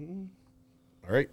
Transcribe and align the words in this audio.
All 0.00 0.28
right. 1.14 1.28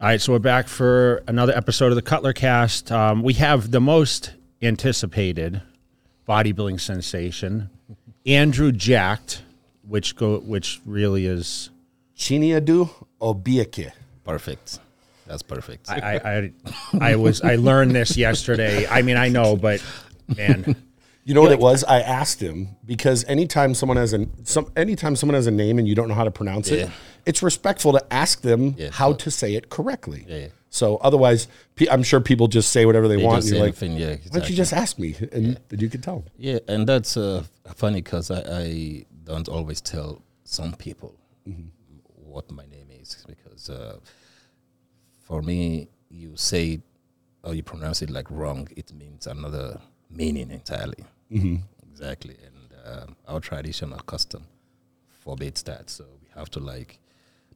All 0.00 0.08
right, 0.08 0.20
so 0.20 0.32
we're 0.32 0.38
back 0.40 0.68
for 0.68 1.22
another 1.26 1.56
episode 1.56 1.86
of 1.92 1.94
the 1.94 2.02
Cutler 2.02 2.32
Cast. 2.32 2.90
Um, 2.90 3.22
we 3.22 3.34
have 3.34 3.70
the 3.70 3.80
most 3.80 4.32
anticipated 4.60 5.62
bodybuilding 6.28 6.80
sensation, 6.80 7.70
Andrew 8.26 8.72
Jacked, 8.72 9.42
which 9.86 10.16
go 10.16 10.40
which 10.40 10.80
really 10.84 11.26
is 11.26 11.70
Chinedu 12.16 12.90
Obieke. 13.20 13.92
Perfect. 14.24 14.80
That's 15.26 15.42
perfect. 15.42 15.88
I, 15.88 15.94
I 15.94 16.16
I 16.16 16.52
I 17.12 17.16
was 17.16 17.40
I 17.40 17.54
learned 17.56 17.92
this 17.92 18.16
yesterday. 18.16 18.86
I 18.88 19.02
mean 19.02 19.16
I 19.16 19.28
know, 19.28 19.56
but 19.56 19.82
man, 20.36 20.76
You 21.24 21.34
know 21.34 21.42
what 21.42 21.52
it 21.52 21.60
was? 21.60 21.84
I 21.84 22.00
asked 22.00 22.40
him 22.40 22.70
because 22.84 23.24
anytime 23.26 23.74
someone 23.74 23.96
has 23.96 24.12
a 24.12 24.26
some 24.42 24.72
anytime 24.76 25.14
someone 25.16 25.34
has 25.34 25.46
a 25.46 25.52
name 25.52 25.78
and 25.78 25.86
you 25.86 25.94
don't 25.94 26.08
know 26.08 26.14
how 26.14 26.24
to 26.24 26.30
pronounce 26.32 26.68
it, 26.70 26.80
Yeah. 26.80 26.90
it's 27.26 27.42
respectful 27.42 27.92
to 27.92 28.12
ask 28.12 28.40
them 28.40 28.74
Yeah. 28.76 28.90
how 28.90 29.12
to 29.12 29.30
say 29.30 29.54
it 29.54 29.70
correctly. 29.70 30.24
Yeah. 30.28 30.48
So 30.70 30.96
otherwise, 30.96 31.48
pe- 31.76 31.86
I'm 31.88 32.02
sure 32.02 32.20
people 32.20 32.48
just 32.48 32.70
say 32.72 32.86
whatever 32.86 33.06
they, 33.06 33.18
want. 33.18 33.42
just 33.42 33.48
And 33.48 33.56
you're 33.58 33.66
like, 33.66 33.82
anything, 33.82 33.98
yeah, 33.98 34.06
why 34.06 34.14
don't 34.14 34.22
you 34.22 34.26
exactly. 34.26 34.56
just 34.56 34.72
ask 34.72 34.98
me? 34.98 35.14
And 35.32 35.60
then 35.68 35.78
you 35.80 35.88
can 35.90 36.00
tell. 36.00 36.24
Yeah, 36.38 36.58
and 36.66 36.88
that's 36.88 37.16
uh, 37.16 37.44
funny 37.76 38.00
because 38.00 38.30
I, 38.30 38.40
I 38.64 39.04
don't 39.24 39.48
always 39.48 39.80
tell 39.80 40.22
some 40.44 40.72
people 40.74 41.14
what 42.16 42.50
my 42.50 42.64
name 42.66 42.88
is 43.00 43.24
because 43.28 43.68
uh, 43.70 43.98
for 45.20 45.42
me, 45.42 45.88
you 46.08 46.32
say 46.36 46.64
it 46.72 46.80
or 47.44 47.54
you 47.54 47.62
pronounce 47.62 48.00
it 48.02 48.10
like 48.10 48.28
wrong, 48.30 48.66
it 48.76 48.92
means 48.92 49.26
another 49.26 49.78
meaning 50.12 50.50
entirely. 50.50 51.04
Exactly, 51.90 52.36
and 52.46 52.56
um 52.84 53.16
our 53.28 53.40
traditional 53.40 53.98
custom 54.00 54.44
forbids 55.08 55.62
that, 55.62 55.88
so 55.90 56.04
we 56.20 56.28
have 56.34 56.50
to 56.50 56.60
like 56.60 56.98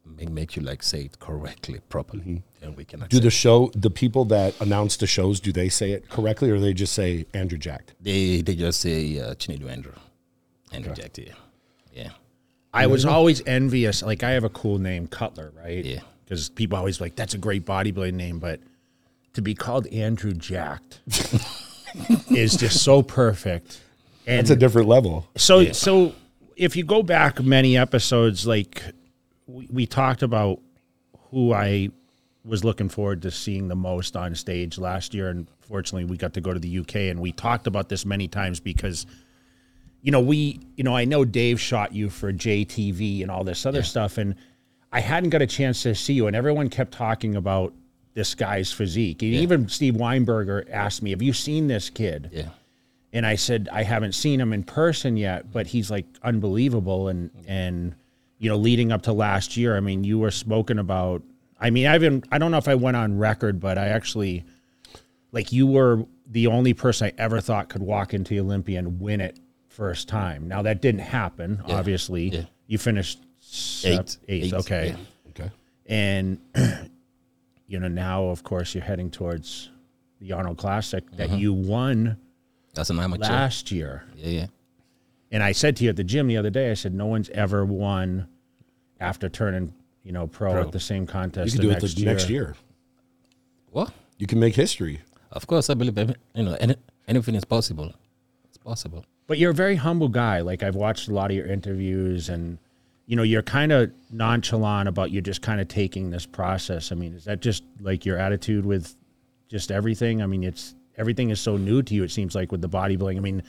make, 0.05 0.29
make 0.29 0.55
you 0.55 0.61
like 0.61 0.81
say 0.83 1.01
it 1.01 1.19
correctly, 1.19 1.79
properly, 1.89 2.43
and 2.61 2.77
we 2.77 2.85
can. 2.85 3.01
Do 3.09 3.19
the 3.19 3.29
show 3.29 3.71
the 3.75 3.89
people 3.89 4.25
that 4.25 4.59
announce 4.61 4.97
the 4.97 5.07
shows? 5.07 5.39
Do 5.39 5.51
they 5.51 5.69
say 5.69 5.91
it 5.91 6.09
correctly 6.09 6.49
or 6.49 6.59
they 6.59 6.73
just 6.73 6.93
say 6.93 7.25
Andrew 7.33 7.57
Jacked? 7.57 7.93
They 8.01 8.41
they 8.41 8.55
just 8.55 8.79
say 8.79 9.19
uh, 9.19 9.35
Chinedu 9.35 9.69
Andrew, 9.69 9.93
Andrew 10.71 10.93
Jack, 10.93 11.17
yeah, 11.17 11.33
yeah. 11.93 12.09
I 12.73 12.87
was 12.87 13.05
always 13.05 13.41
envious. 13.45 14.03
Like 14.03 14.23
I 14.23 14.31
have 14.31 14.43
a 14.43 14.49
cool 14.49 14.77
name, 14.77 15.07
Cutler, 15.07 15.51
right? 15.55 15.83
Yeah. 15.83 16.01
Because 16.23 16.49
people 16.49 16.77
always 16.77 16.99
like 17.01 17.15
that's 17.15 17.33
a 17.33 17.37
great 17.37 17.65
bodybuilding 17.65 18.13
name, 18.13 18.39
but 18.39 18.59
to 19.33 19.41
be 19.41 19.55
called 19.55 19.87
Andrew 19.87 20.33
Jacked 20.33 20.99
is 22.29 22.55
just 22.55 22.83
so 22.83 23.01
perfect. 23.01 23.81
And 24.25 24.41
It's 24.41 24.49
a 24.49 24.55
different 24.55 24.87
level. 24.87 25.27
So 25.37 25.71
so 25.71 26.13
if 26.55 26.75
you 26.75 26.83
go 26.83 27.03
back 27.03 27.41
many 27.41 27.77
episodes, 27.77 28.45
like 28.45 28.81
we, 29.45 29.67
we 29.71 29.85
talked 29.85 30.23
about 30.23 30.59
who 31.31 31.53
I 31.53 31.89
was 32.43 32.63
looking 32.63 32.89
forward 32.89 33.21
to 33.23 33.31
seeing 33.31 33.67
the 33.67 33.75
most 33.75 34.15
on 34.15 34.33
stage 34.35 34.77
last 34.77 35.13
year, 35.13 35.29
and 35.29 35.47
fortunately 35.61 36.05
we 36.05 36.17
got 36.17 36.33
to 36.33 36.41
go 36.41 36.53
to 36.53 36.59
the 36.59 36.79
UK, 36.79 36.95
and 36.95 37.19
we 37.19 37.31
talked 37.31 37.67
about 37.67 37.89
this 37.89 38.05
many 38.05 38.27
times 38.27 38.59
because 38.59 39.05
you 40.01 40.11
know 40.11 40.21
we 40.21 40.59
you 40.75 40.83
know 40.83 40.95
I 40.95 41.05
know 41.05 41.25
Dave 41.25 41.59
shot 41.59 41.93
you 41.93 42.09
for 42.09 42.33
JTV 42.33 43.21
and 43.21 43.31
all 43.31 43.43
this 43.43 43.65
other 43.65 43.83
stuff, 43.83 44.17
and 44.17 44.35
I 44.91 44.99
hadn't 44.99 45.29
got 45.29 45.41
a 45.41 45.47
chance 45.47 45.83
to 45.83 45.93
see 45.95 46.13
you, 46.13 46.27
and 46.27 46.35
everyone 46.35 46.69
kept 46.69 46.91
talking 46.91 47.35
about 47.35 47.73
this 48.17 48.33
guy's 48.33 48.71
physique, 48.71 49.21
and 49.21 49.31
even 49.35 49.69
Steve 49.69 49.93
Weinberger 49.93 50.67
asked 50.71 51.03
me, 51.03 51.11
"Have 51.11 51.21
you 51.21 51.33
seen 51.33 51.67
this 51.67 51.91
kid?" 51.91 52.31
Yeah. 52.33 52.49
and 53.13 53.27
I 53.27 53.35
said 53.35 53.69
I 53.71 53.83
haven't 53.83 54.13
seen 54.13 54.41
him 54.41 54.53
in 54.53 54.63
person 54.63 55.17
yet, 55.17 55.51
but 55.53 55.67
he's 55.67 55.91
like 55.91 56.05
unbelievable 56.23 57.09
and 57.09 57.29
and 57.47 57.93
you 58.39 58.49
know 58.49 58.57
leading 58.57 58.91
up 58.91 59.03
to 59.03 59.13
last 59.13 59.55
year, 59.55 59.77
I 59.77 59.81
mean 59.81 60.03
you 60.03 60.17
were 60.17 60.31
spoken 60.31 60.79
about 60.79 61.21
I 61.59 61.69
mean 61.69 61.85
I 61.85 61.93
haven't 61.93 62.25
I 62.31 62.39
don't 62.39 62.49
know 62.49 62.57
if 62.57 62.67
I 62.67 62.73
went 62.73 62.97
on 62.97 63.19
record, 63.19 63.59
but 63.59 63.77
I 63.77 63.89
actually 63.89 64.43
like 65.31 65.51
you 65.51 65.67
were 65.67 66.03
the 66.29 66.47
only 66.47 66.73
person 66.73 67.07
I 67.07 67.21
ever 67.21 67.39
thought 67.39 67.69
could 67.69 67.83
walk 67.83 68.15
into 68.15 68.33
the 68.33 68.39
Olympia 68.39 68.79
and 68.79 68.99
win 68.99 69.21
it 69.21 69.37
first 69.69 70.07
time. 70.07 70.47
Now 70.47 70.63
that 70.63 70.81
didn't 70.81 71.01
happen, 71.01 71.61
obviously. 71.67 72.29
yeah. 72.29 72.41
You 72.65 72.79
finished 72.79 73.19
sep- 73.41 73.99
Eight. 73.99 74.17
eighth, 74.27 74.53
okay. 74.55 74.87
yeah. 74.89 75.29
Okay. 75.29 75.51
And 75.85 76.39
you 77.67 77.79
know 77.79 77.87
now 77.87 78.25
of 78.25 78.43
course 78.43 78.73
you're 78.75 78.83
heading 78.83 79.09
towards 79.11 79.69
the 80.19 80.31
Arnold 80.31 80.57
Classic 80.57 81.03
that 81.17 81.29
Mm-hmm. 81.29 81.37
you 81.37 81.53
won 81.53 82.17
That's 82.73 82.89
an 82.89 82.99
amateur. 82.99 83.23
last 83.31 83.71
year. 83.71 84.03
Yeah, 84.15 84.29
yeah. 84.29 84.45
And 85.31 85.43
I 85.43 85.51
said 85.51 85.75
to 85.77 85.83
you 85.83 85.89
at 85.91 85.95
the 85.97 86.03
gym 86.03 86.27
the 86.27 86.37
other 86.37 86.49
day, 86.49 86.71
I 86.71 86.73
said, 86.73 86.93
no 86.93 87.05
one's 87.05 87.29
ever 87.31 87.65
won 87.65 88.27
after 88.99 89.27
turning, 89.29 89.73
you 90.03 90.11
know, 90.13 90.25
pro, 90.25 90.53
Pro. 90.53 90.61
at 90.61 90.71
the 90.71 90.79
same 90.79 91.05
contest. 91.05 91.53
You 91.53 91.59
contest 91.59 91.61
can 91.61 91.61
the 91.61 91.67
do 91.67 91.69
it 91.69 91.81
next, 91.83 91.95
the 91.95 92.01
year. 92.01 92.11
next 92.13 92.29
year. 92.29 92.55
What? 93.71 93.91
You 94.17 94.25
can 94.27 94.39
make 94.39 94.55
history. 94.55 95.01
Of 95.31 95.45
course, 95.47 95.69
I 95.69 95.73
believe 95.75 95.97
every- 95.97 96.15
you 96.33 96.43
know 96.43 96.55
any, 96.59 96.75
anything 97.07 97.35
is 97.35 97.45
possible. 97.45 97.93
It's 98.45 98.57
possible. 98.57 99.05
But 99.27 99.37
you're 99.37 99.51
a 99.51 99.53
very 99.65 99.75
humble 99.75 100.07
guy. 100.07 100.39
Like 100.41 100.63
I've 100.63 100.75
watched 100.75 101.09
a 101.09 101.13
lot 101.13 101.29
of 101.29 101.35
your 101.37 101.45
interviews 101.47 102.29
and, 102.29 102.57
you 103.07 103.15
know, 103.15 103.23
you're 103.23 103.41
kind 103.41 103.71
of 103.71 103.89
nonchalant 104.11 104.87
about 104.87 105.11
you're 105.11 105.21
just 105.21 105.41
kind 105.41 105.59
of 105.59 105.67
taking 105.67 106.09
this 106.11 106.25
process. 106.25 106.91
I 106.91 106.95
mean, 106.95 107.13
is 107.13 107.23
that 107.25 107.41
just 107.41 107.63
like 107.79 108.05
your 108.05 108.17
attitude 108.17 108.65
with 108.65 108.95
just 109.47 109.71
everything? 109.71 110.21
I 110.21 110.27
mean, 110.27 110.43
it's 110.43 110.75
everything 110.97 111.29
is 111.29 111.39
so 111.39 111.55
new 111.57 111.81
to 111.81 111.95
you, 111.95 112.03
it 112.03 112.11
seems 112.11 112.35
like 112.35 112.51
with 112.51 112.61
the 112.61 112.69
bodybuilding. 112.69 113.17
I 113.17 113.21
mean, 113.21 113.43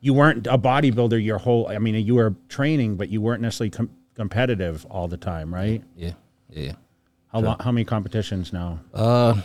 you 0.00 0.14
weren't 0.14 0.46
a 0.46 0.58
bodybuilder 0.58 1.22
your 1.22 1.38
whole, 1.38 1.68
I 1.68 1.78
mean, 1.78 1.94
you 1.94 2.14
were 2.14 2.34
training, 2.48 2.96
but 2.96 3.10
you 3.10 3.20
weren't 3.20 3.42
necessarily 3.42 3.70
com- 3.70 3.90
competitive 4.14 4.86
all 4.90 5.08
the 5.08 5.16
time, 5.18 5.52
right? 5.52 5.82
Yeah, 5.94 6.12
yeah. 6.48 6.72
How 7.28 7.40
long, 7.40 7.56
how 7.60 7.70
many 7.72 7.84
competitions 7.84 8.52
now? 8.52 8.80
Uh, 8.94 9.40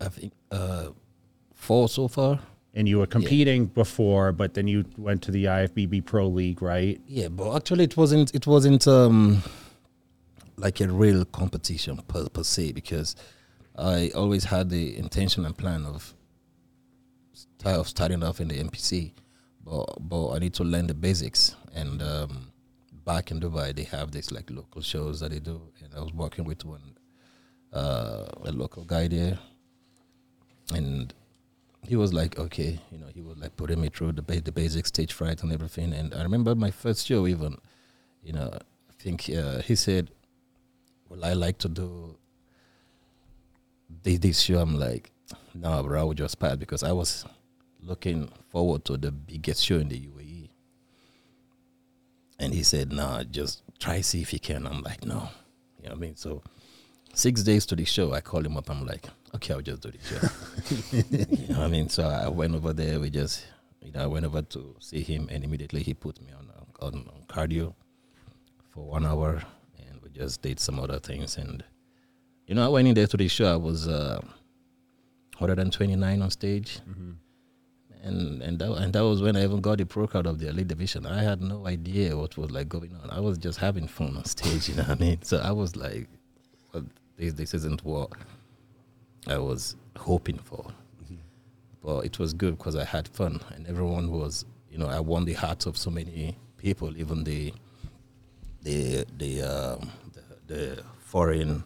I 0.00 0.08
think 0.08 0.32
uh, 0.50 0.88
four 1.54 1.88
so 1.88 2.06
far. 2.08 2.38
And 2.76 2.86
you 2.86 2.98
were 2.98 3.06
competing 3.06 3.66
before, 3.66 4.32
but 4.32 4.52
then 4.52 4.68
you 4.68 4.84
went 4.98 5.22
to 5.22 5.30
the 5.30 5.46
IFBB 5.46 6.04
Pro 6.04 6.28
League, 6.28 6.60
right? 6.60 7.00
Yeah, 7.08 7.28
but 7.28 7.56
actually, 7.56 7.84
it 7.84 7.96
wasn't. 7.96 8.34
It 8.34 8.46
wasn't 8.46 8.86
um, 8.86 9.42
like 10.56 10.80
a 10.80 10.88
real 10.88 11.24
competition 11.24 11.96
per, 12.06 12.28
per 12.28 12.42
se 12.42 12.72
because 12.72 13.16
I 13.76 14.10
always 14.14 14.44
had 14.44 14.68
the 14.70 14.96
intention 14.96 15.44
and 15.46 15.56
plan 15.56 15.86
of 15.86 16.14
start 17.32 17.76
of 17.76 17.88
starting 17.88 18.22
off 18.22 18.40
in 18.40 18.48
the 18.48 18.62
NPC, 18.62 19.12
but 19.64 19.86
but 20.00 20.32
I 20.32 20.38
need 20.38 20.54
to 20.54 20.64
learn 20.64 20.86
the 20.86 20.94
basics. 20.94 21.56
And 21.74 22.02
um, 22.02 22.52
back 23.04 23.30
in 23.30 23.40
Dubai, 23.40 23.74
they 23.74 23.84
have 23.84 24.12
this 24.12 24.30
like 24.30 24.50
local 24.50 24.82
shows 24.82 25.20
that 25.20 25.30
they 25.30 25.40
do, 25.40 25.60
and 25.82 25.94
I 25.94 26.00
was 26.00 26.12
working 26.12 26.44
with 26.44 26.64
one 26.64 26.96
uh, 27.72 28.26
a 28.44 28.52
local 28.52 28.84
guy 28.84 29.08
there, 29.08 29.38
and 30.72 31.12
he 31.86 31.96
was 31.96 32.12
like, 32.12 32.38
okay, 32.38 32.80
you 32.90 32.98
know, 32.98 33.06
he 33.14 33.20
was 33.20 33.38
like 33.38 33.56
putting 33.56 33.80
me 33.80 33.88
through 33.88 34.12
the 34.12 34.22
ba- 34.22 34.40
the 34.40 34.52
basic 34.52 34.86
stage 34.86 35.12
fright 35.12 35.42
and 35.42 35.52
everything. 35.52 35.92
And 35.92 36.14
I 36.14 36.22
remember 36.22 36.54
my 36.54 36.70
first 36.70 37.06
show, 37.06 37.26
even, 37.26 37.58
you 38.22 38.32
know, 38.32 38.50
I 38.52 38.92
think 38.98 39.30
uh, 39.30 39.60
he 39.62 39.76
said, 39.76 40.10
"Well, 41.08 41.24
I 41.24 41.32
like 41.34 41.58
to 41.58 41.68
do 41.68 42.16
this, 44.02 44.18
this 44.18 44.40
show." 44.40 44.58
I'm 44.58 44.78
like, 44.78 45.12
"No, 45.54 45.82
bro, 45.82 46.00
I 46.00 46.04
would 46.04 46.18
just 46.18 46.38
pass 46.38 46.56
because 46.56 46.82
I 46.82 46.92
was 46.92 47.24
looking 47.80 48.30
forward 48.48 48.84
to 48.86 48.96
the 48.96 49.12
biggest 49.12 49.64
show 49.64 49.76
in 49.78 49.88
the 49.88 49.98
UAE." 49.98 50.50
And 52.38 52.52
he 52.52 52.62
said, 52.62 52.92
"No, 52.92 53.22
just 53.30 53.62
try 53.78 54.00
see 54.00 54.22
if 54.22 54.32
you 54.32 54.40
can." 54.40 54.66
I'm 54.66 54.82
like, 54.82 55.04
"No," 55.04 55.28
you 55.78 55.88
know 55.88 55.90
what 55.90 55.92
I 55.92 56.00
mean. 56.00 56.16
So 56.16 56.42
six 57.14 57.42
days 57.42 57.64
to 57.66 57.76
the 57.76 57.84
show, 57.84 58.12
I 58.12 58.20
call 58.20 58.44
him 58.44 58.56
up. 58.56 58.70
I'm 58.70 58.84
like, 58.86 59.06
"Okay, 59.34 59.54
I'll 59.54 59.60
just 59.60 59.82
do 59.82 59.90
the 59.90 59.98
show." 59.98 60.28
you 61.40 61.48
know 61.48 61.58
what 61.60 61.66
I 61.66 61.68
mean? 61.68 61.88
So 61.88 62.06
I 62.06 62.28
went 62.28 62.54
over 62.54 62.72
there. 62.72 63.00
We 63.00 63.10
just, 63.10 63.46
you 63.82 63.92
know, 63.92 64.02
I 64.02 64.06
went 64.06 64.24
over 64.26 64.42
to 64.42 64.76
see 64.80 65.02
him, 65.02 65.28
and 65.30 65.44
immediately 65.44 65.82
he 65.82 65.94
put 65.94 66.20
me 66.20 66.32
on 66.32 66.50
on, 66.80 66.94
on 66.94 67.22
cardio 67.28 67.74
for 68.70 68.84
one 68.86 69.06
hour, 69.06 69.42
and 69.78 70.00
we 70.02 70.10
just 70.10 70.42
did 70.42 70.60
some 70.60 70.78
other 70.78 70.98
things. 70.98 71.36
And 71.36 71.64
you 72.46 72.54
know, 72.54 72.64
I 72.64 72.68
went 72.68 72.88
in 72.88 72.94
there 72.94 73.06
to 73.06 73.16
the 73.16 73.28
show. 73.28 73.52
I 73.52 73.56
was 73.56 73.88
uh, 73.88 74.20
129 75.38 76.22
on 76.22 76.30
stage, 76.30 76.80
and 78.02 78.42
and 78.42 78.58
that 78.58 78.72
and 78.72 78.92
that 78.92 79.04
was 79.04 79.20
when 79.22 79.36
I 79.36 79.44
even 79.44 79.60
got 79.60 79.78
the 79.78 79.86
pro 79.86 80.06
card 80.06 80.26
of 80.26 80.38
the 80.38 80.48
elite 80.48 80.68
division. 80.68 81.06
I 81.06 81.22
had 81.22 81.40
no 81.42 81.66
idea 81.66 82.16
what 82.16 82.36
was 82.36 82.50
like 82.50 82.68
going 82.68 82.94
on. 83.02 83.10
I 83.10 83.20
was 83.20 83.38
just 83.38 83.58
having 83.58 83.88
fun 83.88 84.16
on 84.16 84.24
stage. 84.24 84.68
You 84.68 84.76
know 84.76 84.84
what 84.84 85.00
I 85.00 85.04
mean? 85.04 85.22
So 85.22 85.38
I 85.38 85.52
was 85.52 85.76
like, 85.76 86.08
well, 86.72 86.84
this 87.16 87.32
this 87.34 87.54
isn't 87.54 87.84
what 87.84 88.12
I 89.26 89.38
was 89.38 89.76
hoping 89.96 90.38
for. 90.38 90.66
But 91.82 92.04
it 92.04 92.18
was 92.18 92.32
good 92.32 92.58
because 92.58 92.74
I 92.74 92.84
had 92.84 93.06
fun 93.06 93.40
and 93.54 93.66
everyone 93.68 94.10
was, 94.10 94.44
you 94.70 94.78
know, 94.78 94.88
I 94.88 94.98
won 94.98 95.24
the 95.24 95.34
hearts 95.34 95.66
of 95.66 95.76
so 95.76 95.90
many 95.90 96.36
people, 96.58 96.96
even 96.96 97.22
the 97.24 97.52
the 98.62 99.06
the 99.16 99.42
um, 99.42 99.90
the, 100.12 100.54
the 100.54 100.82
foreign 100.98 101.62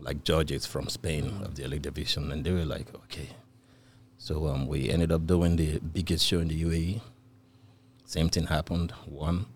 like 0.00 0.24
judges 0.24 0.64
from 0.66 0.88
Spain 0.88 1.42
of 1.44 1.54
the 1.54 1.64
elite 1.64 1.82
division, 1.82 2.32
and 2.32 2.44
they 2.44 2.52
were 2.52 2.64
like, 2.64 2.94
okay. 2.94 3.28
So 4.18 4.46
um, 4.46 4.66
we 4.66 4.88
ended 4.88 5.12
up 5.12 5.26
doing 5.26 5.56
the 5.56 5.78
biggest 5.78 6.24
show 6.24 6.40
in 6.40 6.48
the 6.48 6.62
UAE. 6.62 7.00
Same 8.06 8.28
thing 8.28 8.46
happened, 8.46 8.92
one, 9.04 9.46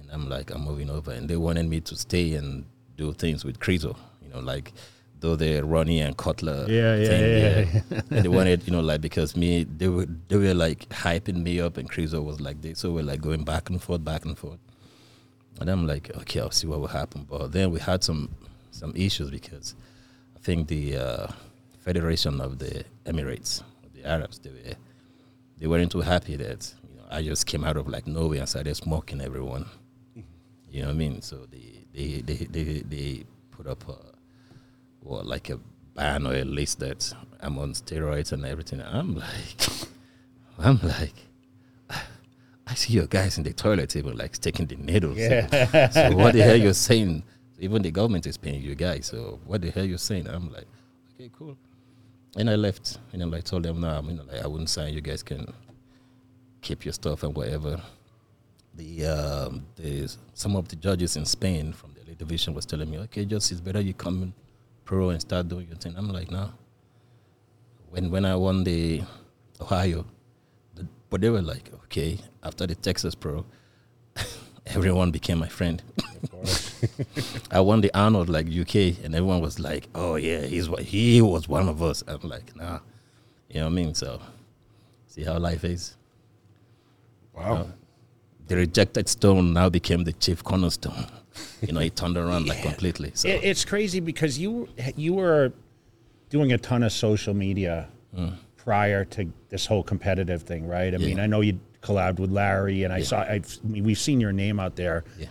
and 0.00 0.10
I'm 0.12 0.28
like, 0.28 0.50
I'm 0.50 0.62
moving 0.62 0.90
over, 0.90 1.10
and 1.10 1.28
they 1.28 1.36
wanted 1.36 1.68
me 1.68 1.80
to 1.80 1.96
stay 1.96 2.34
and 2.34 2.66
do 2.96 3.12
things 3.12 3.44
with 3.44 3.58
Crizo, 3.58 3.96
you 4.22 4.28
know, 4.28 4.40
like 4.40 4.72
do 5.26 5.36
the 5.36 5.64
Ronnie 5.64 6.00
and 6.00 6.16
Cutler. 6.16 6.66
Yeah, 6.68 6.96
yeah, 6.96 7.08
thing, 7.08 7.82
yeah, 7.90 8.00
and 8.10 8.24
they 8.24 8.28
wanted, 8.28 8.66
you 8.66 8.72
know, 8.72 8.80
like 8.80 9.00
because 9.00 9.36
me, 9.36 9.64
they 9.64 9.88
were 9.88 10.06
they 10.28 10.36
were 10.36 10.54
like 10.54 10.88
hyping 10.88 11.42
me 11.42 11.60
up, 11.60 11.76
and 11.76 11.90
Crizo 11.90 12.22
was 12.22 12.40
like 12.40 12.62
this, 12.62 12.78
so 12.78 12.92
we're 12.92 13.04
like 13.04 13.20
going 13.20 13.44
back 13.44 13.70
and 13.70 13.82
forth, 13.82 14.04
back 14.04 14.24
and 14.24 14.36
forth. 14.38 14.58
And 15.60 15.70
I'm 15.70 15.86
like, 15.86 16.10
okay, 16.16 16.40
I'll 16.40 16.50
see 16.50 16.66
what 16.66 16.80
will 16.80 16.86
happen. 16.88 17.26
But 17.28 17.52
then 17.52 17.70
we 17.70 17.80
had 17.80 18.04
some 18.04 18.30
some 18.70 18.92
issues 18.94 19.30
because 19.30 19.74
I 20.36 20.38
think 20.40 20.68
the 20.68 20.96
uh, 20.96 21.26
Federation 21.80 22.40
of 22.40 22.58
the 22.58 22.84
Emirates, 23.06 23.60
of 23.84 23.92
the 23.94 24.04
Arabs, 24.04 24.38
they 24.38 24.50
were 24.50 24.76
they 25.58 25.66
weren't 25.66 25.90
too 25.90 26.02
happy 26.02 26.36
that 26.36 26.74
you 26.90 26.96
know 26.96 27.04
I 27.10 27.22
just 27.22 27.46
came 27.46 27.64
out 27.64 27.76
of 27.76 27.88
like 27.88 28.06
nowhere 28.06 28.40
and 28.40 28.48
started 28.48 28.74
smoking 28.76 29.20
everyone. 29.20 29.66
You 30.70 30.82
know 30.82 30.88
what 30.88 30.94
I 30.94 30.98
mean? 30.98 31.22
So 31.22 31.46
they 31.50 31.84
they 31.94 32.20
they 32.20 32.36
they, 32.50 32.64
they 32.80 33.24
put 33.50 33.66
up 33.66 33.88
a 33.88 34.15
what 35.06 35.26
like 35.26 35.50
a 35.50 35.58
ban 35.94 36.26
or 36.26 36.34
a 36.34 36.44
list 36.44 36.80
that 36.80 37.12
I'm 37.40 37.58
on 37.58 37.72
steroids 37.72 38.32
and 38.32 38.44
everything. 38.44 38.82
I'm 38.82 39.16
like, 39.16 39.68
I'm 40.58 40.80
like. 40.82 41.14
I 42.68 42.74
see 42.74 42.94
your 42.94 43.06
guys 43.06 43.38
in 43.38 43.44
the 43.44 43.52
toilet 43.52 43.90
table 43.90 44.12
like 44.12 44.36
taking 44.38 44.66
the 44.66 44.74
needles. 44.74 45.16
Yeah. 45.16 45.88
so 45.90 46.16
what 46.16 46.34
the 46.34 46.42
hell 46.42 46.56
you're 46.56 46.74
saying? 46.74 47.22
Even 47.60 47.80
the 47.82 47.92
government 47.92 48.26
is 48.26 48.36
paying 48.36 48.60
you 48.60 48.74
guys. 48.74 49.06
So 49.06 49.38
what 49.46 49.62
the 49.62 49.70
hell 49.70 49.84
you're 49.84 49.98
saying? 49.98 50.26
I'm 50.28 50.52
like, 50.52 50.66
okay, 51.14 51.30
cool. 51.32 51.56
And 52.36 52.50
I 52.50 52.56
left. 52.56 52.98
And 53.12 53.22
I'm 53.22 53.30
like, 53.30 53.44
told 53.44 53.62
them, 53.62 53.80
no, 53.80 53.88
I'm, 53.88 54.10
you 54.10 54.16
know, 54.16 54.24
like 54.24 54.42
I 54.42 54.48
wouldn't 54.48 54.68
sign. 54.68 54.92
You 54.92 55.00
guys 55.00 55.22
can 55.22 55.46
keep 56.60 56.84
your 56.84 56.92
stuff 56.92 57.22
and 57.22 57.34
whatever. 57.34 57.80
The 58.74 59.06
um, 59.06 59.66
the 59.76 60.12
some 60.34 60.56
of 60.56 60.68
the 60.68 60.76
judges 60.76 61.16
in 61.16 61.24
Spain 61.24 61.72
from 61.72 61.94
the 61.94 62.02
elite 62.02 62.18
division 62.18 62.52
was 62.52 62.66
telling 62.66 62.90
me, 62.90 62.98
okay, 62.98 63.24
just 63.24 63.52
it's 63.52 63.60
better 63.60 63.80
you 63.80 63.94
come 63.94 64.34
pro 64.86 65.10
and 65.10 65.20
start 65.20 65.48
doing 65.48 65.66
your 65.66 65.76
thing. 65.76 65.94
I'm 65.96 66.08
like, 66.08 66.30
no. 66.30 66.52
When 67.90 68.10
when 68.10 68.24
I 68.24 68.36
won 68.36 68.64
the 68.64 69.02
Ohio, 69.60 70.06
the, 70.74 70.86
but 71.10 71.20
they 71.20 71.28
were 71.28 71.42
like, 71.42 71.70
okay, 71.84 72.18
after 72.42 72.66
the 72.66 72.74
Texas 72.74 73.14
Pro, 73.14 73.44
everyone 74.66 75.10
became 75.10 75.38
my 75.38 75.48
friend. 75.48 75.82
I 77.50 77.60
won 77.60 77.80
the 77.80 77.90
Arnold 77.94 78.28
like 78.28 78.46
UK, 78.46 79.04
and 79.04 79.14
everyone 79.14 79.40
was 79.40 79.58
like, 79.58 79.88
"Oh 79.94 80.16
yeah, 80.16 80.40
he's 80.42 80.68
what 80.68 80.82
he 80.82 81.20
was 81.20 81.48
one 81.48 81.68
of 81.68 81.82
us." 81.82 82.02
I'm 82.06 82.20
like, 82.22 82.56
"Nah," 82.56 82.80
you 83.48 83.60
know 83.60 83.66
what 83.66 83.72
I 83.72 83.74
mean? 83.74 83.94
So, 83.94 84.20
see 85.06 85.24
how 85.24 85.38
life 85.38 85.64
is. 85.64 85.96
Wow. 87.32 87.68
The 88.48 88.56
rejected 88.56 89.08
stone 89.08 89.52
now 89.52 89.68
became 89.68 90.04
the 90.04 90.12
chief 90.12 90.42
cornerstone. 90.42 91.06
You 91.60 91.72
know, 91.72 91.80
he 91.80 91.90
turned 91.90 92.16
around 92.16 92.48
like 92.48 92.62
completely. 92.62 93.12
So 93.14 93.28
It, 93.28 93.44
it's 93.44 93.64
crazy 93.64 94.00
because 94.00 94.38
you 94.38 94.68
you 94.96 95.14
were 95.14 95.52
doing 96.28 96.52
a 96.52 96.58
ton 96.58 96.82
of 96.82 96.92
social 96.92 97.34
media 97.34 97.88
mm. 98.16 98.34
prior 98.56 99.04
to 99.04 99.32
this 99.48 99.66
whole 99.66 99.82
competitive 99.82 100.42
thing, 100.42 100.66
right? 100.66 100.94
I 100.94 100.98
mean, 100.98 101.20
I 101.20 101.26
know 101.26 101.40
you 101.40 101.58
collabed 101.82 102.18
with 102.18 102.30
Larry, 102.30 102.82
and 102.84 102.92
I 102.92 103.02
saw 103.02 103.20
I've, 103.20 103.58
I 103.64 103.68
mean, 103.68 103.84
we've 103.84 103.98
seen 103.98 104.20
your 104.20 104.32
name 104.32 104.58
out 104.58 104.76
there. 104.76 105.04
yeah, 105.18 105.26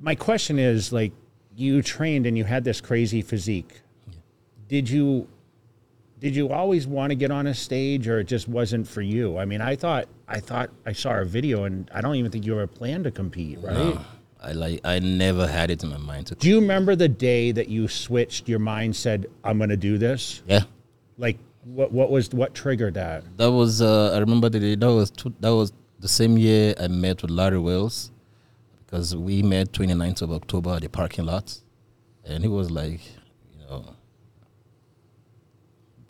My 0.00 0.14
question 0.14 0.58
is, 0.58 0.92
like, 0.92 1.12
you 1.56 1.82
trained 1.82 2.26
and 2.26 2.36
you 2.36 2.44
had 2.44 2.64
this 2.64 2.80
crazy 2.80 3.22
physique. 3.22 3.80
Did 4.68 4.88
you 4.88 5.28
did 6.18 6.34
you 6.34 6.50
always 6.50 6.86
want 6.86 7.10
to 7.10 7.14
get 7.14 7.30
on 7.30 7.46
a 7.46 7.54
stage, 7.54 8.08
or 8.08 8.20
it 8.20 8.24
just 8.24 8.48
wasn't 8.48 8.88
for 8.88 9.02
you? 9.02 9.36
I 9.36 9.44
mean, 9.44 9.60
I 9.60 9.76
thought 9.76 10.08
I 10.26 10.40
thought 10.40 10.70
I 10.86 10.92
saw 10.92 11.18
a 11.18 11.24
video, 11.24 11.64
and 11.64 11.90
I 11.94 12.00
don't 12.00 12.16
even 12.16 12.30
think 12.30 12.46
you 12.46 12.54
ever 12.54 12.66
planned 12.66 13.04
to 13.04 13.10
compete, 13.10 13.58
right? 13.60 13.74
no, 13.74 14.00
I 14.44 14.52
like 14.52 14.80
I 14.84 14.98
never 14.98 15.46
had 15.46 15.70
it 15.70 15.82
in 15.82 15.88
my 15.90 15.96
mind 15.96 16.26
to. 16.28 16.34
Do 16.34 16.48
you 16.48 16.60
remember 16.60 16.94
the 16.96 17.08
day 17.08 17.52
that 17.52 17.68
you 17.68 17.88
switched 17.88 18.48
your 18.48 18.58
mind, 18.58 18.94
said, 18.94 19.26
"I'm 19.42 19.58
going 19.58 19.70
to 19.70 19.76
do 19.76 19.96
this"? 19.98 20.42
Yeah, 20.46 20.64
Like, 21.18 21.38
what 21.64 21.92
what 21.92 22.10
was 22.10 22.30
what 22.30 22.54
triggered 22.54 22.94
that? 22.94 23.24
that 23.38 23.50
was. 23.50 23.80
Uh, 23.80 24.12
I 24.14 24.18
remember 24.18 24.48
the 24.50 24.60
day. 24.60 24.74
That 24.74 24.92
was 24.92 25.10
two, 25.10 25.32
that 25.40 25.54
was 25.54 25.72
the 25.98 26.08
same 26.08 26.36
year 26.36 26.74
I 26.78 26.88
met 26.88 27.22
with 27.22 27.30
Larry 27.30 27.58
Wheels, 27.58 28.10
because 28.84 29.16
we 29.16 29.42
met 29.42 29.72
29th 29.72 30.22
of 30.22 30.32
October 30.32 30.74
at 30.74 30.82
the 30.82 30.88
parking 30.88 31.24
lot, 31.26 31.58
and 32.24 32.42
he 32.44 32.48
was 32.48 32.70
like, 32.70 33.00
you 33.52 33.60
know, 33.66 33.94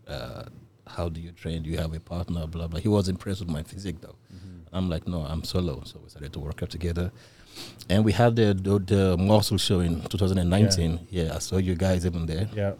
uh, 0.09 0.45
how 0.87 1.09
do 1.09 1.21
you 1.21 1.33
train? 1.33 1.63
Do 1.63 1.71
you 1.71 1.79
have 1.79 1.95
a 1.95 2.01
partner? 2.01 2.47
Blah 2.47 2.69
blah. 2.69 2.81
He 2.81 2.89
was 2.89 3.09
impressed 3.09 3.41
with 3.41 3.49
my 3.51 3.63
physique 3.63 4.01
though. 4.01 4.17
I'm 4.73 4.91
like, 4.91 5.07
no, 5.07 5.21
I'm 5.21 5.45
solo. 5.45 5.83
So 5.85 6.01
we 6.03 6.09
started 6.09 6.33
to 6.33 6.41
work 6.41 6.61
out 6.61 6.71
together, 6.71 7.13
and 7.89 8.05
we 8.05 8.13
had 8.13 8.37
the 8.37 8.55
the, 8.55 8.79
the 8.79 9.17
muscle 9.17 9.59
show 9.59 9.81
in 9.81 10.01
2019. 10.03 11.07
Yeah. 11.11 11.35
I 11.35 11.39
saw 11.39 11.57
you 11.59 11.75
guys 11.75 12.05
even 12.07 12.27
there, 12.27 12.49
Yeah, 12.55 12.73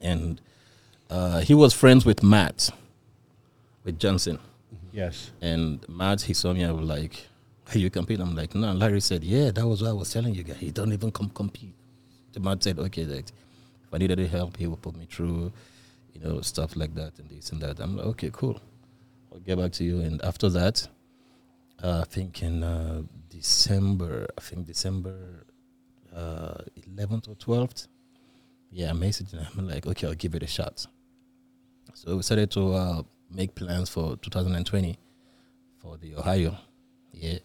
and 0.00 0.40
uh, 1.10 1.40
he 1.40 1.54
was 1.54 1.72
friends 1.72 2.04
with 2.04 2.22
Matt, 2.22 2.70
with 3.84 3.98
Johnson. 3.98 4.38
yes, 4.92 5.30
And 5.40 5.84
Matt, 5.88 6.22
he 6.22 6.34
saw 6.34 6.52
me. 6.52 6.64
I 6.64 6.72
was 6.72 6.86
like, 6.88 7.26
"Hey, 7.68 7.80
you 7.80 7.90
compete?" 7.90 8.20
I'm 8.20 8.34
like, 8.34 8.54
"No." 8.54 8.72
Larry 8.72 9.00
said, 9.00 9.22
"Yeah, 9.24 9.50
that 9.52 9.66
was 9.66 9.82
what 9.82 9.90
I 9.90 9.92
was 9.92 10.10
telling 10.12 10.34
you 10.34 10.42
guys. 10.42 10.56
He 10.58 10.70
don't 10.70 10.92
even 10.92 11.10
come 11.12 11.30
compete." 11.30 11.74
The 12.32 12.40
Matt 12.40 12.62
said, 12.62 12.78
"Okay, 12.78 13.04
that 13.04 13.30
if 13.84 13.94
I 13.94 13.98
needed 13.98 14.18
any 14.18 14.28
help, 14.28 14.56
he 14.56 14.66
would 14.66 14.82
put 14.82 14.96
me 14.96 15.06
through, 15.10 15.52
you 16.12 16.20
know, 16.20 16.40
stuff 16.40 16.74
like 16.76 16.94
that 16.94 17.12
and 17.18 17.28
this 17.30 17.52
and 17.52 17.60
that." 17.62 17.78
I'm 17.80 17.96
like, 17.96 18.06
"Okay, 18.06 18.30
cool. 18.32 18.60
I'll 19.32 19.38
get 19.40 19.58
back 19.58 19.72
to 19.72 19.84
you." 19.84 20.00
And 20.00 20.20
after 20.22 20.48
that, 20.50 20.88
uh, 21.82 22.00
I 22.00 22.04
think 22.04 22.42
in 22.42 22.62
uh, 22.64 23.02
December, 23.36 24.26
I 24.38 24.40
think 24.40 24.66
December 24.66 25.46
uh, 26.14 26.58
11th 26.88 27.28
or 27.28 27.34
12th, 27.34 27.88
yeah, 28.70 28.90
I 28.90 28.92
messaged 28.92 29.32
him. 29.32 29.46
I'm 29.56 29.68
like, 29.68 29.86
"Okay, 29.86 30.06
I'll 30.06 30.14
give 30.14 30.34
it 30.34 30.42
a 30.42 30.46
shot." 30.46 30.86
So 31.94 32.16
we 32.16 32.22
started 32.22 32.50
to 32.52 32.74
uh, 32.74 33.02
make 33.30 33.54
plans 33.54 33.88
for 33.88 34.16
2020 34.16 34.98
for 35.78 35.96
the 35.96 36.14
Ohio. 36.16 36.56
Yeah. 37.12 37.38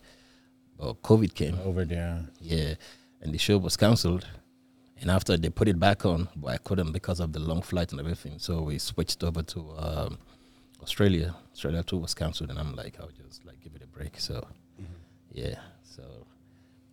But 0.78 1.02
COVID 1.02 1.34
came. 1.36 1.58
over 1.64 1.86
there. 1.86 2.26
Yeah. 2.40 2.74
And 3.22 3.34
the 3.34 3.38
show 3.38 3.58
was 3.58 3.78
cancelled. 3.78 4.28
And 5.00 5.10
after 5.10 5.38
they 5.38 5.50
put 5.50 5.68
it 5.68 5.80
back 5.80 6.06
on, 6.06 6.28
but 6.36 6.50
I 6.50 6.58
couldn't 6.58 6.92
because 6.92 7.20
of 7.20 7.34
the 7.34 7.40
long 7.40 7.62
flight 7.62 7.92
and 7.92 8.00
everything. 8.00 8.40
So 8.40 8.62
we 8.62 8.78
switched 8.78 9.24
over 9.24 9.42
to 9.42 9.74
um, 9.78 10.18
Australia. 10.82 11.34
Australia 11.54 11.84
too 11.84 11.98
was 11.98 12.14
cancelled. 12.14 12.50
And 12.50 12.60
I'm 12.60 12.76
like, 12.76 13.00
I'll 13.00 13.10
just 13.10 13.46
like 13.46 13.62
give 13.62 13.74
it 13.76 13.84
a 13.84 13.88
break. 13.88 14.20
So, 14.20 14.46
yeah. 15.32 15.56
So, 15.96 16.04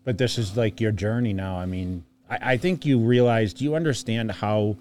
But 0.05 0.19
this 0.19 0.39
is 0.39 0.57
like 0.57 0.81
your 0.81 0.93
journey 0.93 1.33
now. 1.33 1.57
I 1.59 1.67
mean, 1.67 2.05
I, 2.29 2.53
I 2.53 2.57
think 2.57 2.85
you 2.85 2.99
realize. 2.99 3.53
Do 3.55 3.65
you 3.65 3.75
understand 3.75 4.31
how 4.33 4.77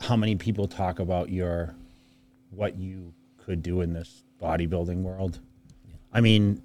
how 0.00 0.16
many 0.16 0.36
people 0.36 0.66
talk 0.68 0.98
about 0.98 1.28
your 1.30 1.74
what 2.50 2.76
you 2.78 3.12
could 3.44 3.62
do 3.62 3.80
in 3.80 3.92
this 3.92 4.22
bodybuilding 4.40 5.02
world? 5.02 5.38
I 6.12 6.20
mean, 6.20 6.62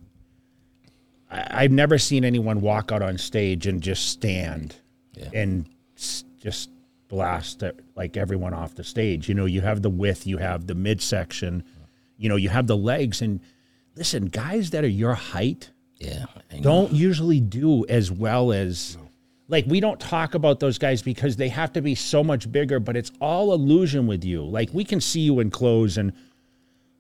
I, 1.32 1.64
I've 1.64 1.72
never 1.72 1.98
seen 1.98 2.24
anyone 2.24 2.62
walk 2.62 2.92
out 2.92 3.02
on 3.02 3.18
stage 3.18 3.68
and 3.68 3.82
just 3.82 4.08
stand 4.10 4.76
Yeah. 5.16 5.30
and 5.34 5.66
s- 5.98 6.24
just 6.42 6.70
blast 7.08 7.62
it, 7.64 7.80
like 7.96 8.18
everyone 8.18 8.54
off 8.54 8.76
the 8.76 8.84
stage. 8.84 9.28
You 9.30 9.36
know, 9.36 9.46
you 9.46 9.62
have 9.62 9.82
the 9.82 9.90
width, 9.90 10.26
you 10.28 10.38
have 10.38 10.68
the 10.68 10.76
midsection, 10.76 11.64
you 12.18 12.30
know, 12.30 12.36
you 12.36 12.50
have 12.50 12.68
the 12.68 12.78
legs. 12.78 13.22
And 13.22 13.40
listen, 13.96 14.26
guys 14.28 14.72
that 14.72 14.84
are 14.84 14.88
your 14.88 15.14
height 15.16 15.70
yeah. 15.98 16.26
Don't 16.62 16.92
usually 16.92 17.40
do 17.40 17.86
as 17.88 18.12
well 18.12 18.52
as 18.52 18.98
like 19.48 19.66
we 19.68 19.80
don't 19.80 20.00
talk 20.00 20.34
about 20.34 20.60
those 20.60 20.78
guys 20.78 21.02
because 21.02 21.36
they 21.36 21.50
have 21.50 21.74
to 21.74 21.82
be 21.82 21.96
so 21.96 22.24
much 22.24 22.52
bigger 22.52 22.80
but 22.80 22.98
it's 22.98 23.12
all 23.22 23.54
illusion 23.54 24.08
with 24.08 24.24
you. 24.24 24.44
Like 24.44 24.70
we 24.74 24.84
can 24.84 25.00
see 25.00 25.22
you 25.22 25.40
in 25.40 25.52
clothes 25.52 25.98
and 25.98 26.14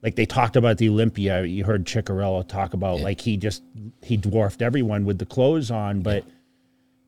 like 0.01 0.15
they 0.15 0.25
talked 0.25 0.55
about 0.55 0.77
the 0.77 0.89
olympia. 0.89 1.43
You 1.43 1.65
heard 1.65 1.85
Ciccarello 1.85 2.47
talk 2.47 2.73
about 2.73 2.99
like 3.01 3.21
he 3.21 3.37
just 3.37 3.63
he 4.01 4.17
dwarfed 4.17 4.61
everyone 4.61 5.05
with 5.05 5.17
the 5.17 5.25
clothes 5.25 5.71
on 5.71 6.01
but 6.01 6.23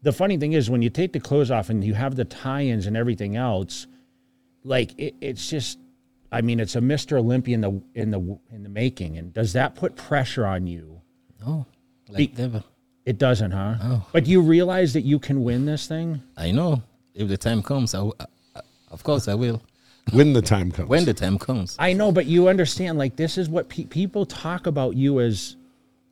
the 0.02 0.12
funny 0.12 0.38
thing 0.38 0.54
is 0.54 0.70
when 0.70 0.82
you 0.82 0.90
take 0.90 1.14
the 1.14 1.20
clothes 1.20 1.52
off 1.52 1.70
and 1.70 1.84
you 1.84 1.94
have 1.94 2.16
the 2.16 2.26
tie-ins 2.26 2.86
and 2.86 2.96
everything 2.96 3.36
else 3.36 3.88
like 4.64 4.98
it, 4.98 5.16
it's 5.22 5.50
just 5.50 5.80
i 6.32 6.42
mean 6.42 6.60
it's 6.60 6.76
a 6.76 6.80
mr 6.80 7.18
olympia 7.18 7.56
in 7.56 7.62
the 7.62 7.82
in 7.94 8.12
the 8.12 8.40
in 8.52 8.64
the 8.64 8.70
making. 8.70 9.18
And 9.18 9.34
does 9.34 9.54
that 9.54 9.76
put 9.76 9.96
pressure 9.96 10.46
on 10.46 10.68
you? 10.68 11.02
No. 11.40 11.66
Like 12.10 12.38
never. 12.38 12.64
it 13.06 13.18
doesn't, 13.18 13.52
huh? 13.52 13.76
Oh. 13.82 14.06
But 14.12 14.28
you 14.28 14.42
realize 14.42 14.94
that 14.94 15.02
you 15.02 15.20
can 15.20 15.44
win 15.44 15.66
this 15.66 15.88
thing? 15.88 16.22
I 16.38 16.52
know. 16.52 16.82
If 17.14 17.28
the 17.28 17.38
time 17.38 17.62
comes, 17.64 17.94
I, 17.96 17.98
w- 18.00 18.14
I- 18.20 18.26
I- 18.56 18.62
of 18.92 19.04
course 19.04 19.28
I 19.28 19.34
will. 19.34 19.62
When 20.14 20.32
the 20.34 20.42
time 20.42 20.72
comes. 20.72 20.88
When 20.88 21.04
the 21.06 21.14
time 21.14 21.38
comes. 21.38 21.76
I 21.80 21.92
know, 21.94 22.12
but 22.14 22.26
you 22.28 22.48
understand, 22.48 22.98
like, 22.98 23.18
this 23.18 23.38
is 23.38 23.50
what 23.50 23.68
pe- 23.68 23.84
people 23.86 24.26
talk 24.26 24.66
about 24.66 24.96
you 24.96 25.20
as 25.20 25.58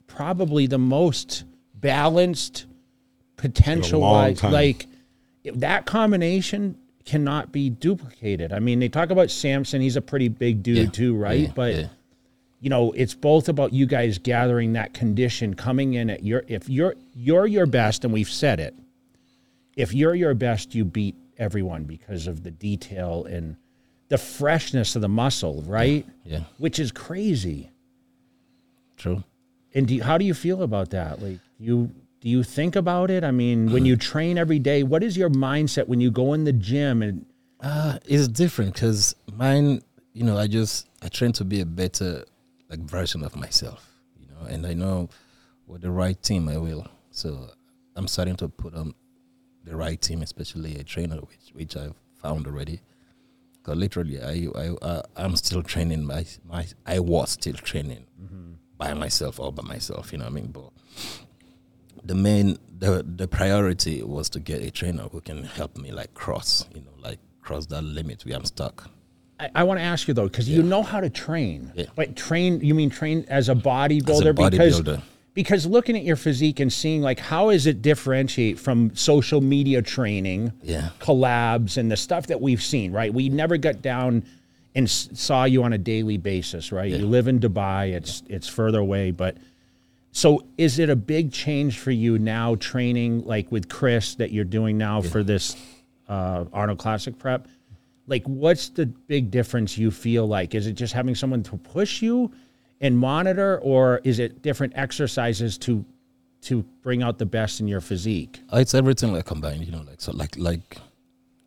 probably 0.08 0.68
the 0.68 0.78
most 0.78 1.46
balanced, 1.75 2.66
potential 3.38 4.02
wise. 4.02 4.40
time. 4.40 4.52
Like, 4.52 4.88
if 5.44 5.56
that 5.60 5.86
combination 5.86 6.78
cannot 7.06 7.52
be 7.52 7.70
duplicated. 7.70 8.52
I 8.52 8.60
mean, 8.60 8.80
they 8.80 8.90
talk 8.90 9.12
about 9.12 9.30
Samson, 9.30 9.80
he's 9.80 9.96
a 9.96 10.02
pretty 10.02 10.28
big 10.28 10.64
dude, 10.64 10.78
Yeah, 10.78 10.86
too, 10.88 11.16
right? 11.16 11.40
yeah, 11.42 11.52
but 11.56 11.74
yeah. 11.75 11.88
You 12.66 12.70
know, 12.72 12.92
it's 12.94 13.14
both 13.14 13.48
about 13.48 13.74
you 13.74 13.86
guys 13.86 14.18
gathering 14.18 14.74
that 14.74 14.92
condition, 14.96 15.54
coming 15.54 15.94
in 15.94 16.10
at 16.10 16.24
your 16.24 16.44
if 16.48 16.68
you're 16.68 16.96
you're 17.14 17.46
your 17.46 17.68
best, 17.68 18.04
and 18.04 18.12
we've 18.12 18.28
said 18.44 18.60
it. 18.60 18.74
If 19.76 19.94
you're 19.94 20.16
your 20.16 20.34
best, 20.34 20.74
you 20.74 20.84
beat 20.84 21.14
everyone 21.38 21.84
because 21.84 22.26
of 22.26 22.42
the 22.42 22.50
detail 22.50 23.24
and 23.26 23.56
the 24.08 24.18
freshness 24.18 24.96
of 24.96 25.04
the 25.04 25.08
muscle, 25.08 25.62
right? 25.68 26.08
Yeah, 26.24 26.40
Which 26.58 26.80
is 26.80 26.92
crazy. 26.92 27.70
true. 28.98 29.24
And 29.76 29.88
do 29.88 29.94
you, 29.96 30.04
how 30.04 30.18
do 30.18 30.26
you 30.26 30.34
feel 30.34 30.64
about 30.64 30.90
that? 30.90 31.22
Like 31.22 31.40
you 31.60 31.92
do 32.22 32.30
you 32.30 32.42
think 32.42 32.76
about 32.76 33.12
it? 33.12 33.24
I 33.24 33.30
mean, 33.30 33.72
when 33.74 33.86
you 33.86 33.96
train 34.12 34.40
every 34.40 34.58
day, 34.58 34.82
what 34.82 35.04
is 35.04 35.16
your 35.16 35.30
mindset 35.30 35.88
when 35.88 36.02
you 36.02 36.10
go 36.10 36.34
in 36.34 36.46
the 36.46 36.54
gym 36.54 37.04
and 37.04 37.28
Uh, 37.62 38.00
it's 38.08 38.28
different 38.28 38.74
because 38.74 39.16
mine, 39.36 39.84
you 40.14 40.24
know, 40.24 40.36
I 40.36 40.48
just 40.48 40.88
I 41.04 41.10
train 41.10 41.32
to 41.34 41.46
be 41.46 41.62
a 41.62 41.66
better 41.66 42.26
like 42.70 42.80
version 42.80 43.24
of 43.24 43.36
myself, 43.36 43.90
you 44.20 44.28
know, 44.28 44.48
and 44.48 44.66
I 44.66 44.74
know 44.74 45.10
with 45.68 45.82
the 45.82 45.92
right 45.92 46.22
team 46.22 46.50
I 46.50 46.58
will. 46.58 46.88
So 47.12 47.50
I'm 47.96 48.08
starting 48.08 48.36
to 48.38 48.48
put 48.48 48.76
on 48.76 48.94
the 49.64 49.76
right 49.76 50.00
team, 50.02 50.22
especially 50.22 50.76
a 50.76 50.84
trainer, 50.84 51.18
which 51.18 51.52
which 51.54 51.78
I've 51.78 51.96
found 52.22 52.48
already. 52.48 52.82
Because 53.58 53.78
literally, 53.78 54.22
I 54.22 54.48
I 54.56 55.02
I'm 55.16 55.36
still 55.36 55.64
training 55.64 56.06
my 56.06 56.26
my 56.48 56.68
I 56.86 57.00
was 57.00 57.32
still 57.32 57.54
training 57.56 58.06
mm-hmm. 58.22 58.54
by 58.78 58.94
myself 58.94 59.40
all 59.40 59.52
by 59.52 59.64
myself. 59.64 60.12
You 60.12 60.20
know 60.20 60.26
what 60.26 60.32
I 60.32 60.36
mean? 60.36 60.52
But 60.52 60.72
the 62.04 62.16
main 62.16 62.58
the 62.78 63.04
the 63.04 63.28
priority 63.28 64.04
was 64.04 64.30
to 64.30 64.40
get 64.40 64.62
a 64.62 64.72
trainer 64.72 65.04
who 65.04 65.22
can 65.22 65.44
help 65.44 65.78
me 65.78 65.92
like 65.92 66.14
cross, 66.14 66.66
you 66.74 66.82
know, 66.82 66.94
like 67.02 67.20
cross 67.42 67.66
that 67.68 67.82
limit 67.82 68.26
where 68.26 68.36
I'm 68.36 68.46
stuck. 68.46 68.90
I, 69.39 69.50
I 69.56 69.63
want 69.63 69.80
to 69.80 69.84
ask 69.84 70.08
you 70.08 70.13
though, 70.13 70.27
because 70.27 70.48
you 70.50 70.63
know 70.63 70.84
how 70.84 71.00
to 71.00 71.10
train. 71.10 71.72
Yeah. 71.75 71.86
But 71.96 72.15
train, 72.15 72.62
you 72.62 72.74
mean 72.74 72.89
train 72.89 73.25
as 73.27 73.50
a 73.50 73.56
bodybuilder? 73.56 74.36
because 74.36 74.82
bodybuilder. 74.82 75.01
because 75.34 75.65
looking 75.65 75.98
at 75.98 76.04
your 76.04 76.15
physique 76.15 76.60
and 76.60 76.72
seeing 76.72 77.01
like 77.01 77.20
how 77.20 77.50
is 77.50 77.65
it 77.68 77.82
differentiate 77.82 78.58
from 78.60 78.96
social 78.96 79.42
media 79.42 79.82
training, 79.82 80.51
Yeah. 80.63 80.89
collabs, 81.00 81.77
and 81.77 81.92
the 81.92 81.98
stuff 81.98 82.27
that 82.27 82.39
we've 82.42 82.62
seen. 82.63 82.92
Right, 82.92 83.13
we 83.13 83.30
never 83.30 83.58
got 83.58 83.82
down 83.82 84.24
and 84.74 84.88
s- 84.88 85.10
saw 85.13 85.44
you 85.46 85.63
on 85.63 85.74
a 85.74 85.77
daily 85.77 86.18
basis. 86.18 86.72
Right, 86.72 86.92
you 86.92 87.06
live 87.08 87.27
in 87.27 87.39
Dubai. 87.39 87.94
It's 87.94 88.24
it's 88.27 88.48
further 88.48 88.80
away, 88.80 89.12
but. 89.12 89.38
So 90.12 90.46
is 90.58 90.80
it 90.80 90.89
a 90.89 90.96
big 90.96 91.34
change 91.34 91.77
for 91.77 91.92
you 91.92 92.18
now 92.18 92.56
training 92.56 93.25
like 93.25 93.51
with 93.51 93.68
Chris 93.68 94.15
that 94.15 94.32
you're 94.32 94.46
doing 94.46 94.77
now 94.77 95.01
for 95.01 95.24
this 95.24 95.58
uh, 96.08 96.46
Arnold 96.54 96.77
Classic 96.77 97.20
prep? 97.20 97.50
Like 98.08 98.24
what's 98.26 98.70
the 98.70 98.86
big 98.86 99.32
difference 99.32 99.78
you 99.78 99.92
feel 99.92 100.28
like? 100.28 100.54
Is 100.56 100.68
it 100.68 100.74
just 100.74 100.94
having 100.94 101.16
someone 101.16 101.44
to 101.44 101.58
push 101.58 102.02
you 102.02 102.32
and 102.82 102.98
monitor 102.98 103.60
or 103.64 104.02
is 104.04 104.20
it 104.20 104.42
different 104.42 104.74
exercises 104.76 105.58
to 105.60 105.86
to 106.42 106.62
bring 106.84 107.02
out 107.02 107.18
the 107.18 107.26
best 107.26 107.60
in 107.60 107.68
your 107.68 107.82
physique? 107.82 108.40
Uh, 108.54 108.58
It's 108.58 108.76
everything 108.76 109.12
like 109.12 109.26
combined, 109.26 109.66
you 109.66 109.72
know, 109.72 109.82
like 109.82 110.02
so 110.02 110.12
like 110.12 110.38
like 110.38 110.78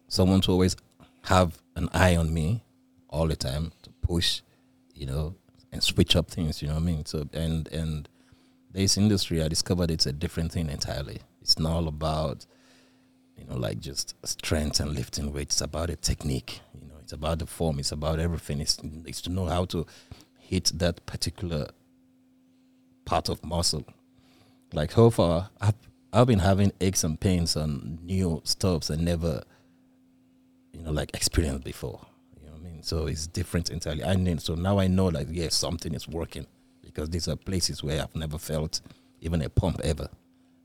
someone 0.09 0.41
to 0.43 0.53
always 0.53 0.77
have 1.23 1.59
an 1.77 1.88
eye 1.93 2.17
on 2.17 2.33
me 2.35 2.65
all 3.09 3.29
the 3.29 3.37
time 3.37 3.71
to 3.83 3.91
push, 4.03 4.41
you 4.95 5.07
know, 5.07 5.35
and 5.71 5.83
switch 5.83 6.17
up 6.17 6.29
things, 6.31 6.61
you 6.62 6.69
know 6.69 6.75
what 6.75 6.83
I 6.83 6.87
mean? 6.87 7.05
So 7.07 7.29
and 7.33 7.69
and 7.69 8.09
this 8.73 8.97
industry 8.99 9.43
I 9.43 9.49
discovered 9.49 9.91
it's 9.91 10.07
a 10.07 10.12
different 10.12 10.50
thing 10.53 10.69
entirely. 10.69 11.21
It's 11.41 11.59
not 11.59 11.73
all 11.73 11.88
about 11.88 12.47
you 13.38 13.45
know, 13.47 13.57
like 13.57 13.80
just 13.80 14.14
strength 14.26 14.80
and 14.80 14.92
lifting 14.95 15.33
weights. 15.33 15.57
It's 15.57 15.61
about 15.61 15.90
a 15.90 15.97
technique. 15.97 16.61
You 16.75 16.88
know, 16.88 16.97
it's 17.00 17.12
about 17.12 17.38
the 17.38 17.47
form. 17.47 17.78
It's 17.78 17.92
about 17.92 18.18
everything. 18.18 18.61
It's, 18.61 18.78
it's 19.07 19.21
to 19.23 19.30
know 19.30 19.47
how 19.47 19.64
to 19.66 19.87
hit 20.38 20.73
that 20.75 21.04
particular 21.07 21.68
part 23.04 23.28
of 23.28 23.45
muscle. 23.45 23.85
Like 24.73 24.92
so 24.92 25.11
far, 25.11 25.50
I've 25.61 25.75
I've 26.12 26.26
been 26.26 26.38
having 26.38 26.73
aches 26.80 27.04
and 27.04 27.21
pains 27.21 27.57
on 27.57 27.99
new 28.02 28.40
stuffs 28.45 28.90
I 28.90 28.97
never, 28.97 29.42
you 30.73 30.83
know, 30.83 30.90
like 30.90 31.14
experienced 31.14 31.64
before. 31.64 32.00
You 32.40 32.47
know 32.47 32.52
what 32.54 32.61
I 32.61 32.64
mean? 32.64 32.83
So 32.83 33.07
it's 33.07 33.26
different 33.26 33.71
entirely. 33.71 34.04
I 34.04 34.16
mean, 34.16 34.38
so 34.38 34.54
now 34.54 34.78
I 34.78 34.87
know 34.87 35.07
like 35.07 35.28
yes, 35.30 35.54
something 35.54 35.95
is 35.95 36.09
working 36.09 36.47
because 36.83 37.11
these 37.11 37.28
are 37.28 37.37
places 37.37 37.83
where 37.83 38.02
I've 38.02 38.14
never 38.16 38.38
felt 38.38 38.80
even 39.21 39.42
a 39.42 39.49
pump 39.49 39.80
ever. 39.85 40.09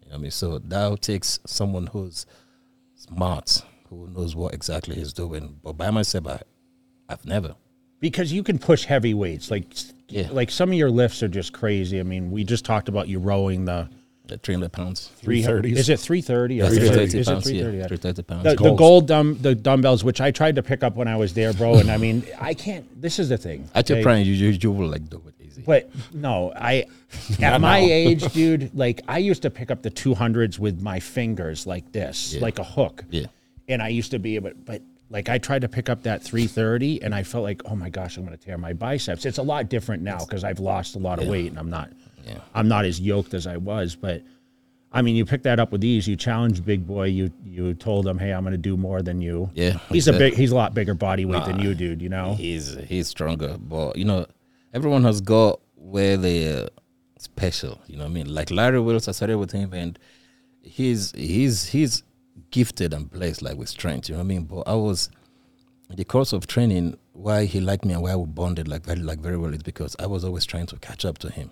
You 0.01 0.09
know 0.09 0.15
what 0.15 0.17
I 0.17 0.21
mean? 0.21 0.31
So 0.31 0.59
that 0.59 1.01
takes 1.01 1.39
someone 1.45 1.87
who's 1.87 2.25
smart, 3.07 3.61
who 3.89 4.07
knows 4.07 4.35
what 4.35 4.53
exactly 4.53 4.95
he's 4.95 5.13
doing. 5.13 5.57
But 5.63 5.73
by 5.73 5.89
myself, 5.91 6.27
I, 6.27 6.41
I've 7.09 7.25
never. 7.25 7.55
Because 7.99 8.33
you 8.33 8.43
can 8.43 8.59
push 8.59 8.85
heavy 8.85 9.13
weights. 9.13 9.49
Like 9.51 9.65
Yeah. 10.09 10.29
like 10.31 10.51
some 10.51 10.69
of 10.69 10.75
your 10.75 10.91
lifts 10.91 11.23
are 11.23 11.27
just 11.29 11.53
crazy. 11.53 11.99
I 11.99 12.03
mean, 12.03 12.31
we 12.31 12.43
just 12.43 12.65
talked 12.65 12.89
about 12.89 13.07
you 13.07 13.19
rowing 13.19 13.65
the 13.65 13.89
The 14.27 14.37
300 14.37 14.71
pounds. 14.71 15.11
330s. 15.21 15.75
Is 15.77 15.89
it 15.89 15.99
330? 15.99 16.55
Yeah, 16.55 16.63
Or 16.65 16.69
330 16.69 17.03
Is 17.03 17.13
it 17.27 17.31
pounds. 17.31 17.43
330? 17.45 17.77
Yeah, 17.77 17.87
330 17.87 18.23
pounds. 18.23 18.43
the, 18.43 18.69
the 18.69 18.75
gold 18.75 19.07
dumb 19.07 19.37
the 19.41 19.53
dumbbells, 19.55 20.03
which 20.03 20.19
I 20.21 20.31
tried 20.31 20.55
to 20.55 20.63
pick 20.63 20.83
up 20.83 20.95
when 20.95 21.07
I 21.07 21.15
was 21.17 21.33
there, 21.33 21.53
bro. 21.53 21.75
And 21.75 21.89
I 21.91 21.97
mean, 21.97 22.23
I 22.39 22.53
can't. 22.53 22.85
This 23.01 23.19
is 23.19 23.29
the 23.29 23.37
thing. 23.37 23.69
At 23.75 23.89
your 23.89 23.97
okay? 23.99 24.03
prime, 24.03 24.25
you, 24.25 24.33
you, 24.33 24.49
you 24.49 24.71
will 24.71 24.87
like 24.89 25.09
do 25.09 25.21
it 25.27 25.35
easy. 25.53 25.63
But 25.65 25.89
no, 26.13 26.51
I 26.55 26.85
at 27.41 27.59
my 27.61 27.77
age, 27.79 28.31
dude, 28.33 28.71
like 28.73 29.01
I 29.07 29.19
used 29.19 29.41
to 29.43 29.49
pick 29.49 29.71
up 29.71 29.81
the 29.81 29.91
200s 29.91 30.59
with 30.59 30.81
my 30.81 30.99
fingers 30.99 31.65
like 31.65 31.91
this, 31.91 32.35
like 32.41 32.59
a 32.59 32.63
hook. 32.63 33.03
Yeah. 33.09 33.27
And 33.67 33.81
I 33.81 33.87
used 33.89 34.11
to 34.11 34.19
be 34.19 34.35
able, 34.35 34.51
but 34.65 34.81
like 35.09 35.29
I 35.29 35.37
tried 35.37 35.61
to 35.61 35.69
pick 35.69 35.89
up 35.89 36.03
that 36.03 36.23
330 36.23 37.01
and 37.03 37.13
I 37.15 37.23
felt 37.23 37.43
like, 37.43 37.61
oh 37.65 37.75
my 37.75 37.89
gosh, 37.89 38.17
I'm 38.17 38.25
going 38.25 38.37
to 38.37 38.43
tear 38.43 38.57
my 38.57 38.73
biceps. 38.73 39.25
It's 39.25 39.37
a 39.37 39.43
lot 39.43 39.69
different 39.69 40.03
now 40.03 40.19
because 40.19 40.43
I've 40.43 40.59
lost 40.59 40.95
a 40.95 40.99
lot 40.99 41.21
of 41.21 41.27
weight 41.27 41.47
and 41.49 41.59
I'm 41.59 41.69
not, 41.69 41.91
Yeah. 42.25 42.39
I'm 42.53 42.67
not 42.67 42.85
as 42.85 42.99
yoked 42.99 43.33
as 43.33 43.47
I 43.47 43.57
was. 43.57 43.95
But 43.95 44.23
I 44.91 45.01
mean, 45.01 45.15
you 45.15 45.25
pick 45.25 45.43
that 45.43 45.59
up 45.59 45.71
with 45.71 45.83
ease. 45.83 46.07
You 46.07 46.15
challenged 46.15 46.65
Big 46.65 46.85
Boy. 46.85 47.05
You 47.05 47.31
you 47.43 47.73
told 47.73 48.05
him, 48.07 48.19
hey, 48.19 48.31
I'm 48.31 48.43
going 48.43 48.51
to 48.51 48.59
do 48.59 48.77
more 48.77 49.01
than 49.01 49.21
you. 49.21 49.49
Yeah, 49.55 49.79
He's 49.89 50.07
a 50.07 50.13
big, 50.13 50.35
he's 50.35 50.51
a 50.51 50.55
lot 50.55 50.75
bigger 50.75 50.93
body 50.93 51.25
weight 51.25 51.45
than 51.45 51.59
you, 51.59 51.73
dude. 51.73 51.99
You 52.01 52.09
know. 52.09 52.35
He's 52.35 52.75
he's 52.87 53.07
stronger, 53.07 53.57
but 53.59 53.95
you 53.95 54.05
know, 54.05 54.27
everyone 54.73 55.03
has 55.03 55.21
got 55.21 55.59
where 55.75 56.17
they're 56.17 56.67
special. 57.17 57.79
You 57.87 57.97
know 57.97 58.03
what 58.03 58.11
I 58.11 58.13
mean? 58.13 58.33
Like 58.33 58.51
Larry 58.51 58.79
Wheels, 58.79 59.07
I 59.07 59.11
started 59.11 59.37
with 59.37 59.51
him, 59.51 59.73
and 59.73 59.97
he's 60.61 61.11
he's 61.11 61.67
he's 61.67 62.03
gifted 62.51 62.93
and 62.93 63.09
blessed 63.09 63.41
like 63.41 63.57
with 63.57 63.69
strength. 63.69 64.09
You 64.09 64.15
know 64.15 64.19
what 64.19 64.25
I 64.25 64.27
mean? 64.27 64.43
But 64.45 64.61
I 64.67 64.73
was 64.75 65.09
in 65.89 65.95
the 65.95 66.05
course 66.05 66.33
of 66.33 66.47
training. 66.47 66.97
Why 67.13 67.45
he 67.45 67.59
liked 67.59 67.85
me 67.85 67.93
and 67.93 68.01
why 68.01 68.15
we 68.15 68.25
bonded 68.25 68.67
like 68.67 68.83
very 68.83 68.99
like 68.99 69.19
very 69.19 69.37
well 69.37 69.53
is 69.53 69.61
because 69.61 69.95
I 69.99 70.07
was 70.07 70.23
always 70.23 70.45
trying 70.45 70.65
to 70.67 70.77
catch 70.77 71.05
up 71.05 71.19
to 71.19 71.29
him. 71.29 71.51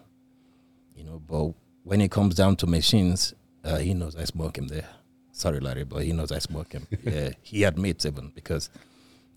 You 0.96 1.04
know, 1.04 1.20
but 1.20 1.54
when 1.84 2.02
it 2.02 2.10
comes 2.10 2.36
down 2.36 2.56
to 2.58 2.68
machines, 2.68 3.34
uh, 3.64 3.78
he 3.78 3.94
knows 3.94 4.16
I 4.16 4.26
smoke 4.26 4.58
him 4.58 4.68
there. 4.68 4.88
Sorry, 5.34 5.60
Larry, 5.60 5.84
but 5.84 6.04
he 6.04 6.14
knows 6.14 6.32
I 6.32 6.40
smoke 6.40 6.74
him. 6.74 6.88
yeah, 7.04 7.30
he 7.42 7.64
admits 7.64 8.06
even 8.06 8.32
because 8.34 8.70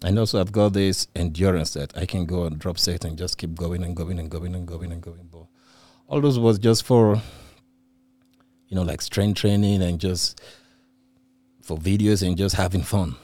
and 0.02 0.18
also 0.18 0.40
I've 0.40 0.52
got 0.52 0.72
this 0.72 1.06
endurance 1.14 1.72
that 1.74 1.96
I 1.96 2.06
can 2.06 2.26
go 2.26 2.44
and 2.44 2.58
drop 2.58 2.78
set 2.78 3.04
and 3.04 3.16
just 3.16 3.38
keep 3.38 3.54
going 3.54 3.82
and 3.82 3.96
going 3.96 4.18
and 4.18 4.30
going 4.30 4.54
and 4.54 4.66
going 4.66 4.92
and 4.92 5.00
going. 5.02 5.28
But 5.30 5.46
all 6.08 6.20
those 6.20 6.38
was 6.38 6.58
just 6.58 6.84
for 6.84 7.22
you 8.68 8.76
know, 8.76 8.82
like 8.82 9.02
strength 9.02 9.38
training 9.40 9.82
and 9.82 10.00
just 10.00 10.40
for 11.62 11.76
videos 11.78 12.26
and 12.26 12.36
just 12.36 12.56
having 12.56 12.82
fun. 12.82 13.14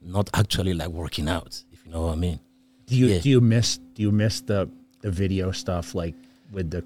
Not 0.00 0.30
actually 0.34 0.74
like 0.74 0.88
working 0.88 1.28
out, 1.28 1.62
if 1.72 1.84
you 1.84 1.92
know 1.92 2.02
what 2.06 2.12
I 2.12 2.16
mean. 2.16 2.40
Do 2.86 2.96
you 2.96 3.06
Yeah. 3.06 3.20
do 3.20 3.28
you 3.30 3.40
miss 3.40 3.78
do 3.94 4.02
you 4.02 4.12
miss 4.12 4.40
the 4.40 4.68
the 5.00 5.10
video 5.10 5.50
stuff 5.52 5.94
like 5.94 6.14
with 6.52 6.70
the 6.70 6.84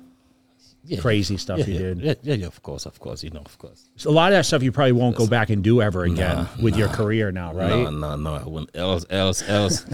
Yeah, 0.86 1.00
crazy 1.00 1.36
stuff 1.36 1.58
yeah, 1.58 1.64
you 1.66 1.72
yeah, 1.74 1.78
did? 1.80 2.00
Yeah, 2.00 2.14
yeah, 2.22 2.34
yeah, 2.34 2.46
of 2.46 2.62
course, 2.62 2.86
of 2.86 2.98
course, 3.00 3.24
you 3.24 3.30
know, 3.30 3.42
of 3.44 3.58
course. 3.58 3.88
So 3.96 4.10
a 4.10 4.12
lot 4.12 4.32
of 4.32 4.38
that 4.38 4.46
stuff 4.46 4.62
you 4.62 4.70
probably 4.72 4.92
won't 4.92 5.16
go 5.16 5.26
back 5.26 5.50
and 5.50 5.62
do 5.62 5.82
ever 5.82 6.04
again 6.04 6.36
Nah, 6.36 6.46
with 6.62 6.76
your 6.76 6.88
career 6.88 7.32
now, 7.32 7.52
right? 7.52 7.68
No, 7.68 7.90
no, 7.90 8.16
no. 8.16 8.34
I 8.34 8.44
wouldn't. 8.44 8.70
Else, 8.76 9.04
else, 9.10 9.42
else. 9.48 9.84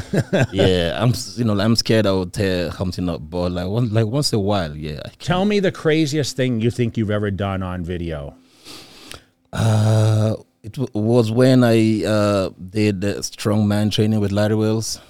yeah, 0.53 0.99
I'm. 1.03 1.13
You 1.37 1.45
know, 1.45 1.59
I'm 1.59 1.77
scared 1.77 2.07
I 2.07 2.13
would 2.13 2.33
tear 2.33 2.71
something 2.73 3.09
up. 3.09 3.21
But 3.29 3.53
like, 3.53 3.67
one, 3.69 3.93
like 3.93 4.07
once 4.07 4.33
in 4.33 4.39
a 4.39 4.43
while, 4.43 4.77
yeah. 4.77 5.01
Tell 5.19 5.45
me 5.45 5.61
the 5.61 5.73
craziest 5.73 6.37
thing 6.37 6.61
you 6.61 6.71
think 6.71 6.97
you've 6.97 7.11
ever 7.11 7.31
done 7.31 7.63
on 7.63 7.85
video. 7.85 8.35
Uh, 9.53 10.35
it 10.63 10.73
w- 10.73 10.89
was 10.95 11.31
when 11.31 11.63
I 11.65 12.05
uh 12.05 12.51
did 12.71 13.01
the 13.01 13.15
strongman 13.17 13.91
training 13.93 14.21
with 14.21 14.33
Larry 14.33 14.55
Wheels. 14.55 15.01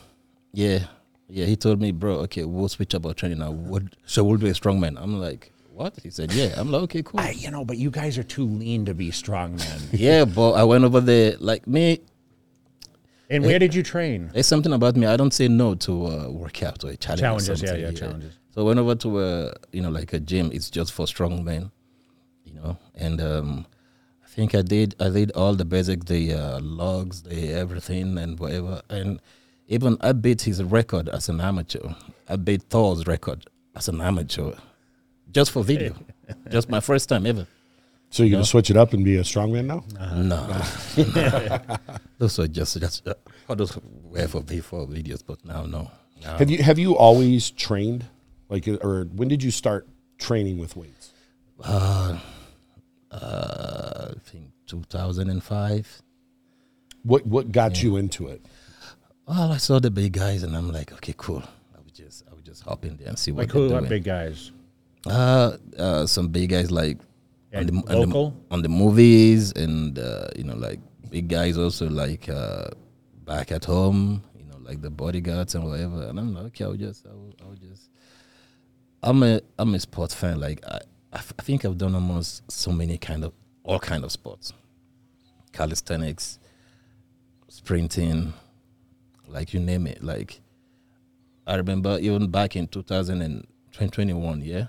Yeah, 0.53 0.81
yeah. 1.29 1.47
He 1.47 1.57
told 1.57 1.81
me, 1.81 1.93
bro, 1.93 2.15
okay, 2.21 2.45
we'll 2.45 2.69
switch 2.69 2.95
up 2.95 3.07
our 3.07 3.15
training 3.15 3.39
now. 3.39 3.51
What? 3.53 3.85
So 4.07 4.25
we'll 4.25 4.39
do 4.39 4.47
a 4.47 4.51
strongman. 4.51 4.97
I'm 5.01 5.21
like, 5.21 5.52
what? 5.73 5.99
He 6.03 6.11
said, 6.11 6.33
yeah. 6.33 6.55
I'm 6.57 6.71
like, 6.71 6.83
okay, 6.83 7.03
cool. 7.03 7.21
I, 7.21 7.31
you 7.31 7.51
know, 7.51 7.65
but 7.65 7.79
you 7.79 7.91
guys 7.91 8.19
are 8.19 8.23
too 8.23 8.47
lean 8.47 8.85
to 8.87 8.95
be 8.95 9.11
strong 9.11 9.57
men. 9.57 9.81
yeah, 9.93 10.25
but 10.25 10.53
I 10.53 10.65
went 10.65 10.85
over 10.85 11.01
there. 11.01 11.37
Like 11.39 11.67
me, 11.67 12.01
and 13.33 13.45
where 13.45 13.59
did 13.59 13.75
you 13.75 13.83
train? 13.83 14.31
There's 14.35 14.47
something 14.47 14.73
about 14.73 14.95
me. 14.95 15.07
I 15.07 15.17
don't 15.17 15.33
say 15.33 15.49
no 15.49 15.75
to 15.77 16.07
uh, 16.07 16.29
workout 16.29 16.85
or 16.85 16.91
a 16.91 16.97
challenge. 16.97 17.21
or 17.21 17.25
Challenges, 17.25 17.63
yeah, 17.63 17.69
something, 17.69 17.85
yeah, 17.85 17.91
challenges. 17.93 18.39
So 18.55 18.61
I 18.61 18.65
went 18.65 18.79
over 18.79 18.95
to 18.95 19.21
a 19.21 19.55
you 19.73 19.81
know 19.81 19.89
like 19.89 20.13
a 20.13 20.21
gym. 20.21 20.51
It's 20.53 20.69
just 20.69 20.93
for 20.93 21.07
strong 21.07 21.43
men, 21.43 21.71
you 22.45 22.53
know. 22.53 22.77
And 22.95 23.21
um, 23.23 23.67
I 24.23 24.29
think 24.29 24.55
I 24.55 24.61
did 24.61 24.95
I 25.01 25.09
did 25.09 25.31
all 25.33 25.55
the 25.55 25.65
basic, 25.65 26.05
the 26.05 26.35
uh, 26.35 26.61
logs, 26.61 27.23
the 27.23 27.55
everything, 27.55 28.19
and 28.19 28.39
whatever. 28.39 28.83
And 28.91 29.19
even 29.67 29.97
I 30.03 30.13
beat 30.13 30.43
his 30.43 30.63
record 30.63 31.09
as 31.09 31.31
an 31.31 31.41
amateur. 31.41 31.95
I 32.29 32.37
beat 32.37 32.65
Thor's 32.65 33.07
record 33.07 33.47
as 33.75 33.89
an 33.89 34.03
amateur, 34.03 34.53
just 35.33 35.51
for 35.51 35.63
video, 35.65 35.95
just 36.51 36.69
my 36.69 36.81
first 36.81 37.09
time 37.09 37.27
ever. 37.27 37.47
So 38.11 38.23
you're 38.23 38.33
gonna 38.33 38.45
switch 38.45 38.69
it 38.71 38.77
up 38.77 38.93
and 38.93 39.05
be 39.05 39.17
a 39.17 39.23
strongman 39.23 39.65
now? 39.67 39.85
No, 40.15 40.47
those 42.19 42.37
were 42.39 42.47
just 42.49 42.79
just 42.79 43.09
uh, 43.09 43.15
all 43.49 43.57
those 43.57 43.79
were 44.05 44.29
for 44.29 44.43
before 44.43 44.87
videos, 44.87 45.23
but 45.27 45.43
now 45.45 45.65
no. 45.65 45.91
Now, 46.23 46.37
Have 46.37 46.51
you 46.51 46.63
have 46.63 46.79
you 46.79 46.97
always 46.97 47.51
trained? 47.51 48.05
Like, 48.49 48.69
or 48.69 49.05
when 49.05 49.29
did 49.29 49.43
you 49.43 49.51
start 49.51 49.89
training 50.19 50.59
with 50.59 50.77
weights? 50.77 51.13
uh, 51.65 52.19
uh, 53.11 54.09
I 54.15 54.19
think 54.29 54.53
2005. 54.67 56.03
What 57.05 57.27
what 57.27 57.51
got 57.51 57.83
you 57.83 57.97
into 57.97 58.29
it? 58.29 58.45
Well, 59.27 59.53
I 59.53 59.57
saw 59.57 59.79
the 59.81 59.91
big 59.91 60.13
guys, 60.13 60.43
and 60.43 60.55
I'm 60.57 60.71
like, 60.71 60.93
okay, 60.93 61.15
cool. 61.17 61.43
I 61.75 61.79
would 61.83 61.95
just 61.95 62.25
I 62.31 62.35
would 62.35 62.45
just 62.45 62.63
hop 62.63 62.85
in 62.85 62.97
there 62.99 63.09
and 63.09 63.19
see 63.19 63.33
what 63.33 63.39
Like 63.45 63.53
they're 63.53 63.63
who? 63.63 63.69
doing. 63.71 63.81
What 63.81 63.89
big 63.89 64.05
guys? 64.05 64.53
Uh, 65.07 65.57
uh, 65.79 66.07
some 66.07 66.29
big 66.29 66.51
guys 66.51 66.71
like 66.71 66.99
on 67.53 67.61
And 67.61 67.69
the, 67.69 67.73
on 67.73 67.85
the 67.87 67.97
local? 68.07 68.37
on 68.51 68.63
the 68.63 68.69
movies, 68.69 69.53
and 69.53 69.99
uh, 69.99 70.29
you 70.37 70.45
know, 70.45 70.55
like 70.57 70.81
big 71.11 71.29
guys 71.29 71.59
also 71.59 71.89
like 71.89 72.29
uh, 72.29 72.69
back 73.25 73.51
at 73.53 73.65
home. 73.65 74.23
You 74.39 74.45
know, 74.45 74.59
like 74.61 74.81
the 74.81 74.91
bodyguards 74.91 75.55
and 75.55 75.65
whatever. 75.65 76.03
And 76.05 76.19
I'm 76.19 76.33
like, 76.35 76.45
okay, 76.47 76.65
I'll 76.65 76.77
just, 76.77 77.05
I'll, 77.07 77.35
I'll 77.43 77.55
just. 77.57 77.91
I'm 79.03 79.23
a 79.25 79.41
I'm 79.59 79.75
a 79.75 79.81
sports 79.81 80.15
fan. 80.15 80.39
Like 80.39 80.65
I, 80.67 80.79
I 81.13 81.17
f- 81.19 81.33
I 81.39 81.43
think 81.43 81.65
I've 81.65 81.77
done 81.79 81.95
almost 81.95 82.51
so 82.51 82.71
many 82.71 82.97
kind 82.97 83.25
of 83.25 83.33
all 83.65 83.81
kind 83.81 84.05
of 84.05 84.13
sports, 84.13 84.53
calisthenics, 85.53 86.39
sprinting, 87.49 88.33
like 89.27 89.53
you 89.53 89.59
name 89.61 89.87
it. 89.89 90.03
Like 90.05 90.41
I 91.47 91.57
remember 91.57 91.99
even 92.01 92.31
back 92.31 92.55
in 92.55 92.69
2021, 92.69 94.43
yeah 94.43 94.67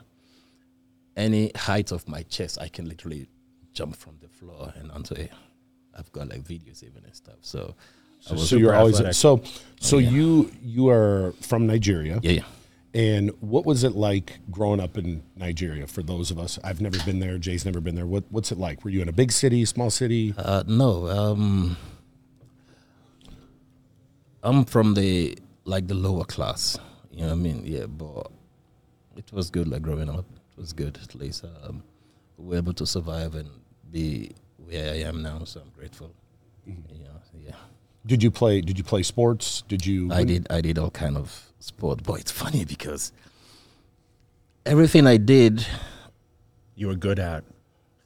any 1.15 1.51
height 1.55 1.91
of 1.91 2.07
my 2.07 2.23
chest, 2.23 2.57
I 2.59 2.67
can 2.69 2.87
literally 2.87 3.27
jump 3.73 3.95
from 3.95 4.17
the 4.21 4.27
floor 4.29 4.73
and 4.77 4.91
onto 4.91 5.13
it. 5.15 5.31
I've 5.97 6.11
got 6.11 6.29
like 6.29 6.43
videos 6.43 6.83
even 6.83 7.03
and 7.05 7.15
stuff. 7.15 7.35
So, 7.41 7.75
was 8.31 8.49
So 8.49 8.55
you're 8.55 8.73
always 8.75 8.95
athletic. 8.99 9.15
so 9.15 9.43
so 9.79 9.97
you 9.97 10.51
you 10.63 10.89
are 10.89 11.33
from 11.41 11.67
Nigeria. 11.67 12.19
yeah, 12.23 12.31
yeah. 12.31 12.43
And 12.95 13.31
what 13.41 13.65
was 13.65 13.83
it 13.83 13.95
like 13.95 14.37
growing 14.51 14.79
up 14.79 14.97
in 14.99 15.23
Nigeria? 15.35 15.87
For 15.87 16.03
those 16.03 16.29
of 16.29 16.37
us, 16.37 16.59
I've 16.63 16.79
never 16.79 16.97
been 17.05 17.19
there. 17.19 17.39
Jay's 17.39 17.65
never 17.65 17.81
been 17.81 17.95
there. 17.95 18.05
What 18.05 18.23
what's 18.29 18.51
it 18.51 18.59
like? 18.59 18.83
Were 18.83 18.91
you 18.91 19.01
in 19.01 19.09
a 19.09 19.11
big 19.11 19.31
city, 19.31 19.65
small 19.65 19.89
city? 19.89 20.33
Uh, 20.37 20.63
no, 20.67 21.07
um, 21.07 21.75
I'm 24.43 24.65
from 24.65 24.93
the 24.93 25.37
like 25.65 25.87
the 25.87 25.95
lower 25.95 26.25
class. 26.25 26.77
You 27.11 27.21
know 27.21 27.27
what 27.27 27.33
I 27.33 27.35
mean? 27.35 27.63
Yeah, 27.65 27.85
but 27.87 28.31
it 29.17 29.31
was 29.31 29.49
good. 29.49 29.67
Like 29.67 29.81
growing 29.81 30.09
up, 30.09 30.25
it 30.57 30.61
was 30.61 30.73
good. 30.73 30.99
At 31.01 31.15
least 31.15 31.45
um, 31.63 31.83
we 32.37 32.49
were 32.49 32.57
able 32.57 32.73
to 32.73 32.85
survive 32.85 33.35
and 33.35 33.49
be 33.91 34.31
where 34.57 34.93
I 34.93 34.97
am 34.99 35.21
now. 35.21 35.43
So 35.45 35.61
I'm 35.61 35.69
grateful. 35.69 36.11
You 36.65 36.75
know, 37.03 37.19
yeah. 37.39 37.55
Did 38.05 38.23
you 38.23 38.31
play? 38.31 38.61
Did 38.61 38.77
you 38.77 38.83
play 38.83 39.03
sports? 39.03 39.63
Did 39.67 39.85
you? 39.85 40.11
I 40.11 40.23
did 40.23 40.47
I 40.49 40.61
did 40.61 40.77
all 40.77 40.91
kind 40.91 41.17
of 41.17 41.53
sport, 41.59 42.03
Boy, 42.03 42.15
it's 42.15 42.31
funny 42.31 42.65
because 42.65 43.11
everything 44.65 45.07
I 45.07 45.17
did 45.17 45.65
You 46.75 46.87
were 46.87 46.95
good 46.95 47.19
at. 47.19 47.43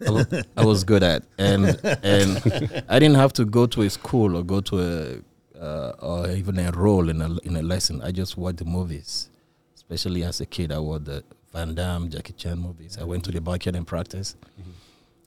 I 0.05 0.43
I 0.55 0.65
was 0.65 0.83
good 0.83 1.01
at, 1.01 1.23
and 1.39 1.79
and 2.03 2.83
I 2.87 2.99
didn't 2.99 3.15
have 3.15 3.33
to 3.33 3.45
go 3.45 3.65
to 3.65 3.81
a 3.81 3.89
school 3.89 4.37
or 4.37 4.43
go 4.43 4.61
to 4.61 4.79
a 4.79 5.59
uh, 5.59 5.93
or 5.99 6.29
even 6.29 6.59
enroll 6.59 7.09
in 7.09 7.21
a 7.21 7.37
in 7.39 7.55
a 7.55 7.63
lesson. 7.63 8.01
I 8.03 8.11
just 8.11 8.37
watched 8.37 8.57
the 8.57 8.65
movies, 8.65 9.29
especially 9.75 10.23
as 10.23 10.39
a 10.39 10.45
kid. 10.45 10.71
I 10.71 10.77
watched 10.77 11.05
the 11.05 11.23
Van 11.57 11.73
Damme, 11.73 12.07
Jackie 12.07 12.33
Chan 12.33 12.59
movies. 12.59 12.99
I 13.01 13.03
went 13.03 13.23
to 13.25 13.31
the 13.31 13.41
backyard 13.41 13.75
and 13.75 13.87
practice, 13.87 14.35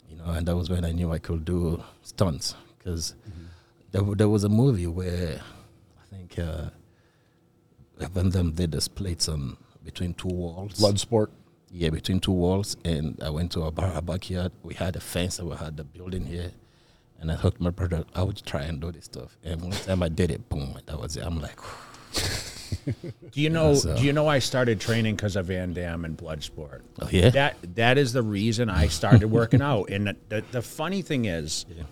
you 0.08 0.16
know, 0.16 0.26
and 0.30 0.46
that 0.46 0.54
was 0.54 0.70
when 0.70 0.84
I 0.84 0.92
knew 0.92 1.10
I 1.12 1.18
could 1.18 1.44
do 1.44 1.82
stunts 2.02 2.54
because 2.78 3.16
there, 3.90 4.04
wa- 4.04 4.14
there 4.14 4.28
was 4.28 4.44
a 4.44 4.48
movie 4.48 4.86
where 4.86 5.40
I 6.00 6.04
think 6.14 6.38
uh, 6.38 6.70
Van 7.98 8.30
Damme 8.30 8.52
did 8.52 8.70
the 8.70 8.80
splits 8.80 9.28
on 9.28 9.56
between 9.84 10.14
two 10.14 10.28
walls. 10.28 10.74
Bloodsport? 10.74 11.30
Yeah, 11.72 11.90
between 11.90 12.20
two 12.20 12.30
walls, 12.44 12.76
and 12.84 13.20
I 13.20 13.30
went 13.30 13.50
to 13.52 13.64
our, 13.64 13.72
bar, 13.72 13.92
our 13.92 14.02
backyard. 14.02 14.52
We 14.62 14.74
had 14.74 14.94
a 14.94 15.00
fence, 15.00 15.40
and 15.40 15.48
we 15.50 15.56
had 15.56 15.76
the 15.76 15.84
building 15.84 16.26
here. 16.26 16.52
And 17.18 17.32
I 17.32 17.34
hooked 17.34 17.60
my 17.60 17.70
brother. 17.70 18.04
I 18.14 18.22
would 18.22 18.40
try 18.46 18.62
and 18.62 18.80
do 18.80 18.92
this 18.92 19.06
stuff. 19.06 19.36
And 19.44 19.62
one 19.62 19.72
time 19.72 20.02
I 20.02 20.08
did 20.08 20.30
it, 20.30 20.48
boom, 20.48 20.78
that 20.86 20.98
was 21.00 21.16
it. 21.16 21.24
I'm 21.26 21.40
like, 21.40 21.58
Do 23.32 23.40
you 23.40 23.50
know? 23.50 23.74
so- 23.74 23.92
uh, 23.92 23.96
Do 23.98 24.04
you 24.04 24.12
know 24.12 24.26
I 24.28 24.38
started 24.38 24.80
training 24.80 25.16
because 25.16 25.36
of 25.36 25.46
Van 25.46 25.72
Damme 25.72 26.04
and 26.04 26.16
Bloodsport? 26.16 26.80
oh 27.00 27.08
yeah, 27.10 27.30
That 27.30 27.56
that 27.76 27.98
is 27.98 28.12
the 28.12 28.22
reason 28.22 28.68
I 28.70 28.88
started 28.88 29.28
working 29.30 29.62
out. 29.62 29.90
And 29.90 30.06
the, 30.08 30.16
the, 30.28 30.44
the 30.52 30.62
funny 30.62 31.02
thing 31.02 31.24
is, 31.26 31.66
Yeah. 31.68 31.84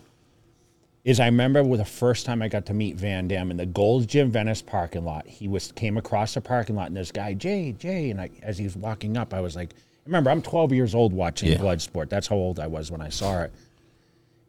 is 1.05 1.21
I 1.21 1.27
remember 1.27 1.63
with 1.63 1.81
the 1.81 1.85
first 1.87 2.27
time 2.27 2.43
I 2.43 2.49
got 2.49 2.67
to 2.67 2.75
meet 2.75 2.97
Van 2.97 3.29
Damme 3.29 3.51
in 3.51 3.57
the 3.57 3.67
Gold's 3.67 4.07
Gym 4.07 4.31
Venice 4.31 4.63
parking 4.63 5.05
lot. 5.05 5.27
He 5.27 5.49
was 5.49 5.73
came 5.73 5.97
across 5.97 6.35
the 6.35 6.41
parking 6.41 6.77
lot, 6.77 6.89
and 6.89 6.97
this 6.97 7.13
guy 7.13 7.35
Jay 7.35 7.73
Jay, 7.73 8.11
and 8.11 8.21
I, 8.21 8.31
as 8.43 8.59
he 8.59 8.65
was 8.65 8.77
walking 8.77 9.17
up, 9.17 9.33
I 9.35 9.41
was 9.41 9.57
like, 9.57 9.71
remember 10.07 10.31
I'm 10.31 10.43
12 10.43 10.73
years 10.73 10.95
old 10.95 11.13
watching 11.13 11.51
Yeah. 11.53 11.59
Bloodsport. 11.59 12.09
That's 12.09 12.27
how 12.27 12.37
old 12.37 12.59
I 12.61 12.67
was 12.67 12.91
when 12.91 13.01
I 13.01 13.09
saw 13.11 13.43
it. 13.43 13.53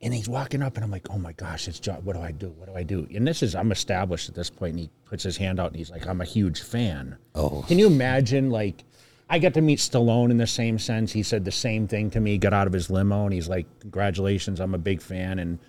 And 0.01 0.13
he's 0.13 0.29
walking 0.29 0.61
up, 0.61 0.75
and 0.75 0.83
I'm 0.83 0.91
like, 0.91 1.07
oh 1.09 1.17
my 1.17 1.33
gosh, 1.33 1.67
it's 1.67 1.79
John. 1.79 1.97
What 2.05 2.15
do 2.15 2.21
I 2.21 2.31
do? 2.31 2.49
What 2.51 2.69
do 2.69 2.75
I 2.75 2.83
do? 2.83 3.05
And 3.13 3.27
this 3.27 3.43
is 3.43 3.53
I'm 3.53 3.71
established 3.71 4.29
at 4.29 4.35
this 4.35 4.49
point. 4.49 4.71
and 4.71 4.79
he 4.79 4.89
puts 5.05 5.23
his 5.23 5.35
hand 5.35 5.59
out, 5.59 5.67
and 5.67 5.75
he's 5.75 5.91
like, 5.91 6.07
I'm 6.07 6.21
a 6.21 6.25
huge 6.25 6.61
fan. 6.61 7.17
Oh. 7.35 7.65
Can 7.67 7.79
you 7.79 7.87
imagine 7.87 8.49
like 8.49 8.85
I 9.29 9.37
got 9.37 9.53
to 9.53 9.61
meet 9.61 9.79
Stallone 9.79 10.31
in 10.31 10.37
the 10.37 10.47
same 10.47 10.79
sense. 10.79 11.11
He 11.11 11.21
said 11.21 11.45
the 11.45 11.51
same 11.51 11.87
thing 11.87 12.09
to 12.11 12.19
me, 12.19 12.37
got 12.37 12.53
out 12.53 12.65
of 12.65 12.73
his 12.73 12.89
limo 12.89 13.25
and 13.25 13.33
he's 13.33 13.47
like, 13.47 13.67
Congratulations, 13.81 14.59
I'm 14.59 14.73
a 14.73 14.79
big 14.79 15.01
fan. 15.01 15.37
And 15.37 15.59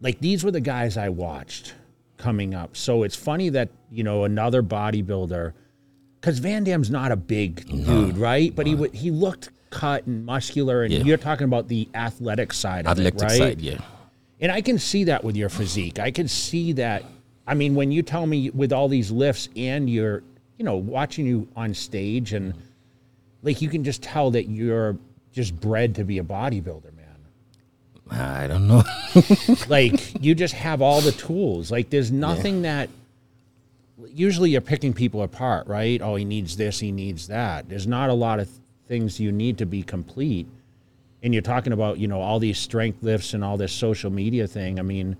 like 0.00 0.20
these 0.20 0.44
were 0.44 0.52
the 0.52 0.60
guys 0.60 0.96
I 0.96 1.08
watched 1.08 1.74
coming 2.18 2.54
up. 2.54 2.76
So 2.76 3.02
it's 3.02 3.16
funny 3.16 3.48
that, 3.50 3.70
you 3.90 4.04
know, 4.04 4.24
another 4.24 4.62
bodybuilder 4.62 5.54
because 6.20 6.38
Van 6.38 6.64
Damme's 6.64 6.90
not 6.90 7.10
a 7.10 7.16
big 7.16 7.66
dude, 7.66 8.16
right? 8.16 8.54
But 8.54 8.66
he 8.66 8.74
would 8.76 8.94
he 8.94 9.10
looked 9.10 9.50
cut 9.70 10.06
and 10.06 10.24
muscular 10.24 10.82
and 10.82 10.92
Yeah. 10.92 11.02
you're 11.02 11.16
talking 11.18 11.44
about 11.44 11.68
the 11.68 11.88
athletic 11.94 12.52
side 12.52 12.86
of 12.86 12.92
athletic 12.98 13.14
it, 13.14 13.22
right? 13.22 13.38
side, 13.38 13.60
yeah. 13.60 13.80
And 14.40 14.52
I 14.52 14.60
can 14.60 14.78
see 14.78 15.04
that 15.04 15.24
with 15.24 15.36
your 15.36 15.48
physique. 15.48 15.98
I 15.98 16.10
can 16.10 16.28
see 16.28 16.72
that. 16.74 17.04
I 17.46 17.54
mean, 17.54 17.74
when 17.74 17.90
you 17.90 18.02
tell 18.02 18.26
me 18.26 18.50
with 18.50 18.72
all 18.72 18.88
these 18.88 19.10
lifts 19.10 19.48
and 19.56 19.88
you're, 19.90 20.22
you 20.58 20.64
know, 20.64 20.76
watching 20.76 21.26
you 21.26 21.48
on 21.56 21.74
stage 21.74 22.32
and 22.32 22.54
like 23.42 23.60
you 23.62 23.68
can 23.68 23.84
just 23.84 24.02
tell 24.02 24.30
that 24.32 24.48
you're 24.48 24.96
just 25.32 25.58
bred 25.60 25.94
to 25.96 26.04
be 26.04 26.18
a 26.18 26.24
bodybuilder, 26.24 26.92
man. 26.96 28.10
I 28.10 28.46
don't 28.46 28.66
know. 28.68 28.82
Like 29.68 30.22
you 30.22 30.34
just 30.34 30.54
have 30.54 30.80
all 30.82 31.00
the 31.00 31.12
tools. 31.12 31.70
Like 31.70 31.90
there's 31.90 32.10
nothing 32.12 32.62
that 32.62 32.88
usually 34.08 34.50
you're 34.50 34.60
picking 34.60 34.92
people 34.92 35.22
apart, 35.22 35.66
right? 35.66 36.00
Oh, 36.00 36.14
he 36.16 36.24
needs 36.24 36.56
this, 36.56 36.78
he 36.78 36.92
needs 36.92 37.26
that. 37.28 37.68
There's 37.68 37.86
not 37.86 38.10
a 38.10 38.14
lot 38.14 38.40
of 38.40 38.48
things 38.88 39.20
you 39.20 39.30
need 39.30 39.58
to 39.58 39.66
be 39.66 39.82
complete. 39.82 40.46
And 41.22 41.32
you're 41.34 41.42
talking 41.42 41.72
about, 41.72 41.98
you 41.98 42.08
know, 42.08 42.20
all 42.20 42.38
these 42.38 42.58
strength 42.58 43.02
lifts 43.02 43.34
and 43.34 43.44
all 43.44 43.56
this 43.56 43.72
social 43.72 44.10
media 44.10 44.46
thing. 44.46 44.78
I 44.78 44.82
mean, 44.82 45.16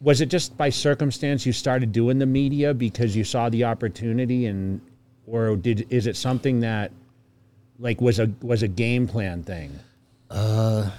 was 0.00 0.20
it 0.20 0.26
just 0.26 0.56
by 0.56 0.70
circumstance 0.70 1.44
you 1.44 1.52
started 1.52 1.92
doing 1.92 2.18
the 2.18 2.26
media 2.26 2.72
because 2.72 3.16
you 3.16 3.24
saw 3.24 3.48
the 3.48 3.64
opportunity 3.64 4.46
and 4.46 4.80
or 5.26 5.56
did 5.56 5.86
is 5.90 6.06
it 6.06 6.16
something 6.16 6.60
that 6.60 6.90
like 7.78 8.00
was 8.00 8.18
a 8.18 8.30
was 8.42 8.62
a 8.62 8.68
game 8.68 9.06
plan 9.08 9.42
thing? 9.42 9.78
Uh 10.30 10.90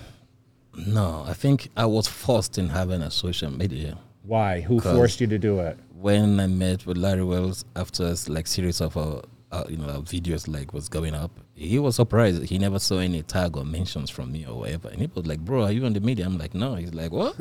no, 0.88 1.24
I 1.28 1.34
think 1.34 1.70
I 1.76 1.86
was 1.86 2.08
forced 2.08 2.58
in 2.58 2.70
having 2.70 3.02
a 3.02 3.12
social 3.12 3.52
media. 3.52 3.98
Why? 4.24 4.62
Who 4.62 4.80
forced 4.80 5.20
you 5.22 5.28
to 5.28 5.38
do 5.40 5.60
it? 5.60 5.78
when 5.96 6.40
I 6.40 6.48
met 6.48 6.88
with 6.88 6.98
Larry 6.98 7.24
Wheels 7.24 7.64
after 7.76 8.08
s- 8.08 8.28
like 8.28 8.48
series 8.48 8.82
of 8.82 8.98
uh, 8.98 9.22
uh, 9.52 9.66
you 9.68 9.78
know 9.78 9.86
uh, 9.86 10.00
videos 10.00 10.48
like 10.48 10.74
was 10.74 10.88
going 10.88 11.14
up, 11.14 11.32
he 11.56 11.78
was 11.80 11.96
surprised. 11.96 12.44
He 12.44 12.58
never 12.58 12.80
saw 12.80 12.98
any 13.00 13.22
tag 13.22 13.58
or 13.58 13.66
mentions 13.66 14.10
from 14.10 14.32
me 14.32 14.46
or 14.46 14.60
whatever, 14.60 14.90
and 14.90 15.02
he 15.02 15.10
was 15.14 15.26
like, 15.28 15.40
"Bro, 15.40 15.64
are 15.64 15.72
you 15.72 15.86
on 15.86 15.94
the 15.94 16.00
media?" 16.00 16.26
I'm 16.26 16.38
like, 16.38 16.54
"No." 16.54 16.76
He's 16.76 16.94
like, 16.94 17.12
"What?" 17.12 17.36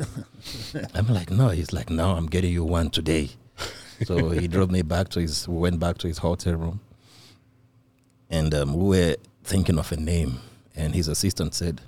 I'm 0.93 1.07
like, 1.07 1.31
"No." 1.31 1.49
He's 1.49 1.71
like, 1.73 1.89
"No, 1.89 2.11
I'm 2.11 2.27
getting 2.27 2.51
you 2.51 2.63
one 2.63 2.89
today." 2.89 3.29
so 4.05 4.29
he 4.29 4.47
drove 4.47 4.71
me 4.71 4.81
back 4.81 5.09
to 5.09 5.21
his. 5.21 5.47
We 5.47 5.57
went 5.57 5.79
back 5.79 5.97
to 5.99 6.07
his 6.07 6.17
hotel 6.17 6.55
room, 6.55 6.81
and 8.29 8.53
um, 8.53 8.73
we 8.73 8.97
were 8.97 9.15
thinking 9.43 9.79
of 9.79 9.91
a 9.91 9.97
name, 9.97 10.39
and 10.75 10.93
his 10.93 11.07
assistant 11.07 11.53
said, 11.53 11.81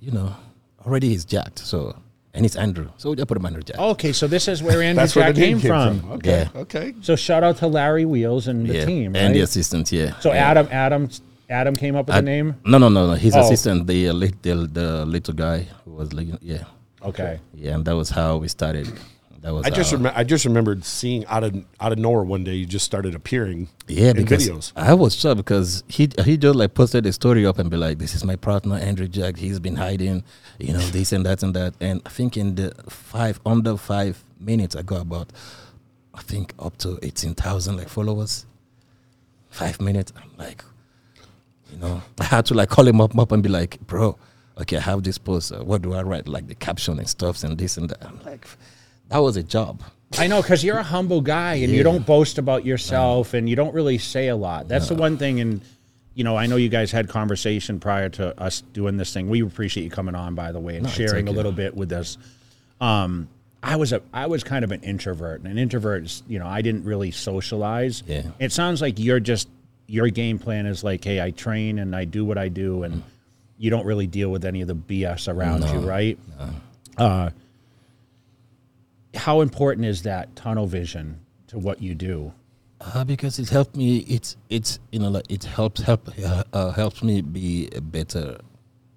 "You 0.00 0.12
know, 0.12 0.36
already 0.84 1.08
he's 1.08 1.24
jacked, 1.24 1.60
so." 1.60 1.96
And 2.34 2.44
it's 2.44 2.56
Andrew, 2.56 2.90
so 2.98 3.10
we 3.10 3.16
just 3.16 3.26
put 3.26 3.36
him 3.38 3.46
under 3.46 3.60
Jack. 3.60 3.78
Okay, 3.78 4.12
so 4.12 4.26
this 4.26 4.48
is 4.48 4.62
where 4.62 4.82
Andrew 4.88 5.00
That's 5.02 5.16
where 5.16 5.24
Jack 5.26 5.34
the 5.34 5.40
name 5.40 5.60
came, 5.60 5.68
from. 5.70 6.12
Okay. 6.12 6.48
Yeah. 6.54 6.60
Okay. 6.60 6.94
So 7.00 7.16
shout 7.16 7.42
out 7.42 7.56
to 7.58 7.66
Larry 7.66 8.04
Wheels 8.04 8.46
and 8.48 8.68
the 8.68 8.74
yeah, 8.74 8.84
team, 8.84 9.16
and 9.16 9.34
the 9.34 9.40
right? 9.40 9.44
assistant, 9.48 9.90
yeah. 9.90 10.18
So 10.20 10.32
yeah. 10.32 10.50
Adam, 10.50 10.68
Adam, 10.70 11.08
Adam 11.48 11.74
came 11.74 11.96
up 11.96 12.06
with 12.06 12.14
the 12.14 12.18
Ad- 12.18 12.24
name. 12.24 12.54
No, 12.66 12.76
no, 12.78 12.88
no, 12.90 13.06
no. 13.08 13.12
His 13.14 13.34
Oh. 13.34 13.40
assistant, 13.40 13.86
the, 13.86 14.08
uh, 14.10 14.12
lit- 14.12 14.42
the 14.42 14.54
the 14.70 15.06
little 15.06 15.34
guy 15.34 15.66
who 15.84 15.92
was 15.92 16.12
like, 16.12 16.28
yeah, 16.42 16.64
Okay. 17.02 17.40
yeah, 17.54 17.74
and 17.74 17.84
that 17.86 17.96
was 17.96 18.10
how 18.10 18.36
we 18.36 18.48
started. 18.48 18.86
That 19.40 19.54
was 19.54 19.66
I 19.66 19.70
just 19.70 19.92
our- 19.92 19.98
remem- 20.00 20.12
I 20.16 20.24
just 20.24 20.44
remembered 20.44 20.84
seeing 20.84 21.24
out 21.26 21.44
of 21.44 21.54
out 21.80 21.92
of 21.92 21.98
nowhere 21.98 22.24
one 22.24 22.42
day 22.42 22.54
you 22.54 22.66
just 22.66 22.84
started 22.84 23.14
appearing. 23.14 23.68
Yeah, 23.86 24.10
in 24.10 24.16
because 24.16 24.48
videos. 24.48 24.72
I 24.74 24.94
was 24.94 25.14
shocked 25.14 25.36
because 25.36 25.84
he 25.88 26.08
he 26.24 26.36
just 26.36 26.56
like 26.56 26.74
posted 26.74 27.06
a 27.06 27.12
story 27.12 27.46
up 27.46 27.58
and 27.58 27.70
be 27.70 27.76
like, 27.76 27.98
"This 27.98 28.14
is 28.16 28.24
my 28.24 28.34
partner 28.36 28.74
Andrew 28.76 29.06
Jack. 29.06 29.36
He's 29.36 29.60
been 29.60 29.76
hiding, 29.76 30.24
you 30.58 30.72
know, 30.72 30.80
this 30.80 31.12
and 31.12 31.24
that 31.24 31.42
and 31.44 31.54
that." 31.54 31.74
And 31.80 32.02
I 32.04 32.08
think 32.08 32.36
in 32.36 32.56
the 32.56 32.72
five 32.88 33.40
under 33.46 33.76
five 33.76 34.24
minutes, 34.40 34.74
I 34.74 34.82
got 34.82 35.02
about, 35.02 35.32
I 36.14 36.20
think 36.22 36.52
up 36.58 36.76
to 36.78 36.98
eighteen 37.02 37.34
thousand 37.34 37.76
like 37.76 37.88
followers. 37.88 38.44
Five 39.50 39.80
minutes, 39.80 40.12
I'm 40.16 40.30
like, 40.36 40.62
you 41.72 41.78
know, 41.78 42.02
I 42.20 42.24
had 42.24 42.44
to 42.46 42.54
like 42.54 42.68
call 42.68 42.86
him 42.86 43.00
up 43.00 43.16
up 43.16 43.30
and 43.32 43.42
be 43.42 43.48
like, 43.48 43.78
"Bro, 43.86 44.18
okay, 44.60 44.76
I 44.76 44.80
have 44.80 45.04
this 45.04 45.16
post. 45.16 45.52
Uh, 45.52 45.64
what 45.64 45.80
do 45.82 45.94
I 45.94 46.02
write? 46.02 46.26
Like 46.28 46.48
the 46.48 46.54
caption 46.54 46.98
and 46.98 47.08
stuffs 47.08 47.44
and 47.44 47.56
this 47.56 47.76
and 47.78 47.88
that." 47.90 48.04
I'm 48.04 48.20
like, 48.26 48.46
that 49.08 49.18
was 49.18 49.36
a 49.36 49.42
job. 49.42 49.82
I 50.18 50.26
know 50.26 50.40
because 50.40 50.64
you're 50.64 50.78
a 50.78 50.82
humble 50.82 51.20
guy 51.20 51.54
and 51.56 51.72
you 51.72 51.82
don't 51.82 52.06
boast 52.06 52.38
about 52.38 52.64
yourself 52.64 53.34
and 53.34 53.48
you 53.48 53.56
don't 53.56 53.74
really 53.74 53.98
say 53.98 54.28
a 54.28 54.36
lot. 54.36 54.66
That's 54.68 54.88
the 54.88 54.94
one 54.94 55.18
thing. 55.18 55.40
And 55.40 55.60
you 56.14 56.24
know, 56.24 56.36
I 56.36 56.46
know 56.46 56.56
you 56.56 56.68
guys 56.68 56.90
had 56.90 57.08
conversation 57.08 57.78
prior 57.78 58.08
to 58.10 58.38
us 58.40 58.62
doing 58.72 58.96
this 58.96 59.12
thing. 59.12 59.28
We 59.28 59.42
appreciate 59.42 59.84
you 59.84 59.90
coming 59.90 60.14
on, 60.14 60.34
by 60.34 60.50
the 60.52 60.60
way, 60.60 60.76
and 60.76 60.84
No, 60.84 60.90
sharing 60.90 61.28
a 61.28 61.30
little 61.30 61.52
bit 61.52 61.76
with 61.76 61.92
us. 61.92 62.18
Um, 62.80 63.28
I 63.62 63.76
was 63.76 63.92
a 63.92 64.00
I 64.12 64.26
was 64.26 64.44
kind 64.44 64.64
of 64.64 64.72
an 64.72 64.80
introvert, 64.82 65.40
and 65.40 65.50
an 65.50 65.58
introvert 65.58 66.04
is 66.04 66.22
you 66.28 66.38
know 66.38 66.46
I 66.46 66.62
didn't 66.62 66.84
really 66.84 67.10
socialize. 67.10 68.02
Yeah. 68.06 68.22
It 68.38 68.52
sounds 68.52 68.80
like 68.80 68.98
you're 68.98 69.20
just 69.20 69.48
your 69.86 70.08
game 70.08 70.38
plan 70.38 70.66
is 70.66 70.82
like, 70.84 71.04
hey, 71.04 71.20
I 71.20 71.30
train 71.32 71.78
and 71.78 71.94
I 71.94 72.04
do 72.04 72.24
what 72.24 72.38
I 72.38 72.48
do, 72.48 72.82
and 72.82 73.02
you 73.58 73.70
don't 73.70 73.84
really 73.86 74.06
deal 74.06 74.30
with 74.30 74.44
any 74.44 74.60
of 74.62 74.68
the 74.68 74.74
BS 74.74 75.32
around 75.32 75.64
you, 75.64 75.80
right? 75.88 76.18
Uh, 76.96 77.30
how 79.14 79.40
important 79.40 79.86
is 79.86 80.02
that 80.02 80.34
tunnel 80.36 80.66
vision 80.66 81.20
to 81.48 81.58
what 81.58 81.82
you 81.82 81.94
do? 81.94 82.32
Uh, 82.80 83.04
because 83.04 83.38
it 83.38 83.48
helped 83.48 83.74
me. 83.74 83.98
It's 84.00 84.36
it's 84.48 84.78
you 84.92 85.00
know 85.00 85.08
like 85.08 85.30
it 85.30 85.44
helps 85.44 85.80
help 85.80 86.08
uh, 86.24 86.44
uh, 86.52 86.70
helps 86.70 87.02
me 87.02 87.20
be 87.22 87.68
a 87.74 87.80
better 87.80 88.38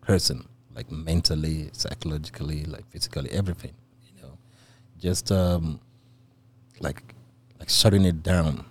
person, 0.02 0.48
like 0.76 0.92
mentally, 0.92 1.70
psychologically, 1.74 2.66
like 2.66 2.88
physically, 2.92 3.32
everything. 3.32 3.74
You 4.06 4.22
know, 4.22 4.38
just 5.00 5.32
um, 5.32 5.80
like 6.80 7.02
like 7.60 7.70
shutting 7.70 8.06
it 8.06 8.22
down, 8.22 8.66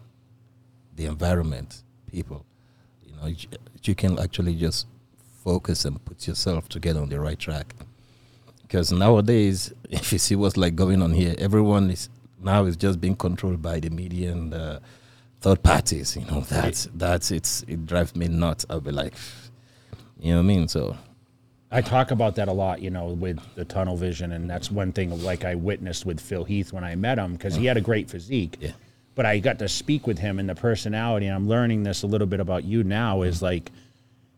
the 0.94 1.06
environment, 1.06 1.82
people. 2.06 2.44
You 3.04 3.16
know, 3.16 3.26
you, 3.26 3.48
you 3.82 3.94
can 3.96 4.16
actually 4.20 4.54
just 4.54 4.86
focus 5.42 5.84
and 5.84 6.04
put 6.04 6.28
yourself 6.28 6.68
to 6.68 6.78
get 6.78 6.96
on 6.96 7.08
the 7.08 7.18
right 7.18 7.38
track. 7.38 7.74
Because 8.70 8.92
nowadays, 8.92 9.74
if 9.90 10.12
you 10.12 10.18
see 10.18 10.36
what's 10.36 10.56
like 10.56 10.76
going 10.76 11.02
on 11.02 11.10
here, 11.10 11.34
everyone 11.38 11.90
is 11.90 12.08
now 12.40 12.64
is 12.66 12.76
just 12.76 13.00
being 13.00 13.16
controlled 13.16 13.60
by 13.60 13.80
the 13.80 13.90
media 13.90 14.30
and 14.30 14.54
uh, 14.54 14.78
third 15.40 15.60
parties. 15.62 16.16
You 16.16 16.24
know, 16.26 16.40
that's 16.42 16.88
that's 16.94 17.32
it's 17.32 17.64
it 17.66 17.84
drives 17.84 18.14
me 18.14 18.28
nuts. 18.28 18.64
I'll 18.70 18.80
be 18.80 18.92
like, 18.92 19.14
you 20.20 20.30
know 20.30 20.36
what 20.36 20.44
I 20.44 20.46
mean? 20.46 20.68
So 20.68 20.96
I 21.72 21.80
talk 21.80 22.12
about 22.12 22.36
that 22.36 22.46
a 22.46 22.52
lot, 22.52 22.80
you 22.80 22.90
know, 22.90 23.06
with 23.06 23.40
the 23.56 23.64
tunnel 23.64 23.96
vision, 23.96 24.30
and 24.30 24.48
that's 24.48 24.70
one 24.70 24.92
thing 24.92 25.20
like 25.20 25.44
I 25.44 25.56
witnessed 25.56 26.06
with 26.06 26.20
Phil 26.20 26.44
Heath 26.44 26.72
when 26.72 26.84
I 26.84 26.94
met 26.94 27.18
him 27.18 27.32
because 27.32 27.56
he 27.56 27.66
had 27.66 27.76
a 27.76 27.80
great 27.80 28.08
physique. 28.08 28.56
Yeah. 28.60 28.72
But 29.16 29.26
I 29.26 29.40
got 29.40 29.58
to 29.58 29.68
speak 29.68 30.06
with 30.06 30.18
him 30.18 30.38
and 30.38 30.48
the 30.48 30.54
personality, 30.54 31.26
and 31.26 31.34
I'm 31.34 31.48
learning 31.48 31.82
this 31.82 32.04
a 32.04 32.06
little 32.06 32.28
bit 32.28 32.38
about 32.38 32.62
you 32.62 32.84
now. 32.84 33.22
Is 33.22 33.42
like, 33.42 33.72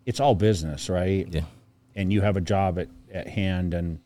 it's 0.07 0.21
all 0.21 0.35
business, 0.35 0.89
right? 0.89 1.29
yeah, 1.31 1.43
and 1.95 2.11
you 2.11 2.23
have 2.23 2.39
a 2.39 2.41
job 2.41 2.79
at, 2.79 2.89
at 3.13 3.29
hand 3.29 3.75
and 3.75 4.01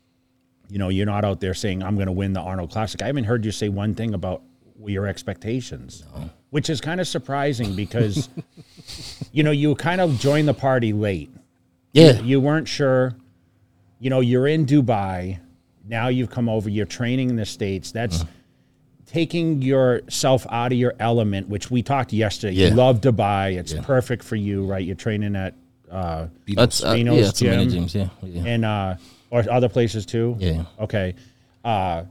you 0.69 0.77
know 0.77 0.89
you're 0.89 1.05
not 1.05 1.23
out 1.23 1.39
there 1.39 1.53
saying 1.53 1.81
i'm 1.83 1.95
going 1.95 2.07
to 2.07 2.11
win 2.11 2.33
the 2.33 2.41
arnold 2.41 2.71
classic. 2.71 3.01
I 3.01 3.07
haven't 3.07 3.25
heard 3.25 3.45
you 3.45 3.51
say 3.51 3.69
one 3.69 3.93
thing 3.95 4.13
about 4.13 4.41
your 4.85 5.07
expectations 5.07 6.03
which 6.49 6.69
is 6.69 6.81
kind 6.81 7.01
of 7.01 7.07
surprising 7.07 7.75
because 7.75 8.29
you 9.31 9.43
know 9.43 9.51
you 9.51 9.75
kind 9.75 10.01
of 10.01 10.19
joined 10.19 10.47
the 10.47 10.53
party 10.53 10.93
late. 10.93 11.29
Yeah, 11.93 12.19
you 12.19 12.39
weren't 12.39 12.67
sure. 12.67 13.15
You 13.99 14.09
know 14.09 14.19
you're 14.21 14.47
in 14.47 14.65
dubai. 14.65 15.39
Now 15.87 16.09
you've 16.09 16.29
come 16.29 16.49
over. 16.49 16.69
You're 16.69 16.85
training 16.85 17.29
in 17.29 17.35
the 17.35 17.45
states. 17.45 17.91
That's 17.91 18.25
taking 19.05 19.61
yourself 19.61 20.45
out 20.49 20.73
of 20.73 20.77
your 20.77 20.93
element 20.99 21.47
which 21.47 21.71
we 21.71 21.81
talked 21.81 22.13
yesterday. 22.13 22.55
You 22.55 22.69
love 22.71 23.01
dubai. 23.01 23.57
It's 23.57 23.73
perfect 23.73 24.23
for 24.23 24.35
you 24.35 24.65
right? 24.65 24.83
You're 24.85 24.95
training 24.95 25.35
at 25.35 25.53
uh, 25.89 26.27
that's 26.47 26.83
uh, 26.83 26.91
yeah, 26.93 27.13
that's 27.15 27.41
gyms. 27.41 27.95
Yeah, 27.95 28.09
yeah. 28.21 28.43
and 28.45 28.65
uh 28.65 28.95
or 29.29 29.43
other 29.51 29.69
places 29.69 30.05
too 30.05 30.35
Yeah. 30.39 30.65
okay 30.79 31.15
uh 31.65 32.03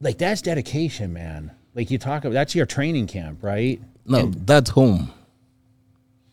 like 0.00 0.18
that's 0.18 0.42
dedication 0.42 1.12
man 1.12 1.50
like 1.74 1.90
you 1.90 1.98
talk 1.98 2.24
about 2.24 2.32
that's 2.34 2.54
your 2.54 2.66
training 2.66 3.06
camp 3.06 3.42
right 3.42 3.80
no, 4.06 4.26
that's 4.26 4.68
home. 4.70 5.10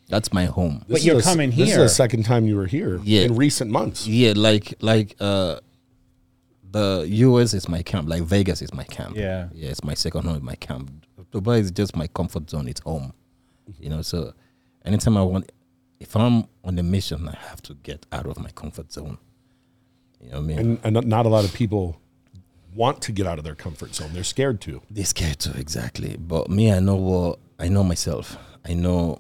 That's 0.10 0.34
my 0.34 0.44
home. 0.44 0.80
But 0.90 0.96
This 0.96 1.06
you're 1.06 1.16
is 1.20 1.24
the- 1.24 1.32
coming 1.32 1.52
This 1.52 1.70
is 1.70 1.76
here. 1.76 1.84
the 1.84 1.88
second 1.90 2.24
time 2.24 2.46
you 2.46 2.58
were 2.58 2.66
here 2.68 3.00
Yeah. 3.04 3.22
in 3.22 3.36
recent 3.38 3.72
months. 3.72 4.06
Yeah, 4.08 4.34
like 4.36 4.74
like 4.82 5.16
uh 5.22 5.62
the 6.70 7.06
US 7.10 7.54
is 7.54 7.70
my 7.70 7.82
camp, 7.82 8.10
like 8.10 8.24
Vegas 8.24 8.62
is 8.62 8.74
my 8.74 8.84
camp. 8.84 9.16
Yeah. 9.16 9.48
Yeah, 9.54 9.70
it's 9.70 9.84
my 9.86 9.94
second 9.94 10.26
home, 10.26 10.44
my 10.44 10.56
camp. 10.56 10.92
Dubai 11.32 11.60
is 11.60 11.72
just 11.72 11.96
my 11.96 12.08
comfort 12.08 12.50
zone, 12.50 12.68
it's 12.68 12.82
home. 12.82 13.14
You 13.80 13.90
know, 13.90 14.02
so 14.02 14.34
anytime 14.84 15.16
I 15.16 15.22
want 15.24 15.50
if 16.02 16.14
I'm 16.16 16.46
on 16.66 16.78
a 16.78 16.84
mission, 16.84 17.28
I 17.30 17.38
have 17.50 17.62
to 17.64 17.74
get 17.76 18.06
out 18.12 18.26
of 18.26 18.38
my 18.38 18.50
comfort 18.50 18.92
zone. 18.92 19.18
You 20.22 20.30
know 20.30 20.38
what 20.38 20.44
I 20.44 20.48
mean? 20.48 20.80
And, 20.84 20.96
and 20.96 21.08
not 21.08 21.26
a 21.26 21.30
lot 21.30 21.46
of 21.46 21.54
people 21.54 22.00
want 22.74 23.02
to 23.02 23.12
get 23.12 23.28
out 23.28 23.38
of 23.38 23.44
their 23.44 23.56
comfort 23.56 23.96
zone. 23.96 24.12
They're 24.14 24.24
scared 24.24 24.62
to. 24.62 24.82
They're 24.90 25.06
scared 25.06 25.40
too, 25.40 25.54
exactly. 25.58 26.18
But 26.18 26.50
me, 26.50 26.72
I 26.72 26.80
know 26.80 26.96
what 26.96 27.40
I 27.60 27.68
know 27.68 27.84
myself. 27.84 28.38
I 28.66 28.74
know 28.74 29.20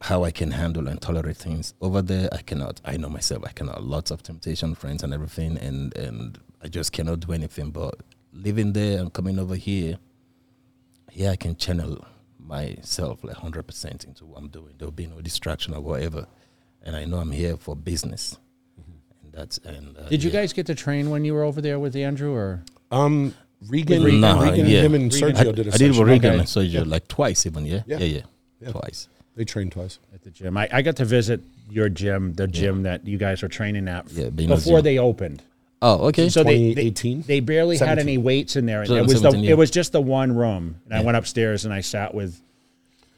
how 0.00 0.24
I 0.24 0.30
can 0.30 0.52
handle 0.52 0.88
and 0.88 1.00
tolerate 1.00 1.36
things. 1.36 1.74
Over 1.80 2.02
there, 2.02 2.28
I 2.32 2.42
cannot. 2.42 2.80
I 2.84 2.96
know 2.96 3.08
myself. 3.08 3.44
I 3.46 3.52
cannot. 3.52 3.82
Lots 3.82 4.10
of 4.10 4.22
temptation, 4.22 4.74
friends, 4.74 5.02
and 5.02 5.12
everything, 5.12 5.58
and 5.58 5.96
and 5.96 6.38
I 6.62 6.68
just 6.68 6.92
cannot 6.92 7.20
do 7.20 7.32
anything. 7.32 7.70
But 7.70 7.96
living 8.32 8.72
there 8.72 9.00
and 9.00 9.12
coming 9.12 9.38
over 9.38 9.56
here, 9.56 9.98
here 11.10 11.30
I 11.30 11.36
can 11.36 11.56
channel 11.56 12.04
myself 12.38 13.22
like 13.22 13.36
hundred 13.36 13.66
percent 13.66 14.04
into 14.04 14.24
what 14.24 14.38
I'm 14.38 14.48
doing. 14.48 14.74
There'll 14.78 14.92
be 14.92 15.06
no 15.06 15.20
distraction 15.20 15.74
or 15.74 15.80
whatever, 15.80 16.26
and 16.82 16.96
I 16.96 17.04
know 17.04 17.18
I'm 17.18 17.32
here 17.32 17.56
for 17.56 17.76
business. 17.76 18.38
And 19.38 19.46
that's 19.48 19.58
and 19.58 19.96
uh, 19.96 20.08
did 20.08 20.22
you 20.22 20.30
yeah. 20.30 20.40
guys 20.40 20.52
get 20.52 20.66
to 20.66 20.74
train 20.74 21.10
when 21.10 21.24
you 21.24 21.34
were 21.34 21.42
over 21.44 21.60
there 21.60 21.78
with 21.78 21.94
andrew 21.96 22.34
or 22.34 22.62
Um, 22.90 23.34
Regan, 23.68 24.02
Regan. 24.02 24.20
Regan, 24.20 24.20
No, 24.20 24.52
yeah. 24.52 24.82
him 24.82 24.94
and 24.94 25.12
Regan. 25.12 25.34
Sergio 25.34 25.48
I, 25.48 25.52
did 25.52 25.66
a 25.68 25.74
I 25.74 25.76
did 25.76 25.90
with 25.90 26.08
Regan 26.08 26.30
Okay. 26.30 26.38
and 26.38 26.48
Sergio 26.48 26.86
like 26.86 27.08
twice 27.08 27.46
even. 27.46 27.66
Yeah, 27.66 27.82
Yeah. 27.86 27.98
yeah, 27.98 28.04
yeah, 28.04 28.20
Yeah. 28.60 28.70
twice. 28.72 29.08
They 29.36 29.44
trained 29.44 29.72
twice. 29.72 29.98
at 30.14 30.22
the 30.22 30.30
gym 30.30 30.56
I, 30.56 30.68
I 30.72 30.82
got 30.82 30.96
to 30.96 31.04
visit 31.04 31.40
your 31.70 31.88
gym 31.88 32.34
the 32.34 32.46
gym 32.48 32.82
that 32.84 33.06
you 33.06 33.18
guys 33.18 33.42
were 33.42 33.48
training 33.48 33.88
at 33.88 34.10
Yeah, 34.10 34.30
before 34.30 34.82
they 34.82 34.98
opened 34.98 35.42
Oh, 35.80 36.08
okay. 36.08 36.28
so 36.28 36.42
they, 36.42 36.74
they 36.74 36.90
2018? 36.90 37.22
they 37.22 37.38
barely 37.40 37.78
had 37.78 38.00
any 38.00 38.18
weights 38.18 38.56
in 38.56 38.66
there 38.66 38.82
and 38.82 38.90
it 38.90 39.06
was 39.06 39.22
the, 39.22 39.30
yeah. 39.36 39.50
it 39.52 39.56
was 39.58 39.70
just 39.70 39.92
the 39.92 40.00
one 40.00 40.34
room 40.34 40.80
and 40.86 40.94
i 40.94 41.00
went 41.02 41.16
upstairs 41.16 41.64
and 41.64 41.72
i 41.72 41.80
sat 41.82 42.14
with 42.14 42.40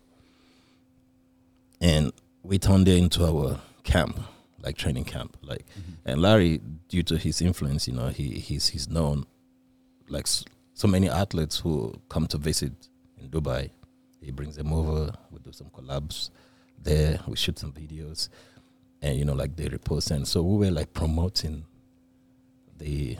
and 1.80 2.12
we 2.42 2.58
turned 2.58 2.86
there 2.86 2.96
into 2.98 3.24
our 3.24 3.60
camp. 3.84 4.20
like 4.62 4.76
training 4.76 5.04
camp. 5.04 5.36
Like, 5.42 5.64
and 6.04 6.20
Larry, 6.22 6.60
due 6.88 7.02
to 7.04 7.16
his 7.16 7.40
influence, 7.42 7.88
you 7.88 7.94
know, 7.94 8.08
he 8.08 8.38
he's 8.38 8.68
he's 8.68 8.88
known 8.88 9.26
like 10.08 10.26
so 10.26 10.88
many 10.88 11.08
athletes 11.08 11.58
who 11.60 11.94
come 12.08 12.26
to 12.28 12.38
visit 12.38 12.72
in 13.20 13.28
Dubai. 13.28 13.70
He 14.22 14.30
brings 14.30 14.56
them 14.56 14.72
over. 14.72 15.12
We 15.30 15.38
do 15.40 15.52
some 15.52 15.68
collabs 15.68 16.30
there. 16.82 17.20
We 17.26 17.36
shoot 17.36 17.58
some 17.58 17.72
videos, 17.72 18.28
and 19.02 19.16
you 19.18 19.24
know, 19.24 19.34
like 19.34 19.56
they 19.56 19.66
repost. 19.68 20.10
And 20.10 20.26
so 20.26 20.42
we 20.42 20.66
were 20.66 20.72
like 20.72 20.92
promoting 20.94 21.64
the 22.78 23.16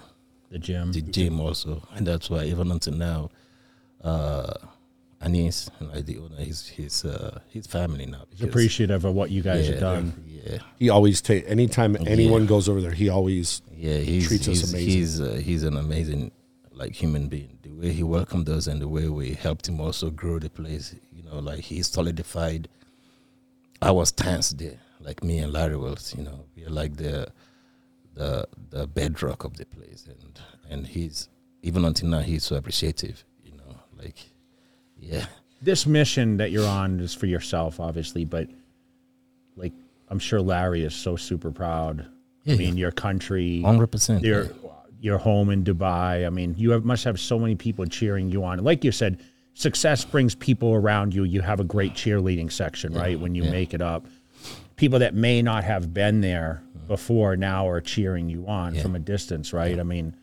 The 0.51 0.59
gym. 0.59 0.93
the 0.93 1.01
gym 1.03 1.41
also, 1.41 1.83
and 1.95 2.07
that's 2.07 2.31
why 2.31 2.45
even 2.45 2.71
until 2.71 2.95
now, 2.95 3.31
uh, 4.03 4.53
Anis, 5.21 5.71
like 5.81 6.05
the 6.07 6.19
owner, 6.19 6.37
his 6.37 6.67
his 6.69 7.05
uh, 7.05 7.41
his 7.49 7.67
family 7.67 8.07
now. 8.07 8.25
He's 8.31 8.43
appreciative 8.43 9.05
of 9.05 9.15
what 9.15 9.31
you 9.31 9.43
guys 9.43 9.67
yeah, 9.67 9.73
have 9.73 9.81
done. 9.81 10.25
Yeah, 10.27 10.59
He 10.79 10.91
always 10.91 11.21
take 11.21 11.45
anytime 11.49 11.97
anyone 12.07 12.47
goes 12.47 12.69
over 12.69 12.81
there. 12.81 12.91
He 12.91 13.09
always 13.09 13.63
yeah, 13.77 13.99
he's 13.99 14.27
Treats 14.29 14.49
us 14.49 14.73
amazing. 14.73 14.89
He's 14.91 15.21
uh, 15.21 15.41
he's 15.43 15.63
an 15.63 15.77
amazing 15.77 16.33
like 16.73 16.93
human 16.93 17.29
being. 17.29 17.59
Way 17.83 17.93
he 17.93 18.05
welcomed 18.05 18.49
us 18.49 18.69
and 18.69 18.81
the 18.81 18.87
way 18.87 19.09
we 19.09 19.33
helped 19.35 19.69
him 19.69 19.81
also 19.81 20.09
grow 20.11 20.39
the 20.39 20.49
place. 20.49 20.95
You 21.17 21.25
know, 21.25 21.41
like 21.41 21.61
he 21.61 21.83
solidified 21.83 22.69
our 23.83 24.05
stance 24.07 24.51
there. 24.51 24.79
Like 25.01 25.25
me 25.25 25.39
and 25.39 25.53
Larry 25.53 25.77
was, 25.77 26.15
you 26.17 26.23
know, 26.23 26.45
we're 26.57 26.71
like 26.71 26.97
the 26.97 27.27
the 28.15 28.47
the 28.71 28.87
bedrock 28.87 29.43
of 29.45 29.57
the 29.57 29.65
place, 29.67 30.07
and 30.07 30.41
and 30.71 30.87
he's 30.87 31.29
even 31.63 31.85
until 31.85 32.09
now 32.09 32.21
he's 32.21 32.45
so 32.45 32.55
appreciative. 32.55 33.25
You 33.45 33.53
know, 33.53 33.75
like 33.99 34.21
yeah, 35.01 35.27
This 35.61 35.85
mission 35.85 36.37
that 36.37 36.53
you're 36.53 36.69
on 36.69 37.01
is 37.01 37.15
for 37.15 37.27
yourself, 37.27 37.81
obviously, 37.81 38.25
but 38.25 38.47
like 39.57 39.73
I'm 40.09 40.21
sure 40.21 40.41
Larry 40.41 40.85
is 40.85 40.95
so 40.95 41.17
super 41.17 41.51
proud. 41.51 42.07
Yeah, 42.45 42.55
I 42.55 42.59
mean, 42.59 42.77
your 42.77 42.93
country, 42.93 43.63
hundred 43.63 43.89
percent. 43.89 44.23
your 44.23 44.51
your 45.03 45.19
home 45.19 45.51
in 45.51 45.65
Dubai. 45.65 46.25
I 46.25 46.31
mean, 46.31 46.55
you 46.57 46.71
have, 46.71 46.85
must 46.85 47.03
have 47.05 47.19
so 47.19 47.39
many 47.39 47.57
people 47.57 47.85
cheering 47.87 48.31
you 48.31 48.45
on. 48.45 48.63
Like 48.63 48.85
you 48.85 48.93
said, 48.93 49.21
success 49.55 50.05
brings 50.05 50.37
people 50.37 50.73
around 50.73 51.13
you. 51.13 51.25
You 51.25 51.41
have 51.41 51.59
a 51.59 51.65
great 51.65 51.95
cheerleading 51.95 52.53
section, 52.53 52.95
right? 52.95 53.19
When 53.19 53.35
you 53.35 53.43
yeah. 53.43 53.51
make 53.51 53.75
it 53.75 53.83
up, 53.83 54.07
people 54.77 55.01
that 55.01 55.13
may 55.15 55.43
not 55.43 55.65
have 55.65 55.93
been 55.93 56.21
there 56.21 56.63
before 56.87 57.37
now 57.37 57.69
are 57.69 57.81
cheering 57.81 58.29
you 58.29 58.47
on 58.47 58.77
Yeah. 58.77 58.83
from 58.83 58.95
a 58.95 59.01
distance, 59.01 59.53
right? 59.53 59.79
I 59.79 59.83
mean, 59.83 60.15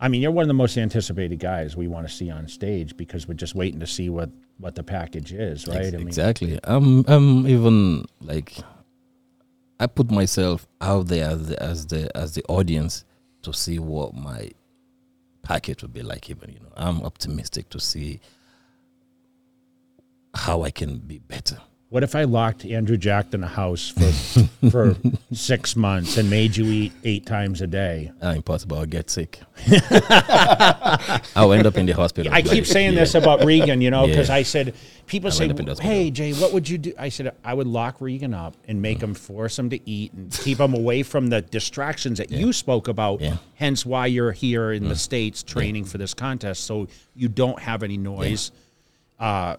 I 0.00 0.08
mean, 0.08 0.22
you're 0.22 0.30
one 0.30 0.42
of 0.42 0.48
the 0.48 0.54
most 0.54 0.78
anticipated 0.78 1.38
guys 1.38 1.76
we 1.76 1.86
want 1.86 2.08
to 2.08 2.12
see 2.12 2.30
on 2.30 2.48
stage 2.48 2.96
because 2.96 3.28
we're 3.28 3.34
just 3.34 3.54
waiting 3.54 3.80
to 3.80 3.86
see 3.86 4.08
what 4.08 4.30
what 4.58 4.74
the 4.74 4.82
package 4.82 5.32
is, 5.34 5.66
right? 5.68 5.76
Ex- 5.84 5.94
I 5.94 5.98
mean, 5.98 6.06
exactly. 6.06 6.58
I'm 6.64 7.04
I'm 7.06 7.46
even 7.46 8.06
like 8.22 8.56
I 9.78 9.86
put 9.86 10.10
myself 10.10 10.66
out 10.80 11.08
there 11.08 11.28
as 11.30 11.48
the 11.48 11.62
as 11.62 11.86
the 11.86 12.16
as 12.16 12.34
the 12.34 12.42
audience 12.44 13.04
to 13.46 13.52
see 13.52 13.78
what 13.78 14.12
my 14.12 14.50
package 15.42 15.82
would 15.82 15.92
be 15.92 16.02
like 16.02 16.28
even 16.28 16.50
you 16.50 16.58
know 16.58 16.72
I'm 16.76 17.02
optimistic 17.02 17.70
to 17.70 17.80
see 17.80 18.20
how 20.34 20.62
I 20.62 20.70
can 20.70 20.98
be 20.98 21.18
better. 21.18 21.60
What 21.88 22.02
if 22.02 22.16
I 22.16 22.24
locked 22.24 22.64
Andrew 22.64 22.96
Jack 22.96 23.32
in 23.32 23.44
a 23.44 23.46
house 23.46 23.88
for 23.90 24.10
for 24.70 24.96
six 25.32 25.76
months 25.76 26.16
and 26.16 26.28
made 26.28 26.56
you 26.56 26.64
eat 26.64 26.92
eight 27.04 27.26
times 27.26 27.62
a 27.62 27.66
day? 27.68 28.10
Uh, 28.20 28.30
impossible. 28.36 28.78
I'll 28.78 28.86
get 28.86 29.08
sick. 29.08 29.40
I'll 31.36 31.52
end 31.52 31.64
up 31.64 31.76
in 31.76 31.86
the 31.86 31.92
hospital. 31.92 32.32
I 32.34 32.42
keep 32.42 32.66
saying 32.66 32.94
yeah. 32.94 33.00
this 33.00 33.14
about 33.14 33.44
Regan, 33.44 33.80
you 33.80 33.92
know, 33.92 34.08
because 34.08 34.28
Yeah. 34.28 34.34
I 34.34 34.42
said 34.42 34.74
people 35.06 35.28
I 35.28 35.30
say, 35.30 35.44
went 35.44 35.52
up 35.52 35.60
in 35.60 35.66
the 35.66 35.70
hospital. 35.72 35.92
"Hey 35.92 36.10
Jay, 36.10 36.32
what 36.32 36.52
would 36.52 36.68
you 36.68 36.78
do?" 36.78 36.92
I 36.98 37.08
said 37.08 37.32
I 37.44 37.54
would 37.54 37.68
lock 37.68 38.00
Regan 38.00 38.34
up 38.34 38.56
and 38.66 38.82
make 38.82 39.00
him 39.00 39.14
force 39.14 39.56
him 39.56 39.70
to 39.70 39.88
eat 39.88 40.12
and 40.12 40.32
keep 40.32 40.58
him 40.58 40.74
away 40.74 41.04
from 41.04 41.28
the 41.28 41.40
distractions 41.40 42.18
that 42.18 42.32
you 42.32 42.52
spoke 42.52 42.88
about. 42.88 43.20
Yeah. 43.20 43.36
Hence 43.54 43.86
why 43.86 44.06
you're 44.06 44.32
here 44.32 44.72
in 44.72 44.88
the 44.88 44.96
states 44.96 45.44
training 45.44 45.84
for 45.84 45.98
this 45.98 46.14
contest, 46.14 46.64
so 46.64 46.88
you 47.14 47.28
don't 47.28 47.60
have 47.60 47.84
any 47.84 47.96
noise. 47.96 48.50
Uh, 49.20 49.56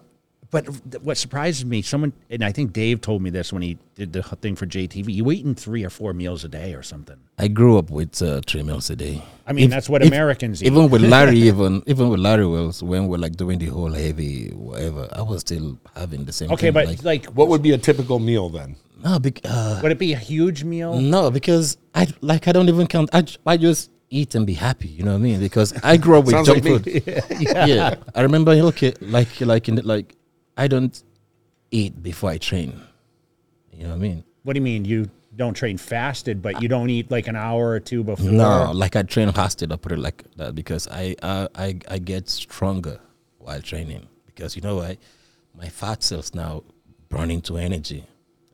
but 0.50 0.64
what 1.02 1.16
surprises 1.18 1.64
me, 1.64 1.82
someone 1.82 2.12
and 2.30 2.42
I 2.42 2.52
think 2.52 2.72
Dave 2.72 3.00
told 3.00 3.20
me 3.22 3.30
this 3.30 3.52
when 3.52 3.60
he 3.62 3.76
did 3.94 4.12
the 4.12 4.22
thing 4.22 4.56
for 4.56 4.66
JTV. 4.66 5.12
You 5.14 5.30
eating 5.30 5.54
three 5.54 5.84
or 5.84 5.90
four 5.90 6.12
meals 6.14 6.42
a 6.44 6.48
day 6.48 6.74
or 6.74 6.82
something. 6.82 7.16
I 7.38 7.48
grew 7.48 7.76
up 7.78 7.90
with 7.90 8.20
uh, 8.22 8.40
three 8.46 8.62
meals 8.62 8.88
a 8.90 8.96
day. 8.96 9.22
I 9.46 9.52
mean, 9.52 9.64
If- 9.66 9.70
that's 9.70 9.88
what 9.88 10.02
if- 10.02 10.08
Americans 10.08 10.62
eat. 10.62 10.66
Even 10.68 10.88
with 10.88 11.02
Larry, 11.14 11.38
even 11.38 11.82
even 11.86 12.08
with 12.08 12.20
Larry 12.20 12.46
Wheels, 12.46 12.82
when 12.82 13.08
we're 13.08 13.18
like 13.18 13.36
doing 13.36 13.58
the 13.58 13.66
whole 13.66 13.92
heavy 13.92 14.48
whatever, 14.50 15.08
I 15.12 15.22
was 15.22 15.40
still 15.40 15.78
having 15.94 16.24
the 16.24 16.32
same. 16.32 16.50
okay, 16.52 16.66
thing, 16.68 16.72
but 16.74 16.86
like, 16.86 17.04
like, 17.04 17.26
what 17.26 17.48
would 17.48 17.62
be 17.62 17.72
a 17.72 17.78
typical 17.78 18.18
meal 18.18 18.48
then? 18.48 18.76
no, 19.04 19.18
bec- 19.20 19.40
uh, 19.44 19.78
would 19.82 19.92
it 19.92 19.98
be 19.98 20.12
a 20.12 20.18
huge 20.18 20.64
meal? 20.64 20.98
no, 21.00 21.30
because 21.30 21.76
I 21.94 22.08
like 22.20 22.48
I 22.48 22.52
don't 22.52 22.68
even 22.68 22.86
count. 22.86 23.10
I 23.12 23.56
just 23.58 23.90
eat 24.10 24.34
and 24.34 24.46
be 24.46 24.54
happy. 24.54 24.88
You 24.88 25.04
know 25.04 25.12
what 25.12 25.18
I 25.18 25.28
mean? 25.28 25.40
Because 25.40 25.72
I 25.84 25.98
grew 25.98 26.18
up 26.18 26.24
with 26.24 26.34
junk 26.46 26.48
like 26.48 26.64
me. 26.64 27.00
food. 27.00 27.24
yeah. 27.68 27.94
I 28.14 28.22
remember. 28.22 28.52
Okay, 28.52 28.94
like 29.00 29.28
like 29.42 29.68
in 29.68 29.74
the, 29.76 29.82
like 29.82 30.14
I 30.58 30.66
don't 30.68 31.02
eat 31.70 32.02
before 32.02 32.30
I 32.30 32.38
train. 32.38 32.80
You 33.72 33.84
know 33.84 33.90
what 33.90 33.94
I 33.96 33.98
mean? 33.98 34.24
What 34.42 34.52
do 34.54 34.58
you 34.58 34.64
mean? 34.64 34.84
You 34.84 35.08
don't 35.36 35.54
train 35.54 35.78
fasted, 35.78 36.42
but 36.42 36.60
you 36.60 36.68
don't 36.68 36.90
eat 36.90 37.10
like 37.10 37.28
an 37.28 37.36
hour 37.36 37.70
or 37.70 37.80
two 37.80 38.02
before? 38.02 38.28
No, 38.30 38.72
like 38.74 38.96
I 38.96 39.02
train 39.04 39.30
fasted. 39.32 39.70
I 39.72 39.76
put 39.76 39.92
it 39.92 39.98
like 40.00 40.24
that 40.36 40.54
because 40.54 40.88
I 40.88 41.14
I 41.22 41.48
I, 41.54 41.78
I 41.88 41.98
get 41.98 42.28
stronger 42.28 42.98
while 43.38 43.60
training 43.62 44.08
because 44.26 44.56
you 44.56 44.62
know 44.62 44.76
why? 44.76 44.98
My 45.56 45.68
fat 45.68 46.02
cells 46.02 46.34
now 46.34 46.64
burn 47.08 47.30
into 47.30 47.56
energy, 47.56 48.04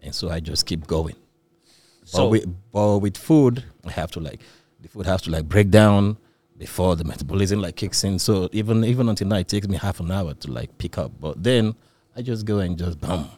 and 0.03 0.15
so 0.15 0.29
I 0.31 0.41
just 0.41 0.67
keep 0.67 0.87
going. 0.87 1.17
So- 2.05 2.25
but, 2.25 2.31
with, 2.31 2.45
but 2.73 2.99
with 2.99 3.17
food, 3.17 3.65
I 3.87 3.91
have 3.93 4.11
to 4.13 4.21
like 4.21 4.41
the 4.81 4.89
food 4.89 5.07
has 5.07 5.23
to 5.23 5.31
like 5.31 5.49
break 5.49 5.71
down 5.71 6.19
before 6.59 6.97
the 6.97 7.05
metabolism 7.05 7.63
like 7.63 7.77
kicks 7.77 8.05
in. 8.05 8.19
So 8.19 8.51
even 8.53 8.85
even 8.85 9.09
until 9.09 9.29
now, 9.29 9.37
it 9.37 9.49
takes 9.49 9.69
me 9.69 9.79
half 9.79 10.01
an 10.01 10.11
hour 10.11 10.35
to 10.35 10.53
like 10.53 10.77
pick 10.77 10.99
up. 10.99 11.13
But 11.19 11.43
then 11.43 11.75
I 12.17 12.23
just 12.23 12.47
go 12.47 12.59
and 12.59 12.79
just 12.79 13.01
boom. 13.01 13.29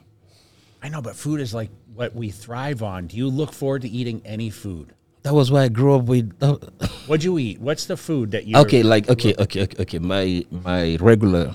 I 0.83 0.89
know, 0.89 1.03
but 1.03 1.17
food 1.17 1.41
is 1.41 1.55
like 1.55 1.71
what 1.95 2.15
we 2.15 2.31
thrive 2.31 2.83
on. 2.83 3.07
Do 3.07 3.17
you 3.17 3.29
look 3.29 3.53
forward 3.53 3.83
to 3.83 3.89
eating 3.89 4.23
any 4.25 4.51
food? 4.51 4.93
That 5.23 5.35
was 5.35 5.51
why 5.51 5.65
I 5.65 5.69
grew 5.69 5.97
up 5.97 6.05
with. 6.05 6.33
What'd 7.07 7.25
you 7.25 7.39
eat? 7.39 7.61
What's 7.61 7.87
the 7.87 7.97
food 7.97 8.31
that 8.33 8.47
you 8.47 8.57
okay, 8.59 8.83
like 8.83 9.09
okay, 9.09 9.35
okay, 9.39 9.63
okay, 9.63 9.83
okay. 9.83 9.99
My 9.99 10.45
my 10.51 10.97
regular 11.01 11.55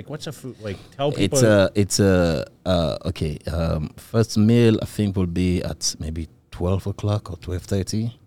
like? 0.00 0.10
What's 0.10 0.26
a 0.26 0.32
food 0.32 0.56
like? 0.60 0.76
Tell 0.96 1.12
people. 1.12 1.38
It's 1.38 1.42
a 1.42 1.70
it's 1.74 2.00
a 2.00 2.46
uh, 2.64 2.96
okay. 3.06 3.38
Um, 3.52 3.90
first 3.96 4.38
meal 4.38 4.78
I 4.82 4.86
think 4.86 5.16
will 5.16 5.26
be 5.26 5.62
at 5.62 5.94
maybe 5.98 6.28
twelve 6.50 6.86
o'clock 6.86 7.30
or 7.30 7.36
twelve 7.36 7.62
thirty. 7.62 8.18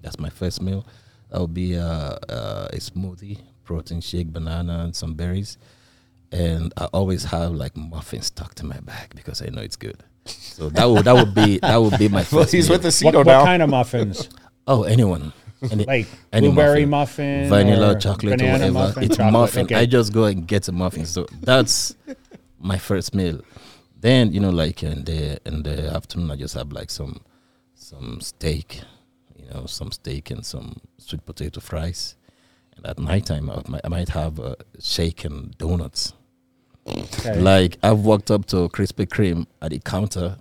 That's 0.00 0.18
my 0.18 0.30
first 0.30 0.62
meal. 0.62 0.86
That 1.30 1.40
will 1.40 1.48
be 1.48 1.76
uh, 1.76 2.16
uh, 2.28 2.68
a 2.72 2.76
smoothie, 2.76 3.40
protein 3.64 4.00
shake, 4.00 4.32
banana, 4.32 4.84
and 4.84 4.94
some 4.94 5.14
berries. 5.14 5.58
And 6.30 6.72
I 6.76 6.84
always 6.86 7.24
have 7.24 7.52
like 7.52 7.76
muffins 7.76 8.26
stuck 8.26 8.58
in 8.60 8.68
my 8.68 8.78
bag 8.80 9.14
because 9.14 9.40
I 9.42 9.46
know 9.46 9.62
it's 9.62 9.76
good. 9.76 10.02
So 10.26 10.68
that 10.70 10.84
would 10.84 11.04
that 11.04 11.14
would 11.14 11.34
be 11.34 11.58
that 11.60 11.76
would 11.78 11.98
be 11.98 12.08
my 12.08 12.18
Well, 12.32 12.42
first. 12.42 12.52
he's 12.52 12.68
meal. 12.68 12.74
with 12.74 12.82
the 12.82 12.88
what, 12.88 12.94
Cito 12.94 13.18
what 13.18 13.26
now. 13.26 13.44
kind 13.44 13.62
of 13.62 13.70
muffins? 13.70 14.28
oh 14.66 14.82
anyone. 14.82 15.32
Any, 15.72 15.84
Like 15.86 16.06
any 16.32 16.48
blueberry 16.48 16.84
muffin, 16.86 17.48
vanilla, 17.48 17.96
or 17.96 17.98
chocolate, 17.98 18.40
or 18.42 18.52
whatever. 18.52 18.72
muffin, 18.72 19.02
it's 19.04 19.16
chocolate, 19.16 19.32
muffin. 19.32 19.64
okay. 19.64 19.74
I 19.74 19.86
just 19.86 20.12
go 20.12 20.24
and 20.26 20.46
get 20.46 20.68
a 20.68 20.72
muffin. 20.72 21.04
So 21.06 21.26
that's 21.40 21.96
my 22.60 22.78
first 22.78 23.14
meal. 23.14 23.40
Then 23.98 24.32
you 24.32 24.38
know, 24.40 24.50
like 24.50 24.82
in 24.84 25.04
the 25.04 25.40
in 25.46 25.62
the 25.64 25.88
afternoon, 25.96 26.30
I 26.30 26.36
just 26.36 26.54
have 26.54 26.70
like 26.72 26.90
some 26.90 27.22
some 27.74 28.20
steak, 28.20 28.82
you 29.36 29.46
know, 29.50 29.66
some 29.66 29.90
steak 29.90 30.30
and 30.30 30.44
some 30.44 30.80
sweet 30.98 31.24
potato 31.26 31.58
fries. 31.60 32.14
And 32.76 32.86
at 32.86 32.98
nighttime, 32.98 33.50
I 33.50 33.60
might, 33.66 33.80
I 33.84 33.88
might 33.88 34.08
have 34.10 34.38
uh, 34.38 34.54
shake 34.78 35.24
and 35.24 35.56
donuts. 35.58 36.12
Okay. 36.88 37.40
Like 37.40 37.78
I've 37.82 38.00
walked 38.00 38.30
up 38.30 38.46
to 38.46 38.68
Krispy 38.70 39.06
Kreme 39.06 39.46
at 39.62 39.70
the 39.70 39.78
counter. 39.80 40.36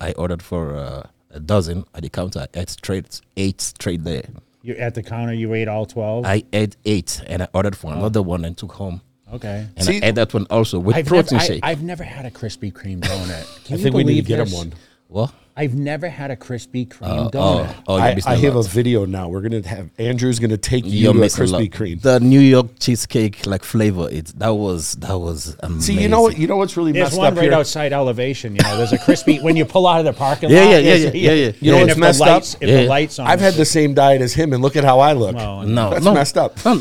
I 0.00 0.12
ordered 0.12 0.42
for 0.42 0.74
uh, 0.76 1.06
a 1.30 1.40
dozen 1.40 1.84
at 1.94 2.02
the 2.02 2.08
counter. 2.08 2.40
I 2.40 2.46
ate 2.60 2.70
straight 2.70 3.20
eight 3.36 3.60
straight 3.60 4.02
there. 4.04 4.24
you 4.62 4.74
at 4.76 4.94
the 4.94 5.02
counter. 5.02 5.32
You 5.34 5.54
ate 5.54 5.68
all 5.68 5.86
twelve. 5.86 6.24
I 6.26 6.42
ate 6.52 6.76
eight 6.84 7.20
and 7.26 7.42
I 7.42 7.48
ordered 7.54 7.76
for 7.76 7.92
another 7.92 8.22
one 8.22 8.44
and 8.44 8.56
took 8.56 8.72
home. 8.72 9.00
okay. 9.32 9.66
And 9.76 9.84
See- 9.86 10.02
I 10.02 10.06
ate 10.08 10.14
that 10.16 10.34
one 10.34 10.46
also 10.50 10.78
with 10.78 10.96
I've 10.96 11.06
protein 11.06 11.38
never, 11.38 11.46
shake. 11.46 11.60
I've 11.62 11.82
never 11.82 12.02
had 12.04 12.24
a 12.26 12.30
Krispy 12.30 12.72
Kreme 12.72 13.00
donut. 13.00 13.64
Can 13.64 13.74
I 13.74 13.76
you 13.76 13.82
think 13.82 13.94
we 13.94 14.04
need 14.04 14.22
to 14.22 14.22
believe 14.22 14.26
get 14.26 14.38
him 14.40 14.44
this? 14.46 14.54
one. 14.54 14.72
what? 15.08 15.32
I've 15.56 15.74
never 15.76 16.08
had 16.08 16.32
a 16.32 16.36
Krispy 16.36 16.88
Kreme 16.88 17.26
Oh, 17.26 17.30
donut. 17.30 17.74
oh, 17.86 17.94
I, 17.94 18.06
you're 18.08 18.14
missing 18.16 18.32
have 18.40 18.56
a 18.56 18.62
video 18.64 19.04
now. 19.04 19.28
We're 19.28 19.40
gonna 19.40 19.66
have 19.68 19.88
Andrew's 19.98 20.40
gonna 20.40 20.56
take 20.56 20.84
you 20.84 20.90
You're 20.90 21.12
to 21.12 21.18
a 21.18 21.22
missing 21.22 21.44
a 21.44 21.46
lot. 21.46 21.62
Krispy 21.62 21.70
Kreme. 21.70 22.00
The 22.02 22.18
New 22.18 22.40
York 22.40 22.66
cheesecake 22.80 23.46
like 23.46 23.62
flavor. 23.62 24.08
It's 24.10 24.32
that 24.32 24.52
was 24.52 24.94
that 24.96 25.16
was 25.16 25.56
amazing. 25.60 25.80
See, 25.96 26.02
you 26.02 26.08
know 26.08 26.22
what? 26.22 26.36
You 26.36 26.48
know 26.48 26.56
what's 26.56 26.76
really 26.76 26.90
There's 26.90 27.06
messed 27.10 27.18
one 27.18 27.26
up 27.28 27.36
right 27.36 27.44
here. 27.44 27.52
outside 27.54 27.92
elevation. 27.92 28.56
You 28.56 28.62
know, 28.64 28.76
there's 28.78 28.92
a 28.92 28.98
crispy 28.98 29.38
when 29.42 29.54
you 29.54 29.64
pull 29.64 29.86
out 29.86 30.00
of 30.00 30.06
the 30.06 30.12
parking 30.12 30.50
Yeah, 30.50 30.62
lot. 30.64 30.70
yeah, 30.70 30.78
yeah, 30.78 30.82
there's 30.82 31.04
yeah, 31.04 31.10
yeah, 31.14 31.32
yeah. 31.46 31.52
You 31.60 31.70
know 31.70 31.78
and 31.78 31.86
what's 31.86 31.92
if 31.92 31.98
messed 31.98 32.20
up? 32.22 32.28
lights, 32.28 32.56
If 32.60 32.68
Yeah. 32.68 32.76
the 32.82 32.86
lights 32.88 33.18
on, 33.20 33.26
I've 33.28 33.40
had 33.40 33.54
the 33.54 33.64
same 33.64 33.94
diet 33.94 34.22
as 34.22 34.34
him, 34.34 34.52
and 34.54 34.60
look 34.60 34.74
at 34.74 34.82
how 34.82 34.98
I 34.98 35.12
look. 35.12 35.36
Well, 35.36 35.62
No, 35.62 35.90
That's 35.90 36.04
no, 36.04 36.14
messed 36.14 36.36
up. 36.36 36.64
No, 36.64 36.74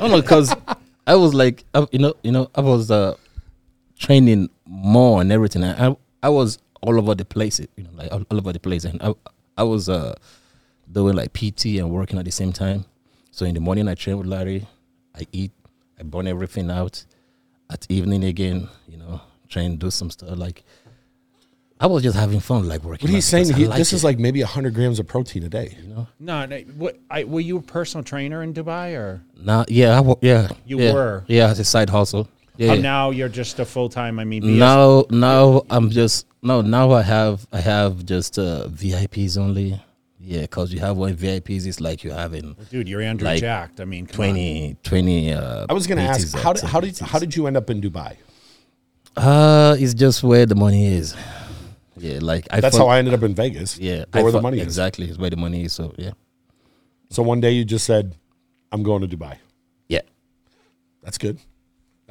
no, 0.00 0.06
no, 0.08 0.20
because 0.20 0.54
I 1.06 1.14
was 1.14 1.32
like, 1.32 1.64
I, 1.72 1.86
you 1.92 1.98
know, 1.98 2.12
you 2.22 2.32
know, 2.32 2.50
I 2.54 2.60
was 2.60 2.90
uh, 2.90 3.14
training 3.98 4.50
more 4.66 5.20
and 5.22 5.32
everything. 5.32 5.64
I, 5.64 5.88
I 5.88 5.96
I 6.22 6.28
was 6.28 6.58
all 6.80 6.98
over 6.98 7.14
the 7.14 7.24
place. 7.24 7.60
You 7.60 7.84
know, 7.84 7.90
like 7.94 8.12
all, 8.12 8.22
all 8.30 8.38
over 8.38 8.52
the 8.52 8.60
place. 8.60 8.84
And 8.84 9.02
I, 9.02 9.14
I 9.56 9.62
was 9.62 9.88
uh, 9.88 10.14
doing 10.90 11.16
like 11.16 11.32
PT 11.32 11.66
and 11.78 11.90
working 11.90 12.18
at 12.18 12.24
the 12.24 12.30
same 12.32 12.52
time. 12.52 12.84
So 13.30 13.44
in 13.46 13.54
the 13.54 13.60
morning 13.60 13.88
I 13.88 13.94
train 13.94 14.18
with 14.18 14.26
Larry, 14.26 14.66
I 15.14 15.26
eat, 15.32 15.52
I 15.98 16.02
burn 16.02 16.26
everything 16.26 16.70
out. 16.70 17.04
At 17.70 17.86
evening 17.90 18.24
again, 18.24 18.68
you 18.88 18.96
know, 18.96 19.20
train, 19.48 19.76
do 19.76 19.90
some 19.90 20.10
stuff 20.10 20.38
like. 20.38 20.64
I 21.80 21.86
was 21.86 22.02
just 22.02 22.16
having 22.16 22.40
fun, 22.40 22.66
like 22.66 22.82
working. 22.82 23.06
What 23.06 23.10
out 23.10 23.14
he's 23.14 23.26
saying, 23.26 23.52
he, 23.54 23.66
like 23.68 23.78
this 23.78 23.92
it, 23.92 23.96
is 23.96 24.04
like 24.04 24.18
maybe 24.18 24.40
100 24.40 24.74
grams 24.74 24.98
of 24.98 25.06
protein 25.06 25.44
a 25.44 25.48
day. 25.48 25.76
you 25.80 25.88
know. 25.88 26.08
No, 26.18 26.44
no 26.46 26.58
what, 26.76 26.98
I, 27.10 27.22
were 27.24 27.40
you 27.40 27.58
a 27.58 27.62
personal 27.62 28.02
trainer 28.02 28.42
in 28.42 28.52
Dubai 28.52 28.96
or 28.96 29.22
Now, 29.40 29.64
yeah, 29.68 30.00
I, 30.00 30.14
yeah, 30.22 30.48
You 30.66 30.80
yeah, 30.80 30.92
were? 30.92 31.24
yeah, 31.28 31.48
as 31.48 31.60
a 31.60 31.64
side 31.64 31.90
hustle. 31.90 32.28
Yeah, 32.58 32.70
oh, 32.70 32.74
yeah. 32.74 32.80
now 32.82 33.10
you're 33.10 33.28
just 33.42 33.58
a 33.60 33.64
full 33.64 33.88
time? 33.88 34.18
I 34.18 34.24
mean, 34.24 34.42
BS 34.42 34.58
now 34.58 35.04
now 35.10 35.62
i'm 35.70 35.90
just 35.90 36.26
no 36.42 36.60
now 36.60 36.90
i 36.92 37.02
have 37.02 37.46
i 37.52 37.60
have 37.60 38.04
just 38.04 38.38
uh 38.38 38.66
vips 38.68 39.38
only 39.38 39.80
yeah 40.20 40.42
because 40.42 40.72
you 40.72 40.80
have 40.80 40.96
one 40.96 41.14
vips 41.16 41.66
it's 41.66 41.80
like 41.80 42.02
you 42.04 42.10
having 42.10 42.56
dude, 42.70 42.88
you're 42.88 43.00
Andrew 43.00 43.26
Like 43.28 43.40
Jacked. 43.40 43.80
I 43.80 43.84
mean, 43.84 44.06
come 44.06 44.24
on. 44.24 44.30
20 44.34 44.76
20 44.82 45.32
uh 45.32 45.66
I 45.70 45.72
was 45.72 45.86
going 45.86 45.98
to 45.98 46.04
ask, 46.04 46.36
how 46.36 46.52
did, 46.52 46.64
how 46.64 46.80
did 46.80 46.98
how 46.98 47.18
did 47.20 47.34
you 47.36 47.46
end 47.46 47.56
up 47.56 47.70
in 47.70 47.80
Dubai? 47.80 48.16
uh 49.16 49.76
it's 49.78 49.94
just 49.94 50.22
where 50.22 50.46
the 50.46 50.54
money 50.54 50.86
is 50.86 51.14
yeah 51.96 52.18
like 52.20 52.46
i 52.50 52.60
That's 52.60 52.76
fun- 52.76 52.86
how 52.86 52.92
I 52.94 52.98
ended 52.98 53.14
up 53.14 53.22
in 53.22 53.34
Vegas. 53.34 53.78
yeah 53.78 54.04
go 54.10 54.20
I 54.20 54.22
where 54.22 54.32
the 54.32 54.38
fun- 54.38 54.42
money 54.48 54.58
is. 54.58 54.64
exactly 54.64 55.08
is 55.10 55.18
where 55.18 55.30
the 55.30 55.36
money 55.46 55.64
is 55.64 55.72
so 55.72 55.92
yeah 55.96 56.12
So 57.10 57.22
one 57.22 57.40
day 57.40 57.52
you 57.58 57.64
just 57.64 57.84
said, 57.86 58.14
"I'm 58.70 58.82
going 58.88 59.00
to 59.06 59.08
Dubai." 59.16 59.34
yeah 59.88 60.02
That's 61.02 61.18
good. 61.18 61.38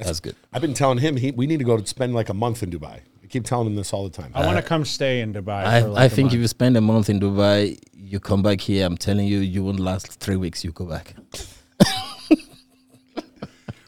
That's 0.06 0.20
good 0.20 0.36
I've 0.52 0.62
been 0.62 0.74
telling 0.74 0.98
him 0.98 1.16
he, 1.16 1.30
we 1.32 1.46
need 1.46 1.58
to 1.58 1.64
go 1.64 1.76
to 1.76 1.86
spend 1.86 2.14
like 2.14 2.28
a 2.28 2.34
month 2.34 2.62
in 2.62 2.70
Dubai. 2.70 3.00
I 3.22 3.26
keep 3.28 3.44
telling 3.44 3.66
him 3.66 3.76
this 3.76 3.92
all 3.92 4.04
the 4.08 4.10
time. 4.22 4.30
I 4.34 4.46
want 4.46 4.56
to 4.56 4.62
come 4.62 4.84
stay 4.86 5.20
in 5.20 5.34
Dubai. 5.34 5.64
I, 5.66 5.80
for 5.82 5.88
like 5.88 6.00
I 6.00 6.04
a 6.06 6.08
think 6.08 6.28
if 6.28 6.32
month. 6.34 6.42
you 6.42 6.48
spend 6.48 6.76
a 6.78 6.80
month 6.80 7.10
in 7.10 7.20
Dubai, 7.20 7.78
you 7.92 8.18
come 8.20 8.42
back 8.42 8.60
here. 8.62 8.86
I'm 8.86 8.96
telling 8.96 9.26
you, 9.26 9.38
you 9.40 9.62
won't 9.64 9.80
last 9.80 10.18
three 10.20 10.36
weeks. 10.36 10.64
You 10.64 10.72
go 10.72 10.86
back. 10.86 11.14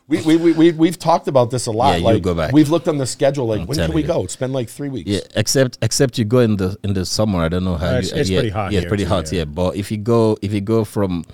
we, 0.08 0.20
we, 0.22 0.36
we, 0.36 0.52
we, 0.52 0.72
we've 0.72 0.98
talked 0.98 1.28
about 1.28 1.50
this 1.50 1.66
a 1.66 1.70
lot. 1.70 1.92
Yeah, 1.92 1.96
you 1.98 2.04
like, 2.04 2.22
go 2.22 2.34
back. 2.34 2.52
We've 2.52 2.68
looked 2.68 2.88
on 2.88 2.98
the 2.98 3.06
schedule. 3.06 3.46
Like, 3.46 3.60
I'm 3.60 3.66
when 3.66 3.78
can 3.78 3.92
we 3.94 4.02
you. 4.02 4.06
go? 4.08 4.26
Spend 4.26 4.52
like 4.52 4.68
three 4.68 4.88
weeks. 4.88 5.08
Yeah, 5.08 5.20
except 5.36 5.78
except 5.82 6.18
you 6.18 6.24
go 6.24 6.40
in 6.40 6.56
the 6.56 6.76
in 6.82 6.92
the 6.94 7.04
summer. 7.06 7.38
I 7.38 7.48
don't 7.48 7.64
know 7.64 7.76
how 7.76 7.86
Uh, 7.86 7.92
you, 7.92 7.98
it's- 7.98 8.12
it's 8.12 8.30
yeah, 8.30 8.38
pretty 8.40 8.50
hot 8.50 8.72
Yeah, 8.72 8.80
here 8.80 8.88
pretty 8.88 9.04
hot. 9.04 9.30
yeah. 9.32 9.38
Yeah. 9.40 9.44
but 9.46 9.76
if 9.76 9.90
you 9.92 9.98
go 9.98 10.36
if 10.42 10.52
you 10.52 10.60
go 10.60 10.84
from 10.84 11.24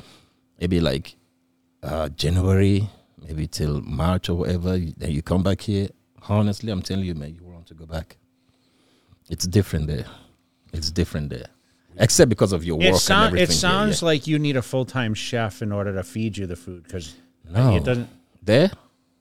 maybe 0.60 0.78
like 0.80 1.16
uh, 1.82 2.08
January 2.10 2.88
maybe 3.26 3.46
till 3.46 3.80
March 3.82 4.28
or 4.28 4.34
whatever, 4.36 4.76
you- 4.76 4.94
then 4.96 5.10
you 5.12 5.22
come 5.22 5.42
back 5.42 5.60
here. 5.62 5.88
Honestly, 6.28 6.70
I'm 6.72 6.82
telling 6.82 7.04
you, 7.04 7.14
man, 7.14 7.34
you 7.34 7.44
want 7.44 7.66
to 7.68 7.74
go 7.74 7.86
back. 7.86 8.16
It's 9.28 9.46
different 9.46 9.86
there. 9.88 10.06
It's 10.72 10.90
different 10.90 11.30
there. 11.30 11.46
Except 11.98 12.28
because 12.28 12.52
of 12.52 12.64
your 12.64 12.76
work 12.76 12.84
it, 12.84 12.88
and 12.90 12.98
sound, 12.98 13.26
everything. 13.28 13.42
it 13.44 13.48
here, 13.48 13.56
sounds 13.56 14.02
yeah. 14.02 14.06
like 14.06 14.26
you 14.26 14.38
need 14.38 14.56
a 14.56 14.62
full 14.62 14.84
time 14.84 15.14
chef 15.14 15.62
in 15.62 15.72
order 15.72 15.94
to 15.94 16.02
feed 16.02 16.36
you 16.36 16.46
the 16.46 16.56
food 16.56 16.82
because 16.84 17.14
No. 17.50 17.74
it 17.76 17.84
doesn't. 17.84 18.08
there. 18.42 18.70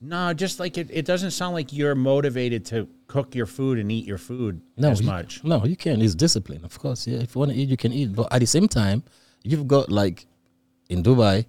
No, 0.01 0.33
just 0.33 0.59
like 0.59 0.77
it, 0.77 0.89
it 0.91 1.05
doesn't 1.05 1.31
sound 1.31 1.53
like 1.55 1.71
you're 1.71 1.95
motivated 1.95 2.65
to 2.65 2.87
cook 3.07 3.33
your 3.33 3.45
food 3.45 3.79
and 3.79 3.91
eat 3.91 4.05
your 4.05 4.17
food 4.17 4.61
No, 4.77 4.89
as 4.91 4.99
you- 4.99 5.07
much. 5.07 5.43
No, 5.43 5.63
you 5.65 5.75
can. 5.77 6.01
It's 6.01 6.13
discipline, 6.15 6.63
of 6.65 6.77
course. 6.77 7.07
Yeah, 7.07 7.19
if 7.19 7.33
you 7.33 7.39
want 7.39 7.51
to 7.51 7.57
eat, 7.57 7.69
you 7.69 7.77
can 7.77 7.93
eat. 7.93 8.13
But 8.13 8.27
at 8.31 8.39
the 8.39 8.45
same 8.45 8.67
time, 8.67 9.03
you've 9.43 9.67
got 9.67 9.89
like 9.91 10.27
in 10.89 11.01
Dubai, 11.01 11.45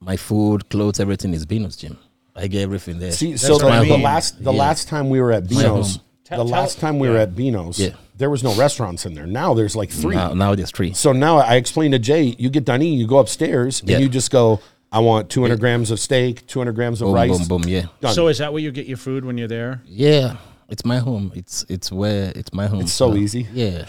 my 0.00 0.16
food, 0.16 0.68
clothes, 0.70 0.98
everything 1.00 1.34
is 1.34 1.46
Beano's 1.46 1.76
gym. 1.76 1.98
I 2.34 2.46
get 2.46 2.62
everything 2.62 2.98
there. 2.98 3.12
See, 3.12 3.32
That's 3.32 3.42
so 3.42 3.58
the, 3.58 3.66
I 3.66 3.84
the 3.86 3.98
last 3.98 4.42
the 4.42 4.52
Yeah. 4.52 4.58
last 4.58 4.88
time 4.88 5.10
we 5.10 5.20
were 5.20 5.32
at 5.32 5.44
My 5.44 5.48
Beano's. 5.62 5.98
Tell- 6.24 6.38
the 6.38 6.44
tell- 6.44 6.60
last 6.60 6.78
time 6.78 6.98
we 6.98 7.08
were 7.08 7.16
at 7.18 7.34
Beano's, 7.34 7.78
Yeah. 7.78 7.90
there 8.16 8.30
was 8.30 8.42
no 8.42 8.54
restaurants 8.54 9.04
in 9.04 9.14
there. 9.14 9.26
Now 9.26 9.52
there's 9.54 9.74
like 9.76 9.90
three. 9.90 10.14
now, 10.16 10.32
now 10.32 10.54
there's 10.54 10.70
three. 10.70 10.92
So 10.94 11.12
now 11.12 11.38
I 11.38 11.56
explained 11.56 11.92
to 11.92 11.98
Jay, 11.98 12.34
you 12.38 12.48
get 12.50 12.64
done 12.64 12.82
eating, 12.82 12.98
you 12.98 13.06
go 13.06 13.18
upstairs, 13.18 13.82
Yeah. 13.84 13.96
and 13.96 14.02
you 14.04 14.08
just 14.08 14.30
go, 14.30 14.60
I 14.92 15.00
want 15.00 15.28
200 15.28 15.60
grams 15.60 15.90
of 15.90 16.00
steak, 16.00 16.46
200 16.46 16.72
grams 16.74 17.00
of 17.02 17.06
Boom, 17.06 17.14
rice. 17.14 17.38
boom, 17.48 17.60
boom. 17.62 17.68
Yeah, 17.68 17.86
Done. 18.00 18.14
So 18.14 18.28
is 18.28 18.38
that 18.38 18.52
where 18.52 18.62
you 18.62 18.70
get 18.72 18.86
your 18.86 18.96
food 18.96 19.24
when 19.24 19.36
you're 19.38 19.48
there? 19.48 19.82
yeah. 19.86 20.36
It's 20.68 20.84
my 20.84 20.98
home. 20.98 21.32
It's 21.34 21.66
it's 21.68 21.90
where 21.90 22.30
it's 22.36 22.52
my 22.54 22.68
home. 22.68 22.82
It's 22.82 22.92
so 22.92 23.16
easy. 23.16 23.48
Yeah, 23.52 23.86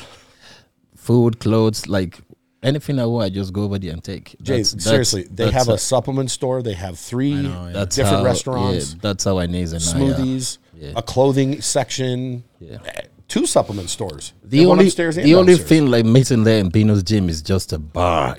food, 0.96 1.40
clothes, 1.40 1.88
like 1.88 2.18
anything 2.64 3.00
I 3.00 3.06
want, 3.06 3.26
I 3.26 3.30
just 3.30 3.54
go 3.54 3.64
over 3.64 3.80
there 3.80 3.92
and 3.94 4.04
take. 4.04 4.36
Jay, 4.42 4.54
That's- 4.58 4.72
that's- 4.72 4.84
seriously, 4.86 5.24
they 5.24 5.46
that's 5.46 5.54
have 5.54 5.68
how- 5.68 5.74
a 5.74 5.78
supplement 5.78 6.32
store. 6.32 6.62
They 6.62 6.74
have 6.74 6.98
three 7.00 7.34
know, 7.34 7.70
yeah. 7.74 7.86
different 7.86 8.08
how- 8.18 8.24
restaurants, 8.24 8.94
Yeah, 8.94 9.00
that's 9.02 9.24
how 9.24 9.40
I 9.40 9.46
naze 9.48 9.74
and 9.74 9.84
I, 9.84 9.88
uh, 9.88 9.94
smoothies, 10.18 10.58
Yeah. 10.80 10.94
a 10.96 11.02
clothing 11.02 11.62
section, 11.62 12.44
Yeah. 12.60 12.78
eh, 12.86 13.02
two 13.28 13.46
supplement 13.46 13.90
stores. 13.90 14.34
The 14.44 14.60
They 14.60 14.66
only 14.66 14.86
upstairs 14.88 15.18
and 15.18 15.26
the 15.26 15.36
only 15.36 15.58
thing 15.58 15.90
like 15.90 16.06
missing 16.06 16.44
there 16.44 16.60
in 16.60 16.70
Beano's 16.70 17.04
gym 17.04 17.30
is 17.30 17.42
just 17.42 17.74
a 17.74 17.80
bar. 17.80 18.38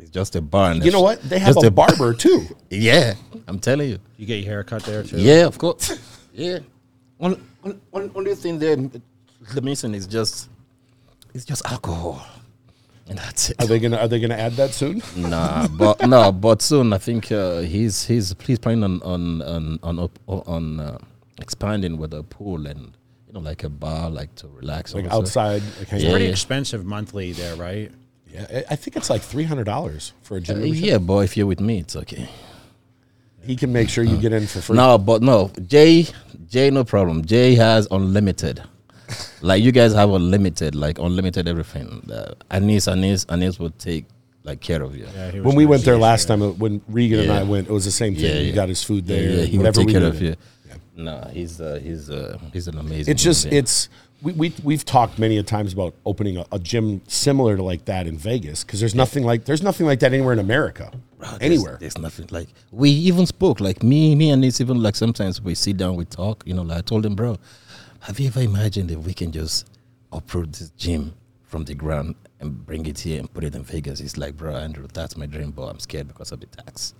It's 0.00 0.10
just 0.10 0.36
a 0.36 0.40
bar. 0.40 0.72
and 0.72 0.84
You 0.84 0.90
know 0.90 1.00
what? 1.02 1.22
They 1.22 1.38
have 1.38 1.54
just 1.54 1.66
a 1.66 1.70
barber 1.70 2.12
too. 2.24 2.46
Yeah, 2.70 3.14
I'm 3.48 3.58
telling 3.58 3.88
you. 3.90 3.98
You 4.18 4.26
get 4.26 4.36
your 4.42 4.52
hair 4.52 4.64
cut 4.64 4.82
there 4.84 5.02
too. 5.02 5.18
Yeah, 5.18 5.46
of 5.46 5.56
course. 5.58 5.92
yeah. 6.34 6.58
Only, 7.20 7.38
only, 7.92 8.10
only 8.14 8.34
thing 8.34 8.58
there 8.58 8.76
the 9.54 9.60
missing 9.60 9.94
is 9.94 10.06
just 10.06 10.48
it's 11.34 11.44
just 11.44 11.64
alcohol, 11.66 12.20
and 12.34 12.41
that's 13.06 13.50
it. 13.50 13.56
Are 13.62 13.66
they 13.66 13.78
gonna 13.78 13.96
Are 13.96 14.08
they 14.08 14.20
gonna 14.20 14.34
add 14.36 14.52
that 14.52 14.70
soon? 14.72 15.02
nah, 15.16 15.66
but 15.68 16.06
no, 16.06 16.32
but 16.32 16.62
soon 16.62 16.92
I 16.92 16.98
think 16.98 17.30
uh, 17.32 17.60
he's 17.60 18.06
he's 18.06 18.34
he's 18.46 18.58
planning 18.58 18.84
on 18.84 19.02
on 19.02 19.42
on 19.42 19.78
on 19.82 19.98
up, 19.98 20.18
on 20.26 20.80
uh, 20.80 20.98
expanding 21.40 21.98
with 21.98 22.14
a 22.14 22.22
pool 22.22 22.66
and 22.66 22.92
you 23.26 23.32
know 23.34 23.40
like 23.40 23.64
a 23.64 23.68
bar 23.68 24.08
like 24.10 24.34
to 24.36 24.48
relax 24.48 24.94
Like 24.94 25.04
also. 25.04 25.18
outside? 25.18 25.62
Like 25.78 25.88
hang 25.88 26.00
Yeah. 26.00 26.08
out? 26.08 26.12
Pretty 26.12 26.26
expensive 26.26 26.84
monthly 26.84 27.32
there, 27.32 27.56
right? 27.56 27.90
Yeah, 28.32 28.46
I- 28.50 28.64
I 28.70 28.76
think 28.76 28.96
it's 28.96 29.10
like 29.10 29.20
three 29.22 29.44
hundred 29.44 29.64
dollars 29.64 30.12
for 30.22 30.36
a 30.36 30.40
gym. 30.40 30.62
Uh, 30.62 30.64
yeah, 30.64 30.98
but 30.98 31.18
if 31.24 31.36
you're 31.36 31.46
with 31.46 31.60
me, 31.60 31.78
it's 31.80 31.96
okay. 31.96 32.28
He 33.44 33.56
can 33.56 33.72
make 33.72 33.88
sure 33.88 34.04
you 34.04 34.16
get 34.18 34.32
in 34.32 34.46
for 34.46 34.60
free. 34.60 34.76
No, 34.76 34.96
but 34.98 35.20
no, 35.20 35.50
Jay, 35.66 36.06
Jay, 36.48 36.70
no 36.70 36.84
problem. 36.84 37.24
Jay 37.24 37.56
has 37.56 37.88
unlimited. 37.90 38.62
Like 39.40 39.62
you 39.62 39.72
guys 39.72 39.92
have 39.94 40.10
unlimited, 40.10 40.74
like 40.74 40.98
unlimited 40.98 41.48
everything. 41.48 42.08
Uh, 42.10 42.34
Anis, 42.50 42.88
Anis, 42.88 43.26
Anis 43.28 43.58
will 43.58 43.70
take 43.70 44.04
like 44.44 44.60
care 44.60 44.82
of 44.82 44.96
you. 44.96 45.06
Yeah, 45.14 45.40
when 45.40 45.54
we 45.56 45.66
went 45.66 45.84
there 45.84 45.96
last 45.98 46.28
yeah. 46.28 46.36
time, 46.36 46.58
when 46.58 46.80
Regan 46.88 47.20
and 47.20 47.32
I 47.32 47.42
went, 47.42 47.68
it 47.68 47.72
was 47.72 47.84
the 47.84 47.90
same 47.90 48.14
thing. 48.14 48.24
Yeah, 48.24 48.34
You 48.40 48.48
yeah. 48.48 48.54
got 48.54 48.68
his 48.68 48.82
food 48.82 49.06
there. 49.06 49.30
yeah, 49.38 49.44
he 49.44 49.56
will 49.58 49.64
whatever 49.64 49.80
take 49.80 49.86
we 49.86 49.92
care 49.92 50.04
of 50.04 50.14
needed. 50.14 50.38
you. 50.66 50.76
No, 51.04 51.30
he's 51.32 51.60
uh, 51.60 51.80
he's 51.82 52.10
uh, 52.10 52.38
he's 52.52 52.68
an 52.68 52.78
amazing. 52.78 53.10
It's 53.12 53.22
just 53.22 53.44
human 53.44 53.50
being. 53.52 53.62
it's 53.62 53.88
we 54.20 54.32
we 54.34 54.54
we've 54.62 54.84
talked 54.84 55.18
many 55.18 55.38
a 55.38 55.42
times 55.42 55.72
about 55.72 55.94
opening 56.04 56.36
a, 56.36 56.44
a 56.52 56.58
gym 56.58 57.00
similar 57.08 57.56
to 57.56 57.62
like 57.62 57.86
that 57.86 58.06
in 58.06 58.18
Vegas 58.18 58.62
because 58.62 58.78
there's 58.78 58.94
nothing 58.94 59.24
like 59.24 59.44
there's 59.46 59.62
nothing 59.62 59.86
like 59.86 60.00
that 60.00 60.12
anywhere 60.12 60.34
in 60.34 60.38
America, 60.38 60.92
Bro, 61.18 61.28
there's- 61.28 61.40
anywhere. 61.40 61.76
There's, 61.80 61.96
nothing 61.98 62.26
like 62.30 62.48
we 62.70 62.90
even 62.90 63.24
spoke 63.26 63.58
like 63.58 63.82
me, 63.82 64.14
me 64.14 64.30
and 64.30 64.44
this 64.44 64.60
even 64.60 64.82
like 64.82 64.94
sometimes 64.94 65.40
we 65.40 65.54
sit 65.54 65.76
down, 65.78 65.96
we 65.96 66.04
talk. 66.04 66.42
You 66.46 66.54
know, 66.54 66.62
like 66.62 66.78
I 66.78 66.82
told 66.82 67.06
him, 67.06 67.14
bro, 67.14 67.38
have 68.02 68.18
you 68.20 68.26
ever 68.28 68.40
imagined 68.40 68.90
if 68.90 68.98
we 68.98 69.14
can 69.14 69.32
just 69.32 69.68
uproot 70.12 70.52
this 70.54 70.70
gym 70.76 71.14
from 71.44 71.64
the 71.64 71.74
ground 71.74 72.14
and 72.40 72.64
bring 72.66 72.86
it 72.86 72.98
here 73.00 73.18
and 73.20 73.32
put 73.32 73.44
it 73.44 73.54
in 73.54 73.62
Vegas? 73.64 73.98
He's 74.00 74.16
like, 74.16 74.36
bro, 74.36 74.54
Andrew, 74.56 74.86
that's 74.92 75.16
my 75.16 75.26
dream, 75.26 75.50
but 75.52 75.62
I'm 75.64 75.78
scared 75.78 76.08
because 76.08 76.32
of 76.32 76.40
the 76.40 76.46
tax. 76.46 76.94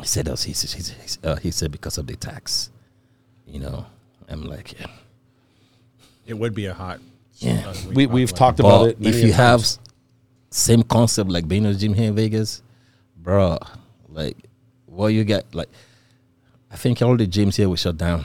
He 0.00 0.06
said, 0.06 0.28
us. 0.28 0.42
He, 0.44 0.52
said- 0.52 0.80
he, 0.80 1.26
uh, 1.28 1.36
he 1.36 1.50
said 1.50 1.70
because 1.72 1.98
of 1.98 2.06
the 2.06 2.16
tax. 2.16 2.70
You 3.46 3.60
know, 3.60 3.86
I'm 4.28 4.42
like, 4.42 4.78
yeah. 4.78 4.86
It 6.26 6.34
would 6.34 6.54
be 6.54 6.66
a 6.66 6.74
hot. 6.74 7.00
Yeah. 7.38 7.62
uh, 7.66 7.74
we, 7.94 8.06
we've 8.06 8.30
weather. 8.30 8.36
talked 8.36 8.60
about 8.60 8.88
it. 8.88 8.96
if 9.00 9.22
you 9.22 9.32
have 9.32 9.60
times. 9.60 9.78
s- 9.78 10.58
same 10.58 10.82
concept 10.82 11.30
like 11.30 11.46
Beano's 11.46 11.78
gym 11.80 11.94
here 11.94 12.08
in 12.08 12.14
Vegas, 12.16 12.62
bro, 13.16 13.58
like 14.08 14.36
what 14.86 15.08
you 15.08 15.22
get, 15.24 15.54
like 15.54 15.68
I 16.70 16.76
think 16.76 17.00
all 17.02 17.16
the 17.16 17.26
gyms 17.26 17.56
here 17.56 17.68
will 17.68 17.76
shut 17.76 17.96
down 17.98 18.24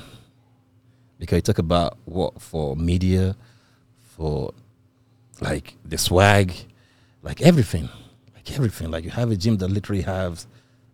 because 1.21 1.38
you 1.38 1.41
talk 1.43 1.60
about 1.60 1.97
what 2.05 2.41
for 2.41 2.75
media, 2.75 3.36
for 3.99 4.53
like 5.39 5.75
the 5.86 5.97
swag, 5.97 6.51
like 7.21 7.41
everything, 7.43 7.88
like 8.34 8.51
everything. 8.57 8.89
Like 8.89 9.03
you 9.05 9.12
have 9.12 9.30
a 9.30 9.36
gym 9.36 9.57
that 9.57 9.67
literally 9.67 10.01
has 10.01 10.47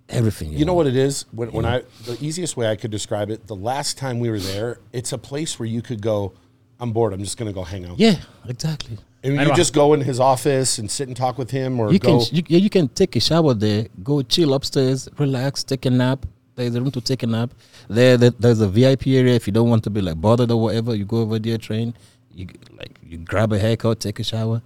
everything. 0.09 0.51
You 0.51 0.65
know 0.65 0.73
what 0.73 0.85
it 0.85 0.97
is? 0.97 1.25
When, 1.31 1.49
when 1.53 1.65
I 1.65 1.83
the 2.03 2.17
easiest 2.19 2.57
way 2.57 2.67
I 2.69 2.75
could 2.75 2.91
describe 2.91 3.29
it, 3.31 3.47
the 3.47 3.55
last 3.55 3.97
time 3.97 4.19
we 4.19 4.29
were 4.29 4.39
there, 4.39 4.79
it's 4.91 5.13
a 5.13 5.17
place 5.17 5.57
where 5.57 5.65
you 5.67 5.81
could 5.81 6.01
go. 6.01 6.33
I'm 6.79 6.91
bored. 6.91 7.13
I'm 7.13 7.23
just 7.23 7.37
gonna 7.37 7.53
go 7.53 7.63
hang 7.63 7.85
out. 7.85 7.97
Yeah, 7.97 8.17
exactly. 8.49 8.97
And 9.23 9.39
you 9.41 9.55
just 9.55 9.73
go 9.73 9.93
in 9.93 10.01
his 10.01 10.19
office 10.19 10.77
and 10.77 10.91
sit 10.91 11.07
and 11.07 11.15
talk 11.17 11.37
with 11.37 11.51
him, 11.51 11.79
or 11.79 11.91
You 11.91 11.99
go. 11.99 12.19
can 12.19 12.35
you, 12.35 12.59
you 12.59 12.69
can 12.69 12.87
take 12.89 13.15
a 13.15 13.19
shower 13.21 13.53
there, 13.53 13.87
go 14.03 14.21
chill 14.21 14.53
upstairs, 14.53 15.07
relax, 15.17 15.63
take 15.63 15.85
a 15.85 15.89
nap. 15.89 16.25
There's 16.57 16.73
a 16.73 16.81
room 16.81 16.89
to 16.91 17.01
take 17.01 17.21
a 17.21 17.27
nap. 17.27 17.51
There, 17.87 18.17
there 18.17 18.31
there's 18.31 18.61
a 18.61 18.67
VIP 18.67 19.07
area 19.07 19.35
if 19.35 19.45
you 19.45 19.53
don't 19.53 19.69
want 19.69 19.83
to 19.83 19.91
be 19.91 20.01
like 20.01 20.19
bothered 20.19 20.49
or 20.49 20.59
whatever. 20.59 20.95
You 20.95 21.05
go 21.05 21.19
over 21.19 21.37
there, 21.37 21.59
train. 21.59 21.93
You 22.33 22.47
like 22.77 22.97
you 23.03 23.19
grab 23.19 23.53
a 23.53 23.59
haircut, 23.59 23.99
take 23.99 24.19
a 24.19 24.23
shower. 24.23 24.61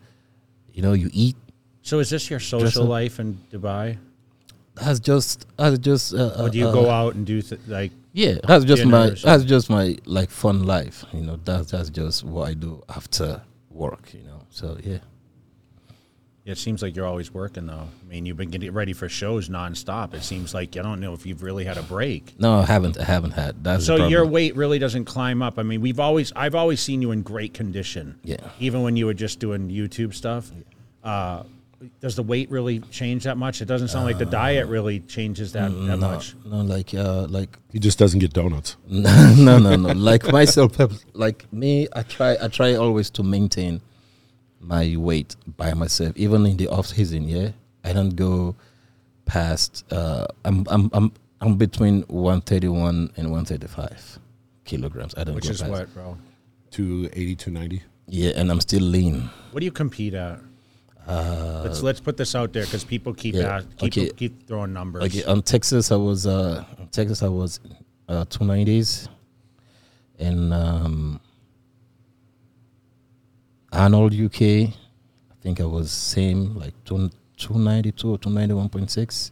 You 0.74 0.82
know, 0.84 0.94
you 0.94 1.10
eat. 1.12 1.36
So 1.82 2.00
is 2.00 2.10
this 2.10 2.30
your 2.30 2.40
social 2.40 2.86
life 2.86 3.20
in 3.20 3.38
Dubai? 3.52 3.98
That's 4.76 5.02
just 5.02 5.46
that's 5.58 5.80
just. 5.80 6.14
Uh, 6.14 6.44
Or 6.44 6.50
do 6.50 6.58
you 6.58 6.68
uh, 6.68 6.72
go 6.72 6.90
out 6.90 7.16
and 7.16 7.26
do 7.26 7.42
th- 7.42 7.60
like 7.68 7.92
Yeah, 8.14 8.36
that's 8.48 8.64
just 8.64 8.86
my 8.86 9.10
that's 9.10 9.44
just 9.44 9.70
my 9.70 9.98
like 10.06 10.30
fun 10.30 10.64
life. 10.64 11.04
You 11.12 11.24
know, 11.24 11.40
that's 11.44 11.72
that's 11.72 11.90
just 11.90 12.24
what 12.24 12.48
I 12.48 12.54
do 12.54 12.82
after 12.88 13.42
work. 13.70 14.14
You 14.14 14.24
know, 14.24 14.42
so 14.50 14.78
yeah. 14.82 15.00
It 16.44 16.58
seems 16.58 16.82
like 16.82 16.96
you're 16.96 17.06
always 17.06 17.32
working, 17.32 17.68
though. 17.68 17.88
I 17.88 18.10
mean, 18.10 18.26
you've 18.26 18.38
been 18.38 18.50
getting 18.50 18.74
ready 18.74 18.94
for 18.94 19.08
shows 19.08 19.48
nonstop. 19.48 20.16
It 20.16 20.24
seems 20.24 20.56
like 20.56 20.76
I 20.76 20.82
don't 20.82 21.00
know 21.00 21.14
if 21.14 21.24
you've 21.26 21.44
really 21.44 21.66
had 21.66 21.78
a 21.78 21.84
break. 21.84 22.34
No, 22.40 22.60
I 22.60 22.66
haven't. 22.66 23.00
I 23.00 23.04
haven't 23.04 23.32
had. 23.32 23.64
That's 23.64 23.86
So 23.86 24.08
your 24.08 24.26
weight 24.26 24.56
really 24.56 24.80
doesn't 24.80 25.06
climb 25.06 25.44
up. 25.44 25.60
I 25.60 25.64
mean, 25.64 25.82
we've 25.82 26.00
always, 26.00 26.34
I've 26.36 26.56
always 26.56 26.80
seen 26.80 27.00
you 27.02 27.12
in 27.12 27.22
great 27.22 27.54
condition. 27.54 28.20
Yeah. 28.24 28.38
Even 28.60 28.82
when 28.82 28.98
you 28.98 29.06
were 29.06 29.14
just 29.14 29.40
doing 29.40 29.70
YouTube 29.70 30.16
stuff. 30.16 30.50
Uh, 31.04 31.44
does 32.00 32.16
the 32.16 32.24
weight 32.24 32.50
really 32.52 32.80
change 32.92 33.24
that 33.24 33.38
much? 33.38 33.62
It 33.62 33.66
doesn't 33.66 33.88
sound 33.88 34.06
like 34.06 34.18
the 34.20 34.26
diet 34.26 34.68
really 34.68 35.00
changes 35.00 35.54
that, 35.54 35.72
that 35.72 35.94
Uh, 35.94 35.96
no, 35.96 35.98
much. 35.98 36.36
no, 36.46 36.62
like 36.62 36.94
uh, 36.94 37.26
like 37.28 37.58
He 37.72 37.80
just 37.80 37.98
doesn't 37.98 38.20
get 38.20 38.34
donuts. 38.34 38.78
no, 38.88 39.34
no, 39.36 39.58
no, 39.58 39.76
no. 39.76 39.92
Like 39.94 40.32
myself, 40.32 40.78
like 41.14 41.52
me, 41.52 41.88
I 41.96 42.04
try, 42.04 42.38
I 42.42 42.50
try 42.50 42.76
always 42.76 43.10
to 43.12 43.24
maintain 43.24 43.82
my 44.62 44.96
weight 44.98 45.36
by 45.58 45.74
myself, 45.74 46.14
even 46.16 46.46
in 46.46 46.58
the 46.58 46.68
off 46.68 46.88
season. 46.88 47.28
Yeah, 47.28 47.50
I 47.84 47.94
don't 47.94 48.16
go 48.16 48.56
past. 49.26 49.84
Uh, 49.92 50.28
I'm, 50.46 50.66
I'm, 50.70 50.90
I'm, 50.94 51.12
I'm 51.42 51.58
between 51.58 52.02
one 52.04 52.42
thirty 52.42 52.68
one 52.68 53.12
and 53.18 53.32
one 53.32 53.46
thirty 53.46 53.68
five 53.68 54.20
kilograms. 54.66 55.14
I 55.18 55.24
don't 55.24 55.36
Which 55.36 55.46
go 55.46 55.52
is 55.52 55.62
past. 55.62 55.72
what, 55.72 55.94
bro? 55.94 56.18
280, 56.72 57.36
290. 57.36 57.84
Yeah, 58.08 58.32
and 58.36 58.50
I'm 58.50 58.62
still 58.62 58.82
lean. 58.84 59.30
What 59.52 59.60
do 59.60 59.66
you 59.66 59.72
compete 59.72 60.14
at? 60.14 60.40
let's 61.08 61.82
let's 61.82 62.00
put 62.00 62.16
this 62.16 62.36
out 62.36 62.54
there 62.54 62.64
because 62.64 62.84
people 62.86 63.14
keep 63.14 63.36
Uh, 63.36 63.40
yeah, 63.40 63.56
ask, 63.58 63.68
keep, 63.78 63.98
okay. 63.98 64.10
keep 64.16 64.48
throwing 64.48 64.72
numbers. 64.72 65.04
Okay, 65.04 65.24
on 65.26 65.42
Texas, 65.42 65.92
I 65.92 65.96
was 65.98 66.26
uh, 66.26 66.64
on 66.80 66.88
Texas, 66.88 67.24
I 67.24 67.28
was 67.28 67.60
uh, 68.08 68.24
two 68.30 68.46
nineties, 68.46 69.10
and 70.20 70.54
um, 70.54 71.20
Arnold 73.72 74.14
UK, 74.14 74.42
I 74.42 75.36
think 75.42 75.62
I 75.62 75.66
was 75.66 75.92
same 75.92 76.56
like 76.56 76.74
two 76.84 77.10
two 77.38 77.58
ninety 77.58 77.92
two 77.92 78.12
or 78.14 78.18
two 78.18 78.30
ninety 78.30 78.54
one 78.54 78.70
point 78.70 78.92
six. 78.92 79.32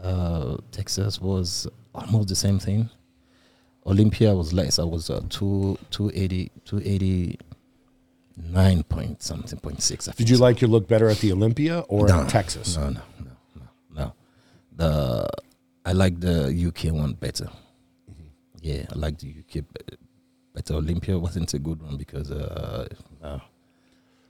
Uh, 0.00 0.56
Texas 0.70 1.20
was 1.20 1.66
almost 1.94 2.28
the 2.28 2.36
same 2.36 2.58
thing. 2.58 2.90
Olympia 3.86 4.34
was 4.34 4.52
less. 4.52 4.78
I 4.78 4.84
was 4.84 5.10
uh, 5.10 5.22
two 5.28 5.78
two 5.90 6.10
eighty 6.14 6.50
two 6.64 6.80
eighty 6.84 7.38
nine 8.36 8.82
point 8.82 9.22
something 9.22 9.58
point 9.58 9.82
six. 9.82 10.06
Did 10.06 10.28
you 10.28 10.36
so. 10.36 10.42
like 10.42 10.60
your 10.60 10.68
look 10.70 10.86
better 10.86 11.08
at 11.08 11.18
the 11.18 11.32
Olympia 11.32 11.80
or 11.88 12.06
No, 12.06 12.26
Texas? 12.26 12.76
No, 12.76 12.90
no, 12.90 13.00
no, 13.18 13.30
no, 13.56 13.68
no. 13.94 14.12
The 14.76 15.28
I 15.84 15.92
like 15.92 16.20
the 16.20 16.48
UK 16.68 16.92
one 16.92 17.14
better. 17.14 17.48
Yeah, 18.60 18.84
I 18.92 18.98
like 18.98 19.18
the 19.18 19.34
UK 19.40 19.64
be- 20.54 20.58
better. 20.60 20.74
Olympia 20.74 21.18
wasn't 21.18 21.52
a 21.54 21.58
good 21.58 21.82
one 21.82 21.96
because 21.96 22.30
uh, 22.30 22.88
no. 23.22 23.40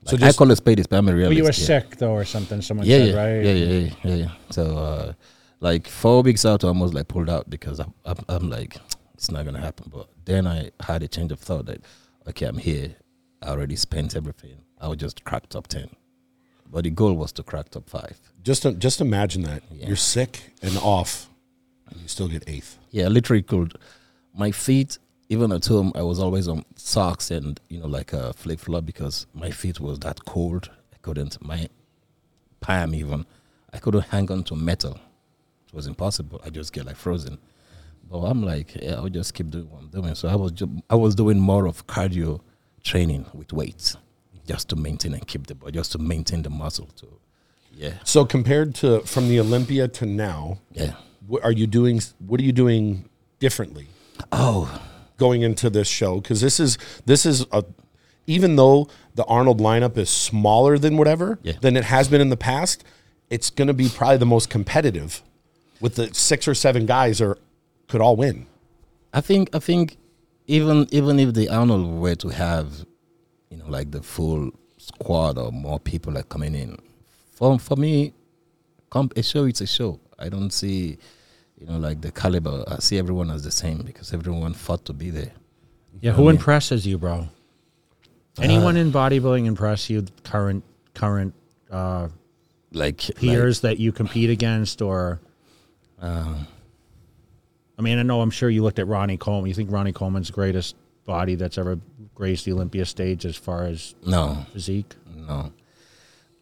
So 0.05 0.15
Like, 0.15 0.33
I 0.33 0.33
call 0.33 0.49
it 0.51 0.55
spade 0.55 0.79
a 0.79 0.83
spade. 0.83 0.97
I'm 0.97 1.07
a 1.09 1.13
realist. 1.13 1.29
Well, 1.29 1.37
you 1.37 1.43
were 1.43 1.49
yeah. 1.49 1.79
sick 1.79 1.97
though, 1.97 2.13
or 2.13 2.25
something. 2.25 2.61
Someone 2.61 2.87
Yeah, 2.87 2.97
said, 2.97 3.07
yeah, 3.07 3.23
right? 3.23 3.45
yeah, 3.45 3.51
yeah, 3.53 3.79
yeah, 3.79 3.93
yeah, 4.03 4.15
yeah. 4.15 4.31
So, 4.49 4.77
uh, 4.77 5.13
like 5.59 5.87
four 5.87 6.23
weeks 6.23 6.43
out, 6.45 6.63
I 6.63 6.69
almost 6.69 6.93
like 6.95 7.07
pulled 7.07 7.29
out 7.29 7.49
because 7.49 7.79
I'm, 7.79 7.93
I'm, 8.05 8.17
I'm 8.27 8.49
like, 8.49 8.77
it's 9.13 9.29
not 9.29 9.45
gonna 9.45 9.59
happen. 9.61 9.91
But 9.93 10.07
then 10.25 10.47
I 10.47 10.71
had 10.79 11.03
a 11.03 11.07
change 11.07 11.31
of 11.31 11.39
thought 11.39 11.65
that, 11.67 11.81
okay, 12.27 12.47
I'm 12.47 12.57
here. 12.57 12.95
I 13.43 13.49
already 13.49 13.75
spent 13.75 14.15
everything. 14.15 14.57
I 14.79 14.87
would 14.87 14.99
just 14.99 15.23
crack 15.23 15.49
top 15.49 15.67
ten. 15.67 15.89
But 16.71 16.85
the 16.85 16.89
goal 16.89 17.13
was 17.13 17.31
to 17.33 17.43
crack 17.43 17.69
top 17.69 17.87
five. 17.89 18.17
Just 18.41 18.65
just 18.79 19.01
imagine 19.01 19.43
that 19.43 19.61
Yeah. 19.71 19.87
you're 19.87 19.95
sick 19.97 20.53
and 20.63 20.75
off, 20.77 21.29
and 21.89 21.99
you 22.01 22.07
still 22.07 22.27
get 22.27 22.43
eighth. 22.47 22.79
Yeah, 22.89 23.05
I 23.05 23.07
literally 23.09 23.43
could. 23.43 23.75
My 24.33 24.49
feet, 24.51 24.97
even 25.31 25.53
at 25.53 25.65
home, 25.65 25.93
I 25.95 26.01
was 26.01 26.19
always 26.19 26.49
on 26.49 26.65
socks 26.75 27.31
and 27.31 27.57
you 27.69 27.79
know 27.79 27.87
like 27.87 28.11
a 28.11 28.33
flip 28.33 28.59
flop 28.59 28.85
because 28.85 29.27
my 29.33 29.49
feet 29.49 29.79
was 29.79 29.97
that 29.99 30.25
cold. 30.25 30.69
I 30.93 30.97
couldn't. 31.01 31.41
My 31.41 31.69
palm 32.59 32.93
even, 32.93 33.25
I 33.73 33.77
couldn't 33.79 34.01
hang 34.07 34.29
on 34.29 34.43
to 34.45 34.55
metal. 34.55 34.99
It 35.69 35.73
was 35.73 35.87
impossible. 35.87 36.41
I 36.45 36.49
just 36.49 36.73
get 36.73 36.85
like 36.85 36.97
frozen. 36.97 37.37
But 38.09 38.19
I'm 38.23 38.43
like, 38.43 38.75
yeah, 38.75 38.95
I'll 38.95 39.07
just 39.07 39.33
keep 39.33 39.49
doing 39.49 39.69
what 39.71 39.79
I'm 39.83 39.87
doing. 39.87 40.15
So 40.15 40.27
I 40.27 40.35
was 40.35 40.51
ju- 40.51 40.81
I 40.89 40.95
was 40.95 41.15
doing 41.15 41.39
more 41.39 41.65
of 41.65 41.87
cardio 41.87 42.41
training 42.83 43.25
with 43.33 43.53
weights, 43.53 43.95
just 44.45 44.67
to 44.69 44.75
maintain 44.75 45.13
and 45.13 45.25
keep 45.25 45.47
the 45.47 45.55
body, 45.55 45.71
just 45.71 45.93
to 45.93 45.97
maintain 45.97 46.41
the 46.41 46.49
muscle. 46.49 46.89
To 46.97 47.07
yeah, 47.73 47.93
So 48.03 48.25
compared 48.25 48.75
to 48.81 48.99
from 49.01 49.29
the 49.29 49.39
Olympia 49.39 49.87
to 49.87 50.05
now, 50.05 50.57
yeah. 50.73 50.95
what 51.25 51.41
are 51.45 51.53
you 51.53 51.67
doing? 51.67 52.01
What 52.19 52.41
are 52.41 52.43
you 52.43 52.51
doing 52.51 53.07
differently 53.39 53.87
Oh, 54.33 54.67
going 55.25 55.41
into 55.49 55.69
this 55.77 55.87
show? 55.99 56.11
Because 56.21 56.39
this 56.47 56.57
is 56.65 56.77
this 57.11 57.25
is 57.31 57.37
a 57.51 57.61
even 58.27 58.51
though 58.61 58.77
the 59.19 59.25
Arnold 59.37 59.59
lineup 59.69 59.95
is 59.97 60.09
smaller 60.29 60.73
than 60.83 60.93
whatever 60.97 61.27
Yeah. 61.43 61.57
than 61.63 61.73
it 61.81 61.85
has 61.95 62.05
been 62.11 62.21
in 62.25 62.29
the 62.35 62.41
past, 62.51 62.77
it's 63.35 63.49
going 63.57 63.67
to 63.73 63.77
be 63.83 63.87
probably 63.97 64.17
the 64.25 64.31
most 64.35 64.47
competitive. 64.57 65.21
With 65.83 65.95
the 65.95 66.05
six 66.13 66.47
or 66.51 66.55
seven 66.65 66.85
guys 66.85 67.15
or 67.25 67.31
could 67.89 68.01
all 68.05 68.15
win. 68.15 68.37
I 69.19 69.21
think 69.29 69.43
I 69.55 69.59
think 69.69 69.85
even 70.57 70.87
even 70.99 71.19
if 71.25 71.29
the 71.39 71.47
Arnold 71.59 71.85
were 72.03 72.15
to 72.25 72.29
have, 72.45 72.67
you 73.51 73.57
know, 73.59 73.69
like 73.77 73.89
the 73.97 74.03
full 74.15 74.43
squad 74.77 75.33
or 75.43 75.51
more 75.51 75.79
people 75.91 76.11
like 76.17 76.29
coming 76.35 76.53
in, 76.63 76.77
for 77.37 77.57
for 77.67 77.75
me, 77.85 78.13
comp 78.93 79.09
a 79.17 79.23
show 79.31 79.43
it's 79.51 79.61
a 79.61 79.67
show. 79.77 79.91
I 80.23 80.29
don't 80.33 80.53
see, 80.61 80.97
you 81.61 81.67
know, 81.67 81.77
like 81.77 82.01
the 82.01 82.11
caliber. 82.11 82.63
I 82.67 82.79
see 82.79 82.97
everyone 82.97 83.29
as 83.29 83.43
the 83.43 83.51
same 83.51 83.83
because 83.83 84.13
everyone 84.13 84.53
fought 84.53 84.83
to 84.85 84.93
be 84.93 85.11
there. 85.11 85.31
Yeah, 86.01 86.13
who 86.13 86.29
impresses 86.29 86.87
you, 86.87 86.97
bro? 86.97 87.29
Anyone 88.39 88.77
in 88.77 88.91
bodybuilding 88.91 89.45
impress 89.45 89.89
you? 89.89 90.05
Current 90.23 90.63
current 90.95 91.35
uh, 91.69 92.07
Like 92.71 92.97
peers 93.15 93.61
that 93.61 93.77
you 93.77 93.91
compete 93.91 94.29
against, 94.31 94.81
or 94.81 95.19
uh, 96.01 96.35
I 97.77 97.81
mean, 97.81 97.99
I 97.99 98.03
know 98.03 98.21
I'm 98.21 98.31
sure 98.31 98.49
you 98.49 98.63
looked 98.63 98.79
at 98.79 98.87
Ronnie 98.87 99.17
Coleman. 99.17 99.47
You 99.47 99.53
think 99.53 99.71
Ronnie 99.71 99.93
Coleman's 99.93 100.31
greatest 100.31 100.75
body 101.05 101.35
that's 101.35 101.57
ever 101.57 101.79
graced 102.15 102.45
the 102.45 102.53
Olympia 102.53 102.85
stage 102.85 103.25
as 103.25 103.35
far 103.35 103.65
as 103.65 103.93
no, 104.05 104.45
physique? 104.53 104.95
no. 105.15 105.51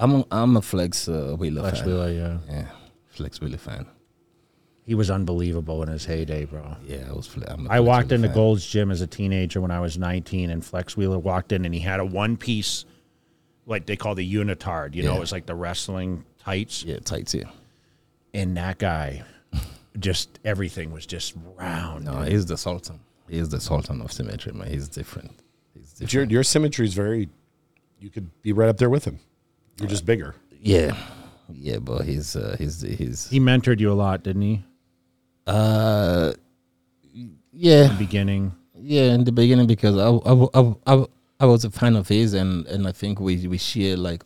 I'm 0.02 0.16
a, 0.16 0.26
I'm 0.32 0.56
a 0.56 0.62
Flex 0.62 1.10
uh, 1.10 1.36
Wheeler 1.38 1.62
Flex 1.62 1.80
fan. 1.80 1.88
Wheeler, 1.88 2.12
yeah, 2.12 2.38
Yeah, 2.50 2.68
Flex 3.10 3.42
Wheeler 3.42 3.58
fan. 3.58 3.86
He 4.90 4.96
was 4.96 5.12
unbelievable 5.12 5.84
in 5.84 5.90
his 5.90 6.04
heyday, 6.04 6.46
bro. 6.46 6.76
Yeah, 6.84 7.06
I 7.08 7.14
was. 7.14 7.30
I'm 7.48 7.68
a 7.68 7.70
I 7.70 7.76
Flex 7.78 7.88
walked 7.88 8.12
into 8.12 8.28
fan. 8.28 8.34
Gold's 8.36 8.66
Gym 8.66 8.90
as 8.90 9.02
a 9.02 9.08
teenager 9.08 9.62
when 9.62 9.70
I 9.70 9.80
was 9.80 10.00
19, 10.00 10.50
and 10.50 10.66
Flex 10.66 10.98
Wheeler 10.98 11.20
walked 11.20 11.52
in 11.52 11.64
and 11.64 11.76
he 11.76 11.80
had 11.80 12.00
a 12.00 12.06
one 12.06 12.36
piece, 12.38 12.86
like 13.68 13.86
they 13.86 13.96
call 13.96 14.16
the 14.16 14.34
unitard. 14.34 14.96
You 14.96 15.04
know, 15.04 15.12
Yeah. 15.12 15.18
it 15.18 15.20
was 15.20 15.32
like 15.32 15.46
the 15.46 15.54
wrestling 15.54 16.26
tights. 16.40 16.84
Yeah, 16.84 16.98
tights. 17.06 17.34
here. 17.34 17.44
And 18.34 18.58
that 18.58 18.80
guy, 18.80 19.22
just 20.00 20.40
everything 20.44 20.92
was 20.92 21.06
just 21.06 21.36
round. 21.56 22.06
No, 22.06 22.22
he's 22.24 22.48
the 22.48 22.58
sultan. 22.58 23.00
He's 23.30 23.50
the 23.50 23.60
sultan 23.62 24.02
of 24.02 24.12
symmetry, 24.12 24.54
man. 24.54 24.70
He's 24.72 24.88
different. 24.90 25.34
He's 25.76 25.94
But 26.00 26.12
your 26.14 26.24
your 26.24 26.42
symmetry 26.44 26.88
is 26.88 26.96
very. 26.96 27.30
You 28.00 28.10
could 28.10 28.42
be 28.42 28.54
right 28.54 28.70
up 28.70 28.78
there 28.78 28.90
with 28.90 29.06
him. 29.06 29.20
You're 29.80 29.88
just 29.88 30.08
bigger. 30.08 30.34
Yeah, 30.60 30.98
yeah, 31.54 31.78
but 31.78 32.06
he's 32.06 32.36
uh, 32.36 32.56
he's 32.58 32.82
he's 32.82 33.30
He 33.30 33.40
mentored 33.40 33.80
you 33.80 33.92
a 33.92 33.94
lot, 33.94 34.24
didn't 34.24 34.42
he? 34.42 34.64
Uh 35.50 36.34
yeah 37.52 37.86
In 37.86 37.92
the 37.94 37.98
beginning. 38.06 38.54
yeah 38.76 39.14
in 39.14 39.24
the 39.24 39.32
beginning 39.32 39.68
because 39.68 39.98
I 39.98 40.10
I, 40.10 40.34
I, 40.60 40.76
I, 40.94 41.06
I 41.42 41.46
was 41.46 41.66
a 41.66 41.72
fan 41.72 41.96
of 41.96 42.08
his 42.08 42.34
and 42.34 42.66
and 42.68 42.88
I 42.88 42.92
think 42.92 43.20
we 43.20 43.48
we 43.48 43.58
share 43.58 43.98
like 43.98 44.24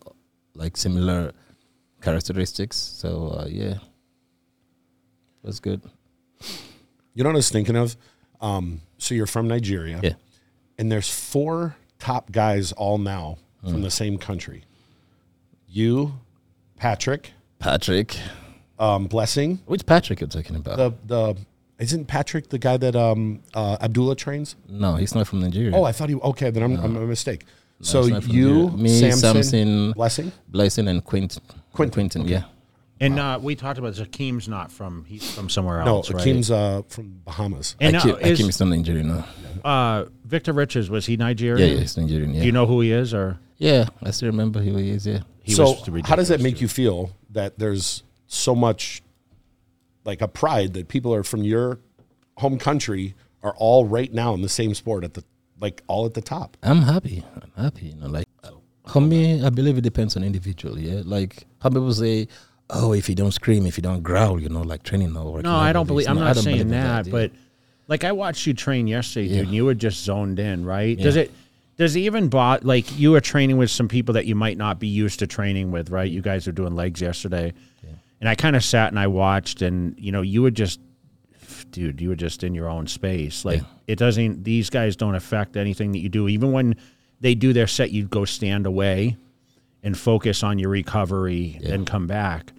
like 0.54 0.76
similar 0.76 1.32
characteristics. 2.00 2.76
So 2.76 3.28
uh, 3.38 3.46
yeah, 3.48 3.78
was 5.42 5.58
good. 5.60 5.80
You 7.14 7.22
know 7.24 7.30
what 7.30 7.36
I 7.36 7.42
was 7.44 7.50
thinking 7.50 7.76
of? 7.76 7.96
Um, 8.40 8.80
so 8.98 9.14
you're 9.14 9.26
from 9.26 9.48
Nigeria. 9.48 10.00
Yeah. 10.02 10.14
and 10.78 10.90
there's 10.92 11.08
four 11.08 11.76
top 11.98 12.30
guys 12.32 12.72
all 12.72 12.98
now 12.98 13.38
from 13.62 13.80
the 13.82 13.90
same 13.90 14.18
country. 14.18 14.64
You, 15.66 16.12
Patrick, 16.76 17.32
Patrick, 17.58 18.16
um, 18.78 19.06
Blessing. 19.06 19.60
which 19.66 19.84
Patrick 19.86 20.20
you're 20.20 20.28
talking 20.28 20.56
about? 20.56 20.76
The 20.76 20.94
the 21.06 21.36
isn't 21.78 22.06
Patrick 22.06 22.48
the 22.50 22.58
guy 22.58 22.76
that 22.76 22.94
um, 22.96 23.40
uh, 23.54 23.76
Abdullah 23.80 24.16
trains? 24.16 24.56
no, 24.68 24.96
he's 24.96 25.14
not 25.14 25.26
from 25.26 25.40
Nigeria. 25.40 25.72
Oh, 25.74 25.84
I 25.84 25.92
thought 25.92 26.08
he. 26.08 26.14
Okay, 26.16 26.50
then 26.50 26.62
I'm, 26.62 26.76
I'm 26.78 26.96
a 26.96 27.06
mistake. 27.06 27.44
so 27.80 28.02
he's 28.02 28.12
not 28.12 28.22
from 28.24 28.32
you, 28.32 28.48
Nigeria. 28.66 28.76
Me, 28.82 29.00
Samson, 29.00 29.20
Samson, 29.42 29.92
Blessing. 29.92 30.32
Blessing, 30.48 30.88
and 30.88 31.04
Quint, 31.04 31.38
Quentin, 31.72 31.92
Quentin, 31.92 32.28
yeah. 32.28 32.44
And 33.00 33.18
uh, 33.18 33.38
we 33.42 33.56
talked 33.56 33.78
about 33.78 33.94
this. 33.94 34.06
Akeem's 34.06 34.48
not 34.48 34.70
from, 34.70 35.04
he's 35.04 35.28
from 35.34 35.50
somewhere 35.50 35.84
No, 35.84 35.96
else, 35.96 36.10
right? 36.12 36.24
Akeem's 36.24 36.50
uh, 36.50 36.82
from 36.88 37.20
Bahamas. 37.24 37.74
And 37.80 37.96
Akeem, 37.96 38.06
now, 38.06 38.14
is, 38.16 38.40
Akeem 38.40 38.48
is 38.48 38.60
not 38.60 38.68
Nigerian, 38.68 39.08
no. 39.08 39.24
uh, 39.68 40.04
Victor 40.24 40.52
Richards, 40.52 40.88
was 40.88 41.04
he 41.04 41.14
Yeah, 41.14 41.18
Nigerian? 41.18 41.70
yeah, 41.72 41.80
he's 41.80 41.96
Nigerian, 41.98 42.32
yeah. 42.32 42.40
Do 42.40 42.46
you 42.46 42.52
know 42.52 42.66
who 42.66 42.80
he 42.80 42.92
is? 42.92 43.12
or 43.12 43.38
Yeah, 43.58 43.88
I 44.02 44.12
still 44.12 44.28
remember 44.28 44.60
who 44.60 44.76
he 44.76 44.90
is. 44.90 45.06
Yeah, 45.06 45.20
he 45.42 45.52
so 45.52 45.64
was 45.88 46.06
how 46.06 46.14
does 46.14 46.28
that 46.28 46.40
make 46.40 46.56
too. 46.58 46.62
you 46.62 46.68
feel 46.68 47.10
that 47.30 47.58
there's 47.58 48.04
so 48.34 48.54
much 48.54 49.02
like 50.04 50.20
a 50.20 50.28
pride 50.28 50.74
that 50.74 50.88
people 50.88 51.14
are 51.14 51.22
from 51.22 51.42
your 51.42 51.78
home 52.36 52.58
country 52.58 53.14
are 53.42 53.54
all 53.56 53.84
right 53.86 54.12
now 54.12 54.34
in 54.34 54.42
the 54.42 54.48
same 54.48 54.74
sport 54.74 55.04
at 55.04 55.14
the 55.14 55.24
like 55.60 55.82
all 55.86 56.04
at 56.06 56.14
the 56.14 56.20
top. 56.20 56.56
I'm 56.62 56.82
happy. 56.82 57.24
I'm 57.34 57.64
happy. 57.64 57.86
You 57.86 57.96
know, 57.96 58.08
like 58.08 58.26
for 58.86 59.00
me, 59.00 59.42
I 59.44 59.50
believe 59.50 59.78
it 59.78 59.82
depends 59.82 60.16
on 60.16 60.22
individual. 60.24 60.78
Yeah, 60.78 61.02
like 61.04 61.44
how 61.62 61.70
people 61.70 61.92
say, 61.92 62.28
"Oh, 62.70 62.92
if 62.92 63.08
you 63.08 63.14
don't 63.14 63.32
scream, 63.32 63.64
if 63.66 63.78
you 63.78 63.82
don't 63.82 64.02
growl, 64.02 64.40
you 64.40 64.48
know, 64.48 64.62
like 64.62 64.82
training 64.82 65.16
or 65.16 65.42
No, 65.42 65.54
I 65.54 65.72
don't 65.72 65.86
believe. 65.86 66.08
I'm 66.08 66.16
No, 66.16 66.24
not 66.24 66.34
don't 66.34 66.44
saying 66.44 66.56
believe 66.58 66.72
in 66.72 66.80
that, 66.82 67.10
but 67.10 67.30
like 67.88 68.04
I 68.04 68.12
watched 68.12 68.46
you 68.46 68.54
train 68.54 68.86
yesterday, 68.86 69.28
dude. 69.28 69.36
Yeah. 69.36 69.42
And 69.44 69.52
you 69.52 69.64
were 69.64 69.74
just 69.74 70.04
zoned 70.04 70.38
in, 70.38 70.64
right? 70.64 70.98
Yeah. 70.98 71.04
Does 71.04 71.16
it? 71.16 71.30
Does 71.76 71.96
it 71.96 72.00
even 72.00 72.28
bot 72.28 72.64
like 72.64 72.98
you 72.98 73.10
were 73.12 73.20
training 73.20 73.56
with 73.56 73.70
some 73.70 73.88
people 73.88 74.14
that 74.14 74.26
you 74.26 74.36
might 74.36 74.56
not 74.56 74.78
be 74.78 74.86
used 74.86 75.18
to 75.20 75.26
training 75.26 75.72
with, 75.72 75.90
right? 75.90 76.10
You 76.10 76.22
guys 76.22 76.46
were 76.46 76.52
doing 76.52 76.76
legs 76.76 77.00
yesterday, 77.00 77.52
and 78.20 78.28
I 78.28 78.34
kind 78.34 78.56
of 78.56 78.64
sat 78.64 78.88
and 78.88 78.98
I 78.98 79.06
watched, 79.06 79.62
and 79.62 79.94
you 79.98 80.12
know, 80.12 80.22
you 80.22 80.42
were 80.42 80.50
just, 80.50 80.80
dude, 81.70 82.00
you 82.00 82.08
were 82.08 82.14
just 82.16 82.42
in 82.44 82.54
your 82.54 82.68
own 82.68 82.86
space. 82.86 83.44
Like 83.44 83.60
Yeah. 83.60 83.66
it 83.86 83.98
doesn't. 83.98 84.44
These 84.44 84.70
guys 84.70 84.96
don't 84.96 85.14
affect 85.14 85.56
anything 85.56 85.92
that 85.92 85.98
you 85.98 86.08
do. 86.08 86.28
Even 86.28 86.52
when 86.52 86.76
they 87.20 87.34
do 87.34 87.52
their 87.52 87.66
set, 87.66 87.90
you'd 87.90 88.10
go 88.10 88.24
stand 88.24 88.66
away 88.66 89.16
and 89.82 89.96
focus 89.98 90.42
on 90.42 90.58
your 90.58 90.70
recovery 90.70 91.60
and 91.64 91.86
come 91.86 92.06
back. 92.06 92.52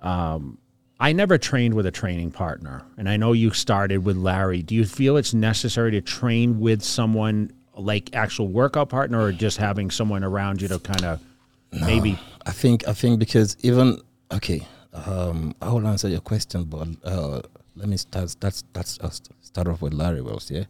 Um, 0.00 0.58
I 0.98 1.12
never 1.12 1.36
trained 1.36 1.74
with 1.74 1.84
a 1.86 1.90
training 1.90 2.30
partner, 2.30 2.82
and 2.96 3.08
I 3.08 3.16
know 3.16 3.32
you 3.32 3.50
started 3.50 3.98
with 4.04 4.16
Larry. 4.16 4.62
Do 4.62 4.74
you 4.74 4.86
feel 4.86 5.16
it's 5.16 5.34
necessary 5.34 5.90
to 5.92 6.00
train 6.00 6.58
with 6.60 6.82
someone 6.82 7.50
like 7.76 8.14
actual 8.14 8.48
workout 8.48 8.88
partner, 8.88 9.20
or 9.20 9.32
just 9.32 9.58
having 9.58 9.90
someone 9.90 10.24
around 10.24 10.62
you 10.62 10.68
to 10.68 10.78
kind 10.78 11.04
of 11.04 11.20
maybe? 11.72 12.18
I 12.46 12.52
think 12.52 12.88
I 12.88 12.92
think 12.94 13.18
because 13.18 13.56
even 13.62 14.00
okay, 14.32 14.66
um, 14.92 15.54
I 15.60 15.70
will 15.70 15.86
answer 15.86 16.08
your 16.08 16.20
question, 16.20 16.64
but 16.64 16.88
uh, 17.04 17.42
let 17.74 17.88
me 17.88 17.96
start. 17.96 18.34
That's 18.40 18.64
that's 18.72 18.98
uh, 19.00 19.10
start 19.40 19.68
off 19.68 19.82
with 19.82 19.94
Larry 19.94 20.22
Wheels. 20.22 20.50
Yeah. 20.50 20.64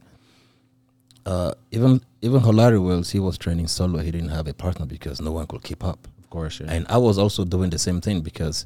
Uh, 1.25 1.53
even 1.71 2.01
even 2.21 2.41
Larry 2.41 2.79
Wheels, 2.79 3.11
he 3.11 3.19
was 3.19 3.37
training 3.37 3.67
solo. 3.67 3.99
He 3.99 4.11
didn't 4.11 4.29
have 4.29 4.47
a 4.47 4.53
partner 4.53 4.85
because 4.85 5.21
no 5.21 5.31
one 5.31 5.47
could 5.47 5.63
keep 5.63 5.83
up. 5.83 6.07
Of 6.19 6.29
course, 6.29 6.59
yeah. 6.59 6.67
And 6.69 6.85
I 6.89 6.97
was 6.97 7.17
also 7.17 7.45
doing 7.45 7.69
the 7.69 7.79
same 7.79 8.01
thing 8.01 8.21
because 8.21 8.65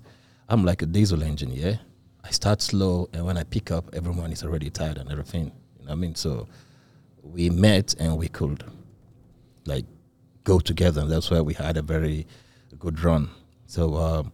I'm 0.49 0.65
like 0.65 0.81
a 0.81 0.85
diesel 0.85 1.23
engine, 1.23 1.51
yeah. 1.51 1.77
I 2.23 2.29
start 2.31 2.61
slow, 2.61 3.09
and 3.13 3.25
when 3.25 3.37
I 3.37 3.43
pick 3.43 3.71
up, 3.71 3.89
everyone 3.93 4.31
is 4.31 4.43
already 4.43 4.69
tired 4.69 4.97
and 4.97 5.11
everything. 5.11 5.45
You 5.79 5.85
know 5.85 5.89
what 5.89 5.91
I 5.91 5.95
mean? 5.95 6.15
So 6.15 6.47
we 7.23 7.49
met 7.49 7.95
and 7.99 8.17
we 8.17 8.27
could 8.27 8.63
like 9.65 9.85
go 10.43 10.59
together. 10.59 11.01
And 11.01 11.11
that's 11.11 11.31
why 11.31 11.41
we 11.41 11.53
had 11.53 11.77
a 11.77 11.81
very 11.81 12.27
good 12.79 13.03
run. 13.03 13.29
So 13.65 13.95
um, 13.95 14.31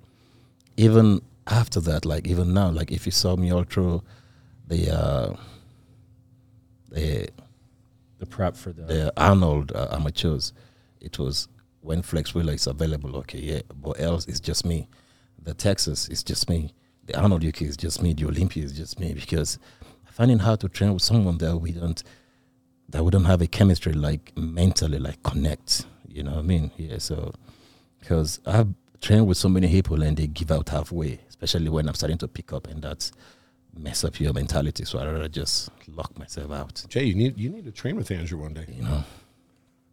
even 0.78 1.22
after 1.48 1.80
that, 1.82 2.06
like 2.06 2.28
even 2.28 2.54
now, 2.54 2.70
like 2.70 2.92
if 2.92 3.06
you 3.06 3.12
saw 3.12 3.36
me 3.36 3.52
all 3.52 3.64
through 3.64 4.04
the 4.68 4.92
uh, 4.96 5.36
the 6.90 7.28
the 8.20 8.26
prep 8.26 8.56
for 8.56 8.72
the, 8.72 8.84
the 8.84 9.14
Arnold 9.18 9.72
uh, 9.74 9.88
amateurs, 9.92 10.54
it 11.02 11.20
was 11.20 11.48
when 11.82 12.02
Flex 12.02 12.34
Wheeler 12.34 12.54
is 12.54 12.68
available, 12.68 13.16
okay, 13.18 13.40
yeah, 13.40 13.62
but 13.76 14.00
else 14.00 14.28
it's 14.28 14.40
just 14.40 14.66
me. 14.66 14.88
The 15.42 15.54
Texas 15.54 16.10
is 16.10 16.24
just 16.24 16.50
me. 16.50 16.74
The 17.06 17.18
Arnold 17.20 17.46
UK 17.46 17.64
is 17.64 17.78
just 17.78 18.02
me. 18.02 18.14
The 18.14 18.26
Olympia 18.26 18.64
is 18.64 18.74
just 18.74 19.00
me 19.00 19.14
because 19.14 19.58
finding 20.06 20.40
how 20.40 20.56
to 20.56 20.68
train 20.68 20.94
with 20.94 21.04
someone 21.04 21.38
that 21.38 21.58
we 21.58 21.72
don't 21.72 22.04
that 22.90 23.04
we 23.04 23.12
don't 23.12 23.26
have 23.26 23.42
a 23.42 23.48
chemistry 23.48 23.94
like 23.94 24.34
mentally 24.38 25.00
like 25.00 25.22
connect. 25.24 25.86
You 26.08 26.24
know 26.24 26.32
what 26.32 26.40
I 26.40 26.44
mean? 26.44 26.72
Yeah. 26.78 26.98
So 26.98 27.34
because 28.00 28.40
I've 28.46 28.74
trained 29.02 29.28
with 29.28 29.38
so 29.38 29.50
many 29.50 29.68
people 29.68 30.02
and 30.04 30.16
they 30.18 30.28
give 30.28 30.52
out 30.52 30.70
halfway, 30.70 31.20
especially 31.30 31.70
when 31.70 31.88
I'm 31.88 31.94
starting 31.96 32.18
to 32.20 32.28
pick 32.28 32.54
up, 32.54 32.68
and 32.68 32.82
that's 32.82 33.12
mess 33.78 34.04
up 34.04 34.20
your 34.20 34.34
mentality. 34.34 34.86
So 34.86 35.00
I 35.00 35.06
rather 35.06 35.28
just 35.28 35.70
lock 35.88 36.18
myself 36.18 36.52
out. 36.52 36.84
Jay, 36.90 37.04
you 37.06 37.16
need 37.16 37.38
you 37.38 37.50
need 37.50 37.66
to 37.66 37.72
train 37.72 37.96
with 37.96 38.10
Andrew 38.12 38.40
one 38.40 38.54
day. 38.54 38.66
You 38.76 38.84
know. 38.84 39.04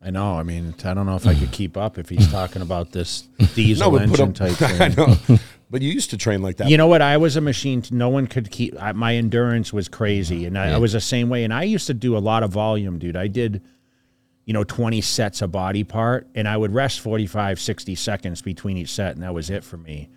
I 0.07 0.11
know. 0.11 0.35
I 0.39 0.43
mean, 0.43 0.75
I 0.85 0.93
don't 0.93 1.07
know 1.07 1.17
if 1.17 1.27
I 1.27 1.35
could 1.35 1.51
keep 1.61 1.77
up 1.77 1.97
if 1.99 2.09
he's 2.11 2.31
talking 2.31 2.61
about 2.63 2.93
this 2.93 3.23
diesel 3.55 3.91
but 3.91 4.09
put 4.11 4.21
engine 4.21 4.29
up- 4.31 4.35
type 4.35 4.63
I 4.81 4.89
thing. 4.91 4.95
know. 4.97 5.39
But 5.71 5.83
you 5.83 5.91
used 5.91 6.11
to 6.11 6.17
train 6.17 6.41
like 6.41 6.59
that. 6.59 6.69
You 6.69 6.77
know 6.77 6.87
what? 6.87 7.03
I 7.03 7.17
was 7.17 7.35
a 7.35 7.41
machine. 7.41 7.83
t- 7.83 7.93
No 7.97 8.09
one 8.09 8.29
could 8.29 8.51
keep. 8.53 8.81
I, 8.81 8.93
my 8.93 9.17
endurance 9.17 9.73
was 9.73 9.89
crazy, 9.89 10.45
and 10.45 10.57
I, 10.57 10.75
I 10.75 10.79
was 10.79 10.93
the 10.93 11.01
same 11.01 11.29
way. 11.31 11.43
And 11.43 11.53
I 11.53 11.65
used 11.65 11.89
to 11.89 11.95
do 11.95 12.17
a 12.17 12.21
lot 12.21 12.45
of 12.45 12.53
volume, 12.53 12.99
dude. 13.01 13.17
I 13.17 13.27
did, 13.27 13.61
you 14.45 14.53
know, 14.53 14.65
20 14.65 15.01
sets 15.01 15.43
of 15.43 15.51
body 15.53 15.85
part, 15.85 16.27
and 16.35 16.47
I 16.47 16.57
would 16.57 16.73
rest 16.75 17.01
45, 17.01 17.61
60 17.61 17.95
seconds 17.95 18.43
between 18.43 18.77
each 18.77 18.91
set, 18.91 19.15
and 19.15 19.23
that 19.23 19.33
was 19.35 19.51
it 19.51 19.65
for 19.65 19.77
me. 19.77 20.09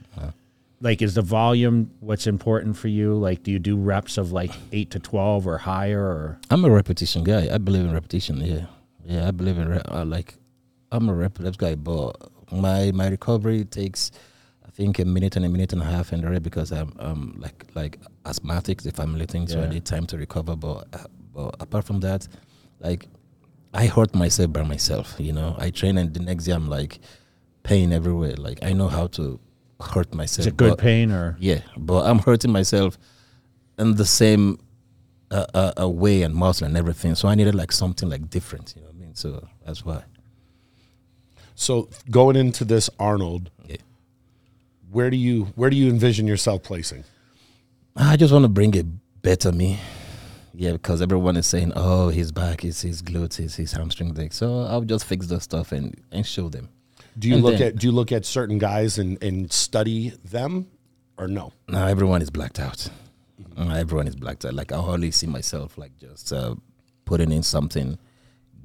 Like, 0.79 1.01
is 1.01 1.15
the 1.15 1.23
volume 1.23 1.89
what's 2.01 2.27
important 2.27 2.77
for 2.77 2.87
you? 2.87 3.15
Like, 3.15 3.41
do 3.41 3.51
you 3.51 3.57
do 3.57 3.75
reps 3.77 4.17
of 4.19 4.31
like 4.31 4.51
eight 4.71 4.91
to 4.91 4.99
12 4.99 5.47
or 5.47 5.57
higher? 5.57 6.03
Or 6.03 6.39
I'm 6.51 6.63
a 6.65 6.69
repetition 6.69 7.23
guy. 7.23 7.49
I 7.51 7.57
believe 7.57 7.83
in 7.83 7.91
repetition. 7.93 8.39
Yeah, 8.41 8.67
yeah. 9.03 9.27
I 9.27 9.31
believe 9.31 9.57
in 9.57 9.69
re- 9.69 9.81
uh, 9.87 10.05
like 10.05 10.35
I'm 10.91 11.09
a 11.09 11.15
rep 11.15 11.39
reps 11.39 11.57
guy, 11.57 11.73
but 11.73 12.11
my 12.51 12.91
my 12.91 13.07
recovery 13.07 13.65
takes 13.65 14.11
I 14.63 14.69
think 14.69 14.99
a 14.99 15.05
minute 15.05 15.35
and 15.35 15.45
a 15.45 15.49
minute 15.49 15.73
and 15.73 15.81
a 15.81 15.85
half 15.85 16.13
in 16.13 16.21
the 16.21 16.29
rep 16.29 16.43
because 16.43 16.71
I'm 16.71 16.93
um 16.99 17.33
like 17.39 17.65
like 17.73 17.97
asthmatic, 18.27 18.83
the 18.83 18.91
family 18.91 19.25
thing, 19.25 19.47
so 19.47 19.63
I 19.63 19.67
need 19.69 19.83
time 19.85 20.05
to 20.07 20.17
recover. 20.17 20.55
But 20.55 20.87
uh, 20.93 21.05
but 21.33 21.55
apart 21.59 21.85
from 21.85 22.01
that, 22.01 22.27
like 22.81 23.07
I 23.83 23.85
hurt 23.87 24.15
myself 24.15 24.51
by 24.51 24.63
myself. 24.63 25.15
You 25.19 25.33
know, 25.33 25.55
I 25.65 25.69
train 25.69 25.97
and 25.97 26.13
the 26.13 26.19
next 26.29 26.45
day 26.45 26.53
I'm 26.53 26.67
like 26.77 26.99
pain 27.63 27.93
everywhere. 27.93 28.35
Like 28.47 28.59
I 28.63 28.73
know 28.73 28.87
how 28.87 29.07
to 29.17 29.39
hurt 29.91 30.13
myself. 30.13 30.39
is 30.43 30.47
it 30.47 30.57
good 30.57 30.71
but- 30.71 30.79
pain 30.79 31.11
or? 31.11 31.37
yeah, 31.39 31.61
but 31.77 32.05
I'm 32.09 32.19
hurting 32.19 32.51
myself 32.51 32.97
in 33.77 33.95
the 33.95 34.05
same 34.05 34.59
uh, 35.29 35.45
uh, 35.53 35.71
uh, 35.81 35.89
way 35.89 36.23
and 36.23 36.33
muscle 36.33 36.65
and 36.65 36.75
everything. 36.75 37.13
So 37.15 37.27
I 37.27 37.35
needed 37.35 37.53
like 37.53 37.71
something 37.71 38.09
like 38.09 38.29
different. 38.29 38.73
You 38.75 38.81
know 38.81 38.87
what 38.87 38.95
I 38.95 38.99
mean? 39.05 39.15
So 39.15 39.47
that's 39.65 39.85
why. 39.85 40.01
So 41.55 41.89
going 42.09 42.35
into 42.35 42.63
this 42.65 42.89
Arnold, 42.99 43.49
Yeah. 43.67 43.77
where 44.89 45.09
do 45.09 45.17
you 45.17 45.45
where 45.55 45.69
do 45.69 45.75
you 45.77 45.89
envision 45.89 46.25
yourself 46.27 46.63
placing? 46.63 47.03
I 47.95 48.15
just 48.15 48.31
want 48.33 48.43
to 48.43 48.49
bring 48.49 48.75
a 48.77 48.83
better 49.21 49.51
me. 49.51 49.79
Yeah, 50.59 50.71
because 50.71 51.03
everyone 51.03 51.37
is 51.37 51.45
saying, 51.45 51.73
"Oh, 51.75 52.09
his 52.09 52.31
back, 52.31 52.61
his 52.61 52.81
his 52.81 53.01
glutes, 53.03 53.35
his 53.35 53.55
his 53.55 53.71
hamstring 53.73 54.13
leg." 54.15 54.33
So 54.33 54.61
I'll 54.61 54.81
just 54.81 55.05
fix 55.05 55.27
the 55.27 55.39
stuff 55.39 55.71
and 55.71 55.95
and 56.11 56.25
show 56.25 56.49
them. 56.49 56.69
Do 57.19 57.27
you 57.27 57.35
And 57.35 57.43
look 57.43 57.57
then- 57.59 57.67
at 57.67 57.75
do 57.77 57.85
you 57.87 57.91
look 57.93 58.11
at 58.11 58.25
certain 58.25 58.57
guys 58.57 58.97
and, 58.97 59.21
and 59.23 59.51
study 59.51 60.13
them 60.25 60.65
or 61.17 61.27
no? 61.27 61.53
Now 61.67 61.85
everyone 61.85 62.21
is 62.23 62.31
blacked 62.31 62.59
out. 62.59 62.89
Uh, 63.55 63.69
everyone 63.75 64.07
is 64.07 64.15
blacked 64.15 64.45
out. 64.45 64.53
Like 64.55 64.71
I 64.71 64.77
hardly 64.81 65.11
see 65.11 65.27
myself 65.27 65.77
like 65.77 65.95
just 65.97 66.33
uh, 66.33 66.55
putting 67.05 67.31
in 67.31 67.43
something 67.43 67.99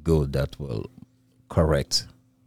good 0.02 0.32
that 0.32 0.58
will 0.58 0.90
correct 1.48 2.06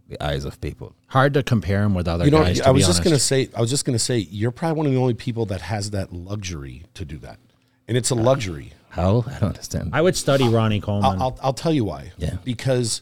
the 0.10 0.22
eyes 0.24 0.46
of 0.46 0.60
people. 0.62 0.96
Hard 1.08 1.34
to 1.36 1.43
compare 1.43 1.84
him 1.84 1.93
with 1.93 2.08
other 2.08 2.26
You 2.26 2.32
know, 2.32 2.43
guys. 2.43 2.58
To 2.60 2.68
I 2.70 2.72
be 2.72 2.78
was 2.78 2.88
just 2.88 3.00
honest. 3.00 3.04
gonna 3.04 3.20
say 3.20 3.50
I 3.56 3.62
was 3.62 3.70
just 3.70 3.86
gonna 3.86 4.00
say 4.00 4.18
you're 4.18 4.52
probably 4.52 4.78
one 4.78 4.86
of 4.88 4.91
the 4.93 5.00
only 5.00 5.14
people 5.14 5.46
that 5.48 5.62
has 5.62 5.91
that 5.91 6.12
luxury 6.14 6.84
to 6.96 7.06
do 7.06 7.18
that. 7.20 7.39
And 7.88 7.98
it's 7.98 8.10
a 8.10 8.16
luxury. 8.16 8.74
How 8.90 9.26
I 9.28 9.40
don't 9.40 9.50
understand. 9.50 9.90
I 9.94 10.02
would 10.02 10.16
study 10.16 10.48
Ronnie 10.48 10.80
Coleman. 10.80 11.04
I'll, 11.04 11.22
I'll, 11.22 11.40
I'll 11.44 11.54
tell 11.54 11.74
you 11.74 11.84
why. 11.84 12.14
Yeah. 12.18 12.38
Because 12.44 13.02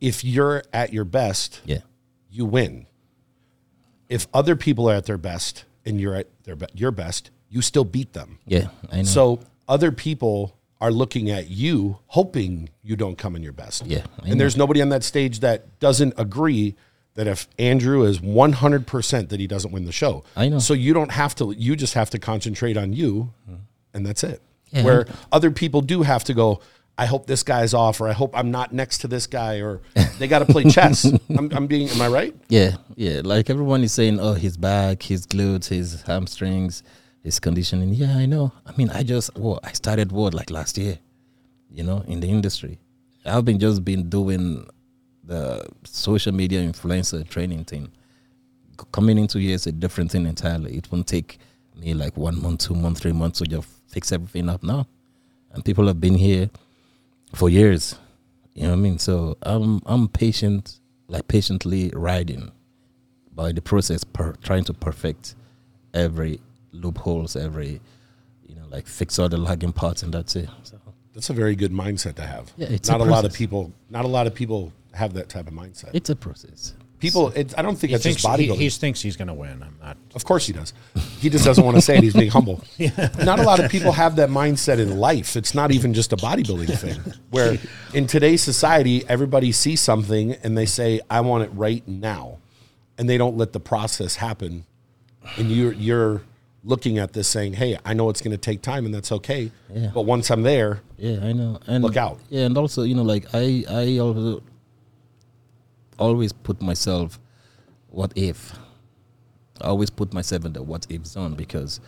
if 0.00 0.24
you're 0.24 0.62
at 0.72 0.92
your 0.92 1.04
best, 1.04 1.60
yeah. 1.64 1.80
you 2.30 2.46
win. 2.46 2.86
If 4.08 4.26
other 4.32 4.56
people 4.56 4.88
are 4.88 4.94
at 4.94 5.04
their 5.04 5.18
best 5.18 5.64
and 5.84 6.00
you're 6.00 6.14
at 6.14 6.28
their 6.44 6.56
be- 6.56 6.66
your 6.74 6.90
best, 6.90 7.30
you 7.50 7.60
still 7.60 7.84
beat 7.84 8.14
them. 8.14 8.38
Yeah, 8.46 8.68
I 8.90 8.98
know. 8.98 9.02
So 9.02 9.40
other 9.68 9.92
people 9.92 10.56
are 10.80 10.90
looking 10.90 11.30
at 11.30 11.50
you, 11.50 11.98
hoping 12.06 12.70
you 12.82 12.96
don't 12.96 13.18
come 13.18 13.36
in 13.36 13.42
your 13.42 13.52
best. 13.52 13.84
Yeah, 13.86 14.04
I 14.22 14.28
and 14.30 14.40
there's 14.40 14.56
nobody 14.56 14.80
on 14.80 14.88
that 14.90 15.04
stage 15.04 15.40
that 15.40 15.78
doesn't 15.80 16.14
agree 16.16 16.76
that 17.14 17.26
if 17.26 17.48
Andrew 17.58 18.04
is 18.04 18.20
100% 18.20 19.28
that 19.28 19.40
he 19.40 19.46
doesn't 19.48 19.72
win 19.72 19.84
the 19.86 19.92
show. 19.92 20.22
I 20.36 20.48
know. 20.48 20.60
So 20.60 20.72
you 20.72 20.94
don't 20.94 21.10
have 21.10 21.34
to, 21.36 21.50
you 21.50 21.74
just 21.74 21.94
have 21.94 22.10
to 22.10 22.18
concentrate 22.20 22.76
on 22.76 22.92
you 22.92 23.32
mm-hmm. 23.42 23.56
And 23.94 24.06
that's 24.06 24.24
it. 24.24 24.42
Yeah. 24.70 24.84
Where 24.84 25.06
other 25.32 25.50
people 25.50 25.80
do 25.80 26.02
have 26.02 26.24
to 26.24 26.34
go, 26.34 26.60
I 26.98 27.06
hope 27.06 27.26
this 27.26 27.42
guy's 27.42 27.74
off, 27.74 28.00
or 28.00 28.08
I 28.08 28.12
hope 28.12 28.36
I'm 28.36 28.50
not 28.50 28.72
next 28.72 28.98
to 28.98 29.08
this 29.08 29.26
guy, 29.26 29.60
or 29.60 29.80
they 30.18 30.26
got 30.26 30.40
to 30.40 30.46
play 30.46 30.64
chess. 30.64 31.04
I'm, 31.30 31.50
I'm 31.52 31.66
being, 31.68 31.88
am 31.90 32.02
I 32.02 32.08
right? 32.08 32.34
yeah, 32.48 32.76
yeah. 32.96 33.20
Like 33.24 33.48
everyone 33.50 33.82
is 33.84 33.92
saying, 33.92 34.18
oh, 34.18 34.34
his 34.34 34.56
back, 34.56 35.04
his 35.04 35.24
glutes, 35.26 35.68
his 35.68 36.02
hamstrings, 36.02 36.82
his 37.22 37.38
conditioning. 37.38 37.94
Yeah, 37.94 38.16
I 38.16 38.26
know. 38.26 38.52
I 38.66 38.72
mean, 38.76 38.90
I 38.90 39.04
just, 39.04 39.36
well, 39.38 39.60
I 39.62 39.72
started 39.72 40.10
what 40.10 40.34
like 40.34 40.50
last 40.50 40.76
year, 40.76 40.98
you 41.70 41.84
know, 41.84 42.02
in 42.08 42.18
the 42.20 42.28
industry. 42.28 42.80
I've 43.24 43.44
been 43.44 43.60
just 43.60 43.84
been 43.84 44.08
doing 44.08 44.66
the 45.22 45.68
social 45.84 46.32
media 46.32 46.62
influencer 46.62 47.28
training 47.28 47.64
thing. 47.64 47.92
Coming 48.92 49.18
into 49.18 49.38
here 49.38 49.54
is 49.54 49.66
a 49.66 49.72
different 49.72 50.10
thing 50.10 50.26
entirely. 50.26 50.76
It 50.76 50.90
won't 50.90 51.06
take 51.06 51.38
me 51.76 51.94
like 51.94 52.16
one 52.16 52.40
month, 52.40 52.60
two 52.60 52.74
months, 52.74 53.00
three 53.00 53.12
months 53.12 53.38
to 53.38 53.44
just 53.44 53.68
fix 53.88 54.12
everything 54.12 54.48
up 54.48 54.62
now. 54.62 54.86
And 55.52 55.64
people 55.64 55.86
have 55.86 56.00
been 56.00 56.14
here 56.14 56.50
for 57.34 57.48
years. 57.48 57.96
You 58.54 58.64
know 58.64 58.70
what 58.70 58.76
I 58.76 58.80
mean? 58.80 58.98
So 58.98 59.36
I'm 59.42 59.80
I'm 59.86 60.08
patient, 60.08 60.80
like 61.08 61.28
patiently 61.28 61.90
riding 61.94 62.52
by 63.32 63.52
the 63.52 63.62
process, 63.62 64.04
per, 64.04 64.34
trying 64.42 64.64
to 64.64 64.74
perfect 64.74 65.34
every 65.94 66.40
loopholes, 66.72 67.36
every 67.36 67.80
you 68.46 68.54
know, 68.56 68.64
like 68.68 68.86
fix 68.86 69.18
all 69.18 69.28
the 69.28 69.38
lagging 69.38 69.72
parts 69.72 70.02
and 70.02 70.12
that's 70.12 70.36
it. 70.36 70.48
So 70.64 70.78
That's 71.14 71.30
a 71.30 71.32
very 71.32 71.54
good 71.56 71.72
mindset 71.72 72.14
to 72.16 72.22
have. 72.22 72.52
Yeah, 72.56 72.68
it's 72.70 72.88
not 72.88 73.00
a, 73.00 73.04
lot 73.04 73.24
of 73.24 73.32
people. 73.32 73.72
Not 73.90 74.04
a 74.04 74.08
lot 74.08 74.26
of 74.26 74.34
people 74.34 74.72
have 74.92 75.14
that 75.14 75.28
type 75.28 75.46
of 75.46 75.54
mindset. 75.54 75.90
it's 75.92 76.10
a 76.10 76.16
process. 76.16 76.74
People, 77.00 77.28
it, 77.30 77.54
I 77.58 77.62
don't 77.62 77.76
think 77.76 77.90
He 77.90 77.94
it's 77.94 78.04
just 78.04 78.20
thinks 78.20 78.38
he, 78.40 78.48
bodybuilding. 78.48 78.56
he 78.58 78.70
thinks 78.70 79.00
he's 79.00 79.16
going 79.16 79.28
to 79.28 79.34
win. 79.34 79.62
I'm 79.62 79.76
not. 79.82 79.96
Of 80.14 80.24
course 80.24 80.46
he 80.46 80.52
does. 80.52 80.72
He 81.20 81.28
just 81.30 81.44
doesn't 81.44 81.64
want 81.64 81.76
to 81.76 81.80
say 81.80 81.96
it. 81.98 82.02
He's 82.02 82.14
being 82.14 82.30
humble. 82.30 82.62
Yeah. 82.78 83.10
Not 83.24 83.38
a 83.40 83.42
lot 83.42 83.58
of 83.60 83.70
people 83.70 83.92
have 83.92 84.16
that 84.16 84.28
mindset 84.30 84.78
in 84.78 84.98
life. 84.98 85.36
It's 85.36 85.54
not 85.54 85.70
even 85.72 85.94
just 85.94 86.12
a 86.12 86.16
bodybuilding 86.16 86.78
thing. 86.78 87.14
Where 87.30 87.58
in 87.94 88.06
today's 88.06 88.42
society, 88.42 89.04
everybody 89.08 89.50
sees 89.52 89.80
something 89.80 90.32
and 90.42 90.56
they 90.56 90.66
say, 90.66 91.00
"I 91.10 91.20
want 91.22 91.44
it 91.44 91.50
right 91.54 91.86
now," 91.88 92.38
and 92.96 93.08
they 93.08 93.18
don't 93.18 93.36
let 93.36 93.52
the 93.52 93.60
process 93.60 94.16
happen. 94.16 94.64
And 95.36 95.50
you're 95.50 95.72
you're 95.72 96.22
looking 96.64 96.98
at 96.98 97.12
this 97.12 97.26
saying, 97.28 97.54
"Hey, 97.54 97.78
I 97.84 97.94
know 97.94 98.08
it's 98.10 98.20
going 98.20 98.30
to 98.32 98.38
take 98.38 98.62
time, 98.62 98.84
and 98.86 98.94
that's 98.94 99.10
okay. 99.12 99.50
Yeah. 99.72 99.90
But 99.94 100.02
once 100.02 100.30
I'm 100.30 100.42
there, 100.42 100.80
Yeah, 100.96 101.18
I 101.22 101.32
know. 101.32 101.58
And 101.66 101.82
Look 101.84 101.96
out. 101.96 102.18
Yeah, 102.30 102.46
and 102.46 102.56
also, 102.56 102.82
you 102.82 102.94
know, 102.94 103.02
like 103.02 103.26
I, 103.34 103.64
I 103.68 103.98
also 103.98 104.42
always 105.98 106.32
put 106.32 106.60
myself, 106.62 107.18
what 107.90 108.12
if? 108.16 108.54
I 109.60 109.66
always 109.68 109.90
put 109.90 110.12
myself 110.12 110.44
in 110.44 110.52
the 110.52 110.62
what 110.62 110.86
if 110.88 111.06
zone 111.06 111.34
because 111.34 111.80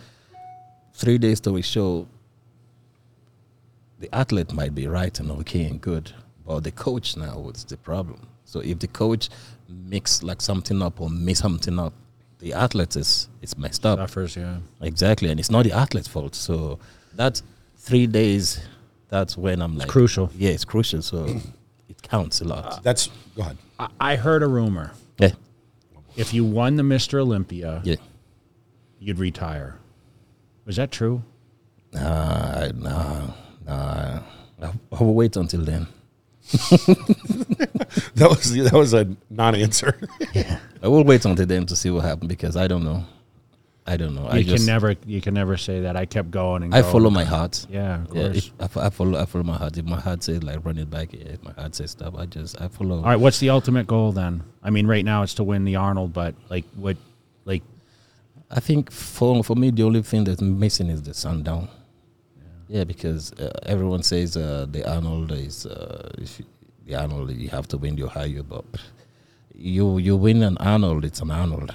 three 0.92 1.18
days 1.18 1.40
to 1.40 1.56
a 1.56 1.62
show, 1.62 2.08
the 3.98 4.12
athlete 4.14 4.52
might 4.52 4.74
be 4.74 4.86
right 4.86 5.18
and 5.20 5.30
okay 5.30 5.64
and 5.64 5.80
good, 5.80 6.12
but 6.46 6.64
the 6.64 6.72
coach 6.72 7.16
now 7.16 7.48
is 7.54 7.64
the 7.64 7.76
problem. 7.76 8.26
So 8.44 8.60
if 8.60 8.80
the 8.80 8.88
coach 8.88 9.28
mix 9.68 10.22
like 10.22 10.40
something 10.40 10.82
up 10.82 11.00
or 11.00 11.08
miss 11.08 11.38
something 11.38 11.78
up, 11.78 11.92
the 12.40 12.54
athlete 12.54 12.96
is 12.96 13.28
it's 13.42 13.56
messed 13.56 13.86
up. 13.86 13.98
Suffers, 13.98 14.36
yeah. 14.36 14.56
Exactly, 14.80 15.30
and 15.30 15.38
it's 15.38 15.50
not 15.50 15.64
the 15.64 15.72
athlete's 15.72 16.08
fault. 16.08 16.34
So 16.34 16.78
that 17.14 17.40
three 17.76 18.06
days, 18.06 18.60
that's 19.08 19.36
when 19.36 19.62
I'm 19.62 19.76
like 19.76 19.88
crucial. 19.88 20.30
Yeah, 20.34 20.50
it's 20.50 20.64
crucial. 20.64 21.02
So 21.02 21.40
counts 22.00 22.40
a 22.40 22.44
lot. 22.44 22.64
Uh, 22.64 22.78
that's 22.82 23.08
go 23.36 23.42
ahead." 23.42 23.58
I, 23.78 23.88
I 24.00 24.16
heard 24.16 24.42
a 24.42 24.48
rumor. 24.48 24.92
yeah, 25.18 25.32
If 26.16 26.34
you 26.34 26.44
won 26.44 26.76
the 26.76 26.82
Mr. 26.82 27.18
Olympia, 27.20 27.80
yeah. 27.84 27.96
you'd 28.98 29.18
retire. 29.18 29.76
Was 30.66 30.76
that 30.76 30.90
true? 30.90 31.22
Nah, 31.92 32.68
nah, 32.74 33.30
nah. 33.66 34.20
I, 34.62 34.72
I 34.92 35.02
will 35.02 35.14
wait 35.14 35.36
until 35.36 35.62
then. 35.64 35.86
That 38.14 38.28
was 38.30 38.52
that 38.54 38.72
was 38.72 38.94
a 38.94 39.08
non-answer. 39.30 39.98
I 40.82 40.88
will 40.88 41.04
wait 41.04 41.24
until 41.24 41.46
then 41.46 41.66
to 41.66 41.74
see 41.76 41.90
what 41.90 42.04
happens 42.04 42.28
because 42.28 42.56
I 42.56 42.66
don't 42.68 42.84
know. 42.84 43.04
I 43.86 43.96
don't 43.96 44.14
know. 44.14 44.26
I 44.26 44.36
You 44.38 44.44
just 44.44 44.56
can 44.58 44.66
never. 44.66 44.94
You 45.06 45.20
can 45.20 45.34
never 45.34 45.56
say 45.56 45.80
that. 45.80 45.96
I 45.96 46.04
kept 46.06 46.30
going 46.30 46.62
and 46.62 46.74
I 46.74 46.80
going. 46.82 46.92
follow 46.92 47.10
my 47.10 47.24
heart. 47.24 47.66
Yeah, 47.70 48.02
of 48.02 48.14
Yeah, 48.14 48.22
course. 48.28 48.50
if, 48.60 48.76
I, 48.76 48.86
I 48.86 48.90
follow. 48.90 49.18
I 49.18 49.24
follow 49.26 49.44
my 49.44 49.56
heart. 49.56 49.76
If 49.78 49.84
my 49.84 49.98
heart 49.98 50.22
says 50.22 50.42
like 50.42 50.64
run 50.64 50.78
it 50.78 50.90
back, 50.90 51.12
yeah, 51.12 51.24
if 51.34 51.42
my 51.42 51.52
heart 51.52 51.74
says 51.74 51.92
stop, 51.92 52.16
I 52.18 52.26
just 52.26 52.60
I 52.60 52.68
follow. 52.68 52.96
All 52.98 53.02
right. 53.04 53.16
What's 53.18 53.40
the 53.40 53.50
ultimate 53.50 53.86
goal 53.86 54.12
then? 54.12 54.42
I 54.62 54.70
mean, 54.70 54.86
right 54.86 55.04
now 55.04 55.22
it's 55.22 55.34
to 55.34 55.44
win 55.44 55.64
the 55.64 55.76
Arnold, 55.76 56.12
but 56.12 56.34
like, 56.50 56.64
what, 56.76 56.96
like, 57.46 57.62
I 58.50 58.60
think 58.60 58.90
for 58.92 59.42
for 59.42 59.56
me 59.56 59.70
the 59.70 59.82
only 59.82 60.02
thing 60.02 60.24
that's 60.24 60.42
missing 60.42 60.88
is 60.88 61.02
the 61.02 61.14
Sandow. 61.14 61.68
Yeah, 62.68 62.84
because 62.84 63.32
uh, 63.32 63.50
everyone 63.64 64.02
says 64.04 64.36
uh, 64.36 64.66
the 64.70 64.88
Arnold 64.88 65.32
is 65.32 65.66
uh, 65.66 66.10
if 66.18 66.38
you, 66.38 66.44
the 66.86 66.94
Arnold 66.96 67.30
you 67.32 67.48
have 67.48 67.66
to 67.68 67.78
win 67.78 67.96
your 67.96 68.08
higher, 68.10 68.42
but 68.44 68.64
you 69.54 69.98
you 69.98 70.16
win 70.16 70.42
an 70.42 70.56
Arnold, 70.58 71.04
it's 71.04 71.20
an 71.20 71.30
Arnold. 71.30 71.74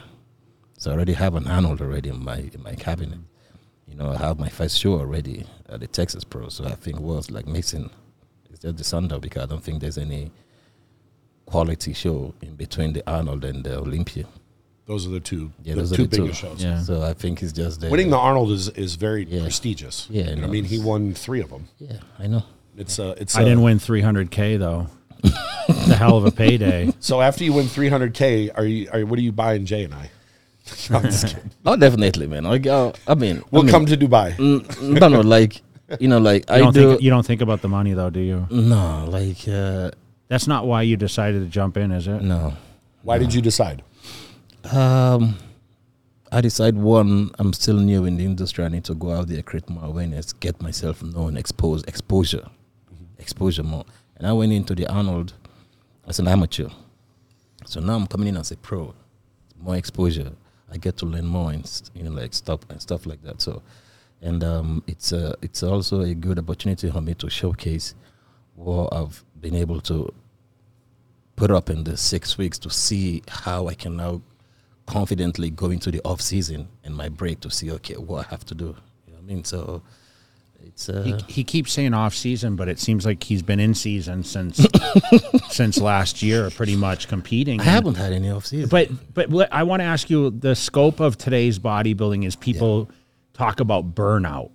So 0.86 0.92
I 0.92 0.94
already 0.94 1.14
have 1.14 1.34
an 1.34 1.48
Arnold 1.48 1.82
already 1.82 2.10
in 2.10 2.24
my 2.24 2.38
in 2.54 2.62
my 2.62 2.76
cabinet. 2.76 3.18
You 3.88 3.96
know, 3.96 4.12
I 4.12 4.18
have 4.18 4.38
my 4.38 4.50
first 4.50 4.78
show 4.78 5.00
already 5.00 5.44
at 5.68 5.80
the 5.80 5.88
Texas 5.88 6.24
Pro. 6.24 6.48
So 6.50 6.64
I 6.66 6.76
think 6.76 7.00
what's 7.00 7.32
like 7.32 7.48
missing 7.48 7.90
is 8.52 8.60
just 8.60 8.78
the 8.78 8.84
Sandow 8.84 9.18
because 9.18 9.42
I 9.42 9.46
don't 9.48 9.64
think 9.64 9.82
there's 9.82 9.98
any 9.98 10.32
quality 11.48 11.94
show 11.94 12.36
in 12.44 12.56
between 12.56 12.94
the 12.94 13.02
Arnold 13.10 13.44
and 13.46 13.64
the 13.64 13.80
Olympia. 13.80 14.26
Those 14.86 15.08
are 15.08 15.10
the 15.10 15.20
two, 15.20 15.52
Yeah, 15.64 15.74
the 15.74 15.82
those 15.82 15.94
are 15.94 15.96
two 15.96 16.06
the 16.06 16.18
two. 16.18 16.22
biggest 16.22 16.42
shows. 16.42 16.64
Yeah. 16.64 16.80
So 16.84 17.02
I 17.02 17.14
think 17.14 17.42
it's 17.42 17.52
just 17.52 17.82
the 17.82 17.90
Winning 17.90 18.12
the 18.12 18.20
Arnold 18.20 18.52
is 18.52 18.70
is 18.70 18.94
very 18.94 19.26
Yeah. 19.26 19.42
prestigious. 19.42 20.06
Yeah, 20.12 20.30
You 20.30 20.36
know, 20.36 20.44
I 20.44 20.52
mean, 20.52 20.66
he 20.66 20.78
won 20.78 21.16
three 21.16 21.42
of 21.42 21.50
them. 21.50 21.68
Yeah, 21.80 21.98
I 22.20 22.28
know. 22.28 22.44
It's 22.78 23.00
uh, 23.00 23.16
it's. 23.18 23.36
I 23.36 23.42
uh, 23.42 23.46
didn't 23.46 23.64
win 23.64 23.80
300k 23.80 24.60
though. 24.60 24.86
the 25.24 25.96
hell 25.98 26.16
of 26.16 26.26
a 26.26 26.32
payday. 26.32 26.94
So 27.00 27.22
after 27.22 27.44
you 27.44 27.54
win 27.54 27.66
300k, 27.66 28.52
are 28.56 28.66
you 28.66 28.88
are 28.94 29.04
what 29.04 29.18
are 29.18 29.24
you 29.24 29.32
buying 29.32 29.66
Jay 29.66 29.84
and 29.84 29.96
I? 29.96 30.12
I'm 30.90 31.04
just 31.04 31.28
kidding. 31.28 31.52
Oh, 31.66 31.76
definitely, 31.76 32.28
man. 32.28 32.46
I, 32.46 32.56
I, 32.56 32.94
I 33.08 33.16
mean, 33.16 33.44
We'll 33.52 33.62
I 33.62 33.66
mean, 33.66 33.72
come 33.72 33.86
to 33.86 33.98
Dubai. 33.98 34.36
mm, 34.36 35.00
no, 35.00 35.08
no, 35.08 35.22
like 35.22 35.62
you 36.00 36.08
know, 36.08 36.18
like 36.20 36.46
You 36.50 36.56
I 36.56 36.60
don't 36.60 36.74
do. 36.74 36.90
think 36.92 37.02
you 37.02 37.10
don't 37.10 37.26
think 37.26 37.42
about 37.42 37.62
the 37.62 37.70
money 37.70 37.94
though, 37.94 38.10
do 38.10 38.20
you? 38.20 38.48
no, 38.50 39.06
like 39.10 39.48
uh, 39.48 39.92
That's 40.28 40.48
not 40.48 40.66
why 40.66 40.82
you 40.84 40.98
decided 40.98 41.40
to 41.42 41.48
jump 41.50 41.78
in, 41.78 41.92
is 41.92 42.08
it? 42.08 42.22
no. 42.22 42.54
Why 43.04 43.20
did 43.20 43.34
you 43.34 43.42
decide? 43.42 43.84
Um, 44.72 45.38
I 46.32 46.42
decide 46.42 46.76
one, 46.76 47.30
I'm 47.38 47.54
still 47.54 47.78
new 47.78 48.06
in 48.06 48.18
the 48.18 48.26
industry. 48.26 48.66
I 48.66 48.70
need 48.70 48.84
to 48.86 48.96
go 48.96 49.12
out 49.14 49.28
there, 49.28 49.44
create 49.44 49.70
more 49.70 49.86
awareness, 49.86 50.34
get 50.34 50.60
myself 50.62 51.04
known, 51.04 51.38
expose, 51.38 51.84
exposure, 51.84 52.48
exposure 53.20 53.62
more. 53.64 53.86
And 54.18 54.26
I 54.28 54.34
went 54.34 54.52
into 54.54 54.74
the 54.74 54.88
Arnold 54.88 55.34
as 56.08 56.18
an 56.20 56.28
amateur. 56.28 56.70
So 57.66 57.80
now 57.80 57.94
I'm 57.96 58.08
coming 58.08 58.28
in 58.30 58.38
as 58.38 58.50
a 58.52 58.58
pro, 58.58 58.96
more 59.62 59.76
exposure. 59.76 60.32
I 60.76 60.78
get 60.78 60.98
to 60.98 61.06
learn 61.06 61.26
more 61.26 61.52
and 61.52 61.66
you 61.94 62.04
know 62.04 62.12
like 62.12 62.34
stuff 62.34 62.60
and 62.70 62.82
stuff 62.82 63.06
like 63.06 63.24
that. 63.24 63.42
So, 63.42 63.64
and 64.22 64.44
um, 64.44 64.84
it's 64.88 65.14
a, 65.14 65.36
it's 65.42 65.64
also 65.64 66.02
a 66.02 66.14
good 66.14 66.38
opportunity 66.38 66.92
for 66.92 67.02
me 67.02 67.14
to 67.16 67.30
showcase 67.30 67.96
what 68.56 68.94
I've 68.94 69.24
been 69.40 69.56
able 69.56 69.80
to 69.82 70.14
put 71.38 71.50
up 71.50 71.70
in 71.70 71.86
the 71.86 71.96
six 71.96 72.38
weeks 72.38 72.60
to 72.60 72.70
see 72.70 73.24
how 73.30 73.68
I 73.68 73.74
can 73.74 73.96
now 73.96 74.22
confidently 74.86 75.50
go 75.50 75.70
into 75.70 75.92
the 75.92 76.02
off 76.04 76.22
season 76.22 76.68
and 76.84 76.94
my 76.94 77.08
break 77.10 77.40
to 77.42 77.50
see 77.50 77.72
okay 77.72 77.96
what 77.96 78.28
I 78.28 78.30
have 78.30 78.46
to 78.46 78.56
do. 78.56 78.76
You 79.08 79.14
know 79.14 79.20
what 79.20 79.24
I 79.24 79.34
mean? 79.34 79.44
So 79.46 79.82
it's 80.66 80.90
uh, 80.90 81.02
He, 81.04 81.34
he 81.34 81.44
keeps 81.44 81.72
saying 81.74 81.94
off 81.94 82.14
season, 82.16 82.56
but 82.56 82.68
it 82.68 82.80
seems 82.80 83.06
like 83.06 83.24
he's 83.24 83.42
been 83.44 83.60
in 83.60 83.74
season 83.74 84.24
since 84.24 84.66
since 85.50 85.80
last 85.80 86.22
year, 86.22 86.50
pretty 86.50 86.76
much 86.76 87.08
competing. 87.08 87.60
I 87.62 87.64
haven't 87.66 87.96
had 87.96 88.14
any 88.14 88.30
off 88.30 88.46
season. 88.46 88.70
But 88.70 88.90
but 89.14 89.30
what- 89.30 89.54
I 89.54 89.64
want 89.64 89.82
to 89.82 89.86
ask 89.86 90.10
you: 90.10 90.30
the 90.32 90.56
scope 90.56 91.00
of 91.00 91.18
today's 91.18 91.60
bodybuilding 91.60 92.26
is 92.26 92.36
people 92.36 92.90
talk 93.34 93.60
about 93.60 93.94
burnout. 93.96 94.52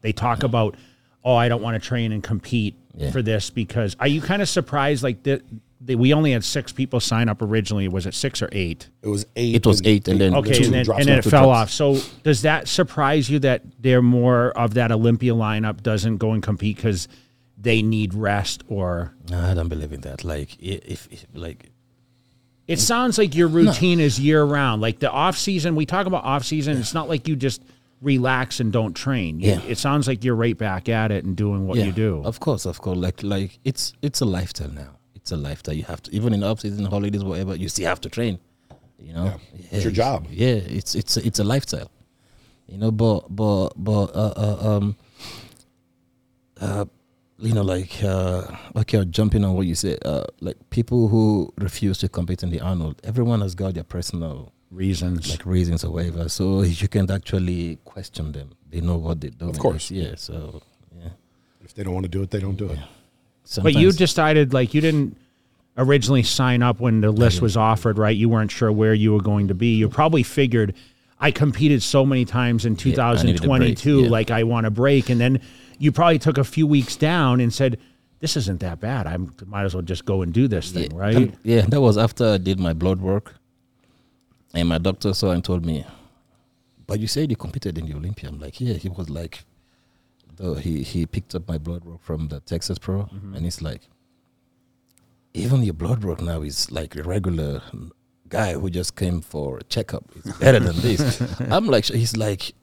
They 0.00 0.12
talk 0.12 0.42
about, 0.42 0.76
oh, 1.24 1.34
I 1.34 1.48
don't 1.48 1.62
want 1.62 1.80
to 1.80 1.88
train 1.88 2.12
and 2.12 2.22
compete 2.22 2.74
Yeah. 2.94 3.10
for 3.10 3.22
this 3.22 3.48
because. 3.50 3.96
Are 4.00 4.08
you 4.08 4.20
kind 4.20 4.42
of 4.42 4.48
surprised? 4.48 5.02
Like 5.02 5.22
that, 5.22 5.42
that 5.82 5.98
we 5.98 6.14
only 6.14 6.32
had 6.32 6.44
six 6.44 6.72
people 6.72 6.98
sign 7.00 7.28
up 7.28 7.42
originally. 7.42 7.88
Was 7.88 8.06
it 8.06 8.14
six 8.14 8.40
or 8.40 8.48
eight? 8.52 8.88
It 9.02 9.08
was 9.08 9.26
eight. 9.36 9.54
It 9.56 9.66
was 9.66 9.82
eight, 9.84 10.08
and 10.08 10.20
then 10.20 10.34
Okay, 10.34 10.52
two 10.54 10.64
and 10.64 10.72
then, 10.74 10.86
and 10.90 11.04
then 11.06 11.18
it 11.18 11.24
fell 11.24 11.44
drops. 11.46 11.80
off. 11.80 12.00
So 12.02 12.10
does 12.22 12.42
that 12.42 12.68
surprise 12.68 13.28
you 13.28 13.38
that 13.40 13.62
they're 13.80 14.02
more 14.02 14.50
of 14.52 14.74
that 14.74 14.90
Olympia 14.92 15.32
lineup 15.34 15.82
doesn't 15.82 16.16
go 16.18 16.32
and 16.32 16.42
compete 16.42 16.76
because 16.76 17.08
they 17.58 17.82
need 17.82 18.14
rest 18.14 18.62
or? 18.68 19.14
No, 19.30 19.38
I 19.40 19.54
don't 19.54 19.68
believe 19.68 19.92
in 19.92 20.00
that. 20.02 20.24
Like 20.24 20.50
i- 20.62 20.80
if, 20.86 21.08
if 21.10 21.26
like 21.34 21.70
It 22.66 22.78
sounds 22.78 23.18
like 23.18 23.34
your 23.34 23.48
routine 23.48 24.00
is 24.00 24.18
year 24.18 24.42
round. 24.42 24.80
Like 24.80 25.00
the 25.00 25.10
off 25.10 25.36
season, 25.36 25.74
we 25.76 25.84
talk 25.86 26.06
about 26.06 26.24
off 26.24 26.44
season. 26.44 26.78
It's 26.78 26.94
not 26.94 27.08
like 27.10 27.28
you 27.28 27.36
just 27.36 27.62
relax 28.00 28.58
and 28.60 28.72
don't 28.72 28.94
train. 28.94 29.38
You- 29.40 29.48
Yeah. 29.50 29.60
It 29.68 29.76
sounds 29.78 30.08
like 30.08 30.24
you're 30.24 30.34
right 30.36 30.56
back 30.56 30.88
at 30.88 31.10
it 31.10 31.24
and 31.24 31.36
doing 31.36 31.66
what 31.66 31.76
yeah, 31.78 31.84
you 31.86 31.92
do. 31.92 32.22
Of 32.24 32.40
course, 32.40 32.64
of 32.64 32.80
course. 32.80 32.96
Like 32.96 33.22
like 33.22 33.58
it's 33.64 33.92
it's 34.00 34.20
a 34.22 34.24
lifestyle 34.24 34.70
now. 34.70 34.96
It's 35.24 35.32
a 35.32 35.38
life 35.38 35.62
that 35.62 35.74
You 35.74 35.84
have 35.84 36.02
to 36.02 36.14
even 36.14 36.34
in 36.34 36.42
off 36.44 36.60
season, 36.60 36.84
holidays, 36.84 37.24
whatever. 37.24 37.56
You 37.56 37.70
still 37.70 37.86
have 37.88 38.00
to 38.02 38.10
train. 38.10 38.38
You 38.98 39.14
know, 39.14 39.32
It's 39.70 39.82
your 39.82 39.90
job. 39.92 40.26
Yeah, 40.30 40.60
it's 40.78 40.94
it's 40.94 41.16
it's 41.16 41.38
a 41.38 41.44
lifestyle. 41.44 41.90
You 42.68 42.76
know, 42.76 42.90
but 42.90 43.34
but 43.34 43.70
but 43.74 44.14
uh, 44.14 44.34
uh, 44.36 44.58
um 44.76 44.96
uh 46.60 46.84
you 47.38 47.54
know 47.54 47.62
like 47.62 48.02
uh 48.02 48.42
okay 48.76 49.02
jumping 49.06 49.44
on 49.46 49.54
what 49.54 49.66
you 49.66 49.74
said 49.74 49.98
uh 50.04 50.24
like 50.40 50.56
people 50.68 51.08
who 51.08 51.52
refuse 51.58 51.96
to 51.98 52.08
compete 52.08 52.42
in 52.42 52.50
the 52.50 52.60
Arnold 52.60 53.00
everyone 53.02 53.40
has 53.40 53.54
got 53.54 53.74
their 53.74 53.82
personal 53.84 54.52
Reasons. 54.70 55.28
like 55.30 55.44
reasons 55.44 55.84
or 55.84 55.90
whatever 55.92 56.28
so 56.28 56.62
you 56.62 56.86
can 56.88 57.10
actually 57.10 57.78
question 57.84 58.32
them 58.32 58.50
they 58.70 58.80
know 58.80 58.96
what 58.96 59.20
they 59.20 59.30
do 59.30 59.48
Of 59.48 59.58
course. 59.58 59.90
yeah 59.90 60.14
so 60.16 60.62
yeah 60.96 61.10
If 61.64 61.74
they 61.74 61.82
don't 61.82 61.94
want 61.94 62.04
to 62.04 62.12
do 62.18 62.22
it, 62.22 62.30
they 62.30 62.40
don't 62.40 62.56
do 62.56 62.68
it. 62.70 62.78
But 63.62 63.74
you 63.74 63.92
decided 63.92 64.52
like 64.52 64.74
you 64.74 64.80
didn't 64.80 65.16
originally 65.76 66.22
sign 66.22 66.62
up 66.62 66.80
when 66.80 67.00
the 67.00 67.10
list 67.10 67.42
was 67.42 67.56
offered, 67.56 67.98
right? 67.98 68.16
You 68.16 68.28
weren't 68.28 68.50
sure 68.50 68.70
where 68.70 68.94
you 68.94 69.12
were 69.12 69.22
going 69.22 69.48
to 69.48 69.54
be. 69.54 69.74
You 69.76 69.88
probably 69.88 70.22
figured 70.22 70.74
I 71.18 71.30
competed 71.30 71.82
so 71.82 72.04
many 72.06 72.24
times 72.24 72.64
in 72.64 72.72
I 72.72 72.76
needed 72.76 72.98
a 72.98 73.48
break, 73.48 73.76
2022, 73.78 74.02
yeah. 74.02 74.08
like 74.08 74.30
I 74.30 74.44
want 74.44 74.66
a 74.66 74.70
break. 74.70 75.10
And 75.10 75.20
then 75.20 75.40
you 75.78 75.92
probably 75.92 76.18
took 76.18 76.38
a 76.38 76.44
few 76.44 76.66
weeks 76.66 76.96
down 76.96 77.40
and 77.40 77.52
said, 77.52 77.78
this 78.20 78.36
isn't 78.36 78.60
that 78.60 78.80
bad. 78.80 79.06
I 79.06 79.16
might 79.46 79.64
as 79.64 79.74
well 79.74 79.82
just 79.82 80.04
go 80.04 80.22
and 80.22 80.32
do 80.32 80.48
this 80.48 80.70
thing, 80.70 80.90
yeah, 80.92 80.98
right? 80.98 81.16
and- 81.16 81.36
yeah 81.42 81.62
that 81.62 81.80
was 81.80 81.98
after 81.98 82.26
I 82.34 82.38
did 82.38 82.58
my 82.58 82.72
blood 82.72 83.00
work 83.00 83.34
and 84.54 84.68
my 84.68 84.78
doctor 84.78 85.12
saw 85.12 85.30
and 85.32 85.44
told 85.44 85.66
me 85.66 85.84
but 86.86 87.00
you 87.00 87.06
said 87.06 87.30
you 87.30 87.36
competed 87.36 87.76
in 87.78 87.86
the 87.86 87.94
Olympia 87.94 88.28
I'm 88.28 88.38
like 88.40 88.60
yeah 88.60 88.74
he 88.74 88.88
was 88.88 89.10
like 89.10 89.44
though 90.36 90.54
he 90.54 90.82
he 90.82 91.06
picked 91.06 91.34
up 91.34 91.48
my 91.48 91.58
blood 91.58 91.84
work 91.84 92.02
from 92.02 92.28
the 92.28 92.40
Texas 92.40 92.78
Pro, 92.78 93.04
Mm-hmm. 93.04 93.34
and 93.34 93.46
it's 93.46 93.60
like, 93.62 93.82
even 95.32 95.62
your 95.62 95.74
blood 95.74 96.04
work 96.04 96.20
now 96.20 96.42
is 96.42 96.70
like 96.70 96.96
a 96.96 97.02
regular 97.02 97.62
guy 98.28 98.54
who 98.54 98.70
just 98.70 98.96
came 98.96 99.20
for 99.20 99.58
a 99.58 99.62
checkup. 99.64 100.04
It's 100.16 100.36
better 100.44 100.60
than 100.60 100.76
this. 100.80 101.20
I'm 101.50 101.66
like, 101.66 101.84
he's 101.86 102.16
like, 102.16 102.54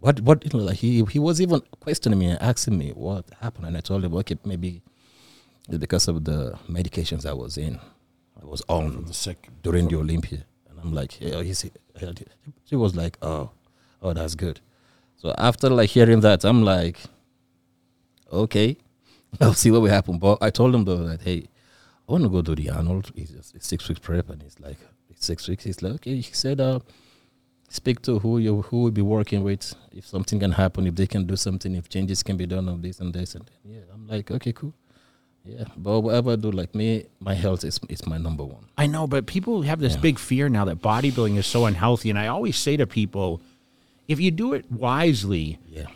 what 0.00 0.20
what? 0.20 0.44
You 0.44 0.58
know, 0.58 0.64
like 0.66 0.76
he 0.78 1.04
he 1.10 1.18
was 1.18 1.40
even 1.40 1.60
questioning 1.80 2.18
me 2.18 2.26
and 2.26 2.40
asking 2.42 2.78
me 2.78 2.90
what 2.90 3.24
happened, 3.40 3.66
and 3.66 3.76
I 3.76 3.80
told 3.80 4.04
him, 4.04 4.14
okay, 4.16 4.36
maybe 4.44 4.82
it's 5.68 5.78
because 5.78 6.08
of 6.08 6.24
the 6.24 6.58
medications 6.68 7.26
I 7.26 7.32
was 7.32 7.56
in. 7.56 7.78
I 8.40 8.44
was 8.46 8.62
on 8.68 9.04
The 9.06 9.36
during 9.62 9.88
the 9.88 9.96
Olympia, 9.96 10.44
and 10.68 10.78
I'm 10.80 10.92
like, 10.92 11.20
yeah, 11.20 11.42
he's, 11.42 11.64
she 12.64 12.76
was 12.76 12.94
like, 12.94 13.16
oh, 13.22 13.50
oh, 14.02 14.12
that's 14.12 14.34
good. 14.34 14.60
So 15.16 15.34
after 15.38 15.70
like 15.70 15.88
hearing 15.90 16.20
that, 16.20 16.44
I'm 16.44 16.62
like, 16.62 16.98
okay, 18.34 18.76
I'll 19.40 19.54
see 19.54 19.70
what 19.70 19.82
will 19.82 19.90
happen. 19.90 20.18
But 20.18 20.38
I 20.40 20.50
told 20.50 20.74
him 20.74 20.84
though 20.84 21.04
that 21.08 21.22
hey, 21.22 21.48
I 22.08 22.12
want 22.12 22.24
to 22.24 22.30
go 22.30 22.42
do 22.42 22.54
the 22.54 22.70
Arnold. 22.70 23.10
It's, 23.14 23.30
just, 23.30 23.54
it's 23.54 23.66
six 23.66 23.88
weeks 23.88 24.00
prep, 24.00 24.28
and 24.30 24.42
he's 24.42 24.58
like, 24.60 24.78
it's 25.10 25.24
six 25.24 25.48
weeks. 25.48 25.64
He's 25.64 25.82
like, 25.82 25.94
okay. 25.94 26.16
He 26.16 26.22
said, 26.22 26.60
uh, 26.60 26.80
speak 27.68 28.02
to 28.02 28.18
who 28.18 28.38
you 28.38 28.62
who 28.62 28.82
will 28.82 28.90
be 28.90 29.02
working 29.02 29.42
with. 29.42 29.74
If 29.92 30.06
something 30.06 30.38
can 30.38 30.52
happen, 30.52 30.86
if 30.86 30.94
they 30.94 31.06
can 31.06 31.26
do 31.26 31.36
something, 31.36 31.74
if 31.74 31.88
changes 31.88 32.22
can 32.22 32.36
be 32.36 32.46
done 32.46 32.68
of 32.68 32.82
this 32.82 33.00
and 33.00 33.12
this 33.12 33.34
and 33.34 33.50
yeah. 33.64 33.80
I'm 33.92 34.06
like, 34.06 34.30
okay, 34.30 34.52
cool. 34.52 34.74
Yeah, 35.46 35.64
but 35.76 36.00
whatever 36.00 36.32
I 36.32 36.36
do, 36.36 36.50
like 36.50 36.74
me, 36.74 37.04
my 37.20 37.34
health 37.34 37.64
is 37.64 37.78
is 37.90 38.06
my 38.06 38.16
number 38.16 38.44
one. 38.44 38.64
I 38.78 38.86
know, 38.86 39.06
but 39.06 39.26
people 39.26 39.60
have 39.62 39.78
this 39.78 39.94
big 39.94 40.18
fear 40.18 40.48
now 40.48 40.64
that 40.64 40.80
bodybuilding 40.80 41.36
is 41.36 41.46
so 41.46 41.66
unhealthy. 41.66 42.08
And 42.08 42.18
I 42.18 42.28
always 42.28 42.56
say 42.56 42.78
to 42.78 42.86
people, 42.86 43.42
if 44.08 44.18
you 44.20 44.30
do 44.30 44.54
it 44.54 44.70
wisely, 44.70 45.58
Yeah. 45.68 45.88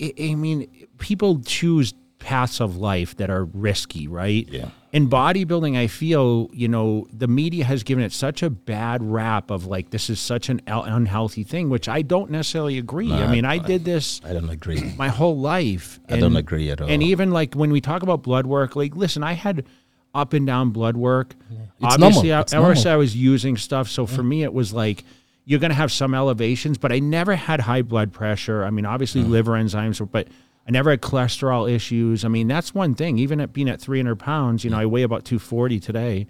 I, 0.00 0.12
I 0.18 0.34
mean, 0.34 0.68
people 0.98 1.40
choose 1.40 1.94
paths 2.18 2.60
of 2.60 2.76
life 2.76 3.16
that 3.16 3.28
are 3.30 3.44
risky, 3.44 4.08
right? 4.08 4.48
Yeah. 4.50 4.68
In 4.92 5.10
bodybuilding, 5.10 5.76
I 5.76 5.88
feel, 5.88 6.48
you 6.52 6.68
know, 6.68 7.06
the 7.12 7.26
media 7.26 7.64
has 7.64 7.82
given 7.82 8.02
it 8.04 8.12
such 8.12 8.42
a 8.42 8.48
bad 8.48 9.02
rap 9.02 9.50
of 9.50 9.66
like, 9.66 9.90
this 9.90 10.08
is 10.08 10.20
such 10.20 10.48
an 10.48 10.62
unhealthy 10.66 11.42
thing, 11.42 11.68
which 11.68 11.88
I 11.88 12.02
don't 12.02 12.30
necessarily 12.30 12.78
agree. 12.78 13.12
I 13.12 13.30
mean, 13.30 13.44
I 13.44 13.54
I- 13.54 13.58
did 13.58 13.84
this 13.84 14.20
I 14.24 14.32
don't 14.32 14.48
agree. 14.48 14.94
my 14.96 15.08
whole 15.08 15.38
life. 15.38 15.98
I 16.08 16.18
don't 16.18 16.36
agree 16.36 16.70
at 16.70 16.80
all. 16.80 16.88
And 16.88 17.02
even 17.02 17.30
like 17.32 17.54
when 17.54 17.70
we 17.72 17.80
talk 17.80 18.02
about 18.02 18.22
blood 18.22 18.46
work, 18.46 18.76
like, 18.76 18.94
listen, 18.96 19.22
I 19.22 19.32
had 19.32 19.66
up 20.14 20.32
and 20.32 20.46
down 20.46 20.70
blood 20.70 20.96
work. 20.96 21.34
It's 21.50 21.94
Obviously, 21.94 22.28
normal. 22.28 22.44
I, 22.52 22.56
normal. 22.56 22.88
I 22.88 22.96
was 22.96 23.16
using 23.16 23.56
stuff. 23.56 23.88
So 23.88 24.06
for 24.06 24.22
me, 24.22 24.44
it 24.44 24.54
was 24.54 24.72
like, 24.72 25.04
you're 25.44 25.60
going 25.60 25.70
to 25.70 25.76
have 25.76 25.92
some 25.92 26.14
elevations, 26.14 26.78
but 26.78 26.90
I 26.92 26.98
never 27.00 27.36
had 27.36 27.60
high 27.60 27.82
blood 27.82 28.12
pressure. 28.12 28.64
I 28.64 28.70
mean, 28.70 28.86
obviously 28.86 29.22
Mm. 29.22 29.28
liver 29.28 29.52
enzymes, 29.52 30.06
but 30.10 30.28
I 30.66 30.70
never 30.70 30.90
had 30.90 31.02
cholesterol 31.02 31.70
issues. 31.70 32.24
I 32.24 32.28
mean, 32.28 32.48
that's 32.48 32.74
one 32.74 32.94
thing. 32.94 33.18
Even 33.18 33.40
at 33.40 33.52
being 33.52 33.68
at 33.68 33.80
300 33.80 34.16
pounds, 34.18 34.64
you 34.64 34.70
know, 34.70 34.78
I 34.78 34.86
weigh 34.86 35.02
about 35.02 35.24
240 35.24 35.78
today. 35.80 36.26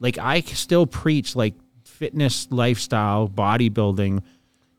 Like 0.00 0.18
I 0.18 0.40
still 0.40 0.86
preach 0.86 1.36
like 1.36 1.54
fitness, 1.84 2.48
lifestyle, 2.50 3.28
bodybuilding. 3.28 4.22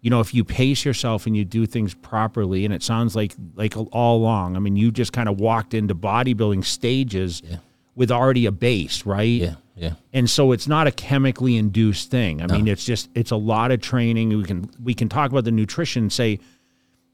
You 0.02 0.10
know, 0.10 0.20
if 0.20 0.34
you 0.34 0.44
pace 0.44 0.84
yourself 0.84 1.28
and 1.28 1.38
you 1.38 1.46
do 1.46 1.66
things 1.68 1.94
properly, 1.94 2.66
and 2.66 2.74
it 2.74 2.82
sounds 2.84 3.16
like 3.16 3.36
like 3.56 3.76
all 3.78 4.18
along. 4.18 4.56
I 4.56 4.60
mean, 4.60 4.76
you 4.76 4.92
just 4.92 5.14
kind 5.14 5.30
of 5.30 5.40
walked 5.40 5.74
into 5.76 5.94
bodybuilding 5.96 6.66
stages 6.66 7.42
Yeah. 7.48 7.58
with 7.96 8.12
already 8.12 8.48
a 8.48 8.52
base, 8.52 9.06
right? 9.06 9.24
Yeah, 9.42 9.56
yeah. 9.82 9.94
and 10.14 10.30
so 10.30 10.52
it's 10.52 10.68
not 10.68 10.88
a 10.88 10.92
chemically 10.92 11.58
induced 11.58 12.12
thing. 12.12 12.42
I 12.42 12.48
mean, 12.48 12.68
it's 12.68 12.86
just 12.86 13.10
it's 13.16 13.32
a 13.32 13.36
lot 13.36 13.72
of 13.72 13.82
training. 13.82 14.30
We 14.30 14.44
can 14.44 14.70
we 14.82 14.94
can 14.94 15.10
talk 15.10 15.32
about 15.32 15.44
the 15.44 15.52
nutrition. 15.52 16.10
Say, 16.10 16.40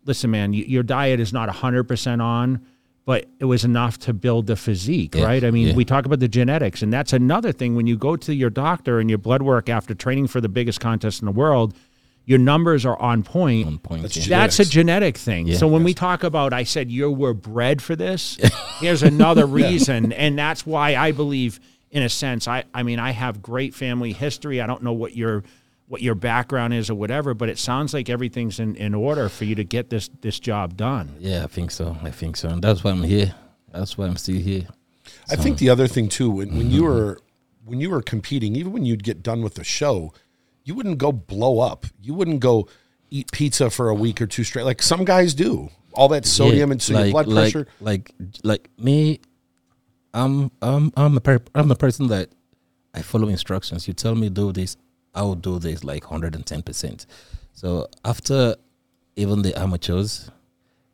listen, 0.06 0.30
man, 0.32 0.52
y- 0.52 0.66
your 0.68 0.84
diet 0.84 1.20
is 1.20 1.32
not 1.34 1.50
hundred 1.50 1.86
percent 1.86 2.22
on, 2.22 2.66
but 3.06 3.26
it 3.40 3.46
was 3.46 3.64
enough 3.64 3.98
to 4.00 4.14
build 4.14 4.48
the 4.48 4.56
physique, 4.58 5.16
Yeah, 5.16 5.24
right? 5.24 5.44
I 5.44 5.50
mean, 5.52 5.68
yeah. 5.70 5.76
we 5.76 5.86
talk 5.86 6.06
about 6.06 6.20
the 6.20 6.28
genetics, 6.28 6.82
and 6.82 6.92
that's 6.92 7.14
another 7.14 7.54
thing. 7.54 7.76
When 7.76 7.88
you 7.88 7.98
go 7.98 8.18
to 8.18 8.34
your 8.36 8.50
doctor 8.50 9.00
and 9.00 9.10
your 9.10 9.20
blood 9.20 9.42
work 9.42 9.70
after 9.70 9.96
training 9.96 10.28
for 10.28 10.42
the 10.42 10.50
biggest 10.50 10.80
contest 10.82 11.22
in 11.22 11.26
the 11.26 11.32
world, 11.32 11.74
your 12.26 12.40
numbers 12.40 12.86
are 12.86 13.00
on 13.02 13.24
point. 13.24 13.66
On 13.66 13.78
point. 13.78 14.02
That's 14.02 14.28
yeah. 14.28 14.40
That's 14.40 14.60
a 14.60 14.66
genetic 14.66 15.16
thing. 15.18 15.48
Yeah. 15.48 15.56
so 15.56 15.68
when 15.70 15.86
we 15.86 15.94
talk 15.94 16.26
about, 16.26 16.52
I 16.52 16.64
said 16.64 16.92
you 16.92 17.10
were 17.10 17.34
bred 17.34 17.82
for 17.82 17.96
this. 17.96 18.38
here's 18.82 19.04
another 19.04 19.46
reason, 19.46 20.12
and 20.12 20.38
that's 20.38 20.66
why 20.66 20.96
I 20.98 21.14
believe, 21.14 21.62
in 21.92 22.04
a 22.04 22.10
sense, 22.10 22.48
I 22.48 22.66
I 22.74 22.84
mean, 22.84 23.00
I 23.00 23.12
have 23.12 23.42
great 23.42 23.74
family 23.74 24.14
history. 24.14 24.62
I 24.62 24.68
don't 24.68 24.84
know 24.84 24.94
what 24.94 25.16
your 25.16 25.44
what 25.88 26.02
your 26.02 26.16
background 26.16 26.74
is 26.74 26.90
or 26.90 26.96
whatever, 26.96 27.34
but 27.34 27.50
it 27.50 27.58
sounds 27.58 27.94
like 27.94 28.10
everything's 28.10 28.60
in, 28.60 28.76
in 28.76 28.94
order 28.94 29.30
for 29.30 29.46
you 29.46 29.56
to 29.56 29.64
get 29.64 29.90
this 29.90 30.10
this 30.22 30.40
job 30.40 30.76
done. 30.76 31.16
Yeah, 31.20 31.44
I 31.44 31.48
think 31.48 31.72
so. 31.72 31.98
I 32.04 32.12
think 32.12 32.38
so. 32.38 32.50
And 32.50 32.62
that's 32.62 32.84
why 32.84 32.92
I'm 32.92 33.04
here. 33.04 33.34
That's 33.72 33.98
why 33.98 34.06
I'm 34.06 34.18
still 34.18 34.40
here. 34.40 34.68
I 35.30 35.36
think 35.36 35.58
the 35.58 35.70
other 35.70 35.88
thing 35.88 36.10
too, 36.10 36.30
when, 36.30 36.50
when 36.58 36.70
you 36.70 36.82
mm-hmm. 36.82 36.90
were 36.90 37.22
when 37.66 37.80
you 37.80 37.90
were 37.90 38.02
competing, 38.02 38.56
even 38.56 38.72
when 38.72 38.86
you'd 38.86 39.04
get 39.04 39.24
done 39.24 39.42
with 39.42 39.56
the 39.56 39.64
show, 39.64 40.14
you 40.64 40.76
wouldn't 40.76 40.98
go 40.98 41.12
blow 41.12 41.60
up. 41.60 41.86
You 42.02 42.14
wouldn't 42.14 42.40
go 42.40 42.68
eat 43.10 43.32
pizza 43.32 43.70
for 43.70 43.90
a 43.90 43.96
week 43.96 44.22
or 44.22 44.28
two 44.28 44.44
straight, 44.44 44.64
like 44.64 44.82
some 44.82 45.06
guys 45.06 45.34
do. 45.34 45.70
All 45.94 46.10
that 46.10 46.26
sodium 46.26 46.70
Yeah, 46.70 46.74
and 46.74 46.82
so 46.82 47.00
your 47.00 47.12
blood 47.12 47.28
like, 47.28 47.52
pressure. 47.52 47.68
Like, 47.80 48.12
like 48.44 48.70
me, 48.78 49.22
I'm, 50.18 50.52
I'm, 50.62 50.92
I'm 50.98 51.18
a, 51.18 51.22
per, 51.22 51.40
I'm 51.54 51.72
a 51.72 51.76
person 51.76 52.08
that 52.08 52.30
I 52.94 53.02
follow 53.02 53.28
instructions. 53.28 53.88
You 53.88 53.94
tell 53.94 54.16
me 54.16 54.30
do 54.30 54.52
this, 54.52 54.78
I 55.14 55.22
will 55.22 55.36
do 55.36 55.60
this 55.60 55.84
like 55.84 56.04
110%. 56.04 57.06
So 57.54 57.88
after 58.04 58.56
even 59.16 59.42
the 59.44 59.58
amateurs, 59.60 60.32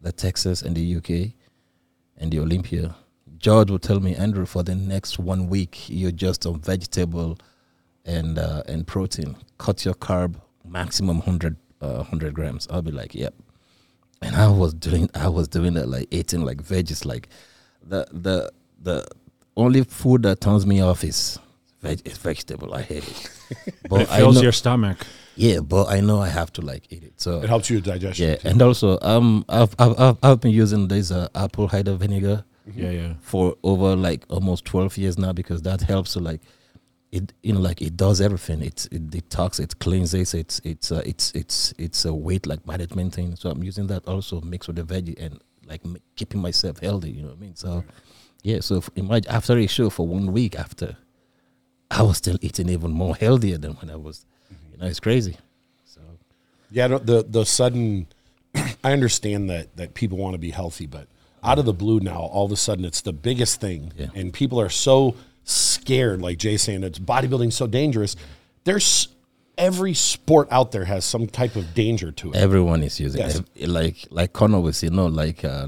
the 0.02 0.12
Texas 0.12 0.62
and 0.62 0.76
the 0.76 0.96
UK 0.98 1.34
and 2.18 2.32
the 2.32 2.40
Olympia, 2.40 2.96
George 3.38 3.72
will 3.72 3.80
tell 3.80 4.00
me, 4.00 4.16
Andrew, 4.16 4.46
for 4.46 4.64
the 4.64 4.76
next 4.76 5.20
one 5.20 5.48
week, 5.48 5.90
you're 5.90 6.12
just 6.12 6.46
on 6.46 6.60
vegetable 6.60 7.38
and 8.06 8.38
uh, 8.38 8.64
and 8.68 8.86
protein. 8.86 9.36
Cut 9.58 9.86
your 9.86 9.94
carb 9.96 10.36
maximum 10.66 11.18
100, 11.18 11.58
uh, 11.82 11.96
100 11.96 12.34
grams. 12.34 12.68
I'll 12.70 12.82
be 12.82 12.92
like, 12.92 13.16
yep. 13.16 13.34
And 14.22 14.36
I 14.36 14.50
was 14.50 14.74
doing 14.74 15.10
I 15.16 15.28
was 15.28 15.48
doing 15.48 15.74
that 15.74 15.88
like 15.88 16.08
eating 16.12 16.46
like 16.46 16.64
veggies 16.64 17.06
like 17.06 17.28
the 17.86 18.08
the 18.12 18.52
the 18.84 19.06
only 19.56 19.84
food 19.84 20.24
that 20.24 20.42
turns 20.42 20.66
me 20.66 20.82
off 20.82 21.04
is 21.04 21.40
veg 21.82 22.02
is 22.06 22.18
vegetable. 22.18 22.74
I 22.74 22.82
hate 22.82 23.08
it. 23.08 23.30
But 23.90 24.02
It 24.02 24.10
I 24.12 24.18
fills 24.18 24.36
know, 24.36 24.42
your 24.42 24.52
stomach. 24.52 25.06
yeah, 25.36 25.60
but 25.60 25.86
I 25.90 26.00
know 26.02 26.20
I 26.20 26.30
have 26.30 26.52
to 26.54 26.62
like 26.62 26.84
eat 26.90 27.04
it. 27.04 27.14
So 27.22 27.42
It 27.44 27.50
helps 27.50 27.70
you 27.70 27.78
with 27.78 27.86
digestion. 27.86 28.30
yeah, 28.30 28.50
and 28.52 28.62
also 28.62 28.98
um 29.02 29.46
I've 29.50 29.76
I've 29.80 30.00
I've, 30.00 30.18
I've 30.24 30.40
been 30.42 30.52
using 30.64 30.88
this 30.88 31.12
uh, 31.12 31.28
apple 31.36 31.70
cider 31.70 31.96
vinegar 31.96 32.44
Yeah, 32.76 32.92
yeah. 32.92 33.14
for 33.22 33.56
over 33.64 33.96
like 33.96 34.26
almost 34.30 34.66
12 34.66 34.98
years 34.98 35.18
now 35.18 35.34
because 35.34 35.62
that 35.64 35.82
helps 35.82 36.14
to 36.14 36.20
like 36.20 36.42
it 37.12 37.34
you 37.44 37.54
know 37.54 37.60
like 37.60 37.82
it 37.82 37.96
does 37.96 38.22
everything 38.22 38.62
it 38.64 38.88
it 38.92 39.10
detox 39.12 39.60
it 39.60 39.78
cleanses 39.80 40.34
it's 40.34 40.60
it's 40.64 40.92
uh, 40.92 41.02
it's 41.06 41.32
it's 41.36 41.74
it's 41.78 42.06
a 42.06 42.14
weight 42.14 42.46
like 42.48 42.66
management 42.66 43.14
thing 43.14 43.36
so 43.36 43.50
i'm 43.52 43.64
using 43.64 43.88
that 43.88 44.02
also 44.08 44.42
mixed 44.42 44.68
with 44.70 44.78
the 44.78 44.84
veggie 44.94 45.18
and 45.26 45.34
like 45.68 45.82
m- 45.86 45.98
keeping 46.16 46.42
myself 46.42 46.80
healthy 46.80 47.12
you 47.12 47.22
know 47.22 47.28
what 47.34 47.38
i 47.38 47.46
mean 47.46 47.56
so 47.56 47.84
yeah 48.44 48.60
so 48.60 48.76
if, 48.76 48.90
imagine 48.96 49.32
after 49.32 49.58
a 49.58 49.68
show 49.68 49.90
for 49.90 50.06
one 50.08 50.32
week 50.32 50.56
after 50.60 50.96
i 51.92 52.02
was 52.02 52.18
still 52.18 52.38
eating 52.42 52.70
even 52.70 52.92
more 52.92 53.16
healthier 53.16 53.58
than 53.58 53.74
when 53.74 53.90
i 53.90 53.96
was 53.96 54.26
you 54.72 54.78
know 54.78 54.86
it's 54.86 55.00
crazy 55.00 55.36
so 55.86 56.02
Yeah, 56.72 56.88
the 57.12 57.24
the 57.38 57.46
sudden. 57.46 58.08
I 58.84 58.92
understand 58.94 59.50
that 59.50 59.76
that 59.78 59.94
people 59.94 60.18
want 60.18 60.34
to 60.34 60.40
be 60.48 60.52
healthy, 60.52 60.88
but 60.88 61.06
out 61.44 61.60
of 61.60 61.66
the 61.66 61.74
blue 61.84 62.00
now, 62.00 62.20
all 62.36 62.46
of 62.46 62.52
a 62.52 62.56
sudden, 62.56 62.84
it's 62.86 63.02
the 63.02 63.14
biggest 63.14 63.60
thing, 63.62 63.92
Yeah. 63.98 64.08
and 64.16 64.32
people 64.34 64.60
are 64.60 64.70
so 64.70 65.14
scared. 65.44 66.22
Like 66.22 66.38
Jay 66.40 66.58
saying, 66.58 66.84
it's 66.84 67.00
bodybuilding 67.00 67.52
so 67.54 67.68
dangerous. 67.68 68.16
There's 68.64 69.10
every 69.58 69.94
sport 69.94 70.48
out 70.52 70.72
there 70.72 70.86
has 70.86 71.06
some 71.06 71.28
type 71.28 71.56
of 71.56 71.66
danger 71.76 72.12
to 72.12 72.32
it. 72.32 72.36
everyone 72.36 72.82
is 72.82 73.00
using 73.00 73.22
Yes. 73.22 73.42
it 73.56 73.70
like 73.70 73.98
like 74.10 74.34
connor 74.34 74.60
will 74.60 74.74
say 74.74 74.90
no 74.90 75.06
like 75.06 75.46
uh 75.46 75.68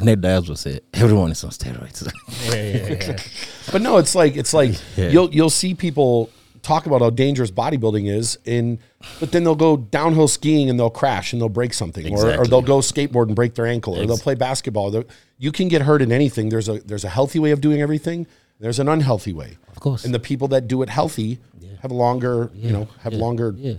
Nate 0.00 0.20
Diaz 0.20 0.48
will 0.48 0.56
say 0.56 0.80
everyone 0.94 1.30
is 1.32 1.44
on 1.44 1.50
steroids 1.50 2.02
But 3.72 3.82
no, 3.82 3.98
it's 3.98 4.14
like 4.14 4.36
it's 4.36 4.54
like 4.54 4.74
Yeah. 4.96 5.08
you'll 5.10 5.32
you'll 5.34 5.50
see 5.50 5.74
people 5.74 6.30
talk 6.62 6.86
about 6.86 7.00
how 7.00 7.10
dangerous 7.10 7.50
bodybuilding 7.50 8.08
is, 8.08 8.38
and 8.46 8.78
but 9.20 9.32
then 9.32 9.44
they'll 9.44 9.54
go 9.54 9.76
downhill 9.76 10.28
skiing 10.28 10.70
and 10.70 10.78
they'll 10.78 10.90
crash 10.90 11.32
and 11.32 11.42
they'll 11.42 11.48
break 11.48 11.74
something, 11.74 12.14
or, 12.14 12.38
or 12.40 12.46
they'll 12.46 12.62
go 12.62 12.78
skateboard 12.78 13.26
and 13.26 13.36
break 13.36 13.54
their 13.54 13.66
ankle, 13.66 13.98
or 13.98 14.06
they'll 14.06 14.16
play 14.18 14.34
basketball. 14.34 15.04
You 15.38 15.52
can 15.52 15.68
get 15.68 15.82
hurt 15.82 16.02
in 16.02 16.12
anything. 16.12 16.48
There's 16.48 16.68
a 16.68 16.78
there's 16.80 17.04
a 17.04 17.08
healthy 17.08 17.38
way 17.38 17.50
of 17.50 17.60
doing 17.60 17.80
everything. 17.82 18.26
There's 18.60 18.78
an 18.78 18.88
unhealthy 18.88 19.32
way. 19.32 19.56
Of 19.72 19.80
course. 19.80 20.04
And 20.04 20.14
the 20.14 20.20
people 20.20 20.48
that 20.48 20.68
do 20.68 20.82
it 20.82 20.88
healthy 20.88 21.40
have 21.82 21.90
longer, 21.90 22.50
you 22.54 22.70
know, 22.70 22.86
have 23.00 23.12
longer. 23.12 23.54
Yeah, 23.56 23.74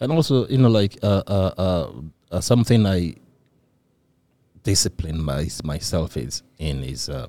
and 0.00 0.10
also 0.12 0.46
you 0.48 0.58
know 0.58 0.68
like 0.68 0.98
uh, 1.02 1.22
uh, 1.26 1.54
uh, 1.56 1.92
uh, 2.32 2.40
something 2.40 2.84
I 2.84 3.14
discipline 4.68 5.18
my, 5.24 5.48
myself 5.64 6.14
is 6.18 6.42
in 6.58 6.84
is 6.84 7.08
uh, 7.08 7.26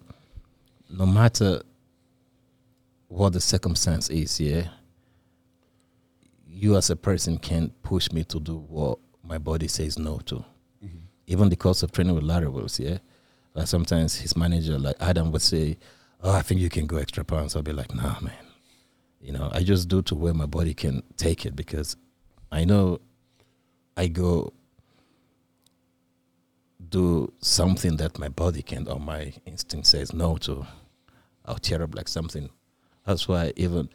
no 0.90 1.06
matter 1.06 1.62
what 3.08 3.32
the 3.32 3.40
circumstance 3.40 4.10
is, 4.10 4.42
yeah, 4.42 4.68
you 6.46 6.76
as 6.76 6.90
a 6.90 6.98
person 6.98 7.38
can't 7.38 7.72
push 7.82 8.12
me 8.12 8.26
to 8.26 8.42
do 8.42 8.58
what 8.58 9.00
my 9.24 9.38
body 9.38 9.70
says 9.70 9.98
no 9.98 10.18
to. 10.26 10.44
even 11.28 11.48
the 11.48 11.56
course 11.56 11.82
of 11.82 11.94
training 11.94 12.14
with 12.14 12.26
Larry 12.26 12.50
Wheels, 12.50 12.78
yeah. 12.78 12.98
Uh, 13.56 13.64
sometimes 13.64 14.16
his 14.16 14.36
manager, 14.36 14.78
like 14.78 14.98
Adam, 15.00 15.32
would 15.32 15.42
say, 15.42 15.78
"Oh, 16.22 16.34
I 16.34 16.42
think 16.42 16.60
you 16.60 16.70
can 16.70 16.88
go 16.88 16.98
extra 16.98 17.24
pounds." 17.24 17.56
I'll 17.56 17.62
be 17.62 17.72
like, 17.72 17.96
"Nah, 17.96 18.20
man. 18.20 18.46
You 19.22 19.32
know, 19.32 19.50
I 19.54 19.64
just 19.64 19.88
do 19.88 20.02
to 20.02 20.16
where 20.16 20.34
my 20.34 20.46
body 20.46 20.74
can 20.74 21.04
take 21.16 21.46
it 21.46 21.56
because 21.56 21.96
I 22.52 22.66
know 22.66 23.00
I 23.96 24.08
go 24.08 24.52
do 26.90 27.32
something 27.42 27.98
that 27.98 28.20
my 28.20 28.30
body 28.30 28.62
can't 28.62 28.90
or 28.90 29.00
my 29.00 29.34
instinct 29.46 29.88
says 29.88 30.14
no 30.14 30.38
to. 30.38 30.66
I'll 31.46 31.58
tear 31.58 31.84
up 31.84 31.96
like 31.96 32.08
something. 32.08 32.50
That's 33.06 33.28
why 33.28 33.54
even 33.56 33.90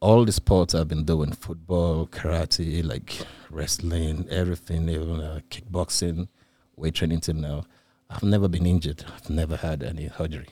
all 0.00 0.24
the 0.24 0.32
sports 0.32 0.74
I've 0.74 0.88
been 0.88 1.04
doing 1.04 1.32
football, 1.32 2.06
karate, 2.06 2.84
like 2.84 3.18
wrestling, 3.50 4.26
everything, 4.30 4.88
even 4.88 5.20
uh, 5.20 5.40
kickboxing, 5.50 6.28
weight 6.76 6.94
training 6.94 7.20
till 7.20 7.36
now. 7.36 7.64
I've 8.10 8.22
never 8.22 8.48
been 8.48 8.66
injured. 8.66 9.04
I've 9.14 9.30
never 9.30 9.56
had 9.56 9.82
any 9.82 10.08
surgery 10.16 10.48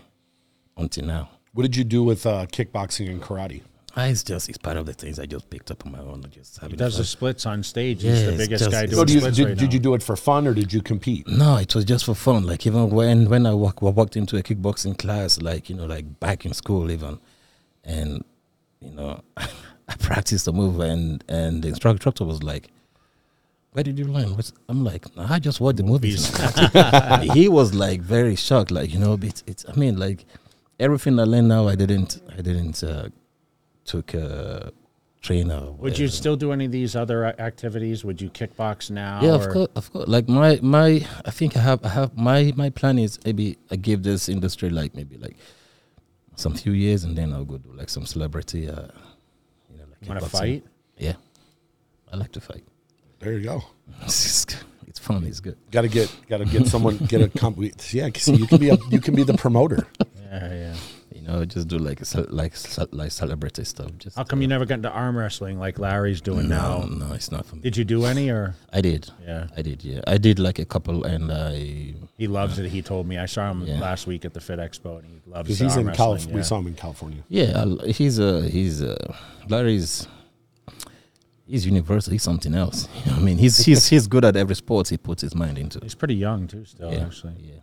until 0.76 1.04
now. 1.04 1.30
What 1.52 1.62
did 1.62 1.76
you 1.76 1.84
do 1.84 2.02
with 2.02 2.26
uh, 2.26 2.46
kickboxing 2.46 3.08
and 3.10 3.22
karate? 3.22 3.62
Ah, 3.96 4.06
It's 4.06 4.24
just 4.24 4.48
it's 4.48 4.58
part 4.58 4.76
of 4.76 4.86
the 4.86 4.92
things 4.92 5.18
I 5.20 5.26
just 5.26 5.48
picked 5.50 5.70
up 5.70 5.86
on 5.86 5.92
my 5.92 6.00
own. 6.00 6.22
I 6.24 6.28
just 6.28 6.56
He 6.56 6.60
having 6.62 6.76
does 6.76 6.94
fun. 6.94 7.02
the 7.02 7.04
splits 7.06 7.46
on 7.46 7.62
stage. 7.62 8.02
Yeah, 8.02 8.12
He's 8.14 8.24
the 8.26 8.32
biggest 8.36 8.64
just- 8.64 8.70
guy 8.72 8.86
doing 8.86 8.96
So 8.96 9.04
do 9.04 9.12
you, 9.12 9.20
splits 9.20 9.36
did, 9.36 9.44
right 9.48 9.56
did 9.58 9.68
now. 9.68 9.72
you 9.74 9.78
do 9.78 9.94
it 9.94 10.02
for 10.02 10.16
fun 10.16 10.46
or 10.48 10.54
did 10.54 10.72
you 10.72 10.82
compete? 10.82 11.28
No, 11.28 11.56
it 11.58 11.74
was 11.74 11.84
just 11.84 12.04
for 12.04 12.14
fun. 12.14 12.44
Like 12.44 12.66
even 12.66 12.90
when 12.90 13.28
when 13.28 13.46
I 13.46 13.54
walk, 13.54 13.82
walked 13.82 14.16
into 14.16 14.36
a 14.36 14.42
kickboxing 14.42 14.98
class, 14.98 15.40
like 15.40 15.70
you 15.70 15.76
know, 15.76 15.86
like 15.86 16.18
back 16.18 16.44
in 16.44 16.52
school 16.54 16.90
even, 16.90 17.18
and 17.84 18.24
you 18.80 18.90
know, 18.90 19.20
I 19.36 19.94
practiced 20.00 20.46
the 20.46 20.52
move, 20.52 20.80
and 20.80 21.22
and 21.28 21.62
the 21.62 21.68
instructor 21.68 22.24
was 22.24 22.42
like, 22.42 22.70
"Where 23.72 23.84
did 23.84 23.96
you 23.98 24.06
learn?" 24.06 24.34
What's, 24.34 24.52
I'm 24.68 24.82
like, 24.84 25.14
"Nah, 25.16 25.32
"I 25.32 25.38
just 25.38 25.60
watched 25.60 25.76
the 25.76 25.84
movies." 25.84 26.22
he 27.34 27.48
was 27.48 27.74
like 27.74 28.00
very 28.00 28.34
shocked, 28.34 28.70
like 28.72 28.92
you 28.92 28.98
know, 28.98 29.16
it's, 29.22 29.44
it's 29.46 29.64
I 29.68 29.72
mean, 29.78 29.98
like 29.98 30.24
everything 30.80 31.18
I 31.20 31.24
learned 31.24 31.48
now, 31.48 31.68
I 31.68 31.76
didn't, 31.76 32.20
I 32.36 32.40
didn't 32.42 32.82
uh, 32.82 33.08
took 33.84 34.14
a 34.14 34.72
trainer. 35.22 35.60
Would 35.72 35.98
you 35.98 36.04
whatever. 36.04 36.08
still 36.08 36.36
do 36.36 36.52
any 36.52 36.66
of 36.66 36.72
these 36.72 36.94
other 36.96 37.24
activities? 37.40 38.04
Would 38.04 38.20
you 38.20 38.30
kickbox 38.30 38.90
now? 38.90 39.20
Yeah, 39.22 39.30
or- 39.30 39.34
of 39.36 39.48
course, 39.52 39.68
of 39.76 39.92
course. 39.92 40.08
Like 40.08 40.28
my 40.28 40.58
my, 40.62 41.06
I 41.24 41.30
think 41.30 41.56
I 41.56 41.60
have 41.60 41.84
I 41.84 41.88
have 41.88 42.16
my 42.16 42.52
my 42.56 42.70
plan 42.70 42.98
is 42.98 43.18
maybe 43.24 43.56
I 43.70 43.76
give 43.76 44.02
this 44.02 44.28
industry 44.28 44.70
like 44.70 44.94
maybe 44.94 45.16
like 45.16 45.36
some 46.36 46.54
few 46.54 46.72
years 46.72 47.04
and 47.04 47.16
then 47.16 47.32
I'll 47.32 47.44
go 47.44 47.58
do 47.58 47.72
like 47.72 47.88
some 47.88 48.06
celebrity. 48.06 48.68
Uh, 48.68 48.88
you 49.70 49.78
know, 49.78 49.84
like 49.90 50.08
Want 50.08 50.20
to 50.20 50.28
fight? 50.28 50.64
Yeah, 50.98 51.14
I 52.12 52.16
like 52.16 52.32
to 52.32 52.40
fight. 52.40 52.64
There 53.20 53.32
you 53.32 53.40
go. 53.44 53.62
it's, 54.02 54.46
it's 54.86 54.98
fun. 54.98 55.24
It's 55.24 55.40
good. 55.40 55.56
Got 55.70 55.82
to 55.82 55.88
get 55.88 56.14
got 56.28 56.38
to 56.38 56.44
get 56.44 56.66
someone 56.66 56.96
get 56.98 57.20
a 57.22 57.28
company. 57.28 57.72
Yeah, 57.92 58.10
'cause 58.10 58.28
you 58.28 58.46
can 58.46 58.58
be 58.58 58.68
a, 58.70 58.76
you 58.90 59.00
can 59.00 59.14
be 59.14 59.22
the 59.24 59.34
promoter. 59.34 59.86
Yeah, 60.34 60.52
yeah. 60.52 60.76
You 61.14 61.22
know, 61.22 61.44
just 61.44 61.68
do 61.68 61.78
like 61.78 62.04
ce- 62.04 62.28
like 62.28 62.54
like 62.92 63.12
celebrity 63.12 63.64
stuff. 63.64 63.90
Just 63.98 64.16
How 64.16 64.24
come 64.24 64.42
you 64.42 64.48
uh, 64.48 64.54
never 64.54 64.64
got 64.66 64.74
into 64.74 64.90
arm 64.90 65.16
wrestling 65.16 65.60
like 65.60 65.78
Larry's 65.78 66.20
doing 66.20 66.48
No, 66.48 66.80
now? 66.80 66.86
no, 67.06 67.14
it's 67.14 67.30
not 67.30 67.46
for 67.46 67.54
me. 67.56 67.62
Did 67.62 67.76
you 67.76 67.84
do 67.84 68.04
any 68.04 68.30
or? 68.30 68.56
I 68.72 68.80
did. 68.80 69.08
Yeah. 69.24 69.46
I 69.56 69.62
did. 69.62 69.84
Yeah, 69.84 70.00
I 70.08 70.18
did 70.18 70.38
like 70.40 70.58
a 70.58 70.64
couple, 70.64 71.04
and 71.04 71.30
I 71.30 71.94
He 72.18 72.26
loves 72.26 72.58
uh, 72.58 72.64
it. 72.64 72.70
He 72.70 72.82
told 72.82 73.06
me. 73.06 73.16
I 73.18 73.26
saw 73.26 73.50
him 73.52 73.62
Yeah. 73.62 73.78
last 73.78 74.06
week 74.08 74.24
at 74.24 74.34
the 74.34 74.40
Fit 74.40 74.58
Expo, 74.58 74.98
and 74.98 75.06
he 75.06 75.20
loves 75.30 75.46
Because 75.46 75.60
he's 75.60 75.76
uh, 75.76 75.80
arm 75.80 75.88
in 75.90 75.94
California. 75.94 76.14
wrestling, 76.16 76.34
We 76.34 76.40
yeah. 76.40 76.44
saw 76.44 76.58
him 76.58 76.66
in 76.66 76.74
California. 76.74 77.22
Yeah, 77.28 77.60
I'll- 77.60 77.78
he's 77.86 78.18
a 78.18 78.48
he's 78.48 78.82
a 78.82 78.96
Larry's 79.48 80.08
he's 81.46 81.64
universal. 81.66 82.12
He's 82.12 82.22
something 82.22 82.54
else. 82.54 82.88
You 83.04 83.10
know 83.12 83.18
I 83.18 83.20
mean, 83.20 83.38
he's 83.38 83.56
he's 83.64 83.86
he's 83.86 84.06
good 84.06 84.24
at 84.24 84.36
every 84.36 84.56
sport 84.56 84.88
he 84.88 84.96
puts 84.96 85.22
his 85.22 85.34
mind 85.34 85.58
into. 85.58 85.78
He's 85.82 85.94
pretty 85.94 86.16
young 86.16 86.46
too. 86.48 86.64
Still, 86.64 86.92
yeah, 86.92 87.04
actually, 87.06 87.34
yeah, 87.40 87.60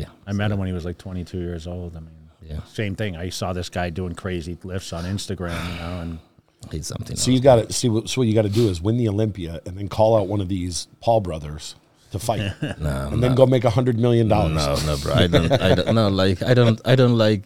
yeah. 0.00 0.08
I 0.26 0.32
met 0.32 0.50
him 0.50 0.58
when 0.58 0.66
he 0.68 0.74
was 0.74 0.84
like 0.84 0.98
22 0.98 1.38
years 1.38 1.66
old. 1.66 1.96
I 1.96 2.00
mean, 2.00 2.10
Yeah, 2.48 2.62
same 2.64 2.94
thing. 2.94 3.16
I 3.16 3.28
saw 3.30 3.52
this 3.52 3.68
guy 3.68 3.90
doing 3.90 4.14
crazy 4.14 4.56
lifts 4.62 4.92
on 4.92 5.04
Instagram, 5.04 5.60
you 5.72 5.78
know, 5.80 6.00
and 6.02 6.18
he's 6.70 6.86
something. 6.86 7.16
So 7.16 7.30
else. 7.30 7.36
you 7.36 7.40
got 7.40 7.56
to 7.68 7.72
see. 7.72 7.88
What, 7.88 8.08
so 8.08 8.20
what 8.20 8.28
you 8.28 8.34
got 8.34 8.42
to 8.42 8.48
do 8.48 8.68
is 8.68 8.80
win 8.80 8.96
the 8.96 9.08
Olympia 9.08 9.60
and 9.66 9.76
then 9.76 9.88
call 9.88 10.16
out 10.16 10.28
one 10.28 10.40
of 10.40 10.48
these 10.48 10.86
Paul 11.00 11.20
brothers 11.20 11.74
to 12.12 12.18
fight, 12.20 12.52
no, 12.78 13.08
and 13.12 13.22
then 13.22 13.34
go 13.34 13.46
make 13.46 13.64
a 13.64 13.70
hundred 13.70 13.98
million 13.98 14.28
dollars. 14.28 14.54
no, 14.54 14.76
no, 14.94 14.96
bro. 15.02 15.12
I 15.14 15.26
don't. 15.26 15.52
I 15.52 15.74
don't. 15.74 15.94
No, 15.94 16.08
like 16.08 16.42
I 16.42 16.54
don't. 16.54 16.80
I 16.84 16.94
don't 16.94 17.18
like 17.18 17.42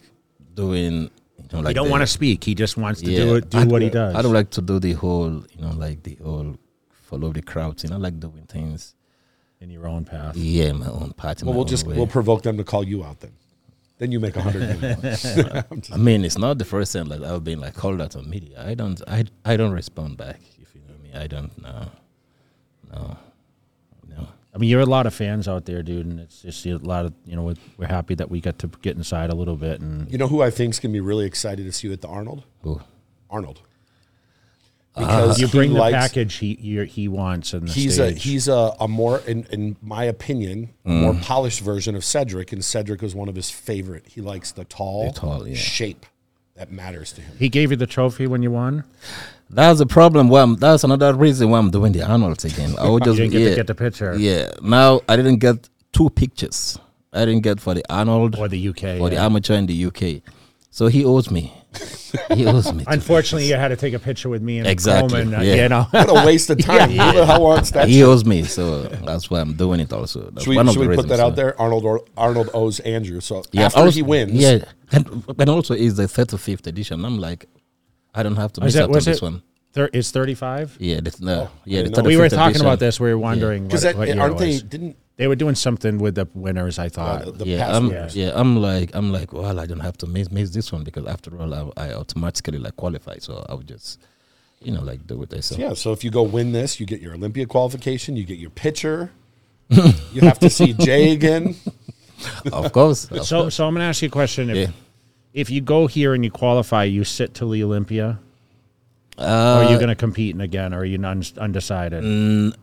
doing. 0.53 1.09
You 1.37 1.57
know, 1.57 1.59
like 1.61 1.69
he 1.69 1.73
don't 1.73 1.89
want 1.89 2.01
to 2.01 2.07
speak. 2.07 2.43
He 2.43 2.53
just 2.53 2.77
wants 2.77 3.01
to 3.01 3.11
Yeah, 3.11 3.19
do 3.25 3.35
it, 3.35 3.49
do 3.49 3.57
I- 3.57 3.63
what 3.65 3.81
he 3.81 3.89
does. 3.89 4.15
I 4.15 4.21
don't 4.21 4.33
like 4.33 4.51
to 4.51 4.61
do 4.61 4.79
the 4.79 4.93
whole. 4.93 5.43
You 5.51 5.61
know, 5.61 5.71
like 5.71 6.03
the 6.03 6.15
whole 6.23 6.55
follow 6.91 7.33
the 7.33 7.41
crowds. 7.41 7.83
You 7.83 7.89
know, 7.89 7.97
like 7.97 8.19
doing 8.19 8.45
things. 8.47 8.93
in 9.59 9.69
your 9.71 9.87
own 9.87 10.05
path. 10.05 10.35
Yeah, 10.37 10.71
my 10.73 10.87
own 10.87 11.13
path. 11.17 11.41
in 11.41 11.47
Well, 11.47 11.55
we'll 11.55 11.65
just 11.65 11.85
way. 11.87 11.95
we'll 11.97 12.07
provoke 12.07 12.43
them 12.43 12.57
to 12.57 12.63
call 12.63 12.83
you 12.83 13.03
out 13.03 13.19
then. 13.19 13.31
Then 14.01 14.11
you 14.11 14.19
make 14.19 14.35
a 14.35 14.41
hundred 14.41 14.81
million. 14.81 14.97
I 15.93 15.97
mean, 15.97 16.25
it's 16.25 16.35
not 16.35 16.57
the 16.57 16.65
first 16.65 16.91
time 16.91 17.07
like 17.07 17.21
I've 17.21 17.43
been 17.43 17.59
like 17.59 17.75
called 17.75 18.01
out 18.01 18.15
on 18.15 18.27
media. 18.27 18.65
I 18.65 18.73
don't, 18.73 18.99
I, 19.07 19.25
I 19.45 19.55
don't 19.55 19.73
respond 19.73 20.17
back. 20.17 20.39
If 20.59 20.73
you 20.73 20.81
know 20.87 20.97
me, 21.03 21.13
I 21.13 21.27
don't 21.27 21.55
know. 21.61 21.85
No, 22.91 23.17
no. 24.09 24.27
I 24.55 24.57
mean, 24.57 24.71
you're 24.71 24.81
a 24.81 24.87
lot 24.87 25.05
of 25.05 25.13
fans 25.13 25.47
out 25.47 25.65
there, 25.65 25.83
dude, 25.83 26.07
and 26.07 26.19
it's 26.19 26.41
just 26.41 26.65
a 26.65 26.77
lot 26.77 27.05
of 27.05 27.13
you 27.27 27.35
know. 27.35 27.43
We're, 27.43 27.61
we're 27.77 27.85
happy 27.85 28.15
that 28.15 28.31
we 28.31 28.41
got 28.41 28.57
to 28.57 28.67
get 28.81 28.97
inside 28.97 29.29
a 29.29 29.35
little 29.35 29.55
bit, 29.55 29.81
and 29.81 30.11
you 30.11 30.17
know 30.17 30.27
who 30.27 30.41
I 30.41 30.49
think's 30.49 30.79
gonna 30.79 30.93
be 30.93 30.99
really 30.99 31.27
excited 31.27 31.63
to 31.67 31.71
see 31.71 31.87
you 31.87 31.93
at 31.93 32.01
the 32.01 32.07
Arnold? 32.07 32.45
Who? 32.63 32.81
Arnold. 33.29 33.61
Because 34.95 35.39
you 35.39 35.47
he 35.47 35.57
bring 35.57 35.73
the 35.73 35.79
likes- 35.79 35.95
package 35.95 36.35
he 36.35 36.57
you 36.59 36.81
he 36.83 37.07
wants 37.07 37.53
in 37.53 37.65
the 37.65 37.71
He's 37.71 37.97
a 37.97 38.11
he's 38.11 38.47
a, 38.47 38.73
a 38.79 38.87
more 38.87 39.19
in, 39.25 39.45
in 39.49 39.77
my 39.81 40.03
opinion 40.03 40.71
a 40.85 40.89
mm. 40.89 41.01
more 41.01 41.13
polished 41.15 41.61
version 41.61 41.95
of 41.95 42.03
Cedric, 42.03 42.51
and 42.51 42.63
Cedric 42.63 43.01
was 43.01 43.15
one 43.15 43.29
of 43.29 43.35
his 43.35 43.49
favorite. 43.49 44.05
He 44.07 44.19
likes 44.19 44.51
the 44.51 44.65
tall, 44.65 45.05
The 45.07 45.19
tall, 45.19 45.47
yeah. 45.47 45.55
shape 45.55 46.05
that 46.55 46.71
matters 46.71 47.13
to 47.13 47.21
him. 47.21 47.37
he 47.39 47.47
gave 47.47 47.71
you 47.71 47.77
the 47.77 47.87
trophy 47.87 48.27
when 48.27 48.43
you 48.43 48.51
won. 48.51 48.83
That's 49.49 49.79
the 49.79 49.85
problem. 49.85 50.27
Why 50.29 50.41
I'm, 50.41 50.55
that's 50.57 50.83
another 50.83 51.13
reason 51.13 51.49
why 51.49 51.59
I'm 51.59 51.71
doing 51.71 51.91
the 51.93 52.03
Arnold's 52.03 52.45
again. 52.45 52.75
I 52.77 52.89
would 52.89 53.05
You 53.05 53.11
just 53.11 53.17
didn't 53.17 53.31
get 53.31 53.41
yeah, 53.41 53.49
to 53.49 53.55
get 53.55 53.67
the 53.67 53.75
picture 53.75 54.15
yeah. 54.17 54.51
Now 54.61 55.01
I 55.07 55.15
didn't 55.15 55.39
get 55.39 55.69
two 55.93 56.09
pictures. 56.09 56.77
I 57.13 57.25
didn't 57.25 57.43
get 57.43 57.59
for 57.59 57.73
the 57.73 57.83
Arnold 57.89 58.37
or 58.37 58.47
the 58.47 58.67
UK. 58.69 59.01
or 59.01 59.09
the 59.09 59.17
amateur 59.17 59.55
in 59.55 59.65
the 59.67 59.85
UK. 59.85 60.21
So 60.69 60.87
he 60.87 61.03
owes 61.03 61.29
me. 61.29 61.53
he 62.33 62.45
owes 62.45 62.71
me. 62.73 62.83
Unfortunately, 62.87 63.47
you 63.47 63.55
had 63.55 63.69
to 63.69 63.75
take 63.77 63.93
a 63.93 63.99
picture 63.99 64.27
with 64.29 64.41
me 64.41 64.57
and 64.59 64.67
Exactly, 64.67 65.21
Coleman, 65.21 65.33
uh, 65.39 65.41
yeah. 65.43 65.55
You 65.63 65.69
know, 65.69 65.83
What 65.91 66.09
a 66.09 66.25
waste 66.25 66.49
of 66.49 66.59
time! 66.63 66.89
Who 66.89 66.97
the 66.97 67.25
hell 67.25 67.41
wants 67.41 67.71
that? 67.71 67.87
he 67.87 67.95
shit? 67.99 68.03
owes 68.05 68.25
me, 68.25 68.43
so 68.43 68.83
that's 68.83 69.29
why 69.29 69.39
I'm 69.39 69.53
doing 69.53 69.79
it. 69.79 69.93
Also, 69.93 70.29
that's 70.31 70.43
Should 70.43 70.49
we, 70.49 70.55
one 70.57 70.67
of 70.67 70.73
should 70.73 70.83
the 70.83 70.89
we 70.89 70.95
put 70.95 71.03
reasons, 71.05 71.19
that 71.19 71.25
out 71.25 71.35
there? 71.37 71.59
Arnold 71.61 71.85
or 71.85 72.03
Arnold 72.17 72.49
owes 72.53 72.79
Andrew. 72.81 73.21
So 73.21 73.43
Yeah, 73.51 73.67
after 73.67 73.79
also- 73.79 73.91
he 73.91 74.01
wins, 74.01 74.33
Yeah, 74.33 74.65
and, 74.91 75.23
and 75.39 75.49
also 75.49 75.73
is 75.73 75.95
the 75.95 76.03
35th 76.03 76.67
edition. 76.67 77.05
I'm 77.05 77.19
like, 77.19 77.45
I 78.13 78.23
don't 78.23 78.35
have 78.35 78.51
to 78.53 78.61
miss 78.61 78.75
it- 78.75 78.79
out 78.81 78.89
on 78.89 78.95
was 78.95 79.05
this 79.05 79.17
it- 79.17 79.23
one. 79.23 79.41
Thir- 79.73 79.89
it's 79.93 80.11
35. 80.11 80.75
Yeah, 80.81 80.99
the, 80.99 81.15
no, 81.21 81.49
yeah, 81.63 81.83
the 81.83 81.89
didn't. 81.91 82.05
We 82.05 82.17
were 82.17 82.27
talking 82.27 82.49
edition. 82.49 82.65
about 82.65 82.79
this. 82.79 82.99
We 82.99 83.09
were 83.09 83.17
wondering 83.17 83.63
because 83.67 83.85
what, 83.85 83.95
what 83.95 84.17
aren't 84.19 84.35
it 84.35 84.37
they? 84.39 84.59
Didn't 84.59 84.97
They 85.21 85.27
were 85.27 85.35
doing 85.35 85.53
something 85.53 85.99
with 85.99 86.15
the 86.15 86.27
winners. 86.33 86.79
I 86.79 86.87
uh, 86.87 86.89
thought. 86.89 87.25
the, 87.25 87.31
the 87.33 87.45
Yeah, 87.45 87.77
I'm, 87.77 87.89
winners? 87.89 88.15
yeah, 88.15 88.31
I'm 88.33 88.55
like, 88.59 88.89
I'm 88.95 89.11
like, 89.11 89.31
well, 89.33 89.59
I 89.59 89.67
don't 89.67 89.81
have 89.81 89.95
to 89.99 90.07
miss, 90.07 90.31
miss 90.31 90.49
this 90.49 90.71
one 90.71 90.83
because 90.83 91.05
after 91.05 91.39
all, 91.39 91.53
I, 91.53 91.89
I 91.89 91.93
automatically 91.93 92.57
like 92.57 92.75
qualify, 92.75 93.19
so 93.19 93.45
I 93.47 93.53
would 93.53 93.67
just, 93.67 93.99
you 94.63 94.71
know, 94.71 94.81
like 94.81 95.05
do 95.05 95.21
it 95.21 95.31
myself. 95.31 95.59
Yeah, 95.61 95.73
so 95.75 95.91
if 95.91 96.03
you 96.03 96.09
go 96.09 96.23
win 96.23 96.53
this, 96.53 96.79
you 96.79 96.87
get 96.87 97.01
your 97.01 97.13
Olympia 97.13 97.45
qualification, 97.45 98.17
you 98.17 98.23
get 98.23 98.39
your 98.39 98.49
pitcher. 98.49 99.11
you 99.69 100.21
have 100.21 100.39
to 100.39 100.49
see 100.49 100.73
Jay 100.73 101.11
again. 101.11 101.53
of 102.51 102.71
course. 102.71 103.05
of 103.11 103.23
so, 103.27 103.41
course. 103.43 103.53
so 103.53 103.67
I'm 103.67 103.75
going 103.75 103.81
to 103.81 103.89
ask 103.89 104.01
you 104.01 104.07
a 104.07 104.09
question. 104.11 104.49
If, 104.49 104.57
Yeah. 104.57 104.67
if 105.33 105.51
you 105.51 105.61
go 105.61 105.85
here 105.85 106.15
and 106.15 106.25
you 106.25 106.31
qualify, 106.31 106.85
you 106.85 107.03
sit 107.03 107.35
till 107.35 107.51
the 107.51 107.63
Olympia, 107.63 108.17
Uh, 109.19 109.23
are 109.61 109.71
you 109.71 109.77
going 109.77 109.89
to 109.89 109.95
compete 109.95 110.33
in 110.33 110.41
again, 110.41 110.73
or 110.73 110.79
are 110.79 110.85
you 110.85 110.97
un- 111.05 111.21
undecided? 111.37 112.03
Mm. 112.03 112.55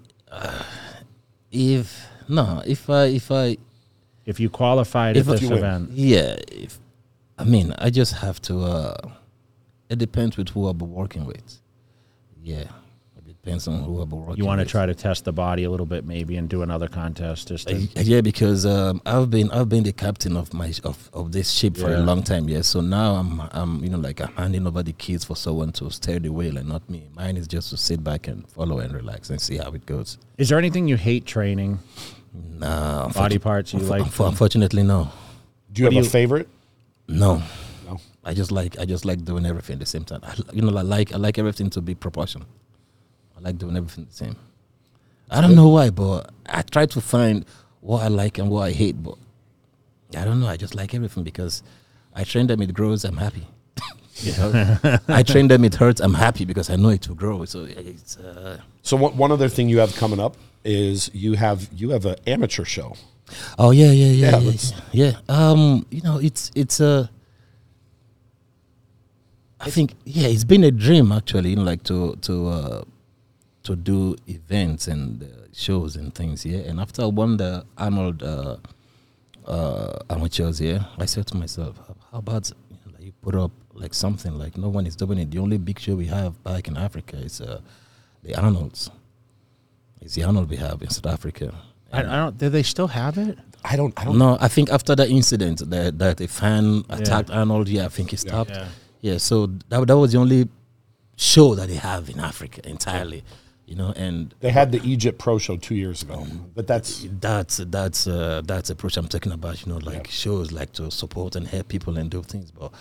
if 1.52 2.04
no, 2.28 2.62
if 2.66 2.88
I, 2.90 3.04
if 3.06 3.30
I, 3.30 3.56
If 4.26 4.38
you 4.40 4.50
qualified 4.50 5.16
at 5.16 5.20
If 5.20 5.26
this 5.26 5.42
you 5.42 5.50
win. 5.50 5.88
Yeah, 5.92 6.36
if 6.52 6.78
I 7.38 7.44
mean, 7.44 7.72
I 7.78 7.88
just 7.90 8.14
have 8.24 8.40
to. 8.42 8.54
uh 8.60 8.96
It 9.88 9.98
depends 9.98 10.36
with 10.36 10.48
who 10.50 10.66
I'll 10.66 10.74
be 10.74 10.84
working 10.84 11.24
with. 11.24 11.48
Yeah, 12.42 12.66
it 13.18 13.24
depends 13.26 13.66
on 13.68 13.82
who 13.84 13.98
I'll 13.98 14.06
be 14.06 14.16
working. 14.16 14.36
you 14.36 14.44
want 14.44 14.60
to 14.60 14.66
try 14.66 14.84
to 14.86 14.94
test 14.94 15.24
the 15.24 15.32
body 15.32 15.64
a 15.64 15.70
little 15.70 15.86
bit, 15.94 16.04
maybe, 16.04 16.36
and 16.38 16.48
do 16.48 16.60
another 16.62 16.88
contest. 16.88 17.48
Just 17.48 17.68
to, 17.68 17.74
Uh, 17.74 18.02
yeah, 18.12 18.20
because 18.30 18.66
um, 18.66 19.00
I've 19.06 19.30
been 19.30 19.48
I've 19.50 19.68
been 19.68 19.84
the 19.84 19.92
captain 20.06 20.36
of 20.36 20.52
my 20.52 20.72
of, 20.84 21.08
of 21.12 21.32
this 21.32 21.48
ship 21.58 21.76
for 21.76 21.90
Yeah. 21.90 22.00
a 22.00 22.04
long 22.10 22.22
time. 22.22 22.44
Yeah, 22.54 22.62
so 22.72 22.80
now 22.82 23.08
I'm 23.20 23.40
I'm 23.60 23.72
you 23.84 23.90
know 23.92 23.98
like 24.08 24.20
I'm 24.20 24.34
handing 24.42 24.66
over 24.66 24.82
the 24.82 24.92
keys 24.92 25.24
for 25.24 25.36
someone 25.36 25.72
to 25.72 25.90
steer 25.90 26.20
the 26.20 26.30
wheel 26.38 26.58
and 26.58 26.68
not 26.68 26.82
me. 26.90 27.00
Mine 27.16 27.36
is 27.40 27.46
just 27.48 27.70
to 27.70 27.76
sit 27.76 28.00
back 28.04 28.28
and 28.28 28.38
follow 28.56 28.78
and 28.84 28.92
relax 28.92 29.30
and 29.30 29.40
see 29.40 29.56
how 29.62 29.70
it 29.78 29.84
goes. 29.86 30.18
is 30.36 30.48
there 30.48 30.58
anything 30.58 30.84
you 30.92 30.96
hate 30.98 31.24
training? 31.24 31.78
Nah, 32.32 33.08
Body 33.08 33.38
parts 33.38 33.72
you 33.72 33.80
unfo- 33.80 33.88
like? 33.90 34.02
unfo- 34.02 34.28
unfortunately, 34.28 34.82
no, 34.82 35.10
Do 35.72 35.82
you 35.82 35.86
have 35.86 35.94
do 35.94 36.00
a 36.00 36.04
favorite? 36.04 36.48
no. 37.08 37.42
No. 37.86 37.98
I 38.24 38.34
just 38.34 38.52
like 38.52 38.78
I 38.78 38.84
just 38.84 39.04
like 39.06 39.24
doing 39.24 39.46
everything 39.46 39.74
at 39.74 39.80
the 39.80 39.86
same 39.86 40.04
time. 40.04 40.20
I, 40.22 40.34
you 40.52 40.60
know, 40.60 40.76
I 40.76 40.82
like 40.82 41.14
I 41.14 41.16
like 41.16 41.38
everything 41.38 41.70
to 41.70 41.80
be 41.80 41.94
proportional. 41.94 42.46
I 43.36 43.40
like 43.40 43.56
doing 43.56 43.76
everything 43.76 44.04
the 44.04 44.12
same. 44.12 44.36
I 45.30 45.40
don't 45.40 45.54
know 45.54 45.68
why, 45.68 45.88
but 45.90 46.30
I 46.46 46.62
try 46.62 46.84
to 46.86 47.00
find 47.00 47.46
what 47.80 48.02
I 48.02 48.08
like 48.08 48.36
and 48.38 48.50
what 48.50 48.62
I 48.62 48.72
hate, 48.72 49.02
but 49.02 49.14
I 50.16 50.24
don't 50.24 50.40
know. 50.40 50.46
I 50.48 50.56
just 50.58 50.74
like 50.74 50.94
everything 50.94 51.22
because 51.22 51.62
I 52.14 52.24
train 52.24 52.46
them, 52.46 52.60
it 52.60 52.74
grows, 52.74 53.04
I'm 53.04 53.16
happy. 53.16 53.46
You 54.22 54.32
know? 54.32 54.98
I 55.08 55.22
train 55.22 55.48
them, 55.48 55.64
it 55.64 55.74
hurts, 55.74 56.00
I'm 56.00 56.14
happy 56.14 56.44
because 56.44 56.70
I 56.70 56.76
know 56.76 56.90
it 56.90 57.08
will 57.08 57.14
grow. 57.14 57.44
So 57.44 57.64
it's 57.68 58.16
uh, 58.18 58.60
So 58.82 58.96
one 58.96 59.16
one 59.16 59.32
other 59.32 59.48
thing 59.48 59.68
you 59.68 59.78
have 59.78 59.94
coming 59.96 60.20
up 60.20 60.36
is 60.64 61.10
you 61.14 61.34
have 61.34 61.68
you 61.72 61.90
have 61.90 62.04
an 62.06 62.16
amateur 62.26 62.64
show. 62.64 62.96
oh 63.58 63.70
yeah, 63.70 63.90
yeah, 63.92 64.06
yeah, 64.06 64.38
Yeah, 64.38 64.52
yeah, 64.92 65.12
yeah. 65.28 65.50
Um, 65.50 65.86
you 65.90 66.02
know, 66.02 66.18
it's 66.18 66.50
it's 66.54 66.80
a. 66.80 67.10
I 69.60 69.70
think 69.70 69.94
yeah, 70.04 70.28
it's 70.28 70.44
been 70.44 70.64
a 70.64 70.70
dream 70.70 71.10
actually, 71.12 71.50
you 71.50 71.56
know, 71.56 71.62
like 71.62 71.82
to 71.84 72.16
to 72.22 72.48
uh, 72.48 72.82
to 73.64 73.76
do 73.76 74.16
events 74.26 74.86
and 74.88 75.22
uh, 75.22 75.26
shows 75.52 75.96
and 75.96 76.14
things. 76.14 76.44
Yeah, 76.46 76.60
and 76.60 76.80
after 76.80 77.02
I 77.02 77.06
won 77.06 77.36
the 77.38 77.64
Arnold 77.76 78.22
uh, 78.22 78.56
uh, 79.46 79.98
amateurs, 80.10 80.60
yeah, 80.60 80.84
I 80.98 81.06
said 81.06 81.26
to 81.28 81.36
myself, 81.36 81.76
how 82.12 82.18
about 82.18 82.50
you, 82.70 82.76
know, 82.86 82.92
like 82.94 83.04
you 83.04 83.12
put 83.20 83.34
up 83.34 83.50
like 83.80 83.94
something 83.94 84.38
like 84.38 84.56
no 84.56 84.68
one 84.68 84.86
is 84.86 84.96
doing 84.96 85.18
it. 85.18 85.30
The 85.30 85.38
only 85.38 85.58
big 85.58 85.78
show 85.78 85.94
we 85.94 86.06
have 86.06 86.42
back 86.44 86.68
in 86.68 86.76
Africa 86.76 87.16
is 87.16 87.40
uh, 87.40 87.60
the 88.22 88.34
Arnolds. 88.34 88.90
It's 90.00 90.14
the 90.14 90.24
Arnold 90.24 90.48
we 90.50 90.56
have 90.56 90.82
in 90.82 90.90
South 90.90 91.06
Africa. 91.06 91.54
I, 91.92 92.00
I 92.00 92.02
don't. 92.02 92.38
Do 92.38 92.48
they 92.48 92.62
still 92.62 92.88
have 92.88 93.18
it? 93.18 93.38
I 93.64 93.76
don't 93.76 93.92
I 93.98 94.04
don't 94.04 94.18
No, 94.18 94.38
I 94.40 94.48
think 94.48 94.70
after 94.70 94.94
the 94.94 95.08
incident 95.08 95.68
that 95.70 95.98
that 95.98 96.20
a 96.20 96.28
fan 96.28 96.84
attacked 96.88 97.30
Arnold, 97.30 97.68
yeah, 97.68 97.86
I 97.86 97.88
think 97.88 98.10
he 98.10 98.16
stopped. 98.16 98.50
Yeah. 98.50 98.68
Yeah, 99.00 99.18
so 99.18 99.46
that 99.68 99.86
that 99.86 99.96
was 99.96 100.12
the 100.12 100.18
only 100.18 100.48
show 101.16 101.54
that 101.54 101.68
they 101.68 101.76
have 101.76 102.08
in 102.08 102.20
Africa 102.20 102.60
entirely, 102.68 103.24
you 103.66 103.76
know, 103.76 103.92
and 103.96 104.34
they 104.40 104.50
had 104.50 104.72
the 104.72 104.80
Egypt 104.84 105.18
Pro 105.18 105.38
Show 105.38 105.56
two 105.56 105.74
years 105.74 106.02
ago. 106.02 106.26
But 106.54 106.66
that's 106.66 107.06
that's 107.20 107.58
that's 107.58 108.06
uh, 108.06 108.42
that's 108.44 108.70
approach 108.70 108.96
I'm 108.96 109.08
talking 109.08 109.32
about. 109.32 109.64
You 109.64 109.72
know, 109.72 109.78
like 109.78 110.08
shows 110.08 110.52
like 110.52 110.72
to 110.74 110.90
support 110.90 111.36
and 111.36 111.46
help 111.46 111.68
people 111.68 111.96
and 111.98 112.10
do 112.10 112.22
things. 112.22 112.50
But 112.50 112.72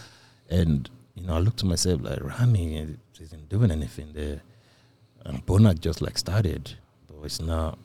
and 0.50 0.90
you 1.16 1.24
know, 1.26 1.36
I 1.36 1.40
looked 1.40 1.60
to 1.60 1.66
myself 1.66 2.02
like 2.04 2.24
Ramy 2.24 2.98
isn't 3.20 3.50
doing 3.50 3.72
anything 3.72 4.14
there. 4.14 4.42
And 5.26 5.46
Bonak 5.46 5.80
just 5.80 6.02
like 6.02 6.18
started, 6.18 6.76
but 7.08 7.18
it's 7.24 7.42
not 7.42 7.80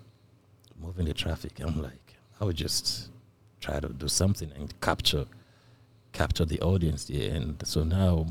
moving 0.79 1.07
the 1.07 1.15
traffic. 1.15 1.61
I'm 1.61 1.83
like, 1.83 2.15
I 2.41 2.45
would 2.45 2.57
just 2.57 3.11
try 3.61 3.81
to 3.81 3.89
do 3.89 4.09
something 4.09 4.53
and 4.55 4.79
capture 4.81 5.27
capture 6.13 6.45
the 6.45 6.61
audience 6.61 7.07
there. 7.07 7.35
And 7.35 7.67
so 7.67 7.85
now 7.85 8.27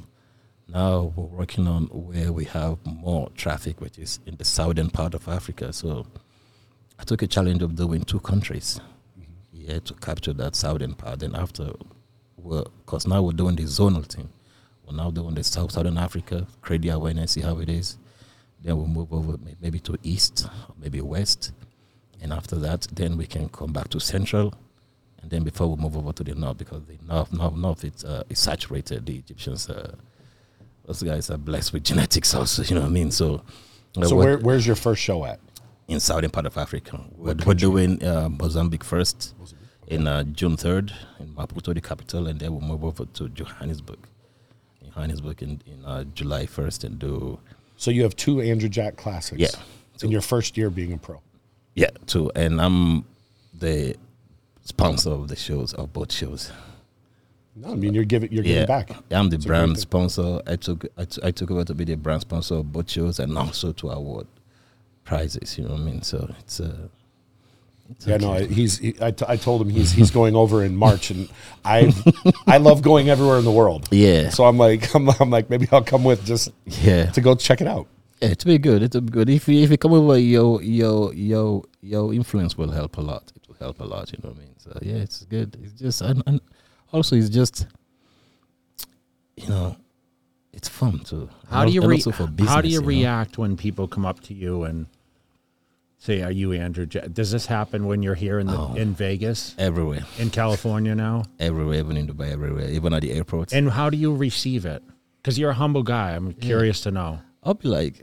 now 0.67 1.13
we're 1.15 1.25
working 1.25 1.67
on 1.67 1.85
where 1.87 2.31
we 2.31 2.45
have 2.45 2.77
more 2.85 3.29
traffic, 3.35 3.81
which 3.81 3.97
is 3.97 4.19
in 4.25 4.35
the 4.37 4.45
southern 4.45 4.89
part 4.89 5.13
of 5.13 5.27
Africa. 5.27 5.73
So 5.73 6.05
I 6.99 7.03
took 7.03 7.21
a 7.21 7.27
challenge 7.27 7.61
of 7.63 7.75
doing 7.75 8.03
two 8.03 8.19
countries, 8.19 8.79
mm-hmm. 9.19 9.31
yeah, 9.51 9.79
to 9.79 9.93
capture 9.95 10.33
that 10.33 10.55
southern 10.55 10.93
part. 10.93 11.23
And 11.23 11.35
after, 11.35 11.73
because 12.43 13.07
now 13.07 13.21
we're 13.21 13.31
doing 13.31 13.55
the 13.55 13.63
zonal 13.63 14.05
thing, 14.05 14.29
we're 14.85 14.95
now 14.95 15.11
doing 15.11 15.35
the 15.35 15.43
south 15.43 15.71
southern 15.71 15.97
Africa, 15.97 16.47
create 16.61 16.81
the 16.81 16.89
awareness, 16.89 17.31
see 17.31 17.41
how 17.41 17.59
it 17.59 17.69
is. 17.69 17.97
Then 18.63 18.77
we'll 18.77 18.87
move 18.87 19.11
over 19.11 19.37
maybe 19.59 19.79
to 19.79 19.97
east, 20.03 20.47
or 20.69 20.75
maybe 20.79 21.01
west, 21.01 21.51
and 22.21 22.31
after 22.31 22.55
that, 22.57 22.87
then 22.91 23.17
we 23.17 23.25
can 23.25 23.49
come 23.49 23.73
back 23.73 23.89
to 23.89 23.99
central, 23.99 24.53
and 25.21 25.31
then 25.31 25.43
before 25.43 25.67
we 25.67 25.81
move 25.81 25.97
over 25.97 26.13
to 26.13 26.23
the 26.23 26.35
north, 26.35 26.57
because 26.57 26.83
the 26.85 26.97
north, 27.07 27.31
north, 27.33 27.55
north, 27.55 27.83
it's 27.83 28.03
uh, 28.03 28.23
it's 28.29 28.41
saturated. 28.41 29.05
The 29.05 29.17
Egyptians, 29.17 29.69
uh, 29.69 29.95
those 30.85 31.01
guys 31.01 31.29
are 31.31 31.37
blessed 31.37 31.73
with 31.73 31.83
genetics, 31.83 32.33
also. 32.35 32.63
You 32.63 32.75
know 32.75 32.81
what 32.81 32.87
I 32.87 32.91
mean? 32.91 33.11
So, 33.11 33.43
uh, 33.97 34.05
so 34.05 34.15
where 34.15 34.37
where's 34.37 34.67
your 34.67 34.75
first 34.75 35.01
show 35.01 35.25
at? 35.25 35.39
in 35.91 35.99
southern 35.99 36.31
part 36.31 36.45
of 36.45 36.57
Africa. 36.57 37.03
We're, 37.15 37.35
we're 37.45 37.53
doing 37.53 38.03
uh, 38.03 38.29
Mozambique 38.29 38.83
first 38.83 39.33
in 39.87 40.07
uh, 40.07 40.23
June 40.23 40.55
3rd 40.55 40.93
in 41.19 41.27
Maputo, 41.33 41.73
the 41.73 41.81
capital, 41.81 42.27
and 42.27 42.39
then 42.39 42.51
we'll 42.51 42.61
move 42.61 42.83
over 42.83 43.05
to 43.05 43.29
Johannesburg. 43.29 43.99
Johannesburg 44.85 45.41
in, 45.41 45.61
in 45.65 45.85
uh, 45.85 46.03
July 46.15 46.45
1st 46.45 46.83
and 46.85 46.99
do, 46.99 47.39
So 47.77 47.91
you 47.91 48.03
have 48.03 48.15
two 48.15 48.41
Andrew 48.41 48.69
Jacked 48.69 48.97
classics. 48.97 49.39
Yeah. 49.41 49.49
In 50.03 50.11
your 50.11 50.21
first 50.21 50.57
year 50.57 50.69
being 50.71 50.93
a 50.93 50.97
pro. 50.97 51.21
yeah, 51.75 51.89
two. 52.07 52.31
And 52.35 52.59
I'm 52.59 53.05
the 53.53 53.95
sponsor 54.63 55.11
of 55.11 55.27
the 55.27 55.35
shows, 55.35 55.73
of 55.75 55.93
both 55.93 56.11
shows. 56.11 56.51
No, 57.55 57.73
I 57.73 57.75
mean 57.75 57.93
you're 57.93 58.05
giving 58.05 58.31
you're 58.31 58.43
giving 58.43 58.65
back. 58.65 58.89
I'm 59.11 59.29
the 59.29 59.35
It's 59.35 59.45
brand 59.45 59.77
sponsor. 59.77 60.41
I 60.47 60.55
took 60.55 60.85
I, 60.97 61.05
t- 61.05 61.21
I 61.23 61.29
took 61.31 61.51
over 61.51 61.63
to 61.65 61.73
be 61.75 61.83
the 61.83 61.95
brand 61.97 62.21
sponsor 62.21 62.55
of 62.55 62.71
both 62.71 62.89
shows 62.89 63.19
and 63.19 63.37
also 63.37 63.73
to 63.73 63.89
award 63.91 64.25
prizes. 65.03 65.57
You 65.57 65.65
know 65.65 65.71
what 65.73 65.81
I 65.81 65.83
mean? 65.83 66.01
So 66.01 66.33
it's 66.39 66.59
uh, 66.61 66.87
it's 66.93 67.00
Yeah, 68.05 68.17
no, 68.17 68.33
he's. 68.35 68.77
He, 68.77 68.95
I, 69.01 69.11
t- 69.11 69.25
I 69.27 69.35
told 69.37 69.61
him 69.61 69.69
he's 69.69 69.91
he's 69.91 70.11
going 70.11 70.35
over 70.35 70.63
in 70.63 70.75
March, 70.75 71.11
and 71.11 71.29
I 71.65 71.93
I 72.47 72.57
love 72.57 72.81
going 72.81 73.09
everywhere 73.09 73.37
in 73.37 73.45
the 73.45 73.51
world. 73.51 73.87
Yeah. 73.91 74.29
So 74.29 74.45
I'm 74.45 74.57
like 74.57 74.93
I'm, 74.95 75.09
I'm 75.19 75.29
like 75.29 75.49
maybe 75.49 75.67
I'll 75.71 75.83
come 75.83 76.03
with 76.03 76.25
just 76.25 76.49
yeah. 76.65 77.05
to 77.11 77.21
go 77.21 77.35
check 77.35 77.61
it 77.61 77.67
out. 77.67 77.87
Yeah, 78.21 78.29
it'll 78.29 78.47
be 78.47 78.57
good. 78.59 78.83
It'll 78.83 79.01
be 79.01 79.11
good. 79.11 79.29
If 79.29 79.47
you 79.47 79.63
if 79.63 79.71
you 79.71 79.77
come 79.77 79.93
over, 79.93 80.17
your 80.17 80.61
your 80.61 81.13
your 81.13 81.63
your 81.81 82.13
influence 82.13 82.57
will 82.57 82.71
help 82.71 82.97
a 82.97 83.01
lot. 83.01 83.31
It 83.35 83.47
will 83.47 83.55
help 83.55 83.79
a 83.79 83.85
lot. 83.85 84.11
You 84.11 84.19
know 84.23 84.29
what 84.29 84.37
I 84.37 84.41
mean? 84.41 84.55
So 84.57 84.77
yeah, 84.81 84.95
it's 84.95 85.25
good. 85.25 85.57
It's 85.63 85.73
just 85.73 86.01
and, 86.01 86.23
and 86.27 86.41
also 86.91 87.15
it's 87.15 87.29
just 87.29 87.67
you 89.35 89.47
know 89.49 89.75
it's 90.53 90.69
fun 90.69 90.99
too. 90.99 91.29
How 91.49 91.61
And 91.61 91.69
do 91.69 91.73
you 91.73 91.81
re- 91.81 91.95
also 91.95 92.11
for 92.11 92.23
How 92.23 92.27
do 92.27 92.33
business, 92.35 92.73
you 92.73 92.81
know? 92.81 92.87
react 92.87 93.37
when 93.37 93.57
people 93.57 93.87
come 93.87 94.05
up 94.05 94.19
to 94.21 94.33
you 94.33 94.63
and 94.63 94.85
say, 96.07 96.21
"Are 96.27 96.31
you 96.41 96.47
Andrew?" 96.65 96.85
Ja-" 96.93 97.07
Does 97.19 97.29
this 97.31 97.45
happen 97.57 97.79
when 97.89 97.99
you're 98.03 98.19
here 98.25 98.37
in 98.43 98.47
the 98.47 98.57
Oh. 98.57 98.73
in 98.83 98.89
Vegas, 99.05 99.55
everywhere, 99.57 100.03
in 100.23 100.29
California 100.41 100.93
now? 100.95 101.23
everywhere, 101.39 101.79
even 101.83 101.95
in 102.01 102.05
Dubai, 102.11 102.27
everywhere, 102.37 102.69
even 102.77 102.89
at 102.93 103.01
the 103.05 103.11
airports. 103.17 103.53
And 103.53 103.65
how 103.79 103.87
do 103.93 103.97
you 103.97 104.11
receive 104.27 104.65
it? 104.75 104.81
Because 105.17 105.35
you're 105.39 105.51
a 105.57 105.59
humble 105.63 105.83
guy. 105.83 106.07
I'm 106.17 106.33
curious 106.49 106.81
to 106.85 106.91
know. 106.97 107.11
I'll 107.43 107.53
be 107.65 107.67
like, 107.79 107.95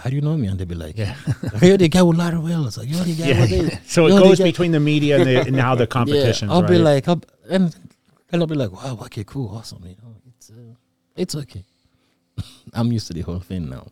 "How 0.00 0.10
do 0.10 0.14
you 0.18 0.22
know 0.28 0.36
me?" 0.36 0.46
And 0.48 0.58
they'll 0.58 0.66
be 0.76 0.80
like, 0.86 0.96
Yeah. 0.98 1.14
"You're 1.62 1.78
the 1.84 1.88
guy 1.88 2.02
with 2.02 2.18
Larry 2.18 2.38
Wheels. 2.46 2.74
You're 2.90 3.04
the 3.04 3.14
guy 3.22 3.40
with 3.40 3.50
this. 3.50 3.78
So 3.94 4.06
it 4.06 4.10
You're 4.10 4.18
the 4.20 4.24
goes 4.28 4.38
guy-" 4.40 4.44
between 4.52 4.72
the 4.72 4.80
media 4.92 5.12
and, 5.18 5.26
the, 5.28 5.36
and 5.48 5.56
now 5.64 5.74
the 5.82 5.86
competition. 5.98 6.48
Yeah, 6.48 6.54
I'll 6.54 6.62
right? 6.62 6.70
be 6.70 6.78
like, 6.90 7.04
I'll, 7.08 7.22
and 7.48 7.64
and 8.32 8.36
I'll 8.42 8.46
be 8.54 8.56
like, 8.56 8.72
wow, 8.72 8.98
okay, 9.06 9.24
cool, 9.24 9.48
awesome. 9.56 9.82
You 9.84 9.96
know, 10.02 10.12
it's 10.30 10.50
uh, 10.50 10.74
it's 11.22 11.34
okay. 11.42 11.64
I'm 12.74 12.90
used 12.92 13.06
to 13.08 13.14
the 13.14 13.22
whole 13.22 13.38
thing. 13.50 13.68
Now, 13.70 13.86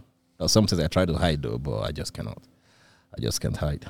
sometimes 0.46 0.80
I 0.82 0.88
try 0.88 1.04
to 1.06 1.14
hide 1.14 1.40
though, 1.42 1.58
but 1.58 1.78
I 1.88 1.92
just 1.92 2.12
cannot. 2.12 2.42
I 3.16 3.20
just 3.20 3.40
can't 3.40 3.56
hide. 3.56 3.86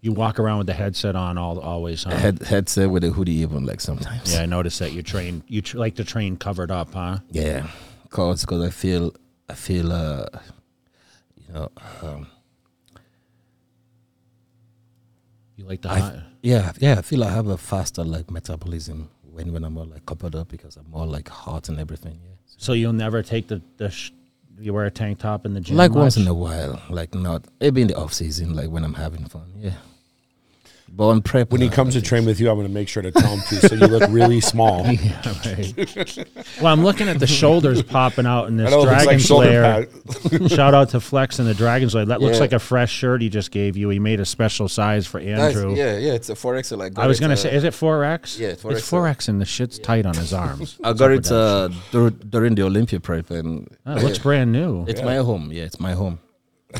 you 0.00 0.12
walk 0.12 0.38
around 0.38 0.58
with 0.58 0.66
the 0.68 0.72
headset 0.74 1.16
on 1.16 1.36
all 1.38 1.58
always. 1.58 2.04
Huh? 2.04 2.10
Head 2.16 2.42
headset 2.42 2.90
with 2.90 3.04
a 3.04 3.10
hoodie, 3.10 3.34
even 3.44 3.66
like 3.66 3.80
sometimes. 3.80 4.32
Yeah, 4.32 4.42
I 4.42 4.46
noticed 4.46 4.78
that 4.78 4.92
you 4.92 5.02
train. 5.02 5.42
You 5.48 5.62
tr- 5.62 5.78
like 5.78 5.96
to 5.96 6.04
train 6.04 6.36
covered 6.36 6.70
up, 6.70 6.94
huh? 6.94 7.18
yeah. 7.30 7.68
Cause, 8.10 8.44
cause 8.46 8.62
I 8.64 8.70
feel, 8.70 9.12
I 9.48 9.54
feel, 9.54 9.92
uh, 9.92 10.26
you 11.36 11.52
know, 11.52 11.68
um, 12.02 12.26
You 15.56 15.64
like 15.64 15.82
to. 15.82 15.90
I, 15.90 16.22
yeah, 16.42 16.72
yeah. 16.78 16.98
I 16.98 17.02
feel 17.02 17.24
I 17.24 17.30
have 17.30 17.48
a 17.48 17.56
faster 17.56 18.04
like 18.04 18.30
metabolism 18.30 19.08
when 19.22 19.52
when 19.52 19.64
I'm 19.64 19.74
more 19.74 19.86
like 19.86 20.04
covered 20.06 20.34
up 20.34 20.48
because 20.48 20.76
I'm 20.76 20.88
more 20.90 21.06
like 21.06 21.28
hot 21.28 21.68
and 21.68 21.78
everything. 21.80 22.20
Yeah. 22.22 22.34
so 22.58 22.72
you'll 22.74 22.92
never 22.92 23.22
take 23.22 23.48
the 23.48 23.60
the. 23.78 23.90
Sh- 23.90 24.12
you 24.58 24.72
wear 24.72 24.84
a 24.86 24.90
tank 24.90 25.18
top 25.18 25.46
in 25.46 25.54
the 25.54 25.60
gym. 25.60 25.76
like 25.76 25.92
once 25.92 26.16
in 26.16 26.26
a 26.26 26.34
while, 26.34 26.80
like 26.90 27.14
not 27.14 27.44
maybe 27.60 27.82
in 27.82 27.88
the 27.88 27.96
off 27.96 28.12
season, 28.12 28.54
like 28.54 28.70
when 28.70 28.84
I'm 28.84 28.94
having 28.94 29.24
fun. 29.26 29.52
Yeah. 29.58 29.72
But 30.88 31.08
on 31.08 31.20
prep, 31.20 31.50
When 31.52 31.60
he 31.60 31.68
comes 31.68 31.92
to 31.94 32.00
train 32.00 32.24
with 32.24 32.40
you, 32.40 32.48
I'm 32.48 32.56
going 32.56 32.66
to 32.66 32.72
make 32.72 32.88
sure 32.88 33.02
to 33.02 33.10
tell 33.12 33.36
him 33.36 33.40
to, 33.48 33.68
so 33.68 33.74
you 33.74 33.86
look 33.86 34.08
really 34.10 34.40
small. 34.40 34.86
Yeah, 34.96 35.34
right. 35.44 36.28
well, 36.62 36.72
I'm 36.72 36.82
looking 36.82 37.08
at 37.08 37.18
the 37.18 37.26
shoulders 37.26 37.82
popping 37.82 38.24
out 38.24 38.48
in 38.48 38.56
this 38.56 38.68
I 38.68 38.70
know 38.70 38.84
Dragon 38.84 39.06
like 39.06 39.20
Slayer. 39.20 39.62
pad. 39.62 40.50
Shout 40.50 40.74
out 40.74 40.90
to 40.90 41.00
Flex 41.00 41.38
and 41.38 41.46
the 41.46 41.54
Dragon 41.54 41.90
Slayer. 41.90 42.06
That 42.06 42.20
looks 42.20 42.40
like 42.40 42.52
a 42.52 42.58
fresh 42.58 42.90
shirt 42.92 43.20
he 43.20 43.28
just 43.28 43.50
gave 43.50 43.76
you. 43.76 43.88
He 43.90 43.98
made 43.98 44.20
a 44.20 44.24
special 44.24 44.68
size 44.68 45.06
for 45.06 45.20
Andrew. 45.20 45.74
yeah, 45.74 45.98
yeah, 45.98 46.12
it's 46.14 46.30
a 46.30 46.34
4X. 46.34 46.76
Like 46.76 46.98
I 46.98 47.06
was 47.06 47.20
gonna 47.20 47.34
uh, 47.34 47.36
say, 47.36 47.54
is 47.54 47.64
it 47.64 47.74
four 47.74 48.04
X? 48.04 48.38
yeah, 48.38 48.48
it's 48.48 48.62
4X, 48.62 49.28
uh, 49.28 49.32
and 49.32 49.40
the 49.40 49.44
shit's 49.44 49.78
tight 49.78 50.06
on 50.06 50.14
his 50.14 50.32
arms. 50.32 50.78
I 50.84 50.92
got 50.92 51.10
it 51.10 51.30
uh, 51.30 51.68
during 51.90 52.54
the 52.54 52.62
Olympia 52.62 53.00
prep, 53.00 53.30
and 53.30 53.68
Oh, 53.84 53.96
it 53.96 54.02
looks 54.02 54.18
brand 54.18 54.52
new. 54.52 54.84
it's 54.88 55.02
my 55.02 55.16
home. 55.16 55.52
Yeah, 55.52 55.64
it's 55.64 55.80
my 55.80 55.92
home. 55.92 56.18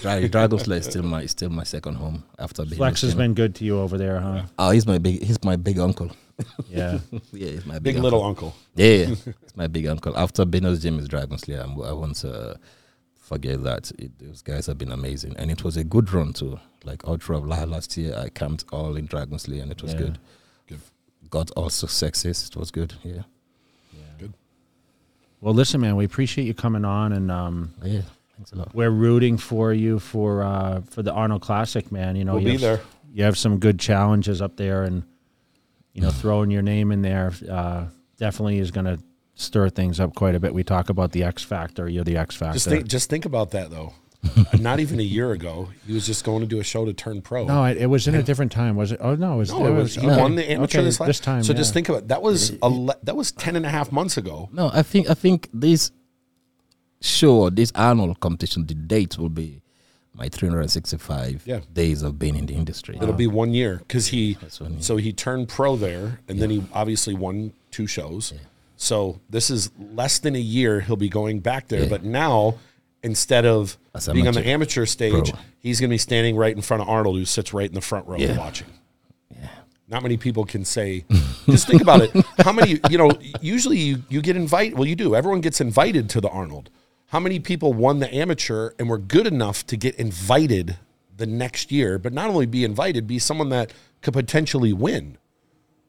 Dra- 0.00 0.28
Dragon 0.28 0.58
Slayer 0.58 0.78
is 0.80 0.86
still 0.86 1.02
my 1.02 1.22
is 1.22 1.30
still 1.32 1.50
my 1.50 1.64
second 1.64 1.94
home 1.96 2.24
after 2.38 2.64
being. 2.64 2.76
Flex 2.76 3.02
has 3.02 3.14
been 3.14 3.34
good 3.34 3.54
to 3.56 3.64
you 3.64 3.78
over 3.80 3.96
there, 3.98 4.20
huh? 4.20 4.42
Oh, 4.58 4.70
he's 4.70 4.86
my 4.86 4.98
big. 4.98 5.22
He's 5.22 5.42
my 5.44 5.56
big 5.56 5.78
uncle. 5.78 6.10
Yeah. 6.68 6.98
yeah, 7.32 7.48
he's 7.52 7.64
my 7.64 7.74
big, 7.74 7.82
Big 7.84 7.94
uncle. 7.96 8.02
little 8.04 8.24
uncle. 8.24 8.54
Yeah, 8.74 9.14
it's 9.14 9.56
my 9.56 9.66
big 9.68 9.86
uncle. 9.86 10.14
After 10.18 10.44
Beno's 10.44 10.82
gym 10.82 10.98
is 10.98 11.08
Dragon 11.08 11.38
Slayer, 11.38 11.60
I'm- 11.60 11.80
I 11.82 11.92
won't 11.92 12.22
uh, 12.24 12.54
forget 13.18 13.62
that. 13.64 13.90
It, 13.98 14.18
those 14.18 14.42
guys 14.42 14.66
have 14.66 14.76
been 14.76 14.92
amazing, 14.92 15.34
and 15.38 15.50
it 15.50 15.64
was 15.64 15.78
a 15.78 15.84
good 15.84 16.12
run 16.12 16.34
too. 16.34 16.60
Like 16.84 17.08
all 17.08 17.16
throughout 17.16 17.46
la- 17.46 17.64
last 17.64 17.96
year, 17.96 18.14
I 18.16 18.28
camped 18.28 18.66
all 18.70 18.96
in 18.96 19.06
Dragon 19.06 19.38
Slayer, 19.38 19.62
and 19.62 19.72
it 19.72 19.82
was 19.82 19.92
Yeah. 19.94 19.98
good. 20.00 20.18
Got 21.30 21.50
all 21.52 21.70
successes. 21.70 22.48
It 22.50 22.56
was 22.56 22.70
good. 22.70 22.92
Yeah, 23.02 23.22
Good. 24.18 24.32
Well, 25.40 25.54
listen, 25.54 25.80
man, 25.80 25.96
we 25.96 26.04
appreciate 26.04 26.44
you 26.44 26.54
coming 26.54 26.84
on, 26.84 27.12
and 27.12 27.30
um, 27.32 27.72
yeah. 27.82 28.02
Thanks 28.36 28.52
a 28.52 28.56
lot. 28.56 28.74
we're 28.74 28.90
rooting 28.90 29.38
for 29.38 29.72
you 29.72 29.98
for 29.98 30.42
uh, 30.42 30.82
for 30.82 31.02
the 31.02 31.12
Arnold 31.12 31.42
Classic, 31.42 31.90
man. 31.90 32.16
You 32.16 32.24
know, 32.24 32.34
We'll 32.34 32.42
you 32.42 32.46
be 32.46 32.52
have, 32.52 32.60
there. 32.60 32.80
You 33.12 33.24
have 33.24 33.38
some 33.38 33.58
good 33.58 33.80
challenges 33.80 34.42
up 34.42 34.56
there, 34.56 34.82
and 34.82 35.04
you 35.94 36.02
know, 36.02 36.10
throwing 36.10 36.50
your 36.50 36.62
name 36.62 36.92
in 36.92 37.00
there 37.00 37.32
uh, 37.50 37.86
definitely 38.18 38.58
is 38.58 38.70
going 38.70 38.84
to 38.84 38.98
stir 39.34 39.70
things 39.70 40.00
up 40.00 40.14
quite 40.14 40.34
a 40.34 40.40
bit. 40.40 40.52
We 40.52 40.64
talk 40.64 40.90
about 40.90 41.12
the 41.12 41.24
X 41.24 41.42
factor. 41.42 41.88
You're 41.88 42.04
the 42.04 42.18
X 42.18 42.36
factor. 42.36 42.54
Just 42.54 42.68
think, 42.68 42.86
just 42.86 43.08
think 43.08 43.24
about 43.24 43.52
that 43.52 43.70
though. 43.70 43.94
Not 44.58 44.80
even 44.80 44.98
a 44.98 45.04
year 45.04 45.32
ago, 45.32 45.68
he 45.86 45.92
was 45.92 46.04
just 46.04 46.24
going 46.24 46.40
to 46.40 46.46
do 46.46 46.58
a 46.58 46.64
show 46.64 46.84
to 46.84 46.92
turn 46.92 47.22
pro. 47.22 47.44
no, 47.44 47.64
it, 47.64 47.76
it 47.76 47.86
was 47.86 48.08
in 48.08 48.14
a 48.14 48.22
different 48.22 48.50
time, 48.50 48.74
was 48.74 48.92
it? 48.92 48.98
Oh 49.00 49.14
no, 49.14 49.34
it 49.34 49.36
was. 49.36 49.52
No, 49.52 49.66
it 49.66 49.70
was, 49.70 49.94
he 49.94 50.06
okay. 50.06 50.20
won 50.20 50.34
the 50.34 50.50
amateur 50.50 50.78
Okay, 50.78 50.84
this, 50.84 50.98
last, 50.98 51.22
time. 51.22 51.44
So 51.44 51.52
yeah. 51.52 51.58
just 51.58 51.72
think 51.72 51.88
about 51.88 52.02
it. 52.02 52.08
that 52.08 52.22
was 52.22 52.52
ele- 52.62 52.94
that 53.02 53.16
was 53.16 53.32
10 53.32 53.56
and 53.56 53.64
a 53.64 53.68
half 53.68 53.92
months 53.92 54.16
ago. 54.16 54.48
No, 54.52 54.70
I 54.72 54.82
think 54.82 55.08
I 55.08 55.14
think 55.14 55.48
this 55.52 55.92
show, 57.00 57.50
this 57.50 57.70
annual 57.74 58.14
competition, 58.14 58.66
the 58.66 58.74
date 58.74 59.18
will 59.18 59.28
be 59.28 59.62
my 60.14 60.28
365 60.28 61.42
Yeah. 61.46 61.60
days 61.72 62.02
of 62.02 62.18
being 62.18 62.36
in 62.36 62.46
the 62.46 62.54
industry. 62.54 62.96
It'll 63.00 63.12
be 63.12 63.26
one 63.26 63.52
year 63.52 63.78
because 63.78 64.08
he 64.08 64.38
year. 64.40 64.70
so 64.80 64.96
he 64.96 65.12
turned 65.12 65.48
pro 65.48 65.76
there, 65.76 66.20
and 66.28 66.40
then 66.40 66.50
he 66.50 66.64
obviously 66.72 67.14
won 67.14 67.52
two 67.70 67.86
shows. 67.86 68.32
So 68.76 69.20
this 69.30 69.50
is 69.50 69.70
less 69.78 70.18
than 70.18 70.34
a 70.34 70.40
year. 70.40 70.80
He'll 70.80 70.96
be 70.96 71.08
going 71.08 71.40
back 71.40 71.68
there, 71.68 71.82
Yeah. 71.82 71.88
but 71.88 72.04
now 72.04 72.56
instead 73.02 73.44
of 73.46 73.78
As 73.94 74.08
being 74.08 74.26
on 74.26 74.34
the 74.34 74.40
amateur. 74.40 74.50
amateur 74.82 74.86
stage, 74.86 75.30
Pro. 75.30 75.38
he's 75.60 75.80
going 75.80 75.90
to 75.90 75.94
be 75.94 75.98
standing 75.98 76.34
right 76.36 76.54
in 76.54 76.62
front 76.62 76.82
of 76.82 76.88
Arnold, 76.88 77.16
who 77.16 77.24
sits 77.24 77.52
right 77.54 77.68
in 77.68 77.74
the 77.74 77.80
front 77.80 78.06
row 78.06 78.16
Yeah. 78.18 78.36
watching. 78.38 78.66
Not 79.88 80.02
many 80.02 80.16
people 80.16 80.44
can 80.44 80.64
say. 80.64 81.04
just 81.48 81.68
think 81.68 81.80
about 81.80 82.00
it. 82.02 82.10
How 82.40 82.52
many? 82.52 82.80
You 82.90 82.98
know, 82.98 83.12
usually 83.40 83.78
you 83.78 84.02
you 84.08 84.20
get 84.20 84.34
invited. 84.36 84.76
Well, 84.76 84.88
you 84.88 84.96
do. 84.96 85.14
Everyone 85.14 85.40
gets 85.40 85.60
invited 85.60 86.10
to 86.10 86.20
the 86.20 86.28
Arnold. 86.28 86.70
How 87.16 87.20
many 87.20 87.40
people 87.40 87.72
won 87.72 88.00
the 88.00 88.14
amateur 88.14 88.72
and 88.78 88.90
were 88.90 88.98
good 88.98 89.26
enough 89.26 89.66
to 89.68 89.76
get 89.78 89.94
invited 89.94 90.76
the 91.16 91.24
next 91.24 91.72
year? 91.72 91.98
But 91.98 92.12
not 92.12 92.28
only 92.28 92.44
be 92.44 92.62
invited, 92.62 93.06
be 93.06 93.18
someone 93.18 93.48
that 93.48 93.72
could 94.02 94.12
potentially 94.12 94.74
win 94.74 95.16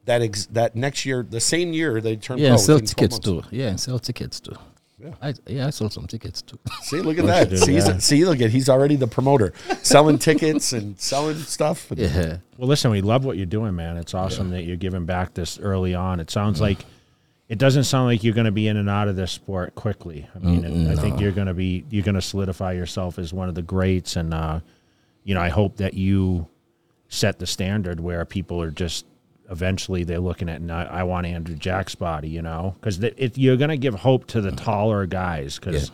that 0.06 0.22
ex, 0.22 0.46
that 0.46 0.74
next 0.74 1.04
year, 1.04 1.22
the 1.28 1.38
same 1.38 1.74
year 1.74 2.00
they 2.00 2.16
turn 2.16 2.38
yeah, 2.38 2.46
pro. 2.46 2.52
and 2.54 2.60
sell 2.62 2.80
tickets 2.80 3.12
months. 3.16 3.18
too. 3.26 3.42
Yeah, 3.50 3.66
and 3.68 3.78
sell 3.78 3.98
tickets 3.98 4.40
too. 4.40 4.54
Yeah. 4.98 5.10
I, 5.20 5.34
yeah, 5.46 5.66
I 5.66 5.70
sold 5.70 5.92
some 5.92 6.06
tickets 6.06 6.40
too. 6.40 6.58
See, 6.84 7.02
look 7.02 7.18
at 7.18 7.26
that. 7.26 7.58
see, 7.58 7.72
he's- 7.74 8.02
see, 8.06 8.24
look 8.24 8.40
at 8.40 8.48
he's 8.48 8.70
already 8.70 8.96
the 8.96 9.06
promoter, 9.06 9.52
selling 9.82 10.18
tickets 10.18 10.72
and 10.72 10.98
selling 10.98 11.36
stuff. 11.36 11.88
yeah, 11.94 12.38
Well, 12.56 12.68
listen, 12.68 12.90
we 12.90 13.02
love 13.02 13.26
what 13.26 13.36
you're 13.36 13.44
doing, 13.44 13.76
man. 13.76 13.98
It's 13.98 14.14
awesome 14.14 14.48
that 14.52 14.62
you're 14.62 14.78
giving 14.78 15.04
back 15.04 15.34
this 15.34 15.58
early 15.58 15.94
on. 15.94 16.20
It 16.20 16.30
sounds 16.30 16.58
like 16.58 16.78
it 17.48 17.58
doesn't 17.58 17.84
sound 17.84 18.06
like 18.06 18.22
you're 18.22 18.34
going 18.34 18.44
to 18.44 18.52
be 18.52 18.68
in 18.68 18.76
and 18.76 18.90
out 18.90 19.08
of 19.08 19.16
this 19.16 19.32
sport 19.32 19.74
quickly. 19.74 20.28
I 20.34 20.38
mean, 20.38 20.64
I 20.90 20.94
think 20.96 21.20
you're 21.20 21.32
going 21.32 21.46
to 21.46 21.54
be 21.54 21.84
you're 21.90 22.04
going 22.04 22.14
to 22.14 22.22
solidify 22.22 22.72
yourself 22.72 23.18
as 23.18 23.32
one 23.32 23.48
of 23.48 23.54
the 23.54 23.62
greats, 23.62 24.16
and 24.16 24.34
uh, 24.34 24.60
you 25.24 25.34
know, 25.34 25.40
I 25.40 25.48
hope 25.48 25.76
that 25.78 25.94
you 25.94 26.46
set 27.08 27.38
the 27.38 27.46
standard 27.46 28.00
where 28.00 28.24
people 28.26 28.60
are 28.60 28.70
just 28.70 29.06
eventually 29.50 30.04
they're 30.04 30.18
looking 30.20 30.50
at, 30.50 30.60
"No, 30.60 30.74
I 30.74 31.04
want 31.04 31.26
Andrew 31.26 31.56
Jack's 31.56 31.94
body, 31.94 32.28
you 32.28 32.42
know, 32.42 32.76
because 32.80 32.98
you're 33.38 33.56
going 33.56 33.70
to 33.70 33.78
give 33.78 33.94
hope 33.94 34.26
to 34.28 34.42
the 34.42 34.52
taller 34.52 35.06
guys 35.06 35.58
because 35.58 35.90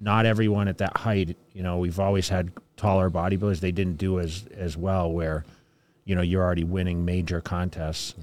not 0.00 0.26
everyone 0.26 0.68
at 0.68 0.78
that 0.78 0.96
height, 0.96 1.36
you 1.54 1.62
know, 1.62 1.78
we've 1.78 2.00
always 2.00 2.28
had 2.28 2.50
taller 2.76 3.08
bodybuilders. 3.08 3.60
They 3.60 3.72
didn't 3.72 3.96
do 3.96 4.20
as 4.20 4.44
as 4.56 4.76
well 4.76 5.10
where, 5.10 5.44
you 6.04 6.14
know, 6.14 6.22
you're 6.22 6.42
already 6.42 6.64
winning 6.64 7.04
major 7.06 7.40
contests 7.40 8.14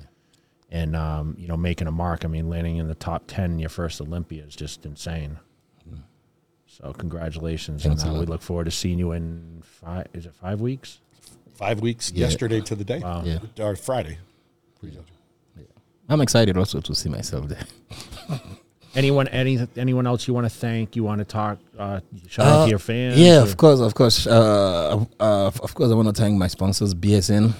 and 0.72 0.96
um, 0.96 1.36
you 1.40 1.48
know, 1.48 1.58
making 1.58 1.88
a 1.88 1.92
mark. 1.92 2.26
I 2.26 2.28
mean, 2.28 2.50
landing 2.50 2.78
in 2.78 2.88
the 2.88 2.96
top 2.96 3.24
ten 3.28 3.52
in 3.54 3.60
your 3.60 3.70
first 3.70 4.00
Olympia 4.02 4.44
is 4.44 4.56
just 4.56 4.86
insane. 4.86 5.38
So 6.68 6.94
congratulations, 6.94 7.84
Thanks 7.84 8.04
and 8.04 8.16
uh, 8.16 8.20
we 8.20 8.26
look 8.26 8.42
forward 8.42 8.66
to 8.66 8.72
seeing 8.72 9.00
you 9.00 9.12
in 9.12 9.62
five. 9.64 10.08
Is 10.14 10.26
it 10.26 10.34
five 10.36 10.62
weeks? 10.62 11.00
Five 11.56 11.82
weeks 11.82 12.12
Yeah. 12.12 12.28
yesterday 12.28 12.62
to 12.62 12.76
the 12.76 12.86
day, 12.86 13.00
yeah. 13.00 13.40
or 13.60 13.76
Friday. 13.76 14.18
I'm 16.08 16.22
excited 16.22 16.58
also 16.58 16.80
to 16.82 16.96
see 16.96 17.10
myself 17.10 17.48
there. 17.50 17.66
Anyone, 18.96 19.28
any, 19.28 19.60
anyone 19.78 20.08
else 20.08 20.28
you 20.28 20.34
want 20.34 20.46
to 20.46 20.50
thank? 20.50 20.96
You 20.96 21.04
want 21.04 21.20
to 21.20 21.26
talk? 21.26 21.60
Uh, 21.78 22.00
shout 22.28 22.48
out 22.48 22.62
Uh, 22.62 22.64
to 22.64 22.70
your 22.72 22.80
fans. 22.80 23.20
Yeah, 23.20 23.40
or- 23.40 23.44
of 23.44 23.56
course, 23.58 23.80
of 23.82 23.94
course. 23.94 24.26
Uh, 24.26 25.06
uh, 25.20 25.46
of 25.48 25.74
course, 25.76 25.92
I 25.92 25.94
want 25.94 26.08
to 26.08 26.14
thank 26.20 26.36
my 26.40 26.48
sponsors, 26.48 26.96
BSN, 26.96 27.54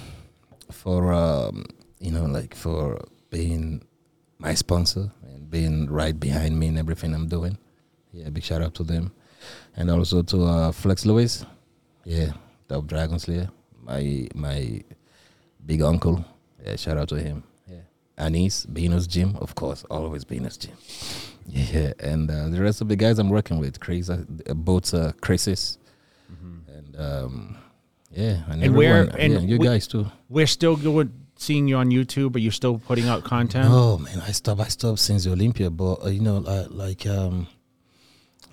for 0.72 1.12
um, 1.12 1.66
you 2.00 2.10
know, 2.10 2.24
like 2.26 2.54
for 2.54 2.98
being 3.30 3.82
my 4.38 4.54
sponsor 4.54 5.12
and 5.22 5.48
being 5.50 5.88
right 5.88 6.18
behind 6.18 6.58
me 6.58 6.66
in 6.66 6.76
everything 6.78 7.14
I'm 7.14 7.28
doing. 7.28 7.56
Yeah, 8.12 8.30
big 8.30 8.42
shout 8.42 8.62
out 8.62 8.74
to 8.74 8.82
them, 8.84 9.12
and 9.76 9.90
also 9.90 10.22
to 10.22 10.42
uh, 10.44 10.72
Flex 10.72 11.06
Lewis. 11.06 11.44
Yeah, 12.04 12.32
Dub 12.68 12.88
Dragon 12.88 13.18
Slayer, 13.18 13.48
my 13.82 14.26
my 14.34 14.82
big 15.64 15.82
uncle. 15.82 16.24
Yeah, 16.64 16.76
shout 16.76 16.96
out 16.98 17.08
to 17.10 17.16
him. 17.16 17.44
Yeah, 17.68 17.82
Anis, 18.18 18.64
Venus 18.64 19.06
Gym, 19.06 19.36
of 19.36 19.54
course, 19.54 19.84
always 19.90 20.24
Venus 20.24 20.56
Gym. 20.56 20.72
Yeah, 21.46 21.92
and 22.00 22.30
uh, 22.30 22.48
the 22.48 22.60
rest 22.60 22.80
of 22.80 22.88
the 22.88 22.96
guys 22.96 23.18
I'm 23.18 23.28
working 23.30 23.58
with, 23.58 23.78
Chris, 23.80 24.08
uh, 24.10 24.24
both 24.54 24.92
uh, 24.94 25.12
Chris's, 25.20 25.78
and 26.28 26.96
um, 26.98 27.56
yeah, 28.10 28.42
and, 28.48 28.62
And 28.62 28.74
where- 28.74 28.96
everyone, 29.06 29.20
and 29.20 29.32
yeah, 29.34 29.38
you 29.40 29.58
we- 29.58 29.66
guys 29.66 29.86
too. 29.86 30.06
We're 30.28 30.46
still 30.48 30.76
going 30.76 31.12
seeing 31.40 31.66
you 31.66 31.76
on 31.76 31.90
YouTube. 31.90 32.36
Are 32.36 32.38
you 32.38 32.50
still 32.50 32.78
putting 32.78 33.08
out 33.08 33.24
content? 33.24 33.68
Oh 33.70 33.98
man, 33.98 34.20
I 34.26 34.32
stopped. 34.32 34.60
I 34.60 34.68
stopped 34.68 34.98
since 34.98 35.24
the 35.24 35.32
Olympia, 35.32 35.70
but 35.70 36.04
uh, 36.04 36.08
you 36.08 36.20
know, 36.20 36.44
uh, 36.46 36.66
like 36.70 37.06
um, 37.06 37.46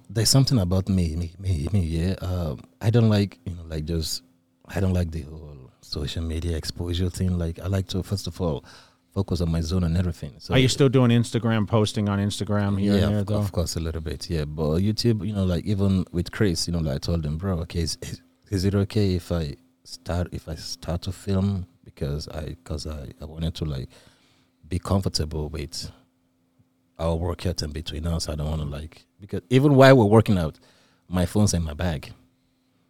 there's 0.10 0.30
something 0.30 0.58
about 0.58 0.90
me, 0.90 1.16
me, 1.16 1.34
me, 1.40 1.68
me. 1.72 1.82
Yeah, 1.82 2.14
um, 2.22 2.62
I 2.82 2.90
don't 2.90 3.10
like 3.10 3.40
you 3.46 3.54
know, 3.54 3.64
like 3.68 3.86
just 3.86 4.24
I 4.66 4.80
don't 4.80 4.94
like 4.94 5.12
the 5.12 5.22
whole 5.22 5.72
social 5.82 6.24
media 6.24 6.56
exposure 6.58 7.10
thing. 7.10 7.38
Like 7.38 7.60
I 7.60 7.68
like 7.68 7.88
to 7.90 8.04
first 8.04 8.28
of 8.28 8.40
all 8.42 8.64
focus 9.14 9.42
on 9.42 9.52
my 9.52 9.62
zone 9.62 9.84
and 9.84 9.98
everything. 9.98 10.34
So 10.38 10.54
Are 10.54 10.60
you 10.60 10.68
still 10.68 10.90
doing 10.90 11.10
Instagram 11.10 11.68
posting 11.68 12.08
on 12.08 12.20
Instagram 12.20 12.80
here 12.80 12.94
yeah, 12.94 13.08
there 13.08 13.20
of, 13.20 13.32
of 13.32 13.52
course, 13.52 13.76
a 13.76 13.80
little 13.80 14.02
bit. 14.02 14.30
Yeah, 14.30 14.46
but 14.46 14.78
YouTube, 14.78 15.26
you 15.26 15.34
know, 15.34 15.44
like 15.44 15.66
even 15.66 16.06
with 16.12 16.32
Chris, 16.32 16.68
you 16.68 16.74
know, 16.74 16.80
like 16.80 16.96
I 16.96 17.00
told 17.00 17.26
him, 17.26 17.38
bro, 17.38 17.58
okay, 17.62 17.80
is, 17.80 17.98
is, 18.04 18.22
is 18.52 18.64
it 18.64 18.76
okay 18.76 19.16
if 19.16 19.32
I 19.32 19.56
start 19.84 20.28
if 20.34 20.48
I 20.48 20.56
start 20.56 21.02
to 21.04 21.12
film 21.12 21.66
because 21.98 22.28
I 22.28 22.42
because 22.50 22.86
I, 22.86 23.12
I 23.22 23.26
wanted 23.26 23.56
to 23.56 23.66
like 23.66 23.90
be 24.68 24.80
comfortable 24.80 25.50
with 25.50 25.92
our 27.00 27.16
workout 27.16 27.62
in 27.62 27.72
between 27.72 28.06
us. 28.08 28.30
I 28.30 28.36
don't 28.36 28.50
want 28.50 28.62
to 28.62 28.68
like 28.68 29.06
because 29.20 29.42
even 29.50 29.76
while 29.76 29.98
we're 29.98 30.06
working 30.06 30.38
out, 30.38 30.60
my 31.10 31.26
phone's 31.26 31.54
in 31.54 31.64
my 31.64 31.74
bag. 31.74 32.14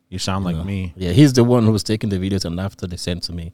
You 0.09 0.19
sound 0.19 0.43
you 0.43 0.51
like 0.51 0.57
know. 0.57 0.63
me. 0.63 0.93
Yeah, 0.95 1.11
he's 1.11 1.33
the 1.33 1.43
one 1.43 1.65
who's 1.65 1.83
taking 1.83 2.09
the 2.09 2.17
videos 2.17 2.45
and 2.45 2.59
after 2.59 2.87
they 2.87 2.97
send 2.97 3.23
to 3.23 3.33
me, 3.33 3.53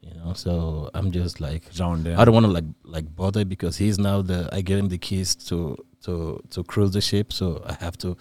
you 0.00 0.14
know. 0.14 0.32
So 0.34 0.90
I'm 0.94 1.10
just 1.10 1.40
like 1.40 1.64
Zoned 1.72 2.06
in. 2.06 2.16
I 2.16 2.24
don't 2.24 2.34
want 2.34 2.46
to 2.46 2.52
like 2.52 2.64
like 2.84 3.14
bother 3.14 3.44
because 3.44 3.76
he's 3.76 3.98
now 3.98 4.22
the 4.22 4.48
I 4.52 4.60
gave 4.60 4.78
him 4.78 4.88
the 4.88 4.98
keys 4.98 5.34
to 5.48 5.76
to 6.04 6.42
to 6.50 6.64
cruise 6.64 6.92
the 6.92 7.00
ship, 7.00 7.32
so 7.32 7.62
I 7.66 7.74
have 7.84 7.96
to 7.98 8.16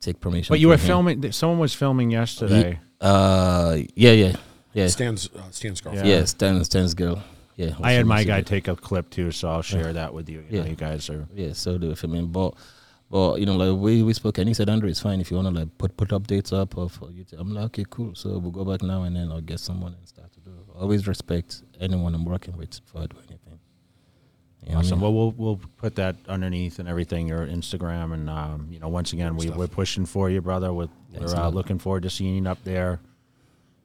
take 0.00 0.20
permission. 0.20 0.52
But 0.52 0.60
you 0.60 0.68
were 0.68 0.74
him. 0.74 0.86
filming. 0.86 1.32
Someone 1.32 1.58
was 1.58 1.74
filming 1.74 2.10
yesterday. 2.10 2.78
Uh, 3.00 3.78
yeah, 3.94 4.12
yeah, 4.12 4.36
yeah, 4.74 4.86
Stan's 4.88 5.28
uh, 5.34 5.50
Stan's 5.50 5.80
girlfriend. 5.80 6.08
Yeah. 6.08 6.18
yeah. 6.18 6.24
Stan, 6.24 6.62
Stan's 6.64 6.94
girl. 6.94 7.22
Yeah, 7.56 7.74
I 7.82 7.92
had 7.92 8.04
my 8.06 8.16
also- 8.16 8.26
guy 8.26 8.42
take 8.42 8.66
a 8.68 8.74
clip 8.76 9.08
too, 9.10 9.30
so 9.30 9.48
I'll 9.48 9.62
share 9.62 9.92
that 9.92 10.12
with 10.12 10.28
you. 10.28 10.44
You, 10.50 10.58
know, 10.58 10.64
Yeah. 10.64 10.70
you 10.70 10.76
guys 10.76 11.08
are. 11.08 11.26
Yeah, 11.34 11.52
so 11.52 11.78
they 11.78 11.86
were 11.88 11.94
filming, 11.94 12.26
but 12.28 12.54
but 13.10 13.38
you 13.38 13.46
know 13.46 13.54
like 13.56 13.78
we 13.80 14.02
we 14.02 14.12
spoke 14.12 14.38
and 14.38 14.48
he 14.48 14.54
said 14.54 14.68
Andrew 14.68 14.88
it's 14.88 14.98
fine 15.00 15.20
if 15.20 15.30
you 15.30 15.36
want 15.36 15.48
to 15.54 15.60
like 15.60 15.78
put 15.78 15.96
put 15.96 16.08
updates 16.08 16.52
up 16.52 16.76
or 16.76 16.88
for 16.90 17.06
YouTube. 17.08 17.38
I'm 17.38 17.54
like 17.54 17.66
okay 17.66 17.84
cool. 17.88 18.14
So 18.16 18.38
we'll 18.38 18.50
go 18.50 18.64
back 18.64 18.82
now 18.82 19.04
and 19.04 19.14
then 19.14 19.30
I'll 19.30 19.40
get 19.40 19.60
someone 19.60 19.94
and 19.94 20.08
start 20.08 20.32
to 20.32 20.40
do. 20.40 20.50
Always 20.76 21.06
respect 21.06 21.62
anyone 21.80 22.12
I'm 22.14 22.24
working 22.24 22.56
with 22.56 22.70
before 22.84 23.02
I 23.02 23.06
do 23.06 23.16
anything. 23.18 23.60
You 24.64 24.70
know 24.70 24.76
what 24.76 24.76
I 24.76 24.78
Awesome. 24.88 24.98
mean? 24.98 25.02
Well, 25.02 25.12
we'll 25.14 25.32
we'll 25.36 25.60
put 25.76 25.94
that 25.96 26.16
underneath 26.28 26.78
and 26.80 26.88
everything. 26.88 27.28
Your 27.28 27.46
Instagram 27.46 28.14
and 28.14 28.28
um, 28.30 28.66
you 28.70 28.80
know, 28.80 28.88
once 28.88 29.12
again, 29.12 29.36
we, 29.36 29.50
we're 29.50 29.68
pushing 29.68 30.06
for 30.06 30.28
you, 30.30 30.40
brother. 30.40 30.72
We're, 30.72 30.88
we're 31.12 31.26
uh, 31.36 31.50
looking 31.50 31.78
forward 31.78 32.02
to 32.04 32.10
seeing 32.10 32.42
you 32.42 32.50
up 32.50 32.58
there. 32.64 32.98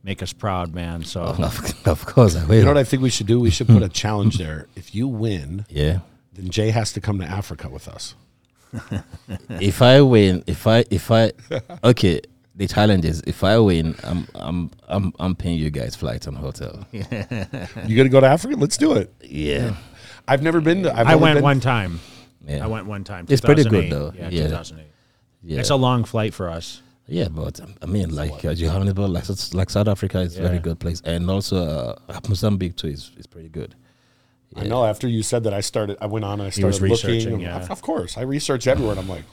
Make 0.04 0.24
us 0.24 0.32
proud, 0.34 0.74
man. 0.74 1.04
So 1.04 1.22
of, 1.24 1.88
of 1.88 2.06
course 2.06 2.36
I 2.36 2.46
will. 2.46 2.56
You 2.56 2.62
know 2.64 2.70
what 2.70 2.78
I 2.78 2.84
think 2.84 3.02
we 3.04 3.10
should 3.10 3.28
do? 3.28 3.40
We 3.40 3.50
should 3.50 3.68
put 3.68 3.84
a 3.84 3.90
challenge 3.90 4.38
there. 4.38 4.68
If 4.76 4.96
you 4.96 5.08
win, 5.08 5.66
yeah. 5.70 6.00
then 6.34 6.50
Jay 6.50 6.70
has 6.72 6.94
to 6.94 7.02
come 7.02 7.20
to 7.20 7.26
Africa 7.26 7.70
with 7.70 7.88
us. 7.88 8.16
if 9.50 9.82
I 9.82 10.02
win, 10.02 10.44
if 10.48 10.68
I 10.68 10.86
if 10.90 11.10
I 11.12 11.32
okay, 11.84 12.22
the 12.56 12.68
challenge 12.68 13.04
is 13.06 13.22
if 13.26 13.44
I 13.44 13.58
win, 13.60 13.96
I'm 14.04 14.28
I'm 14.36 14.72
I'm 14.88 15.14
I'm 15.20 15.36
paying 15.36 15.58
you 15.58 15.70
guys 15.72 15.96
flights 15.96 16.28
and 16.28 16.38
hotel. 16.38 16.86
You 16.92 17.04
gonna 17.98 18.10
go 18.10 18.20
to 18.22 18.28
Africa? 18.28 18.56
Let's 18.56 18.78
do 18.78 18.94
it. 18.94 19.14
Yeah, 19.22 19.76
I've 20.28 20.44
never 20.44 20.62
been 20.62 20.84
to. 20.84 20.98
I've 20.98 21.08
I 21.08 21.16
went 21.16 21.38
been- 21.38 21.44
one 21.44 21.60
time. 21.60 22.00
yeah, 22.48 22.64
I 22.64 22.68
went 22.68 22.86
one 22.86 23.04
time. 23.04 23.26
It's 23.28 23.42
pretty 23.42 23.64
good, 23.64 23.92
though. 23.92 24.14
Yeah, 24.16 24.30
Yeah. 24.30 24.44
2008. 24.44 24.86
yeah. 25.44 25.60
It's 25.60 25.72
a 25.72 25.76
long 25.76 26.04
flight 26.04 26.34
for 26.34 26.50
us. 26.50 26.82
Yeah, 27.10 27.28
but 27.28 27.60
um, 27.60 27.74
I 27.82 27.86
mean, 27.86 28.14
like 28.16 28.46
uh, 28.46 28.54
Johannesburg, 28.54 29.10
like 29.10 29.30
s- 29.30 29.54
like 29.54 29.70
South 29.70 29.88
Africa 29.88 30.20
is 30.22 30.38
a 30.38 30.42
very 30.42 30.60
good 30.60 30.80
place, 30.80 31.02
and 31.06 31.30
also 31.30 31.58
uh, 32.08 32.20
Mozambique 32.30 32.76
too 32.76 32.88
is 32.88 33.12
is 33.18 33.28
pretty 33.28 33.50
good. 33.50 33.76
I 34.56 34.64
know. 34.66 34.84
After 34.86 35.08
you 35.08 35.22
said 35.24 35.44
that, 35.44 35.54
I 35.54 35.62
started. 35.62 35.98
I 36.02 36.08
went 36.08 36.26
on 36.26 36.40
and 36.40 36.44
I 36.44 36.50
He 36.50 36.64
was 36.64 36.76
started 36.78 36.92
looking. 36.92 37.10
researching, 37.16 37.40
yeah. 37.42 37.58
Of, 37.62 37.72
of 37.72 37.82
course, 37.82 38.18
I 38.18 38.22
researched 38.22 38.68
everywhere, 38.68 38.94
and 38.94 39.00
I'm 39.02 39.10
like, 39.10 39.24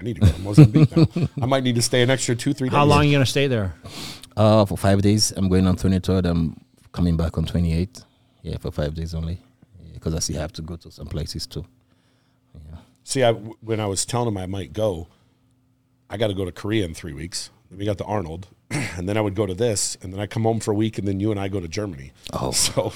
I 0.00 0.02
need 0.02 0.14
to 0.16 0.20
go 0.22 0.28
to 0.28 0.40
Mozambique 0.40 0.96
now. 0.96 1.06
I 1.42 1.46
might 1.46 1.62
need 1.64 1.76
to 1.76 1.82
stay 1.82 2.02
an 2.02 2.10
extra 2.10 2.34
two, 2.34 2.52
three 2.54 2.68
days. 2.68 2.76
How 2.76 2.84
long 2.84 2.98
are 3.00 3.04
you 3.04 3.12
gonna 3.12 3.26
stay 3.26 3.46
there? 3.46 3.74
Uh, 4.36 4.64
for 4.64 4.76
five 4.76 5.00
days. 5.02 5.32
I'm 5.36 5.48
going 5.48 5.66
on 5.66 5.76
23rd. 5.76 6.24
I'm 6.26 6.60
coming 6.92 7.16
back 7.16 7.38
on 7.38 7.44
28th. 7.44 8.04
Yeah, 8.42 8.58
for 8.58 8.70
five 8.72 8.94
days 8.94 9.14
only. 9.14 9.38
Because 9.92 10.12
I 10.14 10.18
still 10.18 10.40
have 10.40 10.52
to 10.54 10.62
go 10.62 10.74
to 10.76 10.90
some 10.90 11.06
places 11.06 11.46
too. 11.46 11.64
Yeah. 12.54 12.78
See, 13.04 13.22
I, 13.22 13.32
when 13.32 13.78
I 13.80 13.86
was 13.86 14.04
telling 14.04 14.28
him 14.28 14.36
I 14.36 14.46
might 14.46 14.72
go, 14.72 15.06
I 16.14 16.16
got 16.16 16.28
to 16.28 16.34
go 16.34 16.44
to 16.44 16.52
Korea 16.52 16.84
in 16.84 16.94
three 16.94 17.12
weeks. 17.12 17.50
Then 17.68 17.80
we 17.80 17.84
got 17.84 17.98
the 17.98 18.04
Arnold, 18.04 18.46
and 18.70 19.08
then 19.08 19.16
I 19.16 19.20
would 19.20 19.34
go 19.34 19.46
to 19.46 19.54
this, 19.54 19.96
and 20.00 20.12
then 20.12 20.20
I 20.20 20.26
come 20.28 20.44
home 20.44 20.60
for 20.60 20.70
a 20.70 20.74
week, 20.74 20.96
and 20.96 21.08
then 21.08 21.18
you 21.18 21.32
and 21.32 21.40
I 21.40 21.48
go 21.48 21.58
to 21.58 21.66
Germany. 21.66 22.12
Oh. 22.32 22.50
so 22.66 22.92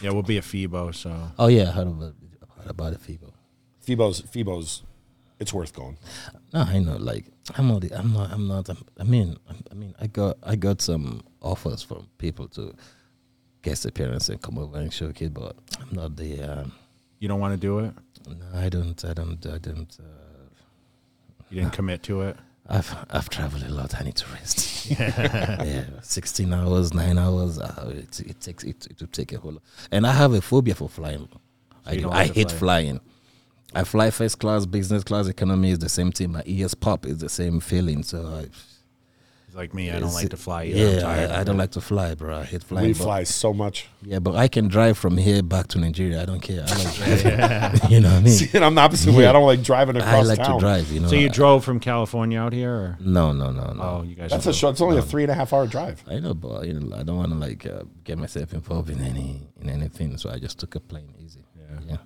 Yeah, 0.00 0.12
we'll 0.12 0.22
be 0.22 0.38
a 0.38 0.40
FIBO, 0.40 0.94
so 0.94 1.32
Oh 1.38 1.48
yeah, 1.48 1.68
I 1.68 1.72
heard 1.72 1.86
about, 1.88 2.14
heard 2.56 2.70
about 2.70 2.92
the 2.94 2.98
FIBO. 2.98 3.30
FIBO's 3.86 4.22
FIBO's, 4.22 4.84
it's 5.38 5.52
worth 5.52 5.74
going. 5.74 5.98
No, 6.54 6.60
I 6.60 6.78
know. 6.78 6.96
Like 6.96 7.26
I'm 7.58 7.68
not. 7.68 7.84
I'm 7.92 8.12
not. 8.14 8.32
I'm 8.32 8.48
not. 8.48 8.70
I'm, 8.70 8.78
I 8.98 9.04
mean, 9.04 9.36
I'm, 9.50 9.56
I 9.70 9.74
mean, 9.74 9.94
I 10.00 10.06
got. 10.06 10.38
I 10.42 10.56
got 10.56 10.80
some 10.80 11.24
offers 11.42 11.82
from 11.82 12.08
people 12.16 12.48
to 12.56 12.74
guest 13.60 13.84
appearance 13.84 14.30
and 14.30 14.40
come 14.40 14.56
over 14.56 14.78
and 14.78 14.90
show 14.90 15.12
kid, 15.12 15.34
but 15.34 15.56
I'm 15.78 15.94
not 15.94 16.16
the. 16.16 16.40
Um, 16.40 16.72
you 17.18 17.28
don't 17.28 17.38
want 17.40 17.52
to 17.52 17.60
do 17.60 17.80
it. 17.80 17.92
no, 18.26 18.46
I 18.58 18.70
don't. 18.70 19.04
I 19.04 19.12
don't. 19.12 19.44
I 19.46 19.58
don't. 19.58 19.94
Uh, 20.00 20.48
You 21.50 21.60
didn't 21.60 21.74
commit 21.74 22.02
to 22.04 22.22
it. 22.22 22.36
I've 22.68 22.94
I've 23.10 23.28
traveled 23.28 23.62
a 23.62 23.70
lot. 23.70 23.98
I 24.00 24.04
need 24.04 24.16
to 24.16 24.26
rest. 24.32 24.90
yeah, 24.90 25.84
sixteen 26.02 26.52
hours, 26.52 26.92
nine 26.92 27.18
hours. 27.18 27.58
Uh, 27.58 27.92
it, 27.94 28.20
it 28.20 28.40
takes 28.40 28.64
it, 28.64 28.86
it 28.90 29.00
will 29.00 29.08
take 29.08 29.32
a 29.32 29.38
whole 29.38 29.52
lot. 29.52 29.62
And 29.92 30.06
I 30.06 30.12
have 30.12 30.32
a 30.32 30.40
phobia 30.40 30.74
for 30.74 30.88
flying. 30.88 31.28
I 31.84 31.96
do. 31.96 32.10
I 32.10 32.26
hate 32.26 32.50
fly. 32.50 32.58
flying. 32.58 33.00
I 33.74 33.84
fly 33.84 34.10
first 34.10 34.38
class, 34.38 34.64
business 34.64 35.04
class, 35.04 35.26
economy 35.26 35.70
is 35.70 35.80
the 35.80 35.88
same 35.88 36.10
thing. 36.10 36.32
My 36.32 36.42
ears 36.46 36.74
pop 36.74 37.04
is 37.04 37.18
the 37.18 37.28
same 37.28 37.60
feeling. 37.60 38.02
So 38.02 38.26
I, 38.26 38.46
like 39.56 39.74
me. 39.74 39.88
I 39.90 39.94
don't 39.94 40.04
it's- 40.04 40.14
like 40.14 40.28
to 40.30 40.36
fly. 40.36 40.64
Either. 40.64 40.86
I'm 40.86 40.94
Yeah, 40.94 41.00
tired 41.00 41.30
I, 41.30 41.40
I 41.40 41.44
don't 41.44 41.56
like 41.56 41.70
to 41.72 41.80
fly, 41.80 42.14
bro. 42.14 42.36
I 42.38 42.44
hate 42.44 42.62
flying. 42.62 42.86
we 42.86 42.92
but- 42.92 43.02
fly 43.02 43.24
so 43.24 43.52
much. 43.52 43.88
Yeah, 44.02 44.18
but 44.20 44.36
I 44.36 44.46
can 44.48 44.68
drive 44.68 44.96
from 44.98 45.16
here 45.16 45.42
back 45.42 45.66
to 45.68 45.78
Nigeria. 45.78 46.22
I 46.22 46.26
don't 46.26 46.40
care. 46.40 46.64
I 46.68 46.74
like 46.84 46.94
driving. 46.94 47.90
you 47.90 48.00
know 48.00 48.10
what 48.10 48.16
I 48.18 48.20
mean? 48.20 48.32
See, 48.32 48.50
and 48.54 48.64
I'm 48.64 48.74
the 48.74 48.80
opposite 48.82 49.12
way. 49.14 49.26
I 49.26 49.32
don't 49.32 49.46
like 49.46 49.62
driving 49.62 49.96
across 49.96 50.14
I 50.14 50.20
like 50.22 50.38
town. 50.38 50.54
to 50.54 50.60
drive. 50.60 50.92
You 50.92 51.00
know. 51.00 51.08
So 51.08 51.16
you 51.16 51.26
I- 51.26 51.30
drove 51.30 51.64
from 51.64 51.80
California 51.80 52.38
out 52.38 52.52
here? 52.52 52.70
Or? 52.72 52.98
No, 53.00 53.32
no, 53.32 53.50
no, 53.50 53.72
no. 53.72 53.82
Oh, 53.82 54.02
you 54.02 54.14
guys. 54.14 54.30
That's 54.30 54.46
a 54.46 54.52
short. 54.52 54.72
It's 54.74 54.80
only 54.80 54.98
a 54.98 55.02
three 55.02 55.22
and 55.24 55.32
a 55.32 55.34
half 55.34 55.52
hour 55.52 55.66
drive. 55.66 56.04
I 56.08 56.18
know, 56.20 56.34
but 56.34 56.66
you 56.66 56.74
know, 56.74 56.96
I 56.96 57.02
don't 57.02 57.16
want 57.16 57.30
to 57.32 57.38
like 57.38 57.64
uh, 57.66 57.82
get 58.04 58.18
myself 58.18 58.52
involved 58.52 58.90
in 58.90 59.00
any 59.00 59.48
in 59.60 59.68
anything. 59.70 60.16
So 60.18 60.30
I 60.30 60.38
just 60.38 60.58
took 60.60 60.74
a 60.74 60.80
plane 60.80 61.12
easy. 61.18 61.44
Yeah. 61.56 61.80
Yeah. 61.88 61.96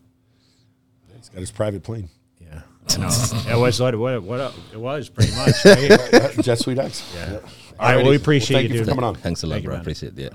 He's 1.17 1.29
got 1.29 1.41
his 1.41 1.51
private 1.51 1.83
plane, 1.83 2.09
Yeah. 2.99 3.55
I 3.55 3.57
it 3.57 3.61
was 3.61 3.81
what, 3.81 3.97
what, 3.99 4.23
what 4.23 4.55
it 4.73 4.79
was 4.81 5.09
pretty 5.09 5.33
much. 5.37 5.55
Right? 5.65 5.91
JetSuiteX. 6.45 7.15
Yeah. 7.15 7.33
Yep. 7.33 7.45
All 7.45 7.87
right. 7.89 7.97
Well, 7.97 8.05
we 8.07 8.17
Alrighty. 8.17 8.21
appreciate 8.21 8.57
thank 8.59 8.69
you, 8.71 8.75
you 8.79 8.85
for 8.85 8.91
coming 8.91 9.05
on. 9.05 9.15
Thanks 9.15 9.43
a 9.43 9.47
lot, 9.47 9.55
Thank 9.55 9.65
bro. 9.67 9.75
man. 9.75 9.81
Appreciate 9.81 10.13
it. 10.17 10.19
Yeah. 10.23 10.29